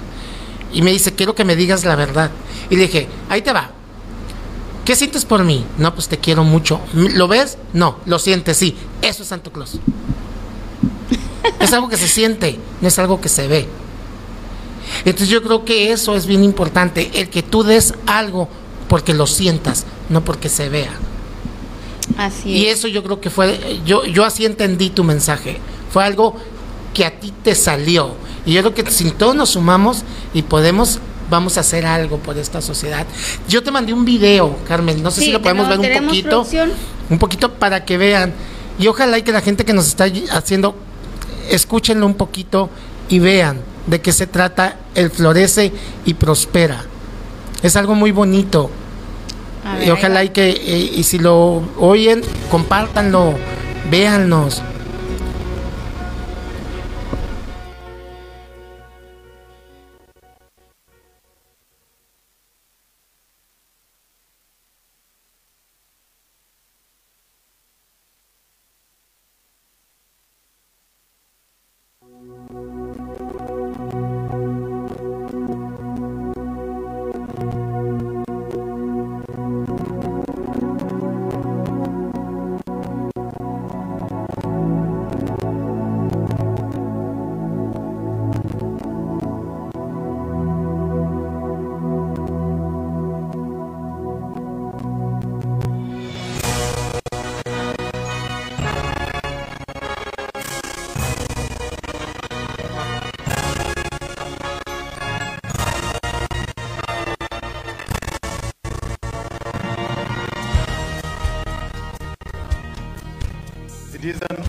Y 0.73 0.81
me 0.81 0.91
dice, 0.91 1.13
quiero 1.13 1.35
que 1.35 1.45
me 1.45 1.55
digas 1.55 1.83
la 1.85 1.95
verdad. 1.95 2.31
Y 2.69 2.75
le 2.75 2.83
dije, 2.83 3.07
ahí 3.29 3.41
te 3.41 3.51
va. 3.53 3.71
¿Qué 4.85 4.95
sientes 4.95 5.25
por 5.25 5.43
mí? 5.43 5.65
No, 5.77 5.93
pues 5.93 6.07
te 6.07 6.17
quiero 6.17 6.43
mucho. 6.43 6.79
¿Lo 6.93 7.27
ves? 7.27 7.57
No, 7.73 7.97
lo 8.05 8.17
sientes, 8.17 8.57
sí. 8.57 8.75
Eso 9.01 9.23
es 9.23 9.29
Santo 9.29 9.51
Claus. 9.51 9.77
Es 11.59 11.73
algo 11.73 11.89
que 11.89 11.97
se 11.97 12.07
siente, 12.07 12.57
no 12.81 12.87
es 12.87 12.97
algo 12.99 13.19
que 13.21 13.29
se 13.29 13.47
ve. 13.47 13.67
Entonces 15.05 15.29
yo 15.29 15.41
creo 15.43 15.65
que 15.65 15.91
eso 15.91 16.15
es 16.15 16.25
bien 16.25 16.43
importante, 16.43 17.11
el 17.15 17.29
que 17.29 17.43
tú 17.43 17.63
des 17.63 17.93
algo 18.07 18.47
porque 18.89 19.13
lo 19.13 19.25
sientas, 19.27 19.85
no 20.09 20.25
porque 20.25 20.49
se 20.49 20.67
vea. 20.67 20.91
Así 22.17 22.49
Y 22.49 22.65
es. 22.65 22.79
eso 22.79 22.87
yo 22.87 23.03
creo 23.03 23.21
que 23.21 23.29
fue, 23.29 23.79
yo, 23.85 24.03
yo 24.05 24.25
así 24.25 24.45
entendí 24.45 24.89
tu 24.89 25.03
mensaje. 25.03 25.59
Fue 25.91 26.03
algo 26.03 26.35
que 26.93 27.05
a 27.05 27.19
ti 27.19 27.31
te 27.43 27.55
salió. 27.55 28.15
Y 28.45 28.53
yo 28.53 28.61
creo 28.61 28.73
que 28.73 28.91
si 28.91 29.11
todos 29.11 29.35
nos 29.35 29.51
sumamos 29.51 30.03
y 30.33 30.41
podemos, 30.41 30.99
vamos 31.29 31.57
a 31.57 31.61
hacer 31.61 31.85
algo 31.85 32.17
por 32.17 32.37
esta 32.37 32.61
sociedad. 32.61 33.05
Yo 33.47 33.61
te 33.63 33.71
mandé 33.71 33.93
un 33.93 34.05
video, 34.05 34.57
Carmen, 34.67 35.01
no 35.03 35.11
sé 35.11 35.19
Sí, 35.21 35.25
si 35.27 35.31
lo 35.31 35.41
podemos 35.41 35.69
ver 35.69 35.79
un 35.79 36.05
poquito. 36.07 36.29
producción. 36.29 36.71
Un 37.09 37.19
poquito 37.19 37.53
para 37.53 37.85
que 37.85 37.97
vean. 37.97 38.33
Y 38.79 38.87
ojalá 38.87 39.17
y 39.17 39.23
que 39.23 39.31
la 39.31 39.41
gente 39.41 39.65
que 39.65 39.73
nos 39.73 39.87
está 39.87 40.05
haciendo, 40.31 40.75
escúchenlo 41.49 42.05
un 42.05 42.15
poquito 42.15 42.69
y 43.07 43.19
vean 43.19 43.61
de 43.87 44.01
qué 44.01 44.11
se 44.11 44.25
trata 44.27 44.77
el 44.95 45.11
florece 45.11 45.71
y 46.05 46.13
prospera. 46.15 46.85
Es 47.61 47.75
algo 47.75 47.95
muy 47.95 48.11
bonito. 48.11 48.69
Ver, 49.77 49.87
Y 49.87 49.91
ojalá 49.91 50.23
y 50.23 50.29
que, 50.29 50.49
eh, 50.49 50.91
y 50.95 51.03
si 51.03 51.19
lo 51.19 51.63
oyen, 51.77 52.21
compártanlo, 52.49 53.33
véannos. 53.89 54.61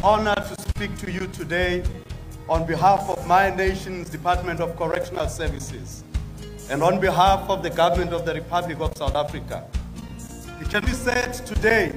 It 0.00 0.04
is 0.04 0.08
an 0.08 0.28
honor 0.28 0.34
to 0.34 0.62
speak 0.62 0.96
to 1.00 1.12
you 1.12 1.26
today 1.26 1.82
on 2.48 2.64
behalf 2.64 3.10
of 3.10 3.26
my 3.26 3.54
nation's 3.54 4.08
Department 4.08 4.58
of 4.58 4.74
Correctional 4.74 5.28
Services 5.28 6.04
and 6.70 6.82
on 6.82 7.00
behalf 7.00 7.50
of 7.50 7.62
the 7.62 7.68
government 7.68 8.14
of 8.14 8.24
the 8.24 8.32
Republic 8.32 8.80
of 8.80 8.96
South 8.96 9.14
Africa. 9.14 9.62
It 10.58 10.70
can 10.70 10.86
be 10.86 10.92
said 10.92 11.34
today 11.44 11.92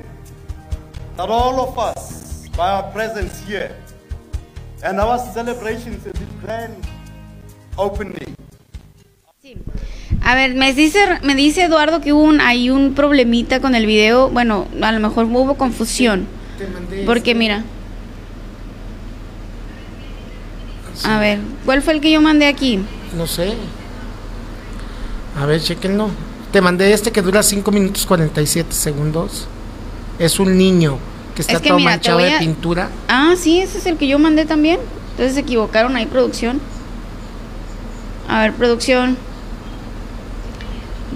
that 1.15 1.29
all 1.29 1.61
of 1.61 1.79
us, 1.79 2.49
by 2.57 2.71
our 2.71 2.91
presence 2.91 3.39
here 3.47 3.73
and 4.83 4.99
our 4.99 5.17
celebrations 5.17 6.05
of 6.05 6.11
this 6.11 6.29
grand 6.41 6.75
opening, 7.77 8.35
A 10.25 10.35
ver, 10.35 10.55
me 10.55 10.73
dice, 10.73 11.19
me 11.23 11.35
dice 11.35 11.63
Eduardo 11.63 12.01
que 12.01 12.11
hubo 12.11 12.23
un, 12.23 12.41
hay 12.41 12.69
un 12.69 12.95
problemita 12.95 13.61
con 13.61 13.75
el 13.75 13.85
video. 13.85 14.29
Bueno, 14.29 14.67
a 14.81 14.91
lo 14.91 14.99
mejor 14.99 15.25
hubo 15.25 15.55
confusión. 15.55 16.27
Porque 17.05 17.33
mira. 17.33 17.63
A 21.03 21.19
ver, 21.19 21.39
¿cuál 21.65 21.81
fue 21.81 21.93
el 21.93 22.01
que 22.01 22.11
yo 22.11 22.21
mandé 22.21 22.47
aquí? 22.47 22.79
No 23.17 23.27
sé. 23.27 23.55
A 25.39 25.45
ver, 25.45 25.61
chequenlo. 25.61 26.09
Te 26.51 26.61
mandé 26.61 26.93
este 26.93 27.11
que 27.11 27.21
dura 27.21 27.41
5 27.43 27.71
minutos 27.71 28.05
47 28.05 28.73
segundos. 28.73 29.47
Es 30.19 30.39
un 30.39 30.57
niño 30.57 30.97
que 31.35 31.41
está 31.41 31.53
Es 31.53 31.61
que 31.61 31.69
todo 31.69 31.79
mira, 31.79 31.91
manchado 31.91 32.19
de 32.19 32.31
pintura. 32.39 32.89
Ah, 33.07 33.33
sí, 33.37 33.59
ese 33.59 33.79
es 33.79 33.85
el 33.87 33.97
que 33.97 34.07
yo 34.07 34.19
mandé 34.19 34.45
también. 34.45 34.79
Entonces 35.11 35.33
se 35.33 35.41
equivocaron 35.41 35.95
ahí, 35.95 36.05
producción. 36.05 36.61
A 38.27 38.41
ver, 38.41 38.53
producción. 38.53 39.17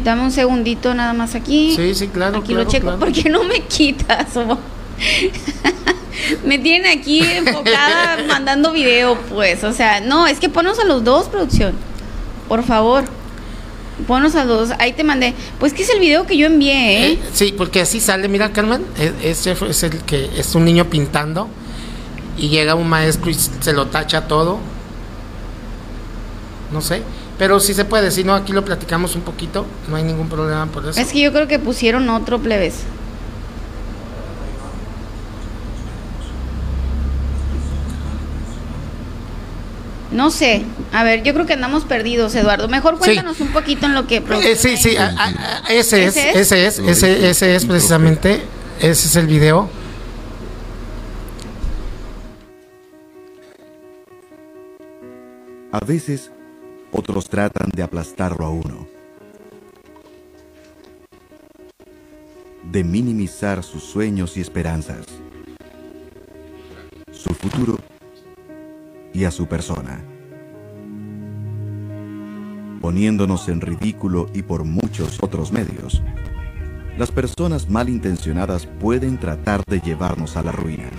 Dame 0.03 0.23
un 0.23 0.31
segundito 0.31 0.93
nada 0.93 1.13
más 1.13 1.35
aquí. 1.35 1.73
Sí, 1.75 1.93
sí, 1.93 2.07
claro. 2.07 2.39
Aquí 2.39 2.49
claro, 2.49 2.63
lo 2.63 2.69
checo. 2.69 2.83
claro. 2.85 2.99
¿Por 2.99 3.11
qué 3.11 3.29
no 3.29 3.43
me 3.43 3.61
quitas? 3.61 4.27
Me 6.45 6.57
tienen 6.59 6.99
aquí 6.99 7.21
enfocada 7.21 8.17
mandando 8.27 8.71
video, 8.71 9.17
pues. 9.29 9.63
O 9.63 9.73
sea, 9.73 10.01
no, 10.01 10.27
es 10.27 10.39
que 10.39 10.49
ponos 10.49 10.79
a 10.79 10.85
los 10.85 11.03
dos, 11.03 11.27
producción. 11.27 11.75
Por 12.47 12.63
favor. 12.63 13.03
Ponos 14.05 14.35
a 14.35 14.45
los 14.45 14.69
dos. 14.69 14.77
Ahí 14.79 14.93
te 14.93 15.03
mandé. 15.03 15.33
Pues 15.59 15.73
que 15.73 15.83
es 15.83 15.89
el 15.89 15.99
video 15.99 16.25
que 16.27 16.37
yo 16.37 16.47
envié, 16.47 16.73
¿eh? 16.73 17.11
Eh, 17.13 17.19
sí, 17.33 17.53
porque 17.57 17.81
así 17.81 17.99
sale, 17.99 18.27
mira 18.29 18.51
Carmen, 18.51 18.85
e- 18.99 19.13
ese 19.29 19.55
es 19.69 19.83
el 19.83 19.97
que 20.03 20.29
es 20.37 20.53
un 20.55 20.65
niño 20.65 20.85
pintando 20.85 21.47
y 22.37 22.49
llega 22.49 22.75
un 22.75 22.87
maestro 22.87 23.31
y 23.31 23.33
se 23.33 23.73
lo 23.73 23.87
tacha 23.87 24.27
todo. 24.27 24.59
No 26.71 26.81
sé, 26.81 27.01
pero 27.39 27.59
sí 27.59 27.73
se 27.73 27.85
puede, 27.85 28.11
si 28.11 28.23
no 28.23 28.35
aquí 28.35 28.51
lo 28.53 28.63
platicamos 28.65 29.15
un 29.15 29.21
poquito, 29.21 29.65
no 29.87 29.95
hay 29.95 30.03
ningún 30.03 30.27
problema 30.29 30.65
por 30.67 30.85
eso. 30.85 30.99
Es 30.99 31.11
que 31.13 31.21
yo 31.21 31.31
creo 31.31 31.47
que 31.47 31.59
pusieron 31.59 32.09
otro 32.09 32.39
plebes. 32.39 32.75
No 40.17 40.31
sé. 40.31 40.63
A 40.93 41.03
ver, 41.03 41.21
yo 41.21 41.31
creo 41.35 41.45
que 41.45 41.53
andamos 41.53 41.85
perdidos, 41.85 42.33
Eduardo. 42.33 42.67
Mejor 42.67 42.97
cuéntanos 42.97 43.39
un 43.39 43.49
poquito 43.49 43.85
en 43.85 43.93
lo 43.93 44.07
que... 44.07 44.17
Eh, 44.17 44.55
sí, 44.55 44.75
sí, 44.75 44.97
a- 44.97 45.09
a- 45.15 45.27
a- 45.67 45.71
ese 45.71 46.05
es, 46.05 46.17
¿Ese 46.17 46.29
es? 46.31 46.35
ese 46.37 46.65
es, 46.65 46.79
ese, 46.79 47.29
ese 47.29 47.55
es 47.55 47.65
precisamente, 47.65 48.41
ese 48.79 49.07
es 49.07 49.15
el 49.15 49.27
video. 49.27 49.69
A 55.71 55.79
veces, 55.85 56.31
otros 56.91 57.29
tratan 57.29 57.69
de 57.75 57.83
aplastarlo 57.83 58.45
a 58.45 58.49
uno, 58.49 58.87
de 62.63 62.83
minimizar 62.83 63.63
sus 63.63 63.83
sueños 63.83 64.37
y 64.37 64.41
esperanzas, 64.41 65.05
su 67.11 67.33
futuro 67.33 67.77
y 69.17 69.25
a 69.25 69.31
su 69.31 69.47
persona, 69.47 69.99
poniéndonos 72.79 73.49
en 73.49 73.61
ridículo 73.61 74.29
y 74.31 74.43
por 74.43 74.63
muchos 74.63 75.17
otros 75.23 75.51
medios. 75.51 76.03
Las 76.99 77.11
personas 77.11 77.67
malintencionadas 77.67 78.67
pueden 78.67 79.17
tratar 79.17 79.63
de 79.65 79.79
llevarnos 79.79 80.37
a 80.37 80.43
la 80.43 80.51
ruina. 80.51 80.91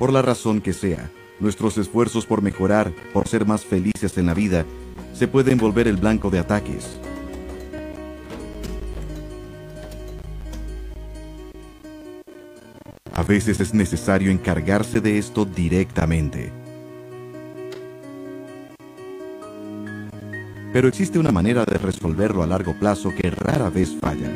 Por 0.00 0.12
la 0.12 0.20
razón 0.20 0.60
que 0.60 0.72
sea, 0.72 1.12
nuestros 1.38 1.78
esfuerzos 1.78 2.26
por 2.26 2.42
mejorar, 2.42 2.92
por 3.12 3.28
ser 3.28 3.46
más 3.46 3.64
felices 3.64 4.18
en 4.18 4.26
la 4.26 4.34
vida, 4.34 4.64
se 5.12 5.28
pueden 5.28 5.58
volver 5.58 5.86
el 5.86 5.96
blanco 5.96 6.30
de 6.30 6.40
ataques. 6.40 6.98
A 13.14 13.22
veces 13.22 13.60
es 13.60 13.74
necesario 13.74 14.30
encargarse 14.30 15.00
de 15.00 15.18
esto 15.18 15.44
directamente. 15.44 16.52
Pero 20.72 20.86
existe 20.86 21.18
una 21.18 21.32
manera 21.32 21.64
de 21.64 21.78
resolverlo 21.78 22.42
a 22.42 22.46
largo 22.46 22.74
plazo 22.74 23.12
que 23.14 23.30
rara 23.30 23.70
vez 23.70 23.96
falla. 24.00 24.30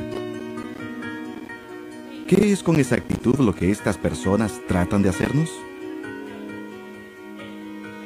¿Qué 2.26 2.52
es 2.52 2.62
con 2.62 2.76
exactitud 2.76 3.38
lo 3.38 3.54
que 3.54 3.70
estas 3.70 3.96
personas 3.96 4.60
tratan 4.66 5.02
de 5.02 5.10
hacernos? 5.10 5.50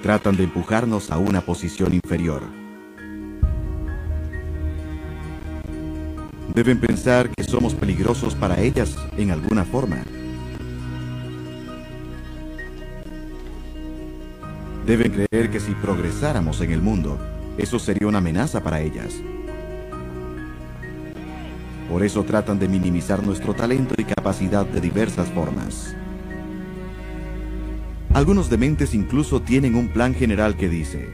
Tratan 0.02 0.36
de 0.36 0.44
empujarnos 0.44 1.10
a 1.10 1.18
una 1.18 1.40
posición 1.40 1.94
inferior. 1.94 2.42
Deben 6.54 6.80
pensar 6.80 7.30
que 7.30 7.44
somos 7.44 7.74
peligrosos 7.74 8.34
para 8.34 8.60
ellas 8.60 8.96
en 9.16 9.30
alguna 9.30 9.64
forma. 9.64 10.04
Deben 14.88 15.12
creer 15.12 15.50
que 15.50 15.60
si 15.60 15.72
progresáramos 15.72 16.62
en 16.62 16.72
el 16.72 16.80
mundo, 16.80 17.18
eso 17.58 17.78
sería 17.78 18.08
una 18.08 18.18
amenaza 18.18 18.62
para 18.62 18.80
ellas. 18.80 19.16
Por 21.90 22.02
eso 22.02 22.24
tratan 22.24 22.58
de 22.58 22.68
minimizar 22.68 23.22
nuestro 23.22 23.52
talento 23.52 23.94
y 23.98 24.04
capacidad 24.04 24.64
de 24.64 24.80
diversas 24.80 25.28
formas. 25.28 25.94
Algunos 28.14 28.48
dementes 28.48 28.94
incluso 28.94 29.42
tienen 29.42 29.74
un 29.74 29.88
plan 29.88 30.14
general 30.14 30.56
que 30.56 30.70
dice, 30.70 31.06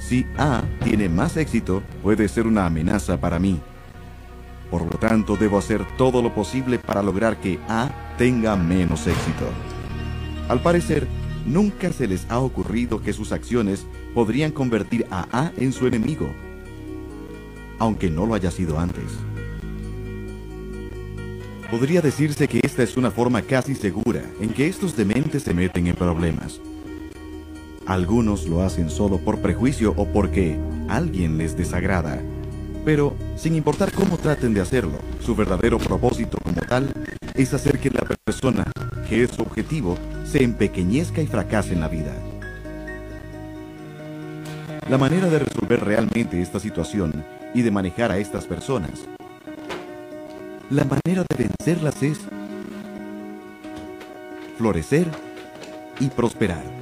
si 0.00 0.26
A 0.36 0.64
tiene 0.82 1.08
más 1.08 1.36
éxito, 1.36 1.84
puede 2.02 2.26
ser 2.26 2.48
una 2.48 2.66
amenaza 2.66 3.20
para 3.20 3.38
mí. 3.38 3.60
Por 4.72 4.82
lo 4.82 4.98
tanto, 4.98 5.36
debo 5.36 5.56
hacer 5.56 5.84
todo 5.96 6.20
lo 6.20 6.34
posible 6.34 6.80
para 6.80 7.00
lograr 7.00 7.36
que 7.36 7.60
A 7.68 8.16
tenga 8.18 8.56
menos 8.56 9.06
éxito. 9.06 9.46
Al 10.48 10.60
parecer, 10.60 11.06
nunca 11.48 11.92
se 11.92 12.06
les 12.06 12.26
ha 12.28 12.38
ocurrido 12.38 13.00
que 13.02 13.12
sus 13.12 13.32
acciones 13.32 13.86
podrían 14.14 14.52
convertir 14.52 15.06
a 15.10 15.26
A 15.32 15.52
en 15.56 15.72
su 15.72 15.86
enemigo, 15.86 16.28
aunque 17.78 18.10
no 18.10 18.26
lo 18.26 18.34
haya 18.34 18.50
sido 18.50 18.78
antes. 18.78 19.04
Podría 21.70 22.00
decirse 22.00 22.48
que 22.48 22.60
esta 22.62 22.82
es 22.82 22.96
una 22.96 23.10
forma 23.10 23.42
casi 23.42 23.74
segura 23.74 24.22
en 24.40 24.50
que 24.50 24.68
estos 24.68 24.96
dementes 24.96 25.42
se 25.42 25.52
meten 25.52 25.86
en 25.86 25.96
problemas. 25.96 26.60
Algunos 27.86 28.46
lo 28.46 28.62
hacen 28.62 28.90
solo 28.90 29.18
por 29.18 29.40
prejuicio 29.40 29.94
o 29.96 30.06
porque 30.06 30.58
alguien 30.88 31.38
les 31.38 31.56
desagrada. 31.56 32.22
Pero, 32.84 33.14
sin 33.36 33.54
importar 33.54 33.92
cómo 33.92 34.16
traten 34.16 34.54
de 34.54 34.60
hacerlo, 34.60 34.98
su 35.20 35.34
verdadero 35.34 35.78
propósito 35.78 36.38
como 36.42 36.60
tal 36.62 36.92
es 37.34 37.52
hacer 37.52 37.78
que 37.78 37.90
la 37.90 38.00
persona, 38.00 38.64
que 39.08 39.24
es 39.24 39.30
su 39.30 39.42
objetivo, 39.42 39.98
se 40.30 40.42
empequeñezca 40.42 41.22
y 41.22 41.26
fracase 41.26 41.72
en 41.72 41.80
la 41.80 41.88
vida. 41.88 42.14
La 44.88 44.98
manera 44.98 45.28
de 45.28 45.38
resolver 45.40 45.84
realmente 45.84 46.40
esta 46.40 46.60
situación 46.60 47.24
y 47.54 47.62
de 47.62 47.70
manejar 47.70 48.10
a 48.10 48.18
estas 48.18 48.46
personas 48.46 49.08
la 50.70 50.84
manera 50.84 51.24
de 51.30 51.48
vencerlas 51.48 52.02
es 52.02 52.18
florecer 54.58 55.06
y 55.98 56.08
prosperar. 56.08 56.77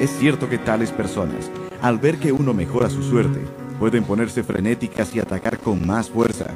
Es 0.00 0.10
cierto 0.16 0.48
que 0.48 0.58
tales 0.58 0.92
personas, 0.92 1.50
al 1.82 1.98
ver 1.98 2.18
que 2.18 2.30
uno 2.30 2.54
mejora 2.54 2.88
su 2.88 3.02
suerte, 3.02 3.40
pueden 3.80 4.04
ponerse 4.04 4.44
frenéticas 4.44 5.12
y 5.12 5.18
atacar 5.18 5.58
con 5.58 5.84
más 5.84 6.08
fuerza. 6.08 6.54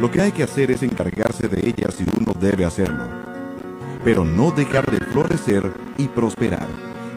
Lo 0.00 0.12
que 0.12 0.20
hay 0.20 0.30
que 0.30 0.44
hacer 0.44 0.70
es 0.70 0.84
encargarse 0.84 1.48
de 1.48 1.68
ellas 1.68 1.96
y 1.98 2.04
uno 2.16 2.32
debe 2.38 2.64
hacerlo. 2.64 3.25
Pero 4.06 4.24
no 4.24 4.52
dejar 4.52 4.88
de 4.88 5.04
florecer 5.04 5.68
y 5.98 6.06
prosperar, 6.06 6.68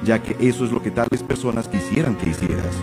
ya 0.04 0.24
que 0.24 0.36
eso 0.40 0.66
es 0.66 0.72
lo 0.72 0.82
que 0.82 0.90
tales 0.90 1.22
personas 1.22 1.68
quisieran 1.68 2.16
que 2.16 2.32
hicieras. 2.32 2.76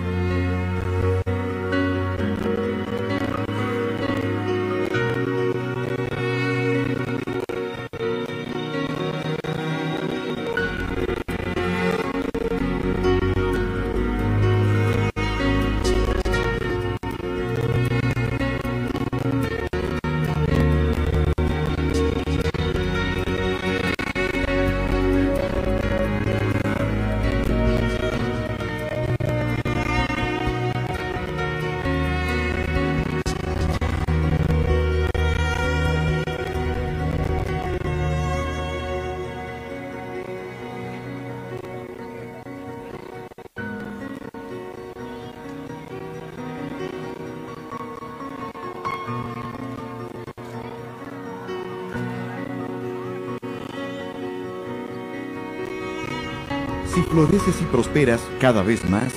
Floreces 57.06 57.60
y 57.60 57.64
prosperas 57.64 58.20
cada 58.40 58.62
vez 58.62 58.88
más, 58.88 59.12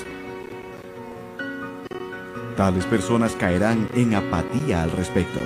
tales 2.56 2.86
personas 2.86 3.36
caerán 3.36 3.90
en 3.94 4.16
apatía 4.16 4.84
al 4.84 4.91
respecto. 4.91 5.40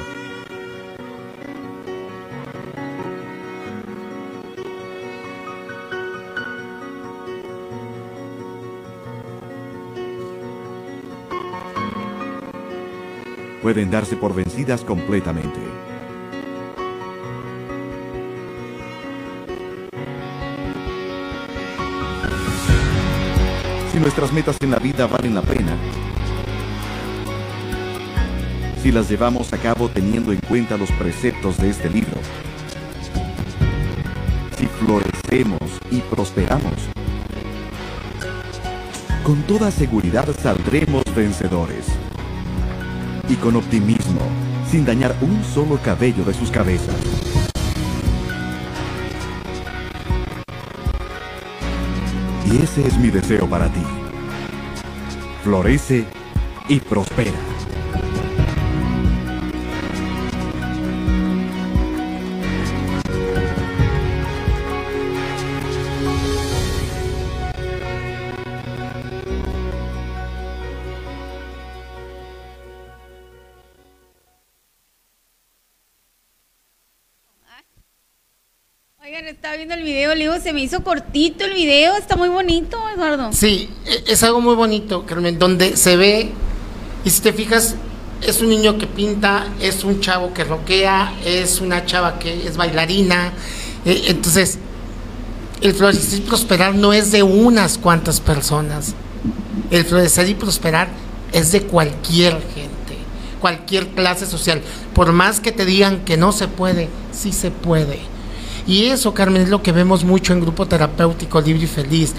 Pueden 13.61 13.90
darse 13.90 14.18
por 14.18 14.36
vencidas 14.36 14.84
completamente. 14.84 15.93
Nuestras 24.03 24.34
metas 24.34 24.57
en 24.59 24.71
la 24.71 24.80
vida 24.80 25.07
valen 25.07 25.34
la 25.34 25.41
pena, 25.41 25.77
si 28.81 28.91
las 28.91 29.09
llevamos 29.09 29.53
a 29.53 29.57
cabo 29.57 29.88
teniendo 29.88 30.34
en 30.34 30.39
cuenta 30.41 30.75
los 30.75 30.91
preceptos 30.91 31.57
de 31.57 31.69
este 31.69 31.89
libro, 31.89 32.19
si 34.57 34.65
florecemos 34.65 35.80
y 35.89 36.01
prosperamos, 36.01 36.73
con 39.23 39.41
toda 39.43 39.71
seguridad 39.71 40.27
saldremos 40.38 41.03
vencedores. 41.15 41.85
Y 43.30 43.35
con 43.35 43.55
optimismo, 43.55 44.19
sin 44.69 44.84
dañar 44.84 45.15
un 45.21 45.41
solo 45.45 45.80
cabello 45.81 46.25
de 46.25 46.34
sus 46.34 46.51
cabezas. 46.51 47.23
Y 52.53 52.61
ese 52.61 52.85
es 52.85 52.99
mi 52.99 53.09
deseo 53.09 53.49
para 53.49 53.67
ti. 53.67 53.81
Florece 55.43 56.05
y 56.69 56.80
prospera. 56.80 57.52
Se 80.44 80.53
me 80.53 80.61
hizo 80.61 80.84
cortito 80.84 81.45
el 81.45 81.53
video, 81.53 81.95
está 81.95 82.15
muy 82.15 82.30
bonito, 82.30 82.78
Eduardo. 82.94 83.32
Sí, 83.32 83.70
e- 83.86 84.03
es 84.11 84.24
algo 84.24 84.41
muy 84.41 84.56
bonito, 84.56 85.06
Carmen, 85.06 85.40
donde 85.40 85.78
se 85.78 85.95
ve, 85.95 86.32
y 87.06 87.10
si 87.10 87.22
te 87.22 87.34
fijas, 87.34 87.76
es 88.22 88.41
un 88.41 88.49
niño 88.49 88.78
que 88.78 88.86
pinta, 88.88 89.48
es 89.60 89.84
un 89.84 89.99
chavo 90.02 90.34
que 90.34 90.44
roquea, 90.44 91.14
es 91.26 91.61
una 91.61 91.86
chava 91.86 92.20
que 92.20 92.45
es 92.48 92.57
bailarina. 92.57 93.32
eh, 93.86 94.03
entonces, 94.07 94.60
el 95.61 95.74
florecer 95.74 96.20
y 96.20 96.22
prosperar 96.24 96.76
no 96.76 96.94
es 96.94 97.11
de 97.11 97.24
unas 97.24 97.78
cuantas 97.78 98.20
personas. 98.20 98.94
El 99.72 99.86
florecer 99.86 100.28
y 100.30 100.36
prosperar 100.36 100.90
es 101.32 101.52
de 101.52 101.64
cualquier 101.64 102.34
gente, 102.53 102.98
cualquier 103.40 103.88
clase 103.90 104.26
social. 104.26 104.61
Por 104.94 105.14
más 105.14 105.40
que 105.40 105.52
te 105.53 105.65
digan 105.65 106.03
que 106.06 106.18
no 106.18 106.32
se 106.34 106.48
puede, 106.49 106.90
sí 107.14 107.32
se 107.32 107.49
puede. 107.52 107.99
Y 108.65 108.85
eso, 108.85 109.14
Carmen, 109.14 109.41
es 109.41 109.49
lo 109.49 109.61
que 109.61 109.72
vemos 109.72 110.03
mucho 110.03 110.34
en 110.34 110.41
Grupo 110.41 110.65
Terapéutico 110.65 111.41
Libre 111.41 111.64
y 111.64 111.68
Feliz. 111.68 112.14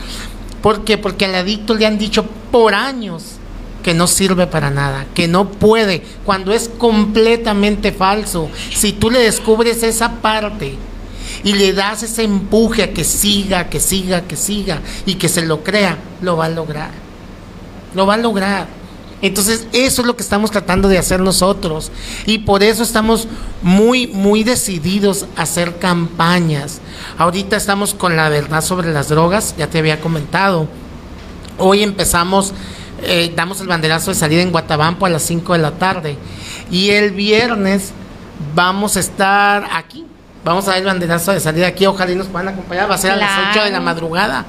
¿Por 0.63 0.85
qué? 0.85 0.99
Porque 0.99 1.25
al 1.25 1.35
adicto 1.35 1.75
le 1.75 1.87
han 1.87 1.99
dicho 1.99 2.25
por 2.51 2.75
años 2.75 3.37
que 3.83 3.95
no 3.95 4.07
sirve 4.07 4.47
para 4.47 4.71
nada, 4.71 5.07
que 5.15 5.29
no 5.29 5.51
puede, 5.51 6.03
cuando 6.25 6.53
es 6.53 6.71
completamente 6.79 7.93
falso. 7.93 8.49
Si 8.75 8.93
tú 8.93 9.11
le 9.11 9.21
descubres 9.21 9.83
esa 9.83 10.23
parte 10.23 10.77
y 11.45 11.53
le 11.53 11.75
das 11.75 12.03
ese 12.03 12.25
empuje 12.25 12.83
a 12.83 12.93
que 12.93 13.05
siga, 13.05 13.69
que 13.69 13.81
siga, 13.81 14.23
que 14.23 14.37
siga 14.37 14.81
y 15.05 15.17
que 15.17 15.29
se 15.29 15.43
lo 15.43 15.63
crea, 15.63 15.99
lo 16.23 16.39
va 16.39 16.47
a 16.47 16.49
lograr. 16.49 16.93
Lo 17.95 18.07
va 18.07 18.15
a 18.15 18.19
lograr. 18.19 18.67
Entonces, 19.25 19.67
eso 19.73 20.03
es 20.03 20.07
lo 20.07 20.17
que 20.17 20.23
estamos 20.23 20.51
tratando 20.51 20.87
de 20.87 20.99
hacer 20.99 21.19
nosotros. 21.21 21.91
Y 22.27 22.41
por 22.41 22.63
eso 22.63 22.83
estamos 22.83 23.27
muy, 23.63 24.07
muy 24.07 24.45
decididos 24.45 25.25
a 25.35 25.43
hacer 25.43 25.79
campañas. 25.79 26.83
Ahorita 27.17 27.57
estamos 27.57 27.95
con 27.95 28.17
la 28.17 28.29
verdad 28.29 28.61
sobre 28.63 28.93
las 28.93 29.09
drogas, 29.09 29.55
ya 29.57 29.67
te 29.67 29.79
había 29.79 29.99
comentado. 29.99 30.69
Hoy 31.57 31.83
empezamos, 31.83 32.53
eh, 33.03 33.33
damos 33.35 33.63
el 33.63 33.67
banderazo 33.67 34.11
de 34.11 34.17
salida 34.17 34.43
en 34.43 34.51
Guatabampo 34.51 35.07
a 35.07 35.09
las 35.09 35.23
5 35.23 35.55
de 35.55 35.59
la 35.59 35.71
tarde. 35.71 36.19
Y 36.71 36.91
el 36.91 37.13
viernes 37.13 37.93
vamos 38.55 38.99
a 38.99 39.01
estar 39.01 39.67
aquí. 39.73 40.05
Vamos 40.45 40.67
a 40.69 40.73
dar 40.73 40.81
el 40.81 40.85
banderazo 40.85 41.33
de 41.33 41.41
salida 41.41 41.69
aquí. 41.69 41.87
Ojalá 41.87 42.13
y 42.13 42.17
nos 42.17 42.27
puedan 42.27 42.49
acompañar. 42.49 42.91
Va 42.91 42.97
a 42.97 42.99
ser 42.99 43.13
a 43.13 43.17
las 43.17 43.33
Claro. 43.33 43.51
8 43.53 43.65
de 43.65 43.71
la 43.71 43.81
madrugada. 43.81 44.45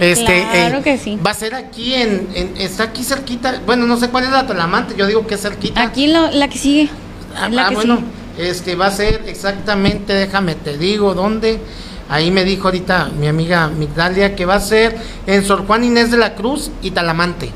Este, 0.00 0.46
Claro 0.50 0.78
eh, 0.78 0.82
que 0.82 0.98
sí. 0.98 1.18
Va 1.24 1.30
a 1.30 1.34
ser 1.34 1.54
aquí 1.54 1.94
en, 1.94 2.28
en- 2.34 2.54
está 2.56 2.84
aquí 2.84 3.04
cerquita. 3.04 3.60
Bueno, 3.64 3.86
no 3.86 3.96
sé 3.96 4.08
cuál 4.08 4.24
es 4.24 4.30
la 4.30 4.46
Tolamante. 4.46 4.94
Yo 4.96 5.06
digo 5.06 5.26
que 5.26 5.34
es 5.34 5.42
cerquita. 5.42 5.82
Aquí 5.82 6.08
lo- 6.08 6.30
la 6.30 6.48
que 6.48 6.58
sigue. 6.58 6.88
Ah, 7.36 7.48
la 7.48 7.66
ah, 7.66 7.68
que 7.68 7.74
bueno, 7.76 7.98
sigue. 8.36 8.50
este 8.50 8.74
va 8.74 8.86
a 8.86 8.90
ser 8.90 9.22
exactamente, 9.26 10.12
déjame 10.12 10.54
te 10.56 10.76
digo 10.78 11.14
dónde. 11.14 11.60
Ahí 12.08 12.30
me 12.30 12.44
dijo 12.44 12.64
ahorita 12.68 13.10
mi 13.18 13.28
amiga 13.28 13.68
Migdalia 13.68 14.36
que 14.36 14.44
va 14.44 14.56
a 14.56 14.60
ser 14.60 14.96
en 15.26 15.44
Sor 15.44 15.66
Juan 15.66 15.84
Inés 15.84 16.10
de 16.10 16.18
la 16.18 16.34
Cruz 16.34 16.70
y 16.82 16.90
Talamante. 16.90 17.50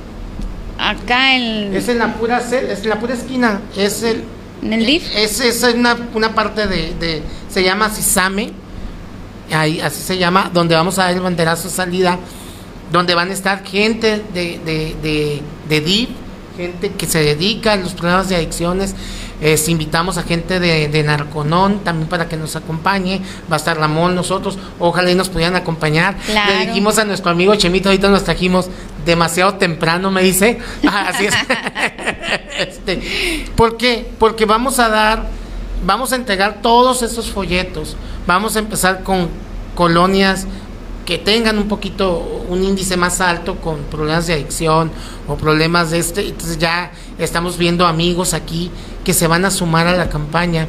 Acá 0.79 1.35
el, 1.37 1.75
Es 1.75 1.89
en 1.89 1.99
la 1.99 2.15
pura 2.15 2.39
es 2.39 2.53
en 2.83 2.89
la 2.89 3.01
pura 3.01 3.15
esquina, 3.15 3.61
es 3.77 4.03
el 4.05 4.23
en 4.63 4.73
el 4.73 4.87
DIF. 4.87 5.05
es, 5.15 5.41
es 5.41 5.63
una, 5.75 5.97
una 6.15 6.35
parte 6.35 6.67
de, 6.67 6.95
de- 6.95 7.23
se 7.51 7.63
llama 7.63 7.91
Sisame, 7.91 8.53
ahí 9.53 9.81
así 9.81 10.03
se 10.03 10.19
llama, 10.19 10.51
donde 10.53 10.75
vamos 10.75 10.99
a 10.99 11.05
dar 11.05 11.15
el 11.15 11.21
banderazo 11.21 11.69
de 11.69 11.75
salida, 11.75 12.19
donde 12.93 13.15
van 13.15 13.31
a 13.31 13.33
estar 13.33 13.65
gente 13.65 14.23
de, 14.33 14.59
de, 14.65 14.97
de, 15.03 15.43
de 15.69 15.81
DIF, 15.81 16.09
gente 16.57 16.91
que 16.91 17.07
se 17.07 17.23
dedica 17.23 17.75
a 17.75 17.77
los 17.77 17.95
problemas 17.95 18.29
de 18.29 18.37
adicciones. 18.37 18.95
Es, 19.41 19.69
invitamos 19.69 20.19
a 20.19 20.25
gente 20.25 20.59
de, 20.59 20.89
de 20.89 21.03
Narconón 21.05 21.85
también 21.85 22.09
para 22.09 22.29
que 22.29 22.37
nos 22.37 22.57
acompañe. 22.57 23.21
Va 23.51 23.55
a 23.55 23.59
estar 23.59 23.79
Ramón, 23.79 24.17
nosotros. 24.17 24.59
Ojalá 24.81 25.11
y 25.13 25.15
nos 25.15 25.29
pudieran 25.29 25.55
acompañar. 25.55 26.17
Claro. 26.27 26.53
Le 26.55 26.67
dijimos 26.67 26.99
a 26.99 27.05
nuestro 27.05 27.31
amigo 27.31 27.55
Chemito, 27.55 27.89
ahorita 27.89 28.09
nos 28.09 28.25
trajimos 28.25 28.69
demasiado 29.07 29.55
temprano, 29.55 30.11
me 30.11 30.23
dice. 30.23 30.59
Así 30.91 31.27
es. 31.27 31.35
este, 32.59 33.47
¿Por 33.55 33.77
qué? 33.77 34.11
Porque 34.19 34.45
vamos 34.45 34.81
a 34.81 34.89
dar, 34.89 35.29
vamos 35.85 36.13
a 36.13 36.17
entregar 36.17 36.61
todos 36.63 37.03
esos 37.03 37.31
folletos. 37.31 37.97
Vamos 38.27 38.57
a 38.57 38.61
empezar 38.61 39.03
con 39.03 39.29
colonias 39.75 40.47
que 41.07 41.17
tengan 41.17 41.59
un 41.59 41.69
poquito, 41.69 42.45
un 42.49 42.63
índice 42.63 42.97
más 42.97 43.21
alto 43.21 43.57
con 43.57 43.79
problemas 43.85 44.27
de 44.27 44.35
adicción 44.35 44.91
o 45.27 45.37
problemas 45.37 45.91
de 45.91 45.99
este. 45.99 46.27
Entonces 46.29 46.59
ya 46.59 46.93
estamos 47.19 47.57
viendo 47.57 47.87
amigos 47.87 48.35
aquí 48.35 48.71
que 49.05 49.15
se 49.15 49.27
van 49.27 49.45
a 49.45 49.51
sumar 49.51 49.87
a 49.87 49.97
la 49.97 50.11
campaña 50.11 50.69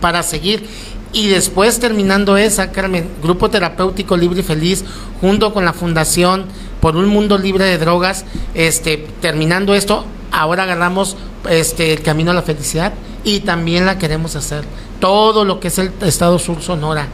para 0.00 0.22
seguir. 0.22 0.68
Y 1.12 1.28
después 1.28 1.78
terminando 1.80 2.36
esa, 2.36 2.70
Carmen, 2.72 3.08
Grupo 3.22 3.50
Terapéutico 3.50 4.16
Libre 4.16 4.40
y 4.40 4.42
Feliz, 4.44 4.84
junto 5.20 5.52
con 5.52 5.64
la 5.64 5.72
Fundación 5.72 6.46
por 6.80 6.96
un 6.96 7.06
Mundo 7.06 7.36
Libre 7.36 7.64
de 7.64 7.78
Drogas, 7.78 8.24
este, 8.54 8.96
terminando 9.20 9.74
esto, 9.74 10.06
ahora 10.30 10.62
agarramos 10.62 11.16
este, 11.50 11.92
el 11.92 12.02
camino 12.02 12.30
a 12.30 12.34
la 12.34 12.42
felicidad 12.42 12.92
y 13.24 13.40
también 13.40 13.86
la 13.86 13.98
queremos 13.98 14.36
hacer. 14.36 14.64
Todo 15.00 15.44
lo 15.44 15.60
que 15.60 15.68
es 15.68 15.78
el 15.78 15.92
Estado 16.02 16.38
Sur 16.38 16.62
Sonora. 16.62 17.08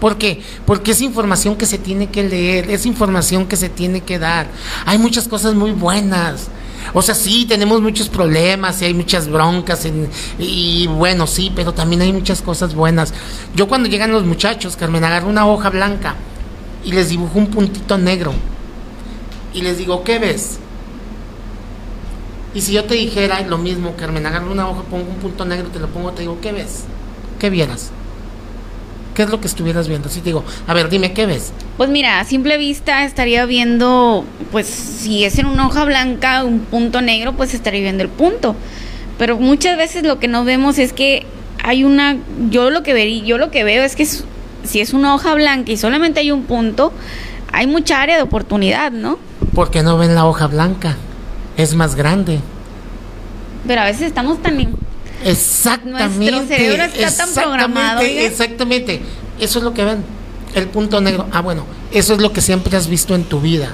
¿Por 0.00 0.18
qué? 0.18 0.42
Porque 0.66 0.90
es 0.90 1.00
información 1.00 1.56
que 1.56 1.66
se 1.66 1.78
tiene 1.78 2.08
que 2.08 2.22
leer, 2.22 2.70
es 2.70 2.84
información 2.84 3.46
que 3.46 3.56
se 3.56 3.68
tiene 3.68 4.02
que 4.02 4.18
dar. 4.18 4.46
Hay 4.84 4.98
muchas 4.98 5.26
cosas 5.26 5.54
muy 5.54 5.72
buenas. 5.72 6.48
O 6.92 7.02
sea, 7.02 7.14
sí, 7.14 7.46
tenemos 7.46 7.80
muchos 7.80 8.08
problemas 8.08 8.80
y 8.80 8.84
hay 8.84 8.94
muchas 8.94 9.28
broncas 9.28 9.86
y 10.38 10.86
bueno, 10.86 11.26
sí, 11.26 11.50
pero 11.54 11.72
también 11.72 12.02
hay 12.02 12.12
muchas 12.12 12.42
cosas 12.42 12.74
buenas. 12.74 13.12
Yo 13.54 13.66
cuando 13.66 13.88
llegan 13.88 14.12
los 14.12 14.24
muchachos, 14.24 14.76
Carmen, 14.76 15.02
agarro 15.02 15.28
una 15.28 15.46
hoja 15.46 15.70
blanca 15.70 16.14
y 16.84 16.92
les 16.92 17.08
dibujo 17.08 17.38
un 17.38 17.48
puntito 17.48 17.98
negro 17.98 18.32
y 19.52 19.62
les 19.62 19.78
digo, 19.78 20.04
¿qué 20.04 20.18
ves? 20.18 20.58
Y 22.56 22.62
si 22.62 22.72
yo 22.72 22.84
te 22.84 22.94
dijera 22.94 23.42
lo 23.42 23.58
mismo, 23.58 23.94
Carmen, 23.96 24.24
agarro 24.24 24.50
una 24.50 24.66
hoja, 24.66 24.80
pongo 24.84 25.10
un 25.10 25.16
punto 25.16 25.44
negro, 25.44 25.68
te 25.68 25.78
lo 25.78 25.88
pongo, 25.88 26.12
te 26.12 26.22
digo, 26.22 26.38
¿qué 26.40 26.52
ves? 26.52 26.84
¿Qué 27.38 27.50
vieras? 27.50 27.90
¿Qué 29.14 29.24
es 29.24 29.28
lo 29.28 29.42
que 29.42 29.46
estuvieras 29.46 29.88
viendo? 29.88 30.08
Así 30.08 30.20
te 30.20 30.30
digo, 30.30 30.42
a 30.66 30.72
ver, 30.72 30.88
dime, 30.88 31.12
¿qué 31.12 31.26
ves? 31.26 31.52
Pues 31.76 31.90
mira, 31.90 32.18
a 32.18 32.24
simple 32.24 32.56
vista 32.56 33.04
estaría 33.04 33.44
viendo, 33.44 34.24
pues 34.52 34.66
si 34.68 35.24
es 35.26 35.38
en 35.38 35.44
una 35.44 35.66
hoja 35.66 35.84
blanca 35.84 36.44
un 36.44 36.60
punto 36.60 37.02
negro, 37.02 37.34
pues 37.34 37.52
estaría 37.52 37.82
viendo 37.82 38.02
el 38.02 38.08
punto. 38.08 38.56
Pero 39.18 39.36
muchas 39.36 39.76
veces 39.76 40.04
lo 40.04 40.18
que 40.18 40.26
no 40.28 40.44
vemos 40.46 40.78
es 40.78 40.94
que 40.94 41.26
hay 41.62 41.84
una, 41.84 42.16
yo 42.50 42.70
lo 42.70 42.82
que 42.82 42.94
verí, 42.94 43.20
yo 43.20 43.36
lo 43.36 43.50
que 43.50 43.64
veo 43.64 43.82
es 43.84 43.96
que 43.96 44.04
es- 44.04 44.24
si 44.64 44.80
es 44.80 44.94
una 44.94 45.14
hoja 45.14 45.34
blanca 45.34 45.72
y 45.72 45.76
solamente 45.76 46.20
hay 46.20 46.30
un 46.30 46.44
punto, 46.44 46.90
hay 47.52 47.66
mucha 47.66 48.00
área 48.00 48.16
de 48.16 48.22
oportunidad, 48.22 48.92
¿no? 48.92 49.18
Porque 49.54 49.82
no 49.82 49.98
ven 49.98 50.14
la 50.14 50.24
hoja 50.24 50.46
blanca, 50.46 50.96
es 51.56 51.74
más 51.74 51.94
grande. 51.94 52.40
Pero 53.66 53.80
a 53.80 53.84
veces 53.84 54.02
estamos 54.02 54.42
tan 54.42 54.76
Exactamente. 55.24 56.30
Nuestro 56.30 56.46
cerebro 56.46 56.84
está 56.84 57.24
tan 57.24 57.34
programado. 57.34 58.00
Exactamente. 58.02 59.02
Eso 59.40 59.58
es 59.58 59.64
lo 59.64 59.74
que 59.74 59.84
ven. 59.84 60.04
El 60.54 60.68
punto 60.68 61.00
negro. 61.00 61.26
Ah, 61.32 61.40
bueno, 61.40 61.64
eso 61.92 62.14
es 62.14 62.20
lo 62.20 62.32
que 62.32 62.40
siempre 62.40 62.76
has 62.76 62.88
visto 62.88 63.14
en 63.14 63.24
tu 63.24 63.40
vida. 63.40 63.72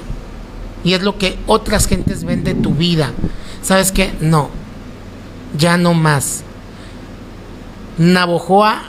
Y 0.83 0.93
es 0.93 1.01
lo 1.01 1.17
que 1.17 1.37
otras 1.47 1.87
gentes 1.87 2.23
ven 2.23 2.43
de 2.43 2.55
tu 2.55 2.73
vida. 2.73 3.11
¿Sabes 3.61 3.91
qué? 3.91 4.11
No. 4.19 4.49
Ya 5.57 5.77
no 5.77 5.93
más. 5.93 6.43
Navojoa, 7.97 8.81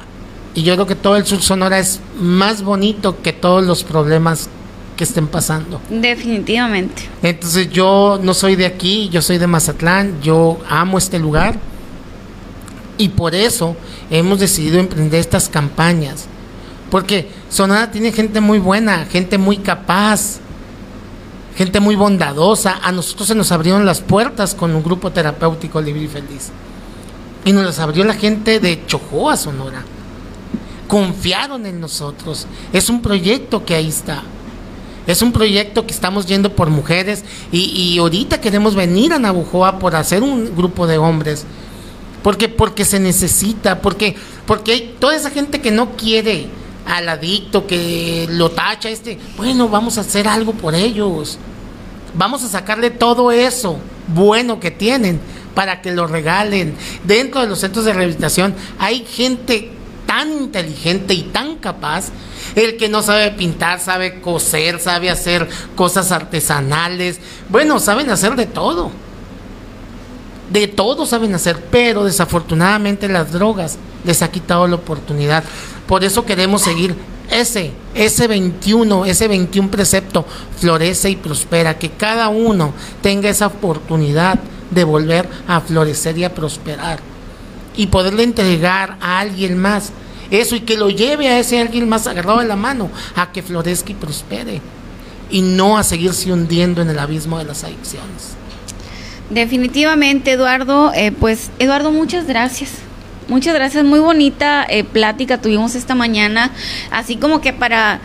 y 0.55 0.63
yo 0.63 0.75
creo 0.75 0.87
que 0.87 0.95
todo 0.95 1.17
el 1.17 1.27
sur 1.27 1.43
Sonora 1.43 1.79
es 1.79 2.01
más 2.19 2.63
bonito 2.63 3.21
que 3.23 3.33
todos 3.33 3.65
los 3.65 3.83
problemas 3.85 4.49
que 4.97 5.05
estén 5.05 5.27
pasando. 5.27 5.81
Definitivamente. 5.91 7.09
Entonces 7.23 7.71
yo 7.71 8.19
no 8.23 8.35
soy 8.35 8.57
de 8.57 8.67
aquí, 8.67 9.09
yo 9.11 9.23
soy 9.23 9.39
de 9.39 9.47
Mazatlán, 9.47 10.21
yo 10.23 10.59
amo 10.69 10.99
este 10.99 11.19
lugar 11.19 11.59
y 12.97 13.09
por 13.09 13.35
eso 13.35 13.77
hemos 14.11 14.39
decidido 14.39 14.79
emprender 14.79 15.21
estas 15.21 15.49
campañas. 15.49 16.27
Porque 16.91 17.29
Sonora 17.49 17.91
tiene 17.91 18.13
gente 18.13 18.41
muy 18.41 18.59
buena, 18.59 19.07
gente 19.07 19.37
muy 19.37 19.57
capaz, 19.57 20.39
gente 21.57 21.81
muy 21.81 21.97
bondadosa. 21.97 22.79
A 22.83 22.93
nosotros 22.93 23.29
se 23.29 23.35
nos 23.35 23.51
abrieron 23.51 23.85
las 23.85 24.01
puertas 24.01 24.55
con 24.55 24.75
un 24.75 24.83
grupo 24.83 25.11
terapéutico 25.11 25.81
libre 25.81 26.03
y 26.03 26.09
feliz. 26.09 26.51
Y 27.45 27.53
nos 27.53 27.65
las 27.65 27.79
abrió 27.79 28.05
la 28.05 28.15
gente 28.15 28.61
de 28.61 28.87
Chojoa, 28.87 29.37
Sonora. 29.37 29.83
Confiaron 30.87 31.67
en 31.67 31.81
nosotros. 31.81 32.47
Es 32.73 32.89
un 32.89 33.03
proyecto 33.03 33.65
que 33.65 33.75
ahí 33.75 33.89
está. 33.89 34.23
Es 35.07 35.23
un 35.23 35.33
proyecto 35.33 35.87
que 35.87 35.93
estamos 35.93 36.27
yendo 36.27 36.55
por 36.55 36.71
mujeres 36.71 37.25
y, 37.53 37.59
y 37.59 37.99
ahorita 37.99 38.41
queremos 38.41 38.75
venir 38.75 39.13
a 39.13 39.19
Nabujoa 39.19 39.79
por 39.79 39.97
hacer 39.97 40.23
un 40.23 40.55
grupo 40.57 40.87
de 40.87 40.99
hombres. 40.99 41.45
Porque, 42.23 42.49
porque 42.49 42.87
se 42.87 42.99
necesita, 42.99 43.83
porque, 43.83 44.17
porque 44.47 44.73
hay 44.73 44.97
toda 44.99 45.15
esa 45.15 45.31
gente 45.31 45.61
que 45.61 45.71
no 45.71 45.91
quiere 45.91 46.47
al 46.87 47.09
adicto, 47.09 47.67
que 47.67 48.27
lo 48.31 48.51
tacha, 48.51 48.89
este, 48.89 49.19
bueno, 49.37 49.69
vamos 49.69 49.99
a 49.99 50.03
hacer 50.03 50.27
algo 50.27 50.53
por 50.53 50.75
ellos. 50.75 51.39
Vamos 52.15 52.43
a 52.45 52.49
sacarle 52.49 52.91
todo 52.91 53.31
eso 53.31 53.79
bueno 54.09 54.61
que 54.61 54.71
tienen 54.71 55.21
para 55.55 55.81
que 55.81 55.93
lo 55.93 56.07
regalen. 56.07 56.75
Dentro 57.05 57.41
de 57.41 57.47
los 57.47 57.61
centros 57.61 57.85
de 57.85 57.93
rehabilitación 57.93 58.55
hay 58.79 59.05
gente 59.05 59.71
tan 60.07 60.33
inteligente 60.33 61.15
y 61.15 61.23
tan 61.25 61.57
capaz. 61.57 62.07
El 62.55 62.77
que 62.77 62.89
no 62.89 63.03
sabe 63.03 63.31
pintar, 63.33 63.81
sabe 63.81 64.21
coser, 64.21 64.81
sabe 64.81 65.11
hacer 65.11 65.49
cosas 65.75 66.13
artesanales. 66.13 67.19
Bueno, 67.49 67.81
saben 67.81 68.11
hacer 68.11 68.37
de 68.37 68.47
todo. 68.47 68.91
De 70.51 70.69
todo 70.69 71.07
saben 71.07 71.35
hacer, 71.35 71.59
pero 71.71 72.05
desafortunadamente 72.05 73.09
las 73.09 73.33
drogas 73.33 73.79
les 74.05 74.23
ha 74.23 74.31
quitado 74.31 74.69
la 74.69 74.77
oportunidad. 74.77 75.43
Por 75.87 76.05
eso 76.05 76.25
queremos 76.25 76.63
seguir 76.63 76.95
ese, 77.31 77.73
ese 77.95 78.29
21, 78.29 79.07
ese 79.07 79.27
21 79.27 79.71
precepto, 79.71 80.25
florece 80.59 81.11
y 81.11 81.17
prospera, 81.17 81.79
que 81.79 81.91
cada 81.91 82.29
uno 82.29 82.73
tenga 83.03 83.31
esa 83.31 83.47
oportunidad 83.47 84.39
de 84.71 84.85
volver 84.85 85.29
a 85.49 85.61
florecer 85.61 86.19
y 86.19 86.25
a 86.25 86.35
prosperar 86.35 87.01
y 87.77 87.87
poderle 87.89 88.23
entregar 88.23 88.97
a 89.01 89.19
alguien 89.21 89.59
más 89.59 89.93
eso 90.31 90.57
y 90.57 90.61
que 90.61 90.77
lo 90.77 90.91
lleve 90.91 91.29
a 91.29 91.39
ese 91.39 91.61
alguien 91.61 91.89
más 91.89 92.07
agarrado 92.07 92.41
de 92.41 92.47
la 92.47 92.57
mano 92.57 92.91
a 93.17 93.33
que 93.33 93.43
florezca 93.43 93.93
y 93.93 93.95
prospere 93.95 94.61
y 95.31 95.43
no 95.43 95.79
a 95.79 95.83
seguirse 95.83 96.33
hundiendo 96.33 96.83
en 96.83 96.91
el 96.91 96.99
abismo 96.99 97.39
de 97.39 97.45
las 97.45 97.65
adicciones. 97.65 98.35
Definitivamente, 99.31 100.33
Eduardo, 100.33 100.93
eh, 100.95 101.13
pues 101.13 101.51
Eduardo, 101.59 101.91
muchas 101.91 102.27
gracias. 102.27 102.71
Muchas 103.27 103.55
gracias, 103.55 103.85
muy 103.85 104.01
bonita 104.01 104.67
eh, 104.69 104.85
plática 104.85 105.41
tuvimos 105.41 105.75
esta 105.75 105.95
mañana, 105.95 106.51
así 106.91 107.17
como 107.17 107.41
que 107.41 107.55
para 107.55 108.01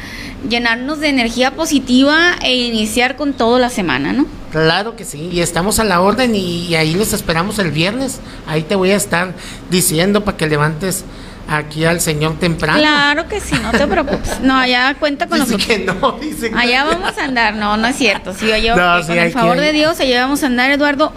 llenarnos 0.48 1.02
de 1.02 1.10
energía 1.10 1.52
positiva 1.56 2.36
e 2.41 2.56
iniciar 2.56 3.18
con 3.18 3.34
todo 3.34 3.60
la 3.60 3.70
semana, 3.70 4.14
¿no? 4.14 4.26
Claro 4.52 4.96
que 4.96 5.04
sí, 5.04 5.30
y 5.30 5.41
estamos 5.41 5.80
a 5.80 5.84
la 5.84 6.00
orden 6.00 6.36
y, 6.36 6.68
y 6.68 6.76
ahí 6.76 6.96
los 6.96 7.12
esperamos 7.12 7.60
el 7.60 7.72
viernes. 7.72 8.22
Ahí 8.48 8.64
te 8.64 8.76
voy 8.76 8.91
a 8.91 8.96
estar 8.96 9.34
diciendo 9.70 10.24
para 10.24 10.38
que 10.38 10.48
levantes 10.48 11.04
aquí 11.50 11.86
al 11.86 12.00
señor 12.02 12.38
temprano. 12.40 12.80
Claro 12.80 13.28
que 13.28 13.40
sí, 13.40 13.56
no 13.62 13.72
te 13.72 13.88
preocupes. 13.88 14.40
No, 14.42 14.56
allá 14.58 14.96
cuenta 15.00 15.28
con 15.28 15.40
Dice 15.40 15.52
nosotros. 15.54 15.78
que 15.78 15.86
no, 15.86 16.12
dice 16.20 16.50
que- 16.52 16.58
Allá 16.58 16.84
vamos 16.86 17.18
a 17.18 17.24
andar, 17.24 17.56
no, 17.56 17.76
no 17.78 17.88
es 17.88 17.96
cierto. 17.96 18.34
Sí, 18.34 18.52
allá, 18.52 18.76
No, 18.76 18.98
eh, 19.00 19.02
sí, 19.02 19.08
con 19.10 19.18
el 19.20 19.32
favor 19.32 19.56
que- 19.56 19.62
de 19.62 19.74
Dios, 19.74 20.00
allá 20.00 20.22
vamos 20.22 20.44
a 20.44 20.48
andar, 20.48 20.72
Eduardo. 20.72 21.12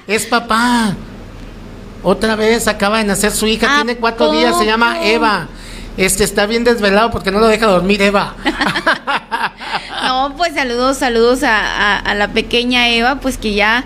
Es 0.05 0.27
papá. 0.27 0.95
Otra 2.03 2.35
vez 2.35 2.67
acaba 2.67 2.97
de 2.99 3.03
nacer 3.03 3.31
su 3.31 3.45
hija, 3.47 3.71
¿A 3.71 3.75
tiene 3.83 3.97
cuatro 3.97 4.31
días, 4.31 4.57
se 4.57 4.65
llama? 4.65 5.03
Eva. 5.05 5.47
Este 5.97 6.23
está 6.23 6.45
bien 6.45 6.63
desvelado 6.63 7.11
porque 7.11 7.31
no 7.31 7.39
lo 7.39 7.47
deja 7.47 7.67
dormir 7.67 8.01
Eva. 8.01 8.35
No, 10.03 10.33
pues 10.35 10.53
saludos, 10.55 10.97
saludos 10.97 11.43
a, 11.43 11.57
a- 11.57 11.97
a 11.99 12.15
la 12.15 12.29
pequeña 12.29 12.89
Eva, 12.89 13.15
pues 13.21 13.37
que 13.37 13.53
ya, 13.53 13.85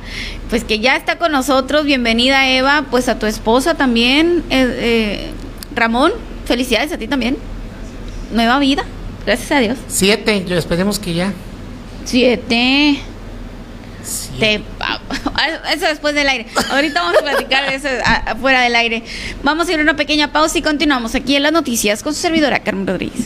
pues 0.49 0.63
que 0.63 0.79
ya 0.79 0.95
está 0.95 1.17
con 1.17 1.31
nosotros. 1.31 1.83
Bienvenida 1.85 2.47
Eva, 2.49 2.85
pues 2.89 3.09
a 3.09 3.19
tu 3.19 3.25
esposa 3.25 3.75
también, 3.75 4.43
eh, 4.49 4.75
eh, 4.79 5.31
Ramón. 5.75 6.13
Felicidades 6.45 6.91
a 6.93 6.97
ti 6.97 7.07
también. 7.07 7.37
Nueva 8.31 8.59
vida, 8.59 8.83
gracias 9.25 9.51
a 9.51 9.59
Dios. 9.59 9.77
Siete, 9.87 10.45
yo 10.47 10.55
esperemos 10.57 10.99
que 10.99 11.13
ya. 11.13 11.33
Siete. 12.05 12.99
Siete. 14.05 14.63
Te- 14.79 15.73
eso 15.73 15.85
después 15.87 16.13
del 16.15 16.27
aire. 16.29 16.45
Ahorita 16.71 17.01
vamos 17.01 17.17
a 17.19 17.23
platicar 17.23 17.71
eso 17.73 17.87
a- 18.05 18.31
a- 18.31 18.35
fuera 18.35 18.61
del 18.61 18.75
aire. 18.75 19.03
Vamos 19.43 19.67
a 19.67 19.73
ir 19.73 19.79
a 19.79 19.81
una 19.83 19.95
pequeña 19.95 20.31
pausa 20.31 20.57
y 20.57 20.61
continuamos 20.61 21.15
aquí 21.15 21.35
en 21.35 21.43
las 21.43 21.51
noticias 21.51 22.03
con 22.03 22.13
su 22.13 22.21
servidora 22.21 22.59
Carmen 22.59 22.87
Rodríguez. 22.87 23.25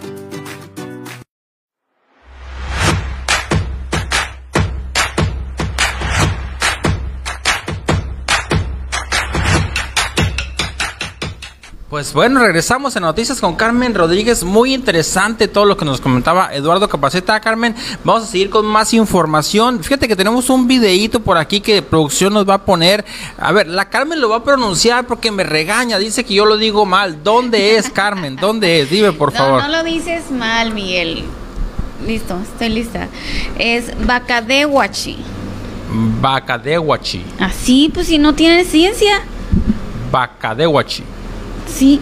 Pues 12.01 12.13
bueno, 12.13 12.39
regresamos 12.39 12.95
en 12.95 13.03
Noticias 13.03 13.39
con 13.39 13.55
Carmen 13.55 13.93
Rodríguez. 13.93 14.43
Muy 14.43 14.73
interesante 14.73 15.47
todo 15.47 15.65
lo 15.65 15.77
que 15.77 15.85
nos 15.85 16.01
comentaba 16.01 16.49
Eduardo 16.51 16.89
Capaceta. 16.89 17.39
Carmen, 17.39 17.75
vamos 18.03 18.23
a 18.23 18.25
seguir 18.25 18.49
con 18.49 18.65
más 18.65 18.91
información. 18.95 19.83
Fíjate 19.83 20.07
que 20.07 20.15
tenemos 20.15 20.49
un 20.49 20.67
videíto 20.67 21.19
por 21.19 21.37
aquí 21.37 21.61
que 21.61 21.83
producción 21.83 22.33
nos 22.33 22.49
va 22.49 22.55
a 22.55 22.65
poner. 22.65 23.05
A 23.37 23.51
ver, 23.51 23.67
la 23.67 23.87
Carmen 23.87 24.19
lo 24.19 24.29
va 24.29 24.37
a 24.37 24.43
pronunciar 24.43 25.05
porque 25.05 25.29
me 25.29 25.43
regaña. 25.43 25.99
Dice 25.99 26.23
que 26.23 26.33
yo 26.33 26.45
lo 26.45 26.57
digo 26.57 26.87
mal. 26.87 27.23
¿Dónde 27.23 27.75
es, 27.75 27.91
Carmen? 27.91 28.35
¿Dónde 28.35 28.81
es? 28.81 28.89
Dime, 28.89 29.11
por 29.11 29.31
favor. 29.31 29.61
No, 29.61 29.67
no 29.67 29.77
lo 29.77 29.83
dices 29.83 30.31
mal, 30.31 30.73
Miguel. 30.73 31.23
Listo, 32.07 32.35
estoy 32.41 32.69
lista. 32.69 33.09
Es 33.59 33.91
Bacadehuachi. 34.07 35.17
Bacadehuachi. 36.19 37.23
Así, 37.39 37.91
pues 37.93 38.07
si 38.07 38.17
no 38.17 38.33
tiene 38.33 38.65
ciencia. 38.65 39.21
Bacadehuachi. 40.11 41.03
Sí. 41.71 41.99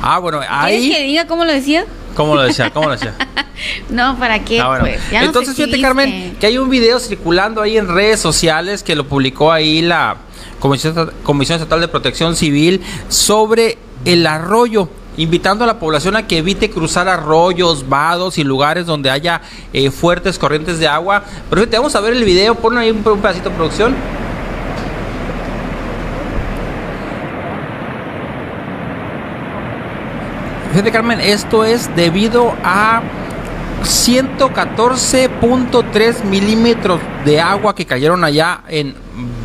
Ah, 0.00 0.18
bueno, 0.18 0.40
ahí. 0.48 0.78
¿Quieres 0.78 0.96
que 0.96 1.04
diga 1.04 1.26
cómo 1.26 1.44
lo 1.44 1.52
decía? 1.52 1.84
¿Cómo 2.14 2.34
lo 2.34 2.42
decía? 2.42 2.70
¿Cómo 2.70 2.88
lo 2.88 2.92
decía? 2.92 3.14
no, 3.90 4.18
¿para 4.18 4.44
qué? 4.44 4.60
Ah, 4.60 4.68
bueno. 4.68 4.84
pues? 4.84 5.00
Ya 5.10 5.22
Entonces, 5.22 5.54
fíjate, 5.54 5.80
Carmen, 5.80 6.36
que 6.40 6.46
hay 6.46 6.58
un 6.58 6.68
video 6.68 6.98
circulando 6.98 7.62
ahí 7.62 7.76
en 7.76 7.88
redes 7.88 8.20
sociales 8.20 8.82
que 8.82 8.94
lo 8.94 9.06
publicó 9.06 9.52
ahí 9.52 9.82
la 9.82 10.16
Comisión, 10.58 11.12
Comisión 11.22 11.56
Estatal 11.56 11.80
de 11.80 11.88
Protección 11.88 12.36
Civil 12.36 12.82
sobre 13.08 13.78
el 14.04 14.26
arroyo 14.26 14.88
invitando 15.16 15.64
a 15.64 15.66
la 15.66 15.78
población 15.80 16.16
a 16.16 16.26
que 16.26 16.38
evite 16.38 16.70
cruzar 16.70 17.08
arroyos, 17.08 17.88
vados 17.88 18.38
y 18.38 18.44
lugares 18.44 18.86
donde 18.86 19.10
haya 19.10 19.42
eh, 19.72 19.90
fuertes 19.90 20.38
corrientes 20.38 20.78
de 20.78 20.86
agua. 20.86 21.24
Pero 21.50 21.62
fíjate, 21.62 21.76
vamos 21.76 21.94
a 21.96 22.00
ver 22.00 22.14
el 22.14 22.24
video, 22.24 22.54
pon 22.54 22.78
ahí 22.78 22.90
un, 22.90 23.06
un 23.06 23.20
pedacito 23.20 23.50
de 23.50 23.56
producción. 23.56 23.96
Fíjate 30.78 30.92
Carmen, 30.92 31.18
esto 31.18 31.64
es 31.64 31.90
debido 31.96 32.54
a 32.62 33.02
114.3 33.82 36.22
milímetros 36.22 37.00
de 37.24 37.40
agua 37.40 37.74
que 37.74 37.84
cayeron 37.84 38.22
allá 38.22 38.60
en 38.68 38.94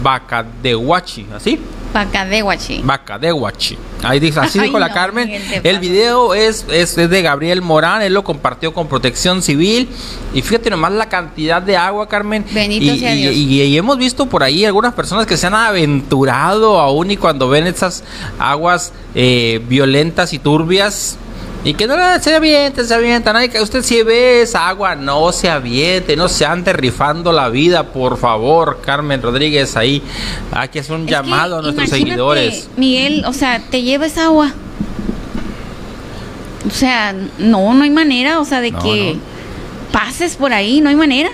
Bacadehuachi, 0.03 1.25
¿así? 1.35 1.59
Bacadehuachi. 1.93 2.81
Bacadehuachi. 2.83 3.77
Ahí 4.03 4.19
dice, 4.19 4.39
así 4.39 4.59
Ay, 4.59 4.65
dijo 4.67 4.79
la 4.79 4.87
no, 4.89 4.93
Carmen. 4.93 5.29
El 5.63 5.79
video 5.79 6.33
es, 6.33 6.65
es, 6.69 6.97
es 6.97 7.09
de 7.09 7.21
Gabriel 7.21 7.61
Morán, 7.61 8.01
él 8.01 8.13
lo 8.13 8.23
compartió 8.23 8.73
con 8.73 8.87
Protección 8.87 9.41
Civil. 9.41 9.87
Y 10.33 10.41
fíjate 10.41 10.69
nomás 10.69 10.91
la 10.93 11.07
cantidad 11.07 11.61
de 11.61 11.77
agua, 11.77 12.09
Carmen. 12.09 12.43
Bendito 12.51 12.93
y, 12.93 12.99
sea 12.99 13.15
y- 13.15 13.21
Dios. 13.21 13.35
y- 13.35 13.61
y 13.63 13.77
hemos 13.77 13.97
visto 13.97 14.25
por 14.25 14.43
ahí 14.43 14.65
algunas 14.65 14.93
personas 14.93 15.25
que 15.27 15.37
se 15.37 15.47
han 15.47 15.53
aventurado 15.53 16.79
aún 16.79 17.11
y 17.11 17.17
cuando 17.17 17.47
ven 17.49 17.67
esas 17.67 18.03
aguas 18.39 18.91
eh, 19.15 19.61
violentas 19.69 20.33
y 20.33 20.39
turbias. 20.39 21.17
Y 21.65 21.75
que 21.75 21.87
no 21.87 21.93
"Ah, 21.93 22.19
se 22.19 22.35
avienten, 22.35 22.85
se 22.85 22.93
avientan. 22.93 23.35
Ay, 23.37 23.47
que 23.47 23.61
usted 23.61 23.83
si 23.83 24.03
ve 24.03 24.41
esa 24.41 24.67
agua, 24.67 24.95
no 24.95 25.31
se 25.31 25.49
aviente, 25.49 26.17
no 26.17 26.27
se 26.27 26.45
ande 26.45 26.73
rifando 26.73 27.31
la 27.31 27.47
vida, 27.49 27.83
por 27.93 28.17
favor, 28.17 28.81
Carmen 28.85 29.21
Rodríguez, 29.21 29.77
ahí. 29.77 30.01
Hay 30.51 30.67
que 30.67 30.79
hacer 30.81 30.95
un 30.97 31.05
Es 31.05 31.11
llamado 31.11 31.59
a 31.59 31.61
nuestros 31.61 31.89
seguidores. 31.89 32.69
Miguel, 32.75 33.23
o 33.25 33.31
sea, 33.33 33.61
te 33.69 33.81
lleva 33.81 34.05
esa 34.05 34.25
agua. 34.25 34.51
O 36.67 36.71
sea, 36.71 37.13
no, 37.37 37.73
no 37.73 37.83
hay 37.83 37.89
manera, 37.89 38.39
o 38.39 38.45
sea, 38.45 38.59
de 38.61 38.71
No, 38.71 38.81
que 38.81 39.13
no. 39.15 39.19
pases 39.91 40.35
por 40.35 40.51
ahí, 40.53 40.81
no 40.81 40.89
hay 40.89 40.95
manera. 40.95 41.29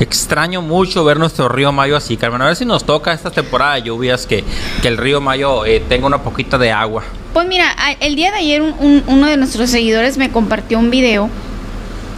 Extraño 0.00 0.62
mucho 0.62 1.04
ver 1.04 1.18
nuestro 1.18 1.48
río 1.48 1.72
Mayo 1.72 1.96
así, 1.96 2.16
Carmen. 2.16 2.40
A 2.42 2.46
ver 2.46 2.56
si 2.56 2.64
nos 2.64 2.84
toca 2.84 3.12
esta 3.12 3.30
temporada 3.30 3.74
de 3.74 3.82
lluvias 3.82 4.26
que, 4.26 4.44
que 4.82 4.88
el 4.88 4.96
río 4.96 5.20
Mayo 5.20 5.64
eh, 5.66 5.80
tenga 5.88 6.06
una 6.06 6.22
poquita 6.22 6.56
de 6.58 6.72
agua. 6.72 7.02
Pues 7.34 7.46
mira, 7.46 7.66
el 8.00 8.16
día 8.16 8.30
de 8.32 8.38
ayer 8.38 8.62
un- 8.62 8.74
un- 8.80 9.04
uno 9.06 9.26
de 9.26 9.36
nuestros 9.36 9.70
seguidores 9.70 10.16
me 10.16 10.30
compartió 10.32 10.78
un 10.78 10.90
video 10.90 11.28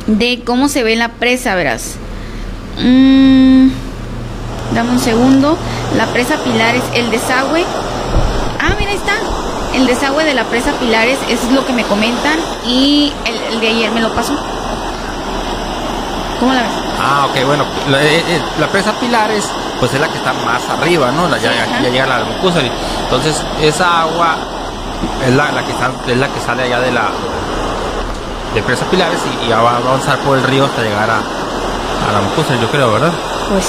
de 0.06 0.42
cómo 0.44 0.68
se 0.68 0.82
ve 0.84 0.94
la 0.96 1.09
presa, 1.09 1.54
verás. 1.56 1.96
Mm, 2.78 3.68
dame 4.74 4.90
un 4.92 4.98
segundo. 5.00 5.59
La 5.96 6.06
presa 6.06 6.36
Pilares, 6.44 6.82
el 6.94 7.10
desagüe. 7.10 7.64
Ah, 8.60 8.74
mira, 8.78 8.92
ahí 8.92 8.96
está. 8.96 9.14
El 9.74 9.86
desagüe 9.86 10.24
de 10.24 10.34
la 10.34 10.44
presa 10.44 10.72
Pilares 10.78 11.18
es 11.28 11.50
lo 11.50 11.66
que 11.66 11.72
me 11.72 11.82
comentan 11.82 12.38
y 12.66 13.12
el, 13.26 13.54
el 13.54 13.60
de 13.60 13.68
ayer 13.68 13.90
me 13.90 14.00
lo 14.00 14.14
pasó. 14.14 14.38
¿Cómo 16.43 16.55
la 16.55 16.62
ves? 16.62 16.70
Ah, 17.01 17.27
ok, 17.31 17.47
bueno, 17.47 17.64
la, 17.89 18.02
eh, 18.02 18.19
eh, 18.27 18.43
la 18.59 18.66
presa 18.66 18.90
Pilares, 18.98 19.48
pues 19.78 19.94
es 19.94 20.01
la 20.01 20.09
que 20.09 20.19
está 20.19 20.32
más 20.32 20.69
arriba, 20.69 21.12
¿no? 21.12 21.28
La, 21.28 21.39
ya, 21.39 21.52
ya- 21.55 21.62
Ajá. 21.62 21.81
ya 21.82 21.89
llega 21.89 22.02
a 22.05 22.06
la 22.09 22.16
Albuquerque. 22.16 22.69
Entonces, 23.05 23.40
esa 23.60 24.01
agua 24.02 24.35
es 25.24 25.32
la, 25.35 25.52
la 25.52 25.64
que 25.64 25.70
está- 25.70 25.93
es 26.09 26.16
la 26.19 26.27
que 26.27 26.40
sale 26.40 26.64
allá 26.64 26.81
de 26.81 26.90
la 26.90 27.05
de 28.55 28.62
presa 28.62 28.85
Pilares 28.86 29.20
y, 29.40 29.47
y 29.47 29.48
ya 29.51 29.60
va 29.60 29.74
a 29.74 29.77
avanzar 29.77 30.19
por 30.19 30.36
el 30.36 30.43
río 30.44 30.64
hasta 30.64 30.82
llegar 30.82 31.09
a, 31.09 31.19
a 31.19 32.12
la 32.12 32.19
Albuquerque, 32.19 32.59
yo 32.60 32.69
creo, 32.70 32.93
¿verdad? 32.93 33.12
Pues 33.48 33.64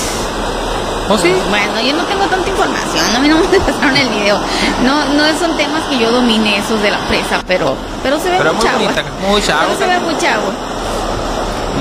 ¿O 1.10 1.18
sí? 1.18 1.32
Bueno, 1.50 1.80
yo 1.82 1.94
no 1.98 2.04
tengo 2.06 2.26
tanta 2.26 2.50
información, 2.50 3.06
a 3.16 3.20
mí 3.20 3.28
no 3.28 3.36
me 3.38 3.44
pasaron 3.60 3.96
el 3.96 4.10
video. 4.10 4.40
No, 4.84 5.06
no 5.14 5.24
son 5.38 5.56
temas 5.58 5.84
que 5.90 6.00
yo 6.00 6.12
domine 6.12 6.58
esos 6.58 6.82
de 6.82 6.90
la 6.92 6.98
presa, 7.10 7.40
pero, 7.46 7.76
pero 8.02 8.18
se 8.20 8.30
ve 8.30 8.38
Pero 8.38 8.54
muy 8.54 8.64
mucha 8.64 8.70
agua. 8.76 8.84
bonita, 8.84 9.02
agua. 9.62 9.66
Pero 9.68 9.78
se 9.80 9.86
ve 9.86 10.00
mucha 10.00 10.34
agua. 10.36 10.54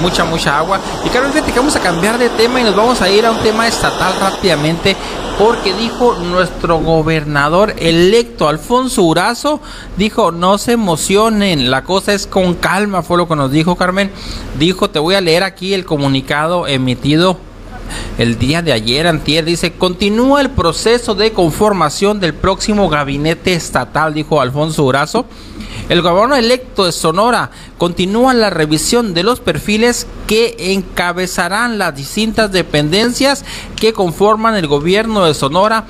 Mucha, 0.00 0.24
mucha 0.24 0.58
agua. 0.58 0.80
Y 1.04 1.08
Carmen, 1.08 1.32
fíjate 1.32 1.52
que 1.52 1.58
vamos 1.58 1.76
a 1.76 1.80
cambiar 1.80 2.18
de 2.18 2.28
tema 2.30 2.60
y 2.60 2.64
nos 2.64 2.76
vamos 2.76 3.00
a 3.02 3.10
ir 3.10 3.26
a 3.26 3.30
un 3.30 3.42
tema 3.42 3.66
estatal 3.66 4.14
rápidamente. 4.20 4.96
Porque 5.38 5.72
dijo 5.74 6.16
nuestro 6.16 6.78
gobernador 6.78 7.74
electo, 7.78 8.48
Alfonso 8.48 9.02
Urazo, 9.02 9.60
dijo, 9.96 10.30
no 10.30 10.58
se 10.58 10.72
emocionen, 10.72 11.70
la 11.70 11.84
cosa 11.84 12.12
es 12.12 12.26
con 12.26 12.54
calma, 12.54 13.02
fue 13.02 13.16
lo 13.16 13.26
que 13.26 13.34
nos 13.34 13.50
dijo 13.50 13.74
Carmen. 13.76 14.10
Dijo, 14.58 14.90
te 14.90 14.98
voy 14.98 15.14
a 15.14 15.20
leer 15.20 15.42
aquí 15.42 15.74
el 15.74 15.84
comunicado 15.84 16.66
emitido 16.66 17.38
el 18.18 18.38
día 18.38 18.62
de 18.62 18.72
ayer, 18.72 19.06
antier, 19.06 19.44
dice, 19.44 19.72
continúa 19.72 20.40
el 20.40 20.50
proceso 20.50 21.14
de 21.14 21.32
conformación 21.32 22.20
del 22.20 22.34
próximo 22.34 22.88
gabinete 22.88 23.54
estatal, 23.54 24.14
dijo 24.14 24.40
Alfonso 24.40 24.84
Urazo. 24.84 25.26
El 25.88 26.00
gobernador 26.00 26.38
electo 26.38 26.84
de 26.84 26.92
Sonora 26.92 27.50
continúa 27.76 28.34
la 28.34 28.50
revisión 28.50 29.14
de 29.14 29.24
los 29.24 29.40
perfiles 29.40 30.06
que 30.26 30.54
encabezarán 30.72 31.78
las 31.78 31.94
distintas 31.94 32.52
dependencias 32.52 33.44
que 33.76 33.92
conforman 33.92 34.54
el 34.54 34.68
gobierno 34.68 35.24
de 35.24 35.34
Sonora 35.34 35.84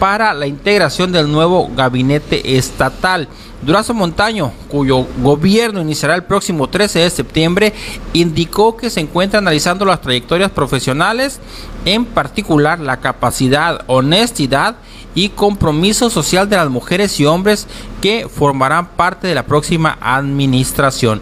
para 0.00 0.34
la 0.34 0.46
integración 0.46 1.12
del 1.12 1.30
nuevo 1.30 1.70
gabinete 1.74 2.56
estatal. 2.56 3.28
Durazo 3.62 3.94
Montaño, 3.94 4.52
cuyo 4.68 5.06
gobierno 5.22 5.80
iniciará 5.80 6.14
el 6.14 6.24
próximo 6.24 6.68
13 6.68 6.98
de 6.98 7.10
septiembre, 7.10 7.72
indicó 8.12 8.76
que 8.76 8.90
se 8.90 9.00
encuentra 9.00 9.38
analizando 9.38 9.84
las 9.84 10.02
trayectorias 10.02 10.50
profesionales, 10.50 11.40
en 11.84 12.04
particular 12.04 12.78
la 12.78 12.98
capacidad, 12.98 13.82
honestidad 13.86 14.76
y 15.16 15.30
compromiso 15.30 16.10
social 16.10 16.48
de 16.48 16.56
las 16.56 16.70
mujeres 16.70 17.18
y 17.18 17.26
hombres 17.26 17.66
que 18.00 18.28
formarán 18.28 18.90
parte 18.90 19.26
de 19.26 19.34
la 19.34 19.46
próxima 19.46 19.98
administración. 20.00 21.20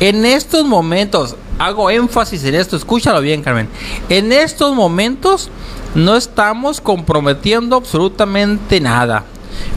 En 0.00 0.26
estos 0.26 0.66
momentos, 0.66 1.36
hago 1.58 1.88
énfasis 1.88 2.44
en 2.44 2.56
esto, 2.56 2.76
escúchalo 2.76 3.20
bien, 3.22 3.42
Carmen. 3.42 3.68
En 4.10 4.32
estos 4.32 4.74
momentos 4.74 5.48
no 5.94 6.16
estamos 6.16 6.80
comprometiendo 6.80 7.76
absolutamente 7.76 8.80
nada 8.80 9.24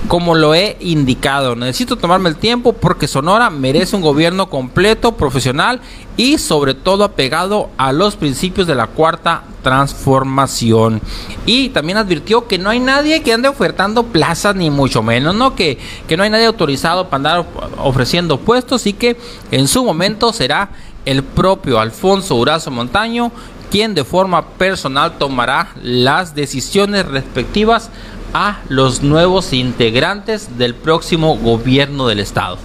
como 0.07 0.35
lo 0.35 0.53
he 0.53 0.77
indicado. 0.79 1.55
Necesito 1.55 1.97
tomarme 1.97 2.29
el 2.29 2.35
tiempo 2.35 2.73
porque 2.73 3.07
Sonora 3.07 3.49
merece 3.49 3.95
un 3.95 4.01
gobierno 4.01 4.49
completo, 4.49 5.13
profesional 5.13 5.81
y 6.22 6.38
sobre 6.38 6.76
todo 6.76 7.03
apegado 7.03 7.72
a 7.77 7.91
los 7.91 8.15
principios 8.15 8.68
de 8.68 8.76
la 8.76 8.85
cuarta 8.85 9.41
transformación. 9.64 11.02
Y 11.48 11.69
también 11.69 11.98
advirtió 11.98 12.48
que 12.48 12.60
no 12.60 12.69
hay 12.69 12.80
nadie 12.80 13.23
que 13.23 13.34
ande 13.34 13.48
ofertando 13.48 14.03
plazas, 14.03 14.56
ni 14.56 14.69
mucho 14.69 15.02
menos, 15.02 15.34
¿no? 15.34 15.56
Que, 15.56 15.80
que 16.07 16.18
no 16.18 16.22
hay 16.22 16.30
nadie 16.30 16.45
autorizado 16.45 17.06
para 17.06 17.15
andar 17.15 17.45
ofreciendo 17.80 18.38
puestos 18.38 18.85
y 18.85 18.93
que 18.93 19.18
en 19.49 19.68
su 19.68 19.84
momento 19.84 20.31
será 20.31 20.69
el 21.06 21.23
propio 21.23 21.80
Alfonso 21.80 22.35
Urazo 22.35 22.69
Montaño 22.69 23.31
quien 23.72 23.95
de 23.95 24.03
forma 24.03 24.45
personal 24.45 25.18
tomará 25.18 25.69
las 25.81 26.35
decisiones 26.35 27.07
respectivas 27.07 27.89
a 28.34 28.60
los 28.70 29.03
nuevos 29.03 29.53
integrantes 29.53 30.58
del 30.58 30.76
próximo 30.76 31.38
gobierno 31.38 32.08
del 32.08 32.20
estado. 32.20 32.58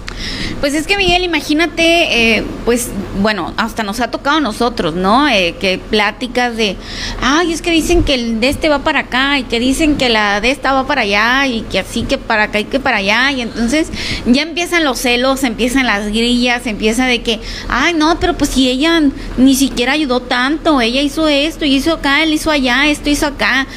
Pues 0.59 0.73
es 0.73 0.87
que 0.87 0.97
Miguel, 0.97 1.23
imagínate, 1.23 2.37
eh, 2.37 2.43
pues 2.65 2.89
bueno, 3.21 3.53
hasta 3.57 3.83
nos 3.83 3.99
ha 3.99 4.09
tocado 4.09 4.37
a 4.37 4.41
nosotros, 4.41 4.95
¿no? 4.95 5.27
Eh, 5.27 5.55
que 5.59 5.77
pláticas 5.77 6.57
de, 6.57 6.75
ay, 7.21 7.53
es 7.53 7.61
que 7.61 7.69
dicen 7.69 8.03
que 8.03 8.15
el 8.15 8.39
de 8.39 8.49
este 8.49 8.67
va 8.67 8.79
para 8.79 9.01
acá 9.01 9.37
y 9.37 9.43
que 9.43 9.59
dicen 9.59 9.97
que 9.97 10.09
la 10.09 10.41
de 10.41 10.49
esta 10.49 10.73
va 10.73 10.87
para 10.87 11.01
allá 11.01 11.45
y 11.45 11.61
que 11.61 11.79
así 11.79 12.03
que 12.03 12.17
para 12.17 12.43
acá 12.43 12.59
y 12.59 12.65
que 12.65 12.79
para 12.79 12.97
allá 12.97 13.31
y 13.31 13.41
entonces 13.41 13.89
ya 14.25 14.41
empiezan 14.41 14.83
los 14.83 14.97
celos, 14.97 15.43
empiezan 15.43 15.85
las 15.85 16.07
grillas, 16.07 16.65
empieza 16.65 17.05
de 17.05 17.21
que, 17.21 17.39
ay, 17.69 17.93
no, 17.93 18.19
pero 18.19 18.35
pues 18.35 18.49
si 18.51 18.69
ella 18.69 19.01
ni 19.37 19.55
siquiera 19.55 19.91
ayudó 19.91 20.21
tanto, 20.21 20.81
ella 20.81 21.01
hizo 21.01 21.27
esto 21.27 21.65
y 21.65 21.75
hizo 21.75 21.93
acá, 21.93 22.23
él 22.23 22.33
hizo 22.33 22.49
allá, 22.49 22.87
esto 22.87 23.09
hizo 23.09 23.27
acá 23.27 23.67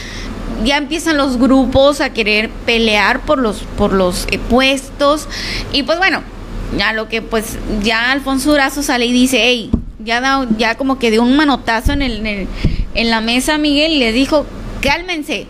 ya 0.64 0.76
empiezan 0.76 1.16
los 1.16 1.38
grupos 1.38 2.00
a 2.00 2.10
querer 2.10 2.50
pelear 2.66 3.20
por 3.20 3.38
los 3.38 3.58
por 3.76 3.92
los 3.92 4.26
eh, 4.30 4.38
puestos. 4.38 5.28
Y 5.72 5.82
pues 5.82 5.98
bueno 5.98 6.22
ya 6.76 6.92
lo 6.92 7.08
que 7.08 7.22
pues 7.22 7.58
ya 7.82 8.12
Alfonso 8.12 8.50
Durazo 8.50 8.82
sale 8.82 9.06
y 9.06 9.12
dice 9.12 9.38
hey 9.42 9.70
ya 10.02 10.20
da, 10.20 10.46
ya 10.56 10.76
como 10.76 10.98
que 10.98 11.10
dio 11.10 11.22
un 11.22 11.36
manotazo 11.36 11.92
en 11.92 12.02
el, 12.02 12.48
en, 12.94 13.10
la 13.10 13.20
mesa 13.20 13.58
Miguel 13.58 13.92
y 13.92 13.98
le 13.98 14.12
dijo 14.12 14.46
cálmense. 14.80 15.46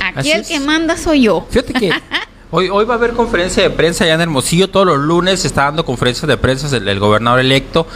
Aquí 0.00 0.30
el 0.30 0.46
que 0.46 0.60
manda 0.60 0.96
soy 0.96 1.22
yo 1.22 1.46
fíjate 1.50 1.72
que 1.74 1.90
Hoy, 2.54 2.68
hoy 2.68 2.84
va 2.84 2.92
a 2.92 2.96
haber 2.98 3.14
conferencia 3.14 3.62
de 3.62 3.70
prensa 3.70 4.04
ya 4.04 4.12
en 4.12 4.20
Hermosillo, 4.20 4.68
todos 4.68 4.84
los 4.84 4.98
lunes 4.98 5.42
está 5.46 5.62
dando 5.62 5.86
conferencias 5.86 6.28
de 6.28 6.36
prensa 6.36 6.68
del, 6.68 7.00
gobernador 7.00 7.40
electo. 7.40 7.86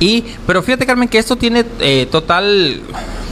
Y, 0.00 0.24
pero 0.46 0.62
fíjate 0.62 0.86
Carmen 0.86 1.06
que 1.06 1.18
esto 1.18 1.36
tiene 1.36 1.66
eh, 1.80 2.08
total 2.10 2.80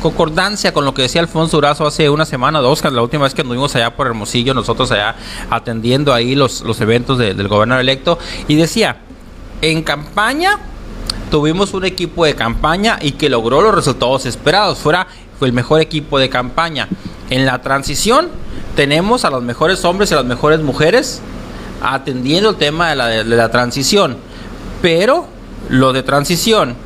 concordancia 0.02 0.74
con 0.74 0.84
lo 0.84 0.92
que 0.92 1.00
decía 1.00 1.22
Alfonso 1.22 1.56
Durazo 1.56 1.86
hace 1.86 2.10
una 2.10 2.26
semana 2.26 2.60
dos, 2.60 2.84
la 2.84 3.00
última 3.00 3.24
vez 3.24 3.32
que 3.32 3.40
anduvimos 3.40 3.74
allá 3.74 3.96
por 3.96 4.08
Hermosillo, 4.08 4.52
nosotros 4.52 4.92
allá 4.92 5.16
atendiendo 5.48 6.12
ahí 6.12 6.34
los, 6.34 6.60
los 6.60 6.78
eventos 6.82 7.16
del 7.16 7.48
gobernador 7.48 7.80
electo, 7.80 8.18
y 8.46 8.56
decía, 8.56 8.98
en 9.62 9.82
campaña 9.82 10.58
tuvimos 11.30 11.72
un 11.72 11.86
equipo 11.86 12.26
de 12.26 12.34
campaña 12.34 12.98
y 13.00 13.12
que 13.12 13.30
logró 13.30 13.62
los 13.62 13.74
resultados 13.74 14.26
esperados, 14.26 14.80
fuera 14.80 15.06
fue 15.38 15.48
el 15.48 15.54
mejor 15.54 15.80
equipo 15.80 16.18
de 16.18 16.28
campaña. 16.28 16.88
En 17.30 17.46
la 17.46 17.62
transición 17.62 18.28
tenemos 18.76 19.24
a 19.24 19.30
los 19.30 19.42
mejores 19.42 19.84
hombres 19.84 20.10
y 20.10 20.14
a 20.14 20.18
las 20.18 20.26
mejores 20.26 20.60
mujeres 20.60 21.20
atendiendo 21.82 22.50
el 22.50 22.56
tema 22.56 22.94
de 22.94 23.24
la, 23.24 23.50
transición, 23.50 24.16
pero 24.80 25.26
lo 25.68 25.92
de 25.92 26.02
transición 26.02 26.76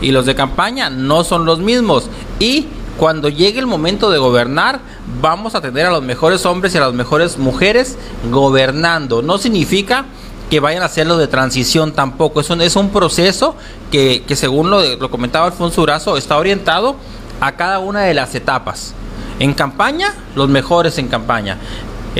y 0.00 0.10
los 0.10 0.26
de 0.26 0.34
campaña 0.34 0.90
no 0.90 1.24
son 1.24 1.44
los 1.44 1.60
mismos. 1.60 2.10
Y 2.38 2.66
cuando 2.96 3.28
llegue 3.28 3.60
el 3.60 3.66
momento 3.66 4.10
de 4.10 4.18
gobernar, 4.18 4.80
vamos 5.20 5.54
a 5.54 5.60
tener 5.60 5.86
a 5.86 5.90
los 5.90 6.02
mejores 6.02 6.44
hombres 6.46 6.74
y 6.74 6.78
a 6.78 6.82
las 6.82 6.92
mejores 6.92 7.38
mujeres 7.38 7.96
gobernando. 8.30 9.22
No 9.22 9.38
significa 9.38 10.06
que 10.50 10.60
vayan 10.60 10.82
a 10.82 10.86
hacerlo 10.86 11.18
de 11.18 11.28
transición 11.28 11.92
tampoco. 11.92 12.40
Es 12.40 12.50
un, 12.50 12.60
es 12.60 12.74
un 12.74 12.90
proceso 12.90 13.54
que, 13.92 14.24
que 14.26 14.34
según 14.34 14.70
lo, 14.70 14.82
lo 14.96 15.10
comentaba 15.10 15.46
Alfonso 15.46 15.82
Urazo, 15.82 16.16
está 16.16 16.36
orientado 16.36 16.96
a 17.40 17.52
cada 17.52 17.78
una 17.78 18.02
de 18.02 18.14
las 18.14 18.34
etapas. 18.34 18.94
En 19.40 19.54
campaña, 19.54 20.14
los 20.34 20.48
mejores 20.48 20.98
en 20.98 21.08
campaña 21.08 21.58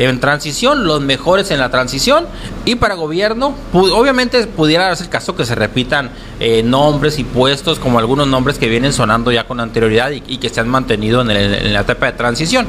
en 0.07 0.21
transición, 0.21 0.85
los 0.85 1.01
mejores 1.01 1.51
en 1.51 1.59
la 1.59 1.71
transición 1.71 2.27
y 2.65 2.77
para 2.77 2.95
gobierno, 2.95 3.55
obviamente 3.73 4.47
pudiera 4.47 4.85
darse 4.87 5.05
el 5.05 5.11
caso 5.11 5.35
que 5.35 5.45
se 5.45 5.55
repitan 5.55 6.11
eh, 6.39 6.63
nombres 6.63 7.19
y 7.19 7.25
puestos 7.25 7.79
como 7.79 7.99
algunos 7.99 8.29
nombres 8.29 8.59
que 8.59 8.69
vienen 8.69 8.93
sonando 8.93 9.33
ya 9.33 9.45
con 9.45 9.61
anterioridad 9.61 10.11
y, 10.11 10.39
que 10.39 10.49
se 10.49 10.61
han 10.61 10.69
mantenido 10.69 11.23
en, 11.23 11.31
en, 11.31 11.73
la 11.73 11.81
etapa 11.81 12.07
de 12.07 12.13
transición, 12.13 12.67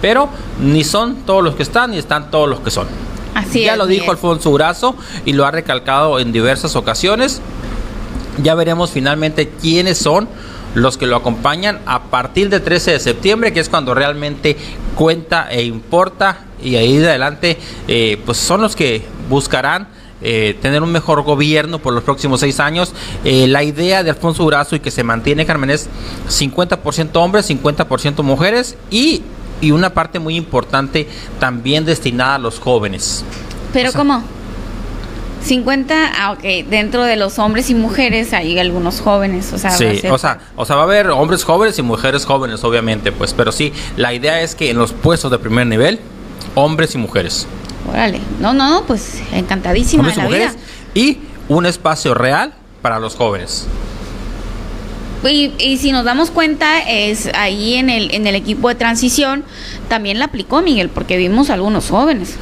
pero 0.00 0.28
ni 0.60 0.84
son 0.84 1.16
todos 1.26 1.42
los 1.42 1.56
que 1.56 1.64
están 1.64 1.90
ni 1.90 1.98
están 1.98 2.30
todos 2.30 2.48
los 2.48 2.60
que 2.60 2.70
son. 2.70 2.86
Así 3.34 3.62
ya 3.62 3.76
lo 3.76 3.86
dijo 3.86 4.10
Alfonso 4.10 4.50
Urazo 4.50 4.94
y 5.24 5.32
lo 5.32 5.46
ha 5.46 5.50
recalcado 5.50 6.18
en 6.20 6.32
diversas 6.32 6.76
ocasiones. 6.76 7.40
Ya 8.42 8.54
veremos 8.54 8.90
finalmente 8.90 9.50
quiénes 9.60 9.98
son 9.98 10.28
los 10.74 10.96
que 10.96 11.06
lo 11.06 11.16
acompañan 11.16 11.80
a 11.86 12.04
partir 12.04 12.48
del 12.48 12.62
13 12.62 12.92
de 12.92 13.00
septiembre, 13.00 13.52
que 13.52 13.60
es 13.60 13.68
cuando 13.68 13.94
realmente 13.94 14.56
cuenta 14.94 15.50
e 15.50 15.64
importa, 15.64 16.44
y 16.62 16.76
ahí 16.76 16.98
de 16.98 17.08
adelante, 17.08 17.58
eh, 17.88 18.20
pues 18.24 18.38
son 18.38 18.60
los 18.60 18.76
que 18.76 19.02
buscarán 19.28 19.88
eh, 20.22 20.58
tener 20.60 20.82
un 20.82 20.92
mejor 20.92 21.22
gobierno 21.22 21.78
por 21.78 21.94
los 21.94 22.04
próximos 22.04 22.40
seis 22.40 22.60
años. 22.60 22.92
Eh, 23.24 23.46
la 23.48 23.62
idea 23.62 24.02
de 24.02 24.10
Alfonso 24.10 24.42
Durazo 24.42 24.76
y 24.76 24.80
que 24.80 24.90
se 24.90 25.02
mantiene, 25.02 25.46
Carmen, 25.46 25.70
es 25.70 25.88
50% 26.28 27.16
hombres, 27.16 27.48
50% 27.48 28.22
mujeres 28.22 28.76
y, 28.90 29.22
y, 29.62 29.70
una 29.70 29.94
parte 29.94 30.18
muy 30.18 30.36
importante 30.36 31.08
también 31.38 31.86
destinada 31.86 32.34
a 32.34 32.38
los 32.38 32.58
jóvenes. 32.58 33.24
¿Pero 33.72 33.92
cómo? 33.92 34.22
50, 35.42 36.12
ah, 36.16 36.32
ok, 36.32 36.42
dentro 36.68 37.04
de 37.04 37.16
los 37.16 37.38
hombres 37.38 37.70
y 37.70 37.74
mujeres 37.74 38.32
hay 38.32 38.58
algunos 38.58 39.00
jóvenes, 39.00 39.52
o 39.52 39.58
sea, 39.58 39.70
sí, 39.70 40.00
o 40.10 40.18
sea, 40.18 40.38
o 40.54 40.66
sea, 40.66 40.76
va 40.76 40.82
a 40.82 40.84
haber 40.84 41.08
hombres 41.08 41.44
jóvenes 41.44 41.78
y 41.78 41.82
mujeres 41.82 42.26
jóvenes, 42.26 42.62
obviamente, 42.62 43.10
pues, 43.10 43.32
pero 43.32 43.50
sí, 43.50 43.72
la 43.96 44.12
idea 44.12 44.42
es 44.42 44.54
que 44.54 44.70
en 44.70 44.78
los 44.78 44.92
puestos 44.92 45.30
de 45.30 45.38
primer 45.38 45.66
nivel, 45.66 45.98
hombres 46.54 46.94
y 46.94 46.98
mujeres. 46.98 47.46
Órale, 47.88 48.20
no, 48.40 48.52
no, 48.52 48.84
pues 48.86 49.22
encantadísima 49.32 50.02
hombres 50.02 50.18
y 50.18 50.20
mujeres 50.20 50.56
y 50.94 51.18
un 51.48 51.66
espacio 51.66 52.14
real 52.14 52.52
para 52.82 52.98
los 52.98 53.16
jóvenes. 53.16 53.66
Y, 55.28 55.52
y, 55.58 55.76
si 55.76 55.92
nos 55.92 56.04
damos 56.04 56.30
cuenta, 56.30 56.80
es 56.80 57.28
ahí 57.34 57.74
en 57.74 57.90
el, 57.90 58.14
en 58.14 58.26
el 58.26 58.34
equipo 58.34 58.68
de 58.68 58.74
transición 58.74 59.44
también 59.88 60.18
la 60.18 60.26
aplicó 60.26 60.62
Miguel, 60.62 60.88
porque 60.88 61.18
vimos 61.18 61.50
algunos 61.50 61.90
jóvenes. 61.90 62.36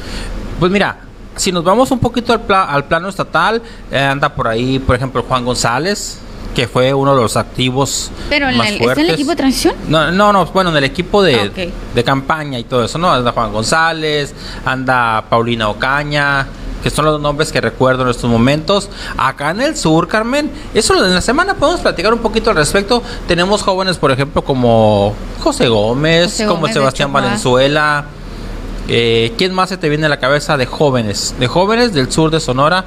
Pues 0.61 0.71
mira, 0.71 1.08
si 1.39 1.51
nos 1.51 1.63
vamos 1.63 1.89
un 1.91 1.99
poquito 1.99 2.33
al, 2.33 2.41
al 2.53 2.83
plano 2.85 3.07
estatal, 3.09 3.61
eh, 3.91 3.97
anda 3.99 4.29
por 4.35 4.47
ahí, 4.47 4.77
por 4.79 4.95
ejemplo, 4.95 5.23
Juan 5.27 5.45
González, 5.45 6.19
que 6.53 6.67
fue 6.67 6.93
uno 6.93 7.15
de 7.15 7.21
los 7.21 7.37
activos 7.37 8.11
¿Pero 8.29 8.47
más 8.47 8.67
en 8.67 8.73
el, 8.73 8.79
fuertes. 8.79 8.89
¿está 8.89 9.01
en 9.01 9.07
el 9.07 9.13
equipo 9.13 9.29
de 9.29 9.35
transición? 9.37 9.75
No, 9.87 10.11
no, 10.11 10.33
no, 10.33 10.45
bueno, 10.47 10.71
en 10.71 10.77
el 10.77 10.83
equipo 10.83 11.23
de, 11.23 11.35
Ah, 11.35 11.95
de 11.95 12.03
campaña 12.03 12.59
y 12.59 12.63
todo 12.65 12.83
eso, 12.83 12.97
¿no? 12.97 13.09
Anda 13.11 13.31
Juan 13.31 13.53
González, 13.53 14.33
anda 14.65 15.23
Paulina 15.29 15.69
Ocaña, 15.69 16.47
que 16.83 16.89
son 16.89 17.05
los 17.05 17.21
nombres 17.21 17.51
que 17.51 17.61
recuerdo 17.61 18.03
en 18.03 18.09
estos 18.09 18.29
momentos. 18.29 18.89
Acá 19.17 19.51
en 19.51 19.61
el 19.61 19.77
sur, 19.77 20.07
Carmen, 20.07 20.51
eso 20.73 20.93
en 20.95 21.13
la 21.13 21.21
semana 21.21 21.53
podemos 21.53 21.81
platicar 21.81 22.13
un 22.13 22.19
poquito 22.19 22.49
al 22.49 22.55
respecto. 22.57 23.01
Tenemos 23.27 23.61
jóvenes, 23.61 23.97
por 23.97 24.11
ejemplo, 24.11 24.41
como 24.43 25.13
José 25.41 25.69
Gómez, 25.69 26.31
José 26.31 26.45
como 26.47 26.61
Gómez 26.61 26.73
Sebastián. 26.73 27.13
Valenzuela. 27.13 28.05
Eh, 28.89 29.33
¿Quién 29.37 29.53
más 29.53 29.69
se 29.69 29.77
te 29.77 29.87
viene 29.87 30.07
a 30.07 30.09
la 30.09 30.19
cabeza 30.19 30.57
de 30.57 30.65
jóvenes? 30.65 31.35
De 31.39 31.47
jóvenes 31.47 31.93
del 31.93 32.11
sur 32.11 32.31
de 32.31 32.39
Sonora 32.39 32.85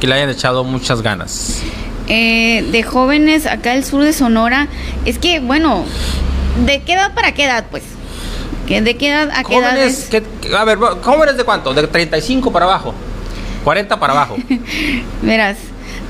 que 0.00 0.06
le 0.06 0.14
hayan 0.14 0.30
echado 0.30 0.64
muchas 0.64 1.02
ganas. 1.02 1.60
Eh, 2.08 2.66
de 2.72 2.82
jóvenes 2.82 3.46
acá 3.46 3.72
del 3.74 3.84
sur 3.84 4.02
de 4.02 4.12
Sonora, 4.12 4.66
es 5.04 5.18
que, 5.18 5.38
bueno, 5.40 5.84
¿de 6.66 6.82
qué 6.82 6.94
edad 6.94 7.14
para 7.14 7.32
qué 7.34 7.44
edad, 7.44 7.66
pues? 7.70 7.84
¿Que 8.66 8.80
¿De 8.80 8.96
qué 8.96 9.08
edad 9.10 9.30
a 9.34 9.44
qué 9.44 9.56
edad 9.58 9.70
Jóvenes, 9.72 9.98
es? 9.98 10.04
que, 10.08 10.22
que- 10.40 10.56
a 10.56 10.64
ver, 10.64 10.78
jóvenes 10.78 11.36
de 11.36 11.44
cuánto? 11.44 11.72
De 11.74 11.86
35 11.86 12.50
para 12.52 12.64
abajo. 12.64 12.94
40 13.64 14.00
para 14.00 14.12
abajo. 14.14 14.36
Verás, 15.22 15.56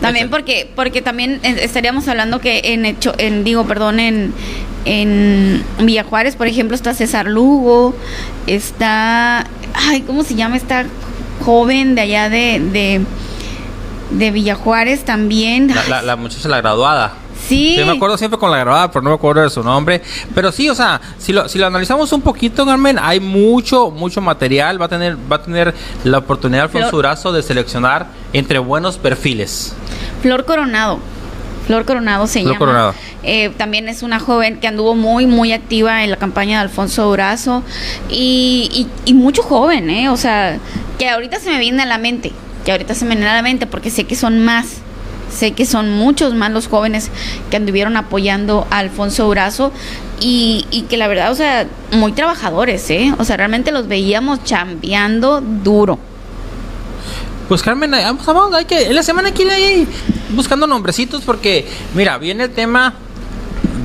también 0.02 0.28
porque 0.28 0.68
porque 0.74 1.00
también 1.00 1.40
eh, 1.42 1.56
estaríamos 1.62 2.06
hablando 2.08 2.40
que 2.40 2.60
en, 2.64 2.84
hecho, 2.84 3.14
en 3.18 3.44
digo, 3.44 3.66
perdón, 3.66 4.00
en 4.00 4.34
en 4.84 5.64
Villa 5.80 6.04
Juárez, 6.04 6.36
por 6.36 6.48
ejemplo, 6.48 6.74
está 6.74 6.92
César 6.92 7.26
Lugo, 7.26 7.94
está 8.46 9.46
ay, 9.74 10.02
¿cómo 10.02 10.24
se 10.24 10.34
llama 10.34 10.56
esta 10.56 10.84
joven 11.44 11.94
de 11.94 12.02
allá 12.02 12.28
de 12.28 12.60
de 12.60 13.00
de 14.10 14.30
Villajuárez 14.30 15.04
también. 15.04 15.68
La, 15.74 15.88
la, 15.88 16.02
la 16.02 16.16
muchacha, 16.16 16.48
la 16.48 16.60
graduada. 16.60 17.14
Sí. 17.48 17.74
Sí, 17.78 17.84
me 17.84 17.92
acuerdo 17.92 18.16
siempre 18.16 18.38
con 18.38 18.50
la 18.50 18.58
grabada, 18.58 18.90
pero 18.90 19.02
no 19.02 19.10
me 19.10 19.16
acuerdo 19.16 19.42
de 19.42 19.50
su 19.50 19.62
nombre. 19.62 20.00
Pero 20.34 20.52
sí, 20.52 20.68
o 20.70 20.74
sea, 20.74 21.00
si 21.18 21.32
lo, 21.32 21.48
si 21.48 21.58
lo 21.58 21.66
analizamos 21.66 22.12
un 22.12 22.22
poquito, 22.22 22.64
Carmen, 22.64 22.98
hay 23.00 23.20
mucho, 23.20 23.90
mucho 23.90 24.20
material. 24.20 24.80
Va 24.80 24.86
a 24.86 24.88
tener, 24.88 25.16
va 25.30 25.36
a 25.36 25.42
tener 25.42 25.74
la 26.04 26.18
oportunidad 26.18 26.62
Alfonso 26.64 26.90
Durazo 26.96 27.32
de 27.32 27.42
seleccionar 27.42 28.06
entre 28.32 28.58
buenos 28.58 28.96
perfiles. 28.98 29.74
Flor 30.22 30.44
Coronado. 30.44 30.98
Flor 31.66 31.84
Coronado 31.84 32.26
se 32.26 32.40
Flor 32.40 32.54
llama. 32.54 32.58
Coronado. 32.58 32.94
Eh, 33.22 33.50
también 33.56 33.88
es 33.88 34.02
una 34.02 34.18
joven 34.18 34.58
que 34.58 34.66
anduvo 34.66 34.94
muy, 34.96 35.26
muy 35.26 35.52
activa 35.52 36.02
en 36.02 36.10
la 36.10 36.16
campaña 36.16 36.58
de 36.58 36.62
Alfonso 36.64 37.04
Durazo. 37.04 37.62
Y, 38.08 38.68
y- 38.72 39.10
y 39.10 39.14
mucho 39.14 39.42
joven, 39.42 39.88
¿eh? 39.90 40.08
O 40.10 40.16
sea, 40.16 40.58
que 40.98 41.08
ahorita 41.08 41.38
se 41.38 41.50
me 41.50 41.58
viene 41.58 41.82
a 41.82 41.86
la 41.86 41.98
mente. 41.98 42.32
Que 42.64 42.72
ahorita 42.72 42.94
se 42.94 43.04
me 43.04 43.14
viene 43.14 43.30
a 43.30 43.34
la 43.34 43.42
mente 43.42 43.66
porque 43.66 43.90
sé 43.90 44.04
que 44.04 44.16
son 44.16 44.44
más. 44.44 44.78
Sé 45.32 45.52
que 45.52 45.66
son 45.66 45.90
muchos 45.90 46.34
más 46.34 46.50
los 46.50 46.68
jóvenes 46.68 47.10
que 47.50 47.56
anduvieron 47.56 47.96
apoyando 47.96 48.66
a 48.70 48.78
Alfonso 48.78 49.24
Durazo. 49.24 49.72
Y, 50.20 50.66
y 50.70 50.82
que 50.82 50.96
la 50.96 51.08
verdad, 51.08 51.32
o 51.32 51.34
sea, 51.34 51.66
muy 51.90 52.12
trabajadores, 52.12 52.88
¿eh? 52.90 53.12
O 53.18 53.24
sea, 53.24 53.36
realmente 53.36 53.72
los 53.72 53.88
veíamos 53.88 54.44
chambeando 54.44 55.40
duro. 55.40 55.98
Pues 57.48 57.62
Carmen, 57.62 57.90
vamos, 57.90 58.24
vamos, 58.24 58.54
hay 58.54 58.64
que, 58.64 58.86
en 58.86 58.94
la 58.94 59.02
semana 59.02 59.28
hay 59.28 59.34
que 59.34 59.42
ir 59.42 59.88
buscando 60.30 60.66
nombrecitos 60.66 61.22
porque, 61.22 61.66
mira, 61.94 62.16
viene 62.18 62.44
el 62.44 62.50
tema 62.50 62.94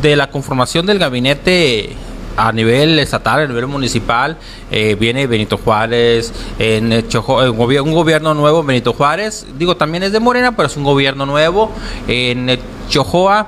de 0.01 0.15
la 0.15 0.29
conformación 0.29 0.85
del 0.85 0.99
gabinete 0.99 1.95
a 2.37 2.51
nivel 2.51 2.97
estatal, 2.99 3.41
a 3.41 3.47
nivel 3.47 3.67
municipal, 3.67 4.37
eh, 4.71 4.95
viene 4.99 5.25
Benito 5.27 5.57
Juárez, 5.57 6.31
en 6.59 6.91
Chojo- 7.09 7.51
gobi- 7.53 7.79
un 7.79 7.91
gobierno 7.93 8.33
nuevo, 8.35 8.63
Benito 8.63 8.93
Juárez, 8.93 9.45
digo, 9.57 9.75
también 9.75 10.03
es 10.03 10.11
de 10.11 10.19
Morena, 10.19 10.55
pero 10.55 10.67
es 10.67 10.77
un 10.77 10.83
gobierno 10.83 11.25
nuevo, 11.25 11.71
en 12.07 12.59
Chojoa, 12.89 13.47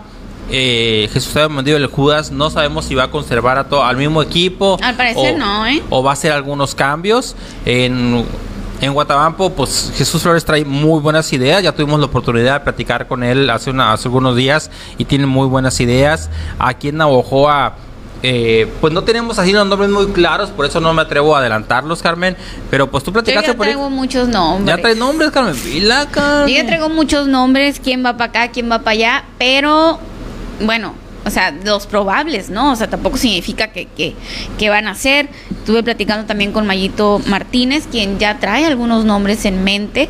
eh, 0.51 1.07
Jesús 1.13 1.33
Mendívil 1.51 1.83
el 1.83 1.87
Judas, 1.87 2.31
no 2.31 2.49
sabemos 2.49 2.85
si 2.85 2.95
va 2.95 3.03
a 3.03 3.11
conservar 3.11 3.59
a 3.59 3.65
todo, 3.69 3.83
al 3.83 3.95
mismo 3.97 4.23
equipo. 4.23 4.79
Al 4.81 4.95
parecer 4.95 5.35
o- 5.35 5.37
no, 5.37 5.67
¿eh? 5.67 5.83
o 5.91 6.01
va 6.01 6.09
a 6.09 6.13
hacer 6.13 6.31
algunos 6.31 6.73
cambios. 6.73 7.35
En, 7.65 8.25
en 8.81 8.93
Guatabampo, 8.93 9.51
pues 9.51 9.91
Jesús 9.95 10.23
Flores 10.23 10.43
trae 10.45 10.65
muy 10.65 10.99
buenas 11.01 11.31
ideas. 11.33 11.61
Ya 11.61 11.71
tuvimos 11.73 11.99
la 11.99 12.07
oportunidad 12.07 12.53
de 12.55 12.59
platicar 12.61 13.07
con 13.07 13.23
él 13.23 13.47
hace, 13.51 13.69
una- 13.69 13.93
hace 13.93 14.07
algunos 14.07 14.35
días 14.35 14.71
y 14.97 15.05
tiene 15.05 15.27
muy 15.27 15.45
buenas 15.47 15.79
ideas. 15.81 16.31
Aquí 16.57 16.87
en 16.87 16.97
Navojoa, 16.97 17.75
eh, 18.23 18.71
pues 18.81 18.93
no 18.93 19.03
tenemos 19.03 19.39
así 19.39 19.51
los 19.51 19.65
nombres 19.67 19.89
muy 19.89 20.07
claros, 20.07 20.49
por 20.49 20.65
eso 20.65 20.79
no 20.79 20.93
me 20.93 21.01
atrevo 21.01 21.35
a 21.35 21.39
adelantarlos, 21.39 22.01
Carmen. 22.01 22.35
Pero 22.69 22.89
pues 22.91 23.03
tú 23.03 23.11
Yo 23.11 23.13
platicaste 23.13 23.51
ya 23.51 23.57
por 23.57 23.65
ahí. 23.67 23.73
traigo 23.73 23.89
muchos 23.89 24.27
nombres. 24.27 24.75
Ya 24.75 24.81
traes 24.81 24.97
nombres, 24.97 25.31
Carmen. 25.31 25.55
Pila, 25.55 26.07
Carmen. 26.11 26.47
Yo 26.47 26.61
ya 26.61 26.65
traigo 26.65 26.89
muchos 26.89 27.27
nombres, 27.27 27.79
quién 27.83 28.05
va 28.05 28.13
para 28.17 28.29
acá, 28.29 28.51
quién 28.51 28.69
va 28.71 28.79
para 28.79 28.91
allá, 28.91 29.23
pero 29.37 29.99
bueno, 30.61 30.93
o 31.25 31.29
sea, 31.29 31.51
los 31.51 31.85
probables, 31.85 32.49
¿no? 32.49 32.71
O 32.71 32.75
sea, 32.75 32.89
tampoco 32.89 33.17
significa 33.17 33.67
que, 33.67 33.85
que, 33.85 34.15
que 34.57 34.69
van 34.69 34.87
a 34.87 34.95
ser. 34.95 35.29
Estuve 35.51 35.83
platicando 35.83 36.25
también 36.25 36.51
con 36.51 36.65
Mayito 36.65 37.21
Martínez, 37.27 37.87
quien 37.91 38.19
ya 38.19 38.39
trae 38.39 38.65
algunos 38.65 39.05
nombres 39.05 39.45
en 39.45 39.63
mente. 39.63 40.09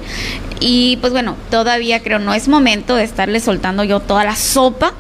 Y 0.60 0.98
pues 0.98 1.11
bueno, 1.11 1.36
todavía 1.49 2.02
creo 2.02 2.19
no 2.19 2.34
es 2.34 2.48
momento 2.48 2.95
de 2.95 3.03
estarle 3.03 3.40
soltando 3.40 3.84
yo 3.84 3.99
toda 3.99 4.23
la 4.23 4.36
sopa, 4.36 4.94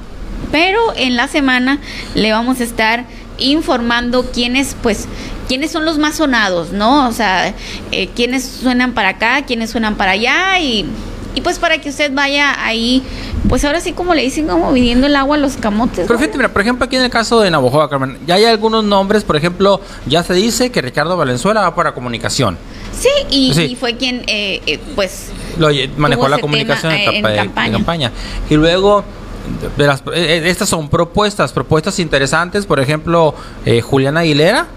pero 0.51 0.79
en 0.95 1.15
la 1.15 1.27
semana 1.27 1.79
le 2.15 2.31
vamos 2.31 2.59
a 2.59 2.63
estar 2.63 3.05
informando 3.37 4.29
quiénes, 4.31 4.75
pues, 4.81 5.07
quiénes 5.47 5.71
son 5.71 5.85
los 5.85 5.97
más 5.97 6.17
sonados, 6.17 6.71
¿no? 6.71 7.07
O 7.07 7.11
sea, 7.11 7.53
eh, 7.91 8.09
quiénes 8.15 8.43
suenan 8.45 8.93
para 8.93 9.09
acá, 9.09 9.43
quiénes 9.45 9.69
suenan 9.71 9.95
para 9.95 10.11
allá 10.11 10.59
y, 10.59 10.85
y 11.35 11.41
pues 11.41 11.57
para 11.59 11.79
que 11.79 11.89
usted 11.89 12.11
vaya 12.13 12.55
ahí, 12.65 13.01
pues 13.47 13.63
ahora 13.65 13.79
sí 13.81 13.93
como 13.93 14.13
le 14.13 14.21
dicen, 14.23 14.47
como 14.47 14.71
midiendo 14.71 15.07
el 15.07 15.15
agua 15.15 15.37
a 15.37 15.39
los 15.39 15.55
camotes. 15.57 16.05
Pero 16.07 16.19
fíjate, 16.19 16.37
mira, 16.37 16.49
por 16.51 16.61
ejemplo, 16.61 16.85
aquí 16.85 16.95
en 16.97 17.03
el 17.03 17.09
caso 17.09 17.39
de 17.39 17.49
Navojoa, 17.49 17.89
Carmen, 17.89 18.17
ya 18.27 18.35
hay 18.35 18.45
algunos 18.45 18.83
nombres, 18.83 19.23
por 19.23 19.35
ejemplo, 19.37 19.81
ya 20.05 20.21
se 20.23 20.33
dice 20.33 20.71
que 20.71 20.81
Ricardo 20.81 21.15
Valenzuela 21.17 21.61
va 21.61 21.73
para 21.75 21.93
comunicación. 21.93 22.57
Sí, 22.99 23.07
y, 23.29 23.53
Sí. 23.53 23.61
y 23.63 23.75
fue 23.75 23.95
quien, 23.95 24.23
eh, 24.27 24.61
eh, 24.67 24.79
pues, 24.95 25.29
Lo, 25.57 25.69
manejó 25.97 26.27
la 26.27 26.39
comunicación 26.39 26.91
en, 26.91 26.99
eh, 26.99 27.05
en 27.05 27.21
capa- 27.23 27.31
en 27.35 27.37
campaña. 27.45 27.71
campaña. 27.71 28.11
Y 28.49 28.55
luego, 28.55 29.05
de 29.77 29.87
las, 29.87 29.99
eh, 30.01 30.03
eh, 30.15 30.49
estas 30.49 30.69
son 30.69 30.89
propuestas, 30.89 31.51
propuestas 31.51 31.99
interesantes. 31.99 32.65
Por 32.65 32.79
ejemplo, 32.79 33.33
eh, 33.65 33.81
Juliana 33.81 34.21
Aguilera, 34.21 34.67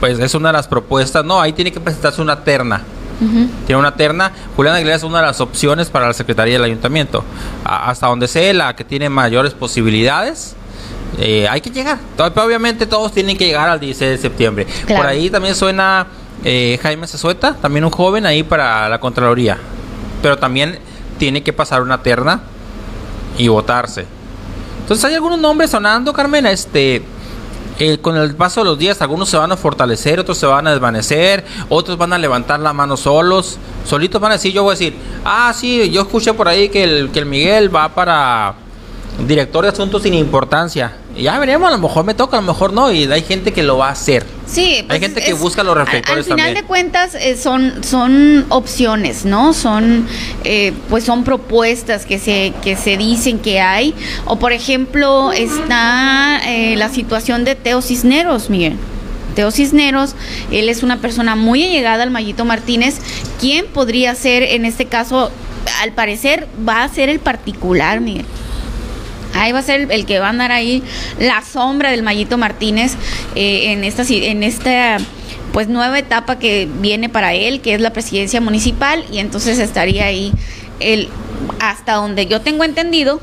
pues 0.00 0.18
es 0.18 0.34
una 0.34 0.48
de 0.48 0.54
las 0.54 0.68
propuestas. 0.68 1.24
No, 1.24 1.40
ahí 1.40 1.52
tiene 1.52 1.72
que 1.72 1.80
presentarse 1.80 2.20
una 2.22 2.42
terna. 2.44 2.82
ujú. 3.20 3.48
Tiene 3.66 3.78
una 3.78 3.94
terna. 3.94 4.32
Juliana 4.56 4.76
Aguilera 4.78 4.96
es 4.96 5.02
una 5.04 5.20
de 5.20 5.26
las 5.26 5.40
opciones 5.40 5.88
para 5.90 6.06
la 6.08 6.12
Secretaría 6.12 6.54
del 6.54 6.64
Ayuntamiento. 6.64 7.22
A- 7.64 7.90
hasta 7.90 8.06
donde 8.08 8.26
sé, 8.28 8.52
la 8.52 8.74
que 8.74 8.84
tiene 8.84 9.08
mayores 9.08 9.54
posibilidades. 9.54 10.56
eh, 11.18 11.46
hay 11.48 11.60
que 11.60 11.68
llegar. 11.70 11.98
Obviamente 12.18 12.86
todos 12.86 13.12
tienen 13.12 13.36
que 13.36 13.44
llegar 13.46 13.68
al 13.68 13.78
16 13.78 14.12
de 14.12 14.18
septiembre. 14.18 14.66
Claro. 14.86 15.02
Por 15.02 15.10
ahí 15.10 15.28
también 15.28 15.54
suena 15.54 16.06
eh, 16.42 16.78
Jaime 16.82 17.06
Zazueta, 17.06 17.54
también 17.54 17.84
un 17.84 17.90
joven 17.90 18.24
ahí 18.24 18.42
para 18.42 18.88
la 18.88 18.98
Contraloría. 18.98 19.58
Pero 20.22 20.38
también 20.38 20.78
tiene 21.18 21.42
que 21.42 21.52
pasar 21.52 21.82
una 21.82 22.02
terna 22.02 22.40
y 23.38 23.48
votarse. 23.48 24.06
Entonces 24.80 25.04
hay 25.04 25.14
algunos 25.14 25.38
nombres 25.38 25.70
sonando, 25.70 26.12
Carmen, 26.12 26.46
este... 26.46 27.02
eh, 27.78 27.98
con 27.98 28.16
el 28.16 28.34
paso 28.34 28.60
de 28.60 28.66
los 28.66 28.78
días, 28.78 29.00
algunos 29.00 29.28
se 29.28 29.36
van 29.36 29.50
a 29.50 29.56
fortalecer, 29.56 30.20
otros 30.20 30.38
se 30.38 30.46
van 30.46 30.66
a 30.66 30.72
desvanecer, 30.72 31.44
otros 31.68 31.96
van 31.96 32.12
a 32.12 32.18
levantar 32.18 32.60
la 32.60 32.72
mano 32.72 32.96
solos, 32.96 33.58
solitos 33.86 34.20
van 34.20 34.32
a 34.32 34.34
decir, 34.34 34.52
yo 34.52 34.62
voy 34.62 34.72
a 34.72 34.78
decir, 34.78 34.94
ah, 35.24 35.52
sí, 35.56 35.90
yo 35.90 36.02
escuché 36.02 36.34
por 36.34 36.48
ahí 36.48 36.68
que 36.68 36.84
el, 36.84 37.10
que 37.10 37.20
el 37.20 37.26
Miguel 37.26 37.74
va 37.74 37.88
para 37.88 38.54
director 39.26 39.64
de 39.64 39.70
asuntos 39.70 40.02
sin 40.02 40.14
importancia. 40.14 40.92
Ya 41.16 41.38
veremos, 41.38 41.68
a 41.68 41.72
lo 41.72 41.78
mejor 41.78 42.04
me 42.04 42.14
toca, 42.14 42.38
a 42.38 42.40
lo 42.40 42.46
mejor 42.46 42.72
no, 42.72 42.90
y 42.90 43.04
hay 43.10 43.22
gente 43.22 43.52
que 43.52 43.62
lo 43.62 43.76
va 43.76 43.88
a 43.88 43.92
hacer. 43.92 44.24
Sí, 44.46 44.82
pues 44.86 44.98
gente 45.00 45.20
es- 45.20 45.26
que 45.26 45.32
busca 45.34 45.62
los 45.62 45.76
reflectores 45.76 46.18
Al 46.18 46.24
final 46.24 46.38
también. 46.46 46.54
de 46.62 46.68
cuentas 46.68 47.14
eh, 47.14 47.36
son 47.36 47.82
son 47.84 48.44
opciones, 48.48 49.24
¿no? 49.24 49.52
Son 49.52 50.06
eh, 50.44 50.72
pues 50.88 51.04
son 51.04 51.24
propuestas 51.24 52.06
que 52.06 52.18
se 52.18 52.52
que 52.62 52.76
se 52.76 52.96
dicen 52.96 53.38
que 53.38 53.60
hay. 53.60 53.94
O 54.26 54.36
por 54.38 54.52
ejemplo 54.52 55.32
está 55.32 56.40
eh, 56.46 56.76
la 56.76 56.88
situación 56.88 57.44
de 57.44 57.54
Teo 57.54 57.82
Cisneros, 57.82 58.50
Miguel. 58.50 58.76
Teo 59.34 59.50
Cisneros, 59.50 60.14
él 60.50 60.68
es 60.68 60.82
una 60.82 60.98
persona 61.00 61.36
muy 61.36 61.64
allegada 61.64 62.02
al 62.02 62.10
Mayito 62.10 62.44
Martínez, 62.44 62.96
quien 63.40 63.66
podría 63.66 64.14
ser 64.14 64.42
en 64.42 64.66
este 64.66 64.84
caso, 64.86 65.30
al 65.82 65.92
parecer 65.92 66.46
va 66.68 66.82
a 66.84 66.88
ser 66.88 67.08
el 67.08 67.18
particular, 67.18 68.00
Miguel. 68.00 68.26
Ahí 69.34 69.52
va 69.52 69.60
a 69.60 69.62
ser 69.62 69.82
el, 69.82 69.90
el 69.90 70.06
que 70.06 70.18
va 70.18 70.26
a 70.26 70.30
andar 70.30 70.52
ahí 70.52 70.82
la 71.18 71.42
sombra 71.42 71.90
del 71.90 72.02
Mayito 72.02 72.38
Martínez 72.38 72.94
eh, 73.34 73.72
en 73.72 73.84
esta 73.84 74.02
en 74.08 74.42
esta 74.42 74.98
pues 75.52 75.68
nueva 75.68 75.98
etapa 75.98 76.38
que 76.38 76.68
viene 76.80 77.08
para 77.08 77.34
él, 77.34 77.60
que 77.60 77.74
es 77.74 77.80
la 77.80 77.92
presidencia 77.92 78.40
municipal 78.40 79.04
y 79.12 79.18
entonces 79.18 79.58
estaría 79.58 80.06
ahí 80.06 80.32
el 80.80 81.08
hasta 81.60 81.94
donde 81.94 82.26
yo 82.26 82.40
tengo 82.40 82.64
entendido, 82.64 83.20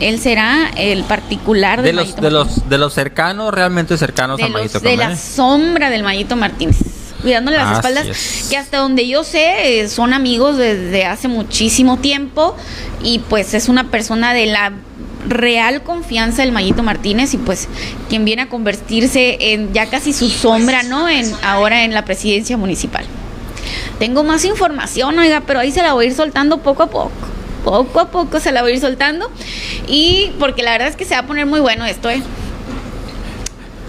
él 0.00 0.18
será 0.20 0.70
el 0.76 1.04
particular 1.04 1.80
De 1.82 1.88
del 1.88 1.96
los, 1.96 2.04
Mayito 2.06 2.22
de 2.22 2.30
Martínez. 2.30 2.56
los, 2.58 2.68
de 2.68 2.78
los 2.78 2.92
cercanos, 2.94 3.54
realmente 3.54 3.96
cercanos 3.96 4.36
de, 4.38 4.44
a 4.44 4.48
los- 4.48 4.54
Mayito 4.60 4.80
de 4.80 4.96
la 4.96 5.16
sombra 5.16 5.88
del 5.90 6.02
Mayito 6.02 6.36
Martínez. 6.36 6.76
Cuidándole 7.22 7.58
las 7.58 7.66
Así 7.66 7.74
espaldas, 7.76 8.06
es. 8.06 8.46
que 8.48 8.56
hasta 8.56 8.78
donde 8.78 9.06
yo 9.06 9.24
sé 9.24 9.80
eh, 9.80 9.88
son 9.90 10.14
amigos 10.14 10.56
desde 10.56 11.04
hace 11.04 11.28
muchísimo 11.28 11.98
tiempo 11.98 12.56
y 13.02 13.18
pues 13.18 13.52
es 13.52 13.68
una 13.68 13.90
persona 13.90 14.32
de 14.32 14.46
la 14.46 14.72
real 15.26 15.82
confianza 15.82 16.42
del 16.42 16.52
Mayito 16.52 16.82
Martínez 16.82 17.34
y 17.34 17.38
pues 17.38 17.68
quien 18.08 18.24
viene 18.24 18.42
a 18.42 18.48
convertirse 18.48 19.52
en 19.52 19.72
ya 19.72 19.86
casi 19.86 20.12
su 20.12 20.28
sombra, 20.28 20.82
¿no? 20.82 21.08
En 21.08 21.30
ahora 21.42 21.84
en 21.84 21.94
la 21.94 22.04
presidencia 22.04 22.56
municipal. 22.56 23.04
Tengo 23.98 24.24
más 24.24 24.44
información, 24.44 25.18
oiga, 25.18 25.42
pero 25.46 25.60
ahí 25.60 25.70
se 25.70 25.82
la 25.82 25.92
voy 25.92 26.06
a 26.06 26.08
ir 26.08 26.14
soltando 26.14 26.58
poco 26.58 26.84
a 26.84 26.86
poco. 26.90 27.10
Poco 27.64 28.00
a 28.00 28.10
poco 28.10 28.40
se 28.40 28.52
la 28.52 28.62
voy 28.62 28.72
a 28.72 28.74
ir 28.74 28.80
soltando. 28.80 29.30
Y 29.86 30.32
porque 30.38 30.62
la 30.62 30.72
verdad 30.72 30.88
es 30.88 30.96
que 30.96 31.04
se 31.04 31.14
va 31.14 31.20
a 31.20 31.26
poner 31.26 31.46
muy 31.46 31.60
bueno 31.60 31.84
esto, 31.84 32.08
¿eh? 32.08 32.22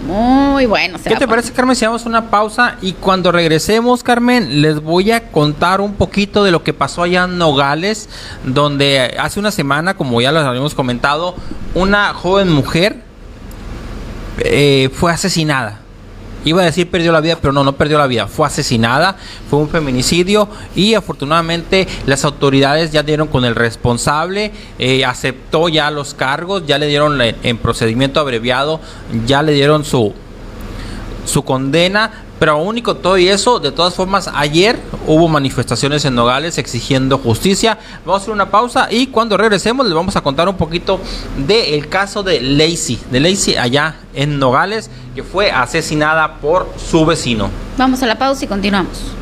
Muy 0.06 0.66
bueno. 0.66 0.98
se 0.98 1.08
¿Qué 1.08 1.16
te 1.16 1.28
parece, 1.28 1.52
Carmen, 1.52 1.76
si 1.76 1.84
damos 1.84 2.06
una 2.06 2.28
pausa 2.30 2.76
y 2.82 2.92
cuando 2.92 3.30
regresemos, 3.30 4.02
Carmen, 4.02 4.60
les 4.60 4.82
voy 4.82 5.12
a 5.12 5.30
contar 5.30 5.80
un 5.80 5.94
poquito 5.94 6.42
de 6.42 6.50
lo 6.50 6.64
que 6.64 6.72
pasó 6.72 7.02
allá 7.02 7.24
en 7.24 7.38
Nogales, 7.38 8.08
donde 8.44 9.16
hace 9.18 9.38
una 9.38 9.52
semana, 9.52 9.94
como 9.94 10.20
ya 10.20 10.32
les 10.32 10.42
habíamos 10.42 10.74
comentado, 10.74 11.36
una 11.74 12.12
joven 12.14 12.50
mujer 12.50 13.02
eh, 14.38 14.90
fue 14.92 15.12
asesinada. 15.12 15.81
Iba 16.44 16.62
a 16.62 16.64
decir 16.64 16.90
perdió 16.90 17.12
la 17.12 17.20
vida, 17.20 17.38
pero 17.40 17.52
no, 17.52 17.64
no 17.64 17.74
perdió 17.74 17.98
la 17.98 18.06
vida. 18.06 18.26
Fue 18.26 18.46
asesinada, 18.46 19.16
fue 19.48 19.60
un 19.60 19.68
feminicidio 19.68 20.48
y 20.74 20.94
afortunadamente 20.94 21.86
las 22.06 22.24
autoridades 22.24 22.92
ya 22.92 23.02
dieron 23.02 23.28
con 23.28 23.44
el 23.44 23.54
responsable, 23.54 24.52
eh, 24.78 25.04
aceptó 25.04 25.68
ya 25.68 25.90
los 25.90 26.14
cargos, 26.14 26.66
ya 26.66 26.78
le 26.78 26.86
dieron 26.86 27.20
en, 27.20 27.36
en 27.42 27.58
procedimiento 27.58 28.20
abreviado, 28.20 28.80
ya 29.26 29.42
le 29.42 29.52
dieron 29.52 29.84
su, 29.84 30.12
su 31.24 31.44
condena, 31.44 32.24
Pero 32.42 32.54
aún 32.54 32.76
y 32.76 32.82
con 32.82 33.00
todo 33.00 33.18
y 33.18 33.28
eso, 33.28 33.60
de 33.60 33.70
todas 33.70 33.94
formas, 33.94 34.28
ayer 34.34 34.76
hubo 35.06 35.28
manifestaciones 35.28 36.04
en 36.06 36.16
Nogales 36.16 36.58
exigiendo 36.58 37.18
justicia. 37.18 37.78
Vamos 38.04 38.18
a 38.18 38.22
hacer 38.24 38.34
una 38.34 38.50
pausa 38.50 38.88
y 38.90 39.06
cuando 39.06 39.36
regresemos 39.36 39.86
les 39.86 39.94
vamos 39.94 40.16
a 40.16 40.22
contar 40.22 40.48
un 40.48 40.56
poquito 40.56 40.98
del 41.46 41.88
caso 41.88 42.24
de 42.24 42.40
Lacey, 42.40 42.98
de 43.12 43.20
Lacey 43.20 43.54
allá 43.54 43.94
en 44.12 44.40
Nogales, 44.40 44.90
que 45.14 45.22
fue 45.22 45.52
asesinada 45.52 46.38
por 46.38 46.68
su 46.84 47.06
vecino. 47.06 47.48
Vamos 47.78 48.02
a 48.02 48.06
la 48.06 48.18
pausa 48.18 48.44
y 48.44 48.48
continuamos. 48.48 49.21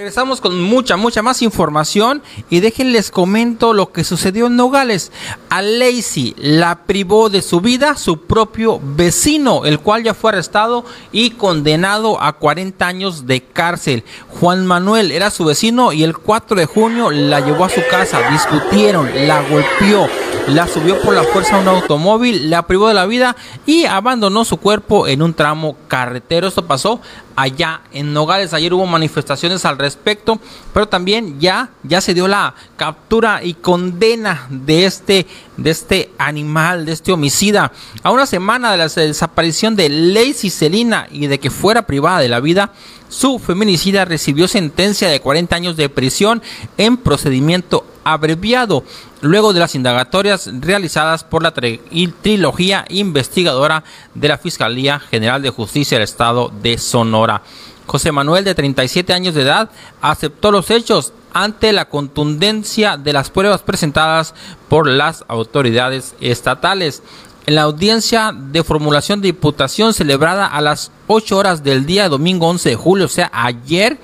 Regresamos 0.00 0.40
con 0.40 0.58
mucha, 0.58 0.96
mucha 0.96 1.20
más 1.20 1.42
información 1.42 2.22
y 2.48 2.60
déjenles 2.60 3.10
comento 3.10 3.74
lo 3.74 3.92
que 3.92 4.02
sucedió 4.02 4.46
en 4.46 4.56
Nogales. 4.56 5.12
A 5.50 5.60
Lacey 5.60 6.34
la 6.38 6.86
privó 6.86 7.28
de 7.28 7.42
su 7.42 7.60
vida 7.60 7.96
su 7.96 8.22
propio 8.22 8.80
vecino, 8.82 9.66
el 9.66 9.78
cual 9.78 10.02
ya 10.02 10.14
fue 10.14 10.30
arrestado 10.30 10.86
y 11.12 11.32
condenado 11.32 12.18
a 12.18 12.32
40 12.32 12.86
años 12.86 13.26
de 13.26 13.42
cárcel. 13.42 14.02
Juan 14.40 14.64
Manuel 14.66 15.12
era 15.12 15.30
su 15.30 15.44
vecino 15.44 15.92
y 15.92 16.02
el 16.02 16.16
4 16.16 16.56
de 16.56 16.64
junio 16.64 17.10
la 17.10 17.40
llevó 17.40 17.66
a 17.66 17.68
su 17.68 17.82
casa, 17.90 18.22
discutieron, 18.30 19.10
la 19.26 19.42
golpeó, 19.42 20.08
la 20.48 20.66
subió 20.66 20.98
por 21.02 21.14
la 21.14 21.24
fuerza 21.24 21.56
a 21.56 21.60
un 21.60 21.68
automóvil, 21.68 22.48
la 22.48 22.66
privó 22.66 22.88
de 22.88 22.94
la 22.94 23.04
vida 23.04 23.36
y 23.66 23.84
abandonó 23.84 24.46
su 24.46 24.56
cuerpo 24.56 25.06
en 25.06 25.20
un 25.20 25.34
tramo 25.34 25.76
carretero. 25.88 26.48
Esto 26.48 26.66
pasó 26.66 27.02
allá 27.36 27.82
en 27.92 28.12
Nogales. 28.12 28.54
Ayer 28.54 28.72
hubo 28.74 28.86
manifestaciones 28.86 29.64
al 29.64 29.78
pero 29.96 30.88
también 30.88 31.40
ya, 31.40 31.70
ya 31.82 32.00
se 32.00 32.14
dio 32.14 32.28
la 32.28 32.54
captura 32.76 33.42
y 33.42 33.54
condena 33.54 34.46
de 34.50 34.84
este, 34.84 35.26
de 35.56 35.70
este 35.70 36.10
animal, 36.18 36.86
de 36.86 36.92
este 36.92 37.12
homicida. 37.12 37.72
A 38.02 38.10
una 38.10 38.26
semana 38.26 38.72
de 38.72 38.78
la 38.78 38.88
desaparición 38.88 39.76
de 39.76 39.88
Lacey 39.88 40.50
Celina 40.50 41.08
y 41.10 41.26
de 41.26 41.38
que 41.38 41.50
fuera 41.50 41.86
privada 41.86 42.20
de 42.20 42.28
la 42.28 42.40
vida, 42.40 42.72
su 43.08 43.40
feminicida 43.40 44.04
recibió 44.04 44.46
sentencia 44.46 45.08
de 45.08 45.20
40 45.20 45.56
años 45.56 45.76
de 45.76 45.88
prisión 45.88 46.42
en 46.78 46.96
procedimiento 46.96 47.84
abreviado, 48.04 48.84
luego 49.20 49.52
de 49.52 49.60
las 49.60 49.74
indagatorias 49.74 50.48
realizadas 50.60 51.24
por 51.24 51.42
la 51.42 51.52
trilogía 51.52 52.84
investigadora 52.88 53.84
de 54.14 54.28
la 54.28 54.38
Fiscalía 54.38 55.00
General 55.00 55.42
de 55.42 55.50
Justicia 55.50 55.98
del 55.98 56.04
Estado 56.04 56.52
de 56.62 56.78
Sonora. 56.78 57.42
José 57.90 58.12
Manuel, 58.12 58.44
de 58.44 58.54
37 58.54 59.12
años 59.12 59.34
de 59.34 59.42
edad, 59.42 59.68
aceptó 60.00 60.52
los 60.52 60.70
hechos 60.70 61.12
ante 61.32 61.72
la 61.72 61.88
contundencia 61.88 62.96
de 62.96 63.12
las 63.12 63.30
pruebas 63.30 63.62
presentadas 63.62 64.32
por 64.68 64.86
las 64.86 65.24
autoridades 65.26 66.14
estatales. 66.20 67.02
En 67.46 67.56
la 67.56 67.62
audiencia 67.62 68.32
de 68.32 68.62
formulación 68.62 69.20
de 69.20 69.30
imputación 69.30 69.92
celebrada 69.92 70.46
a 70.46 70.60
las 70.60 70.92
8 71.08 71.36
horas 71.36 71.64
del 71.64 71.84
día 71.84 72.08
domingo 72.08 72.46
11 72.46 72.68
de 72.68 72.76
julio, 72.76 73.06
o 73.06 73.08
sea, 73.08 73.28
ayer, 73.34 73.98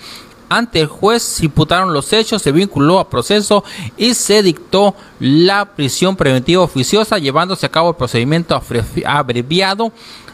ante 0.49 0.81
el 0.81 0.89
juez 0.89 1.23
se 1.23 1.45
imputaron 1.45 1.93
los 1.93 2.13
hechos, 2.13 2.43
se 2.43 2.51
vinculó 2.51 2.99
a 2.99 3.09
proceso 3.09 3.63
y 3.97 4.15
se 4.15 4.43
dictó 4.43 4.97
la 5.21 5.77
prisión 5.77 6.17
preventiva 6.17 6.65
oficiosa, 6.65 7.19
llevándose 7.19 7.67
a 7.67 7.71
cabo 7.71 7.91
el 7.91 7.97
procedimiento 7.97 8.61
abreviado, 9.05 9.93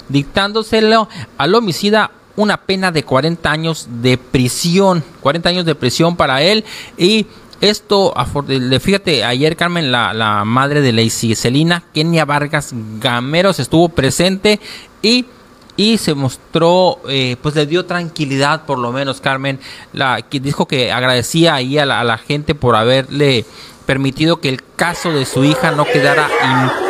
dictándoselo 0.08 1.06
al 1.36 1.54
homicida 1.54 2.12
una 2.36 2.56
pena 2.58 2.90
de 2.90 3.04
40 3.04 3.50
años 3.50 3.88
de 4.02 4.18
prisión, 4.18 5.04
40 5.20 5.48
años 5.48 5.64
de 5.64 5.74
prisión 5.74 6.16
para 6.16 6.42
él. 6.42 6.64
Y 6.96 7.26
esto, 7.60 8.14
fíjate, 8.80 9.24
ayer 9.24 9.56
Carmen, 9.56 9.92
la, 9.92 10.42
madre 10.44 10.80
de 10.80 10.92
Lacey 10.92 11.34
Celina, 11.34 11.84
Kenia 11.94 12.24
Vargas 12.24 12.74
Gameros, 13.00 13.60
estuvo 13.60 13.88
presente 13.88 14.60
y 15.00 15.26
y 15.74 15.96
se 15.96 16.14
mostró, 16.14 17.00
eh, 17.08 17.36
pues 17.40 17.54
le 17.54 17.64
dio 17.64 17.86
tranquilidad 17.86 18.66
por 18.66 18.78
lo 18.78 18.92
menos, 18.92 19.22
Carmen, 19.22 19.58
la, 19.94 20.20
que 20.20 20.38
dijo 20.38 20.66
que 20.66 20.92
agradecía 20.92 21.54
ahí 21.54 21.78
a 21.78 21.86
la, 21.86 22.00
a 22.00 22.04
la, 22.04 22.18
gente 22.18 22.54
por 22.54 22.76
haberle 22.76 23.46
permitido 23.86 24.40
que 24.40 24.50
el 24.50 24.62
caso 24.76 25.12
de 25.12 25.24
su 25.24 25.44
hija 25.44 25.70
no 25.72 25.84
quedara 25.86 26.28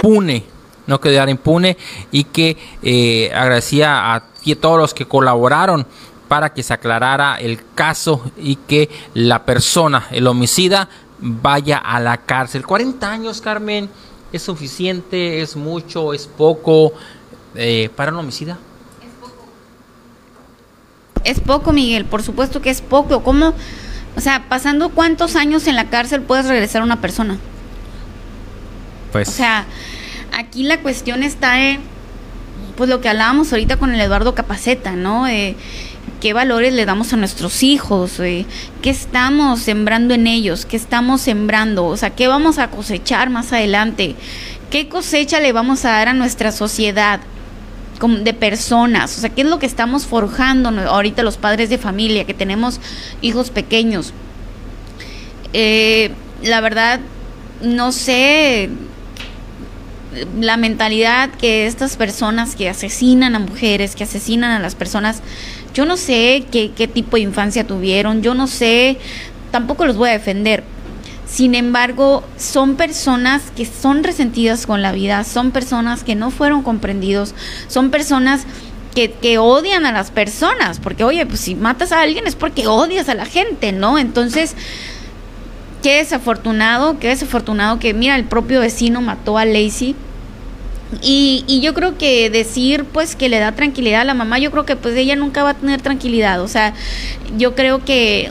impune, 0.00 0.44
no 0.86 1.00
quedara 1.00 1.30
impune 1.30 1.76
y 2.10 2.24
que 2.24 2.56
eh, 2.82 3.30
agradecía 3.34 4.14
a 4.14 4.31
todos 4.56 4.78
los 4.78 4.94
que 4.94 5.06
colaboraron 5.06 5.86
para 6.28 6.54
que 6.54 6.62
se 6.62 6.72
aclarara 6.72 7.36
el 7.36 7.60
caso 7.74 8.22
y 8.36 8.56
que 8.56 8.88
la 9.14 9.44
persona, 9.44 10.06
el 10.10 10.26
homicida, 10.26 10.88
vaya 11.18 11.78
a 11.78 12.00
la 12.00 12.16
cárcel. 12.18 12.66
40 12.66 13.10
años, 13.10 13.40
Carmen, 13.40 13.90
¿es 14.32 14.42
suficiente? 14.42 15.42
¿Es 15.42 15.56
mucho? 15.56 16.12
¿Es 16.14 16.26
poco 16.26 16.92
eh, 17.54 17.90
para 17.94 18.12
un 18.12 18.18
homicida? 18.18 18.58
Es 21.24 21.38
poco, 21.38 21.72
Miguel, 21.72 22.04
por 22.04 22.22
supuesto 22.22 22.60
que 22.60 22.70
es 22.70 22.80
poco. 22.80 23.22
¿Cómo? 23.22 23.54
O 24.16 24.20
sea, 24.20 24.46
pasando 24.48 24.88
cuántos 24.88 25.36
años 25.36 25.66
en 25.66 25.76
la 25.76 25.88
cárcel 25.88 26.22
puedes 26.22 26.46
regresar 26.46 26.82
a 26.82 26.84
una 26.84 27.00
persona. 27.00 27.38
Pues. 29.12 29.28
O 29.28 29.32
sea, 29.32 29.66
aquí 30.36 30.64
la 30.64 30.80
cuestión 30.80 31.22
está 31.22 31.60
en, 31.60 31.80
pues 32.76 32.88
lo 32.88 33.00
que 33.00 33.08
hablábamos 33.08 33.52
ahorita 33.52 33.76
con 33.76 33.94
el 33.94 34.00
Eduardo 34.00 34.34
Capaceta, 34.34 34.92
¿no? 34.92 35.26
Eh, 35.26 35.56
¿Qué 36.20 36.32
valores 36.32 36.72
le 36.72 36.84
damos 36.84 37.12
a 37.12 37.16
nuestros 37.16 37.62
hijos? 37.62 38.20
Eh, 38.20 38.46
¿Qué 38.80 38.90
estamos 38.90 39.60
sembrando 39.60 40.14
en 40.14 40.26
ellos? 40.26 40.66
¿Qué 40.66 40.76
estamos 40.76 41.20
sembrando? 41.20 41.86
O 41.86 41.96
sea, 41.96 42.10
¿qué 42.10 42.28
vamos 42.28 42.58
a 42.58 42.70
cosechar 42.70 43.28
más 43.28 43.52
adelante? 43.52 44.14
¿Qué 44.70 44.88
cosecha 44.88 45.40
le 45.40 45.52
vamos 45.52 45.84
a 45.84 45.90
dar 45.90 46.08
a 46.08 46.14
nuestra 46.14 46.52
sociedad? 46.52 47.20
de 48.24 48.34
personas, 48.34 49.16
o 49.16 49.20
sea, 49.20 49.30
qué 49.30 49.42
es 49.42 49.46
lo 49.46 49.60
que 49.60 49.66
estamos 49.66 50.06
forjando 50.06 50.70
ahorita 50.70 51.22
los 51.22 51.36
padres 51.36 51.70
de 51.70 51.78
familia, 51.78 52.24
que 52.24 52.34
tenemos 52.34 52.80
hijos 53.20 53.50
pequeños. 53.50 54.12
Eh, 55.52 56.10
la 56.42 56.60
verdad, 56.60 56.98
no 57.62 57.92
sé 57.92 58.70
la 60.40 60.56
mentalidad 60.56 61.30
que 61.30 61.66
estas 61.66 61.96
personas 61.96 62.56
que 62.56 62.68
asesinan 62.68 63.34
a 63.34 63.38
mujeres, 63.38 63.96
que 63.96 64.04
asesinan 64.04 64.50
a 64.50 64.58
las 64.58 64.74
personas, 64.74 65.22
yo 65.74 65.86
no 65.86 65.96
sé 65.96 66.44
qué, 66.50 66.70
qué 66.76 66.88
tipo 66.88 67.16
de 67.16 67.22
infancia 67.22 67.66
tuvieron, 67.66 68.22
yo 68.22 68.34
no 68.34 68.46
sé, 68.46 68.98
tampoco 69.50 69.86
los 69.86 69.96
voy 69.96 70.10
a 70.10 70.12
defender, 70.12 70.64
sin 71.32 71.54
embargo, 71.54 72.22
son 72.36 72.76
personas 72.76 73.42
que 73.56 73.64
son 73.64 74.04
resentidas 74.04 74.66
con 74.66 74.82
la 74.82 74.92
vida, 74.92 75.24
son 75.24 75.50
personas 75.50 76.04
que 76.04 76.14
no 76.14 76.30
fueron 76.30 76.62
comprendidos, 76.62 77.34
son 77.68 77.90
personas 77.90 78.42
que, 78.94 79.10
que, 79.10 79.38
odian 79.38 79.86
a 79.86 79.92
las 79.92 80.10
personas, 80.10 80.78
porque 80.78 81.04
oye, 81.04 81.24
pues 81.24 81.40
si 81.40 81.54
matas 81.54 81.90
a 81.90 82.02
alguien 82.02 82.26
es 82.26 82.34
porque 82.34 82.66
odias 82.66 83.08
a 83.08 83.14
la 83.14 83.24
gente, 83.24 83.72
¿no? 83.72 83.98
Entonces, 83.98 84.54
qué 85.82 85.96
desafortunado, 85.96 86.98
qué 86.98 87.08
desafortunado 87.08 87.78
que, 87.78 87.92
mira, 87.94 88.16
el 88.16 88.24
propio 88.24 88.60
vecino 88.60 89.00
mató 89.00 89.38
a 89.38 89.44
Lacey. 89.44 89.94
Y, 91.00 91.44
y 91.46 91.60
yo 91.60 91.72
creo 91.72 91.96
que 91.96 92.28
decir 92.28 92.84
pues 92.84 93.16
que 93.16 93.30
le 93.30 93.38
da 93.38 93.52
tranquilidad 93.52 94.02
a 94.02 94.04
la 94.04 94.12
mamá, 94.12 94.38
yo 94.38 94.50
creo 94.50 94.66
que 94.66 94.76
pues 94.76 94.94
ella 94.94 95.16
nunca 95.16 95.42
va 95.42 95.50
a 95.50 95.54
tener 95.54 95.80
tranquilidad. 95.80 96.42
O 96.42 96.48
sea, 96.48 96.74
yo 97.36 97.54
creo 97.54 97.84
que 97.84 98.30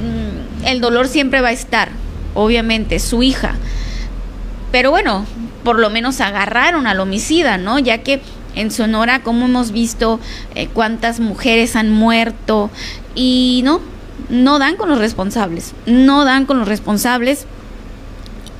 mm, 0.00 0.66
el 0.66 0.80
dolor 0.80 1.08
siempre 1.08 1.40
va 1.40 1.48
a 1.48 1.52
estar, 1.52 1.90
obviamente, 2.34 2.98
su 3.00 3.22
hija. 3.22 3.56
Pero 4.70 4.90
bueno, 4.90 5.26
por 5.64 5.78
lo 5.78 5.90
menos 5.90 6.20
agarraron 6.20 6.86
al 6.86 7.00
homicida, 7.00 7.58
¿no? 7.58 7.78
Ya 7.78 7.98
que 7.98 8.20
en 8.54 8.70
Sonora, 8.70 9.22
como 9.22 9.46
hemos 9.46 9.72
visto, 9.72 10.20
eh, 10.54 10.68
cuántas 10.72 11.20
mujeres 11.20 11.76
han 11.76 11.90
muerto 11.90 12.70
y 13.14 13.62
no, 13.64 13.80
no 14.30 14.58
dan 14.58 14.76
con 14.76 14.88
los 14.88 14.98
responsables, 14.98 15.74
no 15.86 16.24
dan 16.24 16.46
con 16.46 16.58
los 16.58 16.68
responsables. 16.68 17.46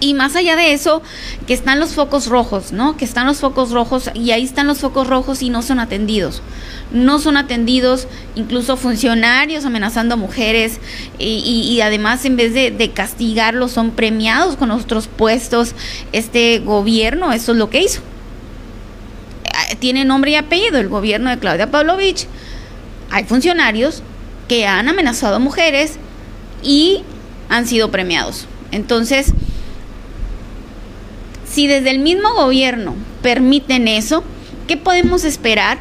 Y 0.03 0.15
más 0.15 0.35
allá 0.35 0.57
de 0.57 0.73
eso, 0.73 1.03
que 1.47 1.53
están 1.53 1.79
los 1.79 1.91
focos 1.91 2.27
rojos, 2.27 2.73
¿no? 2.73 2.97
Que 2.97 3.05
están 3.05 3.27
los 3.27 3.41
focos 3.41 3.71
rojos 3.71 4.11
y 4.15 4.31
ahí 4.31 4.45
están 4.45 4.67
los 4.67 4.79
focos 4.79 5.07
rojos 5.07 5.43
y 5.43 5.51
no 5.51 5.61
son 5.61 5.79
atendidos. 5.79 6.41
No 6.91 7.19
son 7.19 7.37
atendidos, 7.37 8.09
incluso 8.35 8.79
funcionarios 8.79 9.67
amenazando 9.67 10.15
a 10.15 10.17
mujeres 10.17 10.81
y, 11.19 11.79
además 11.83 12.25
en 12.25 12.37
vez 12.37 12.55
de, 12.55 12.71
de, 12.71 12.91
castigarlos 12.93 13.73
son 13.73 13.91
premiados 13.91 14.57
con 14.57 14.71
otros 14.71 15.07
puestos. 15.07 15.75
Este 16.13 16.61
gobierno, 16.61 17.31
eso 17.35 17.53
es 17.53 17.59
lo 17.59 17.69
que 17.69 17.83
hizo. 17.83 18.01
Tiene 19.81 20.07
nombre 20.07 20.31
y 20.31 20.37
apellido 20.37 20.79
el 20.79 20.89
gobierno 20.89 21.29
de 21.29 21.39
Claudia 21.39 21.71
Pavlovich. 21.71 22.27
Hay 23.11 23.25
funcionarios 23.25 24.03
que 24.51 24.67
han 24.67 24.89
amenazado 24.89 25.37
a 25.37 25.39
mujeres 25.39 25.93
y 26.61 27.05
han 27.49 27.69
sido 27.69 27.93
premiados. 27.93 28.49
Entonces, 28.73 29.33
si 31.49 31.69
desde 31.69 31.91
el 31.91 32.01
mismo 32.01 32.35
gobierno 32.35 32.97
permiten 33.23 33.87
eso, 33.87 34.25
¿qué 34.67 34.77
podemos 34.77 35.23
esperar 35.23 35.79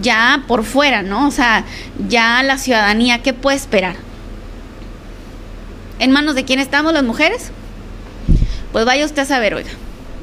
ya 0.00 0.42
por 0.48 0.64
fuera, 0.64 1.04
no? 1.04 1.28
O 1.28 1.30
sea, 1.30 1.64
ya 2.08 2.42
la 2.42 2.58
ciudadanía, 2.58 3.22
¿qué 3.22 3.34
puede 3.34 3.56
esperar? 3.56 3.94
¿En 6.00 6.10
manos 6.10 6.34
de 6.34 6.44
quién 6.44 6.58
estamos 6.58 6.92
las 6.92 7.04
mujeres? 7.04 7.52
Pues 8.72 8.84
vaya 8.84 9.04
usted 9.04 9.22
a 9.22 9.26
saber, 9.26 9.54
oiga. 9.54 9.70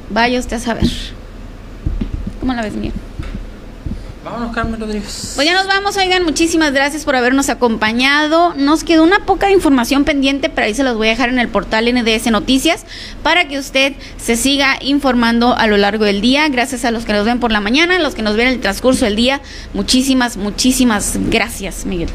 Vaya 0.10 0.38
usted 0.38 0.58
a 0.58 0.60
saber. 0.60 0.90
¿Cómo 2.42 2.54
la 2.54 2.62
ves, 2.62 2.74
Miguel? 2.74 2.92
Vámonos, 4.24 4.54
Carmen 4.54 4.80
Rodríguez. 4.80 5.34
Pues 5.36 5.48
ya 5.48 5.54
nos 5.54 5.66
vamos, 5.66 5.96
oigan, 5.96 6.24
muchísimas 6.24 6.74
gracias 6.74 7.06
por 7.06 7.16
habernos 7.16 7.48
acompañado. 7.50 8.54
Nos 8.56 8.84
quedó 8.84 9.04
una 9.04 9.20
poca 9.20 9.50
información 9.50 10.04
pendiente, 10.04 10.50
pero 10.50 10.68
ahí 10.68 10.74
se 10.74 10.84
los 10.84 10.98
voy 10.98 11.08
a 11.08 11.12
dejar 11.12 11.30
en 11.30 11.40
el 11.40 11.48
portal 11.48 11.86
NDS 11.94 12.30
Noticias 12.32 12.86
para 13.24 13.48
que 13.48 13.58
usted 13.58 13.94
se 14.18 14.36
siga 14.36 14.78
informando 14.82 15.56
a 15.56 15.68
lo 15.68 15.78
largo 15.78 16.04
del 16.04 16.20
día. 16.20 16.50
Gracias 16.50 16.84
a 16.84 16.92
los 16.92 17.06
que 17.06 17.14
nos 17.14 17.26
ven 17.26 17.40
por 17.40 17.54
la 17.54 17.62
mañana, 17.62 17.96
a 17.96 18.00
los 18.00 18.14
que 18.14 18.22
nos 18.22 18.36
ven 18.36 18.48
en 18.48 18.54
el 18.56 18.60
transcurso 18.60 19.06
del 19.06 19.16
día. 19.16 19.42
Muchísimas, 19.74 20.36
muchísimas 20.36 21.18
gracias, 21.30 21.86
Miguel. 21.86 22.10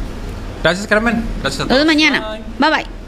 Gracias, 0.62 0.86
Carmen. 0.86 1.24
Gracias 1.40 1.62
a 1.62 1.68
todos. 1.68 1.84
Nos 1.84 1.86
vemos 1.86 1.94
mañana. 1.94 2.40
bye. 2.58 2.70
bye. 2.70 3.03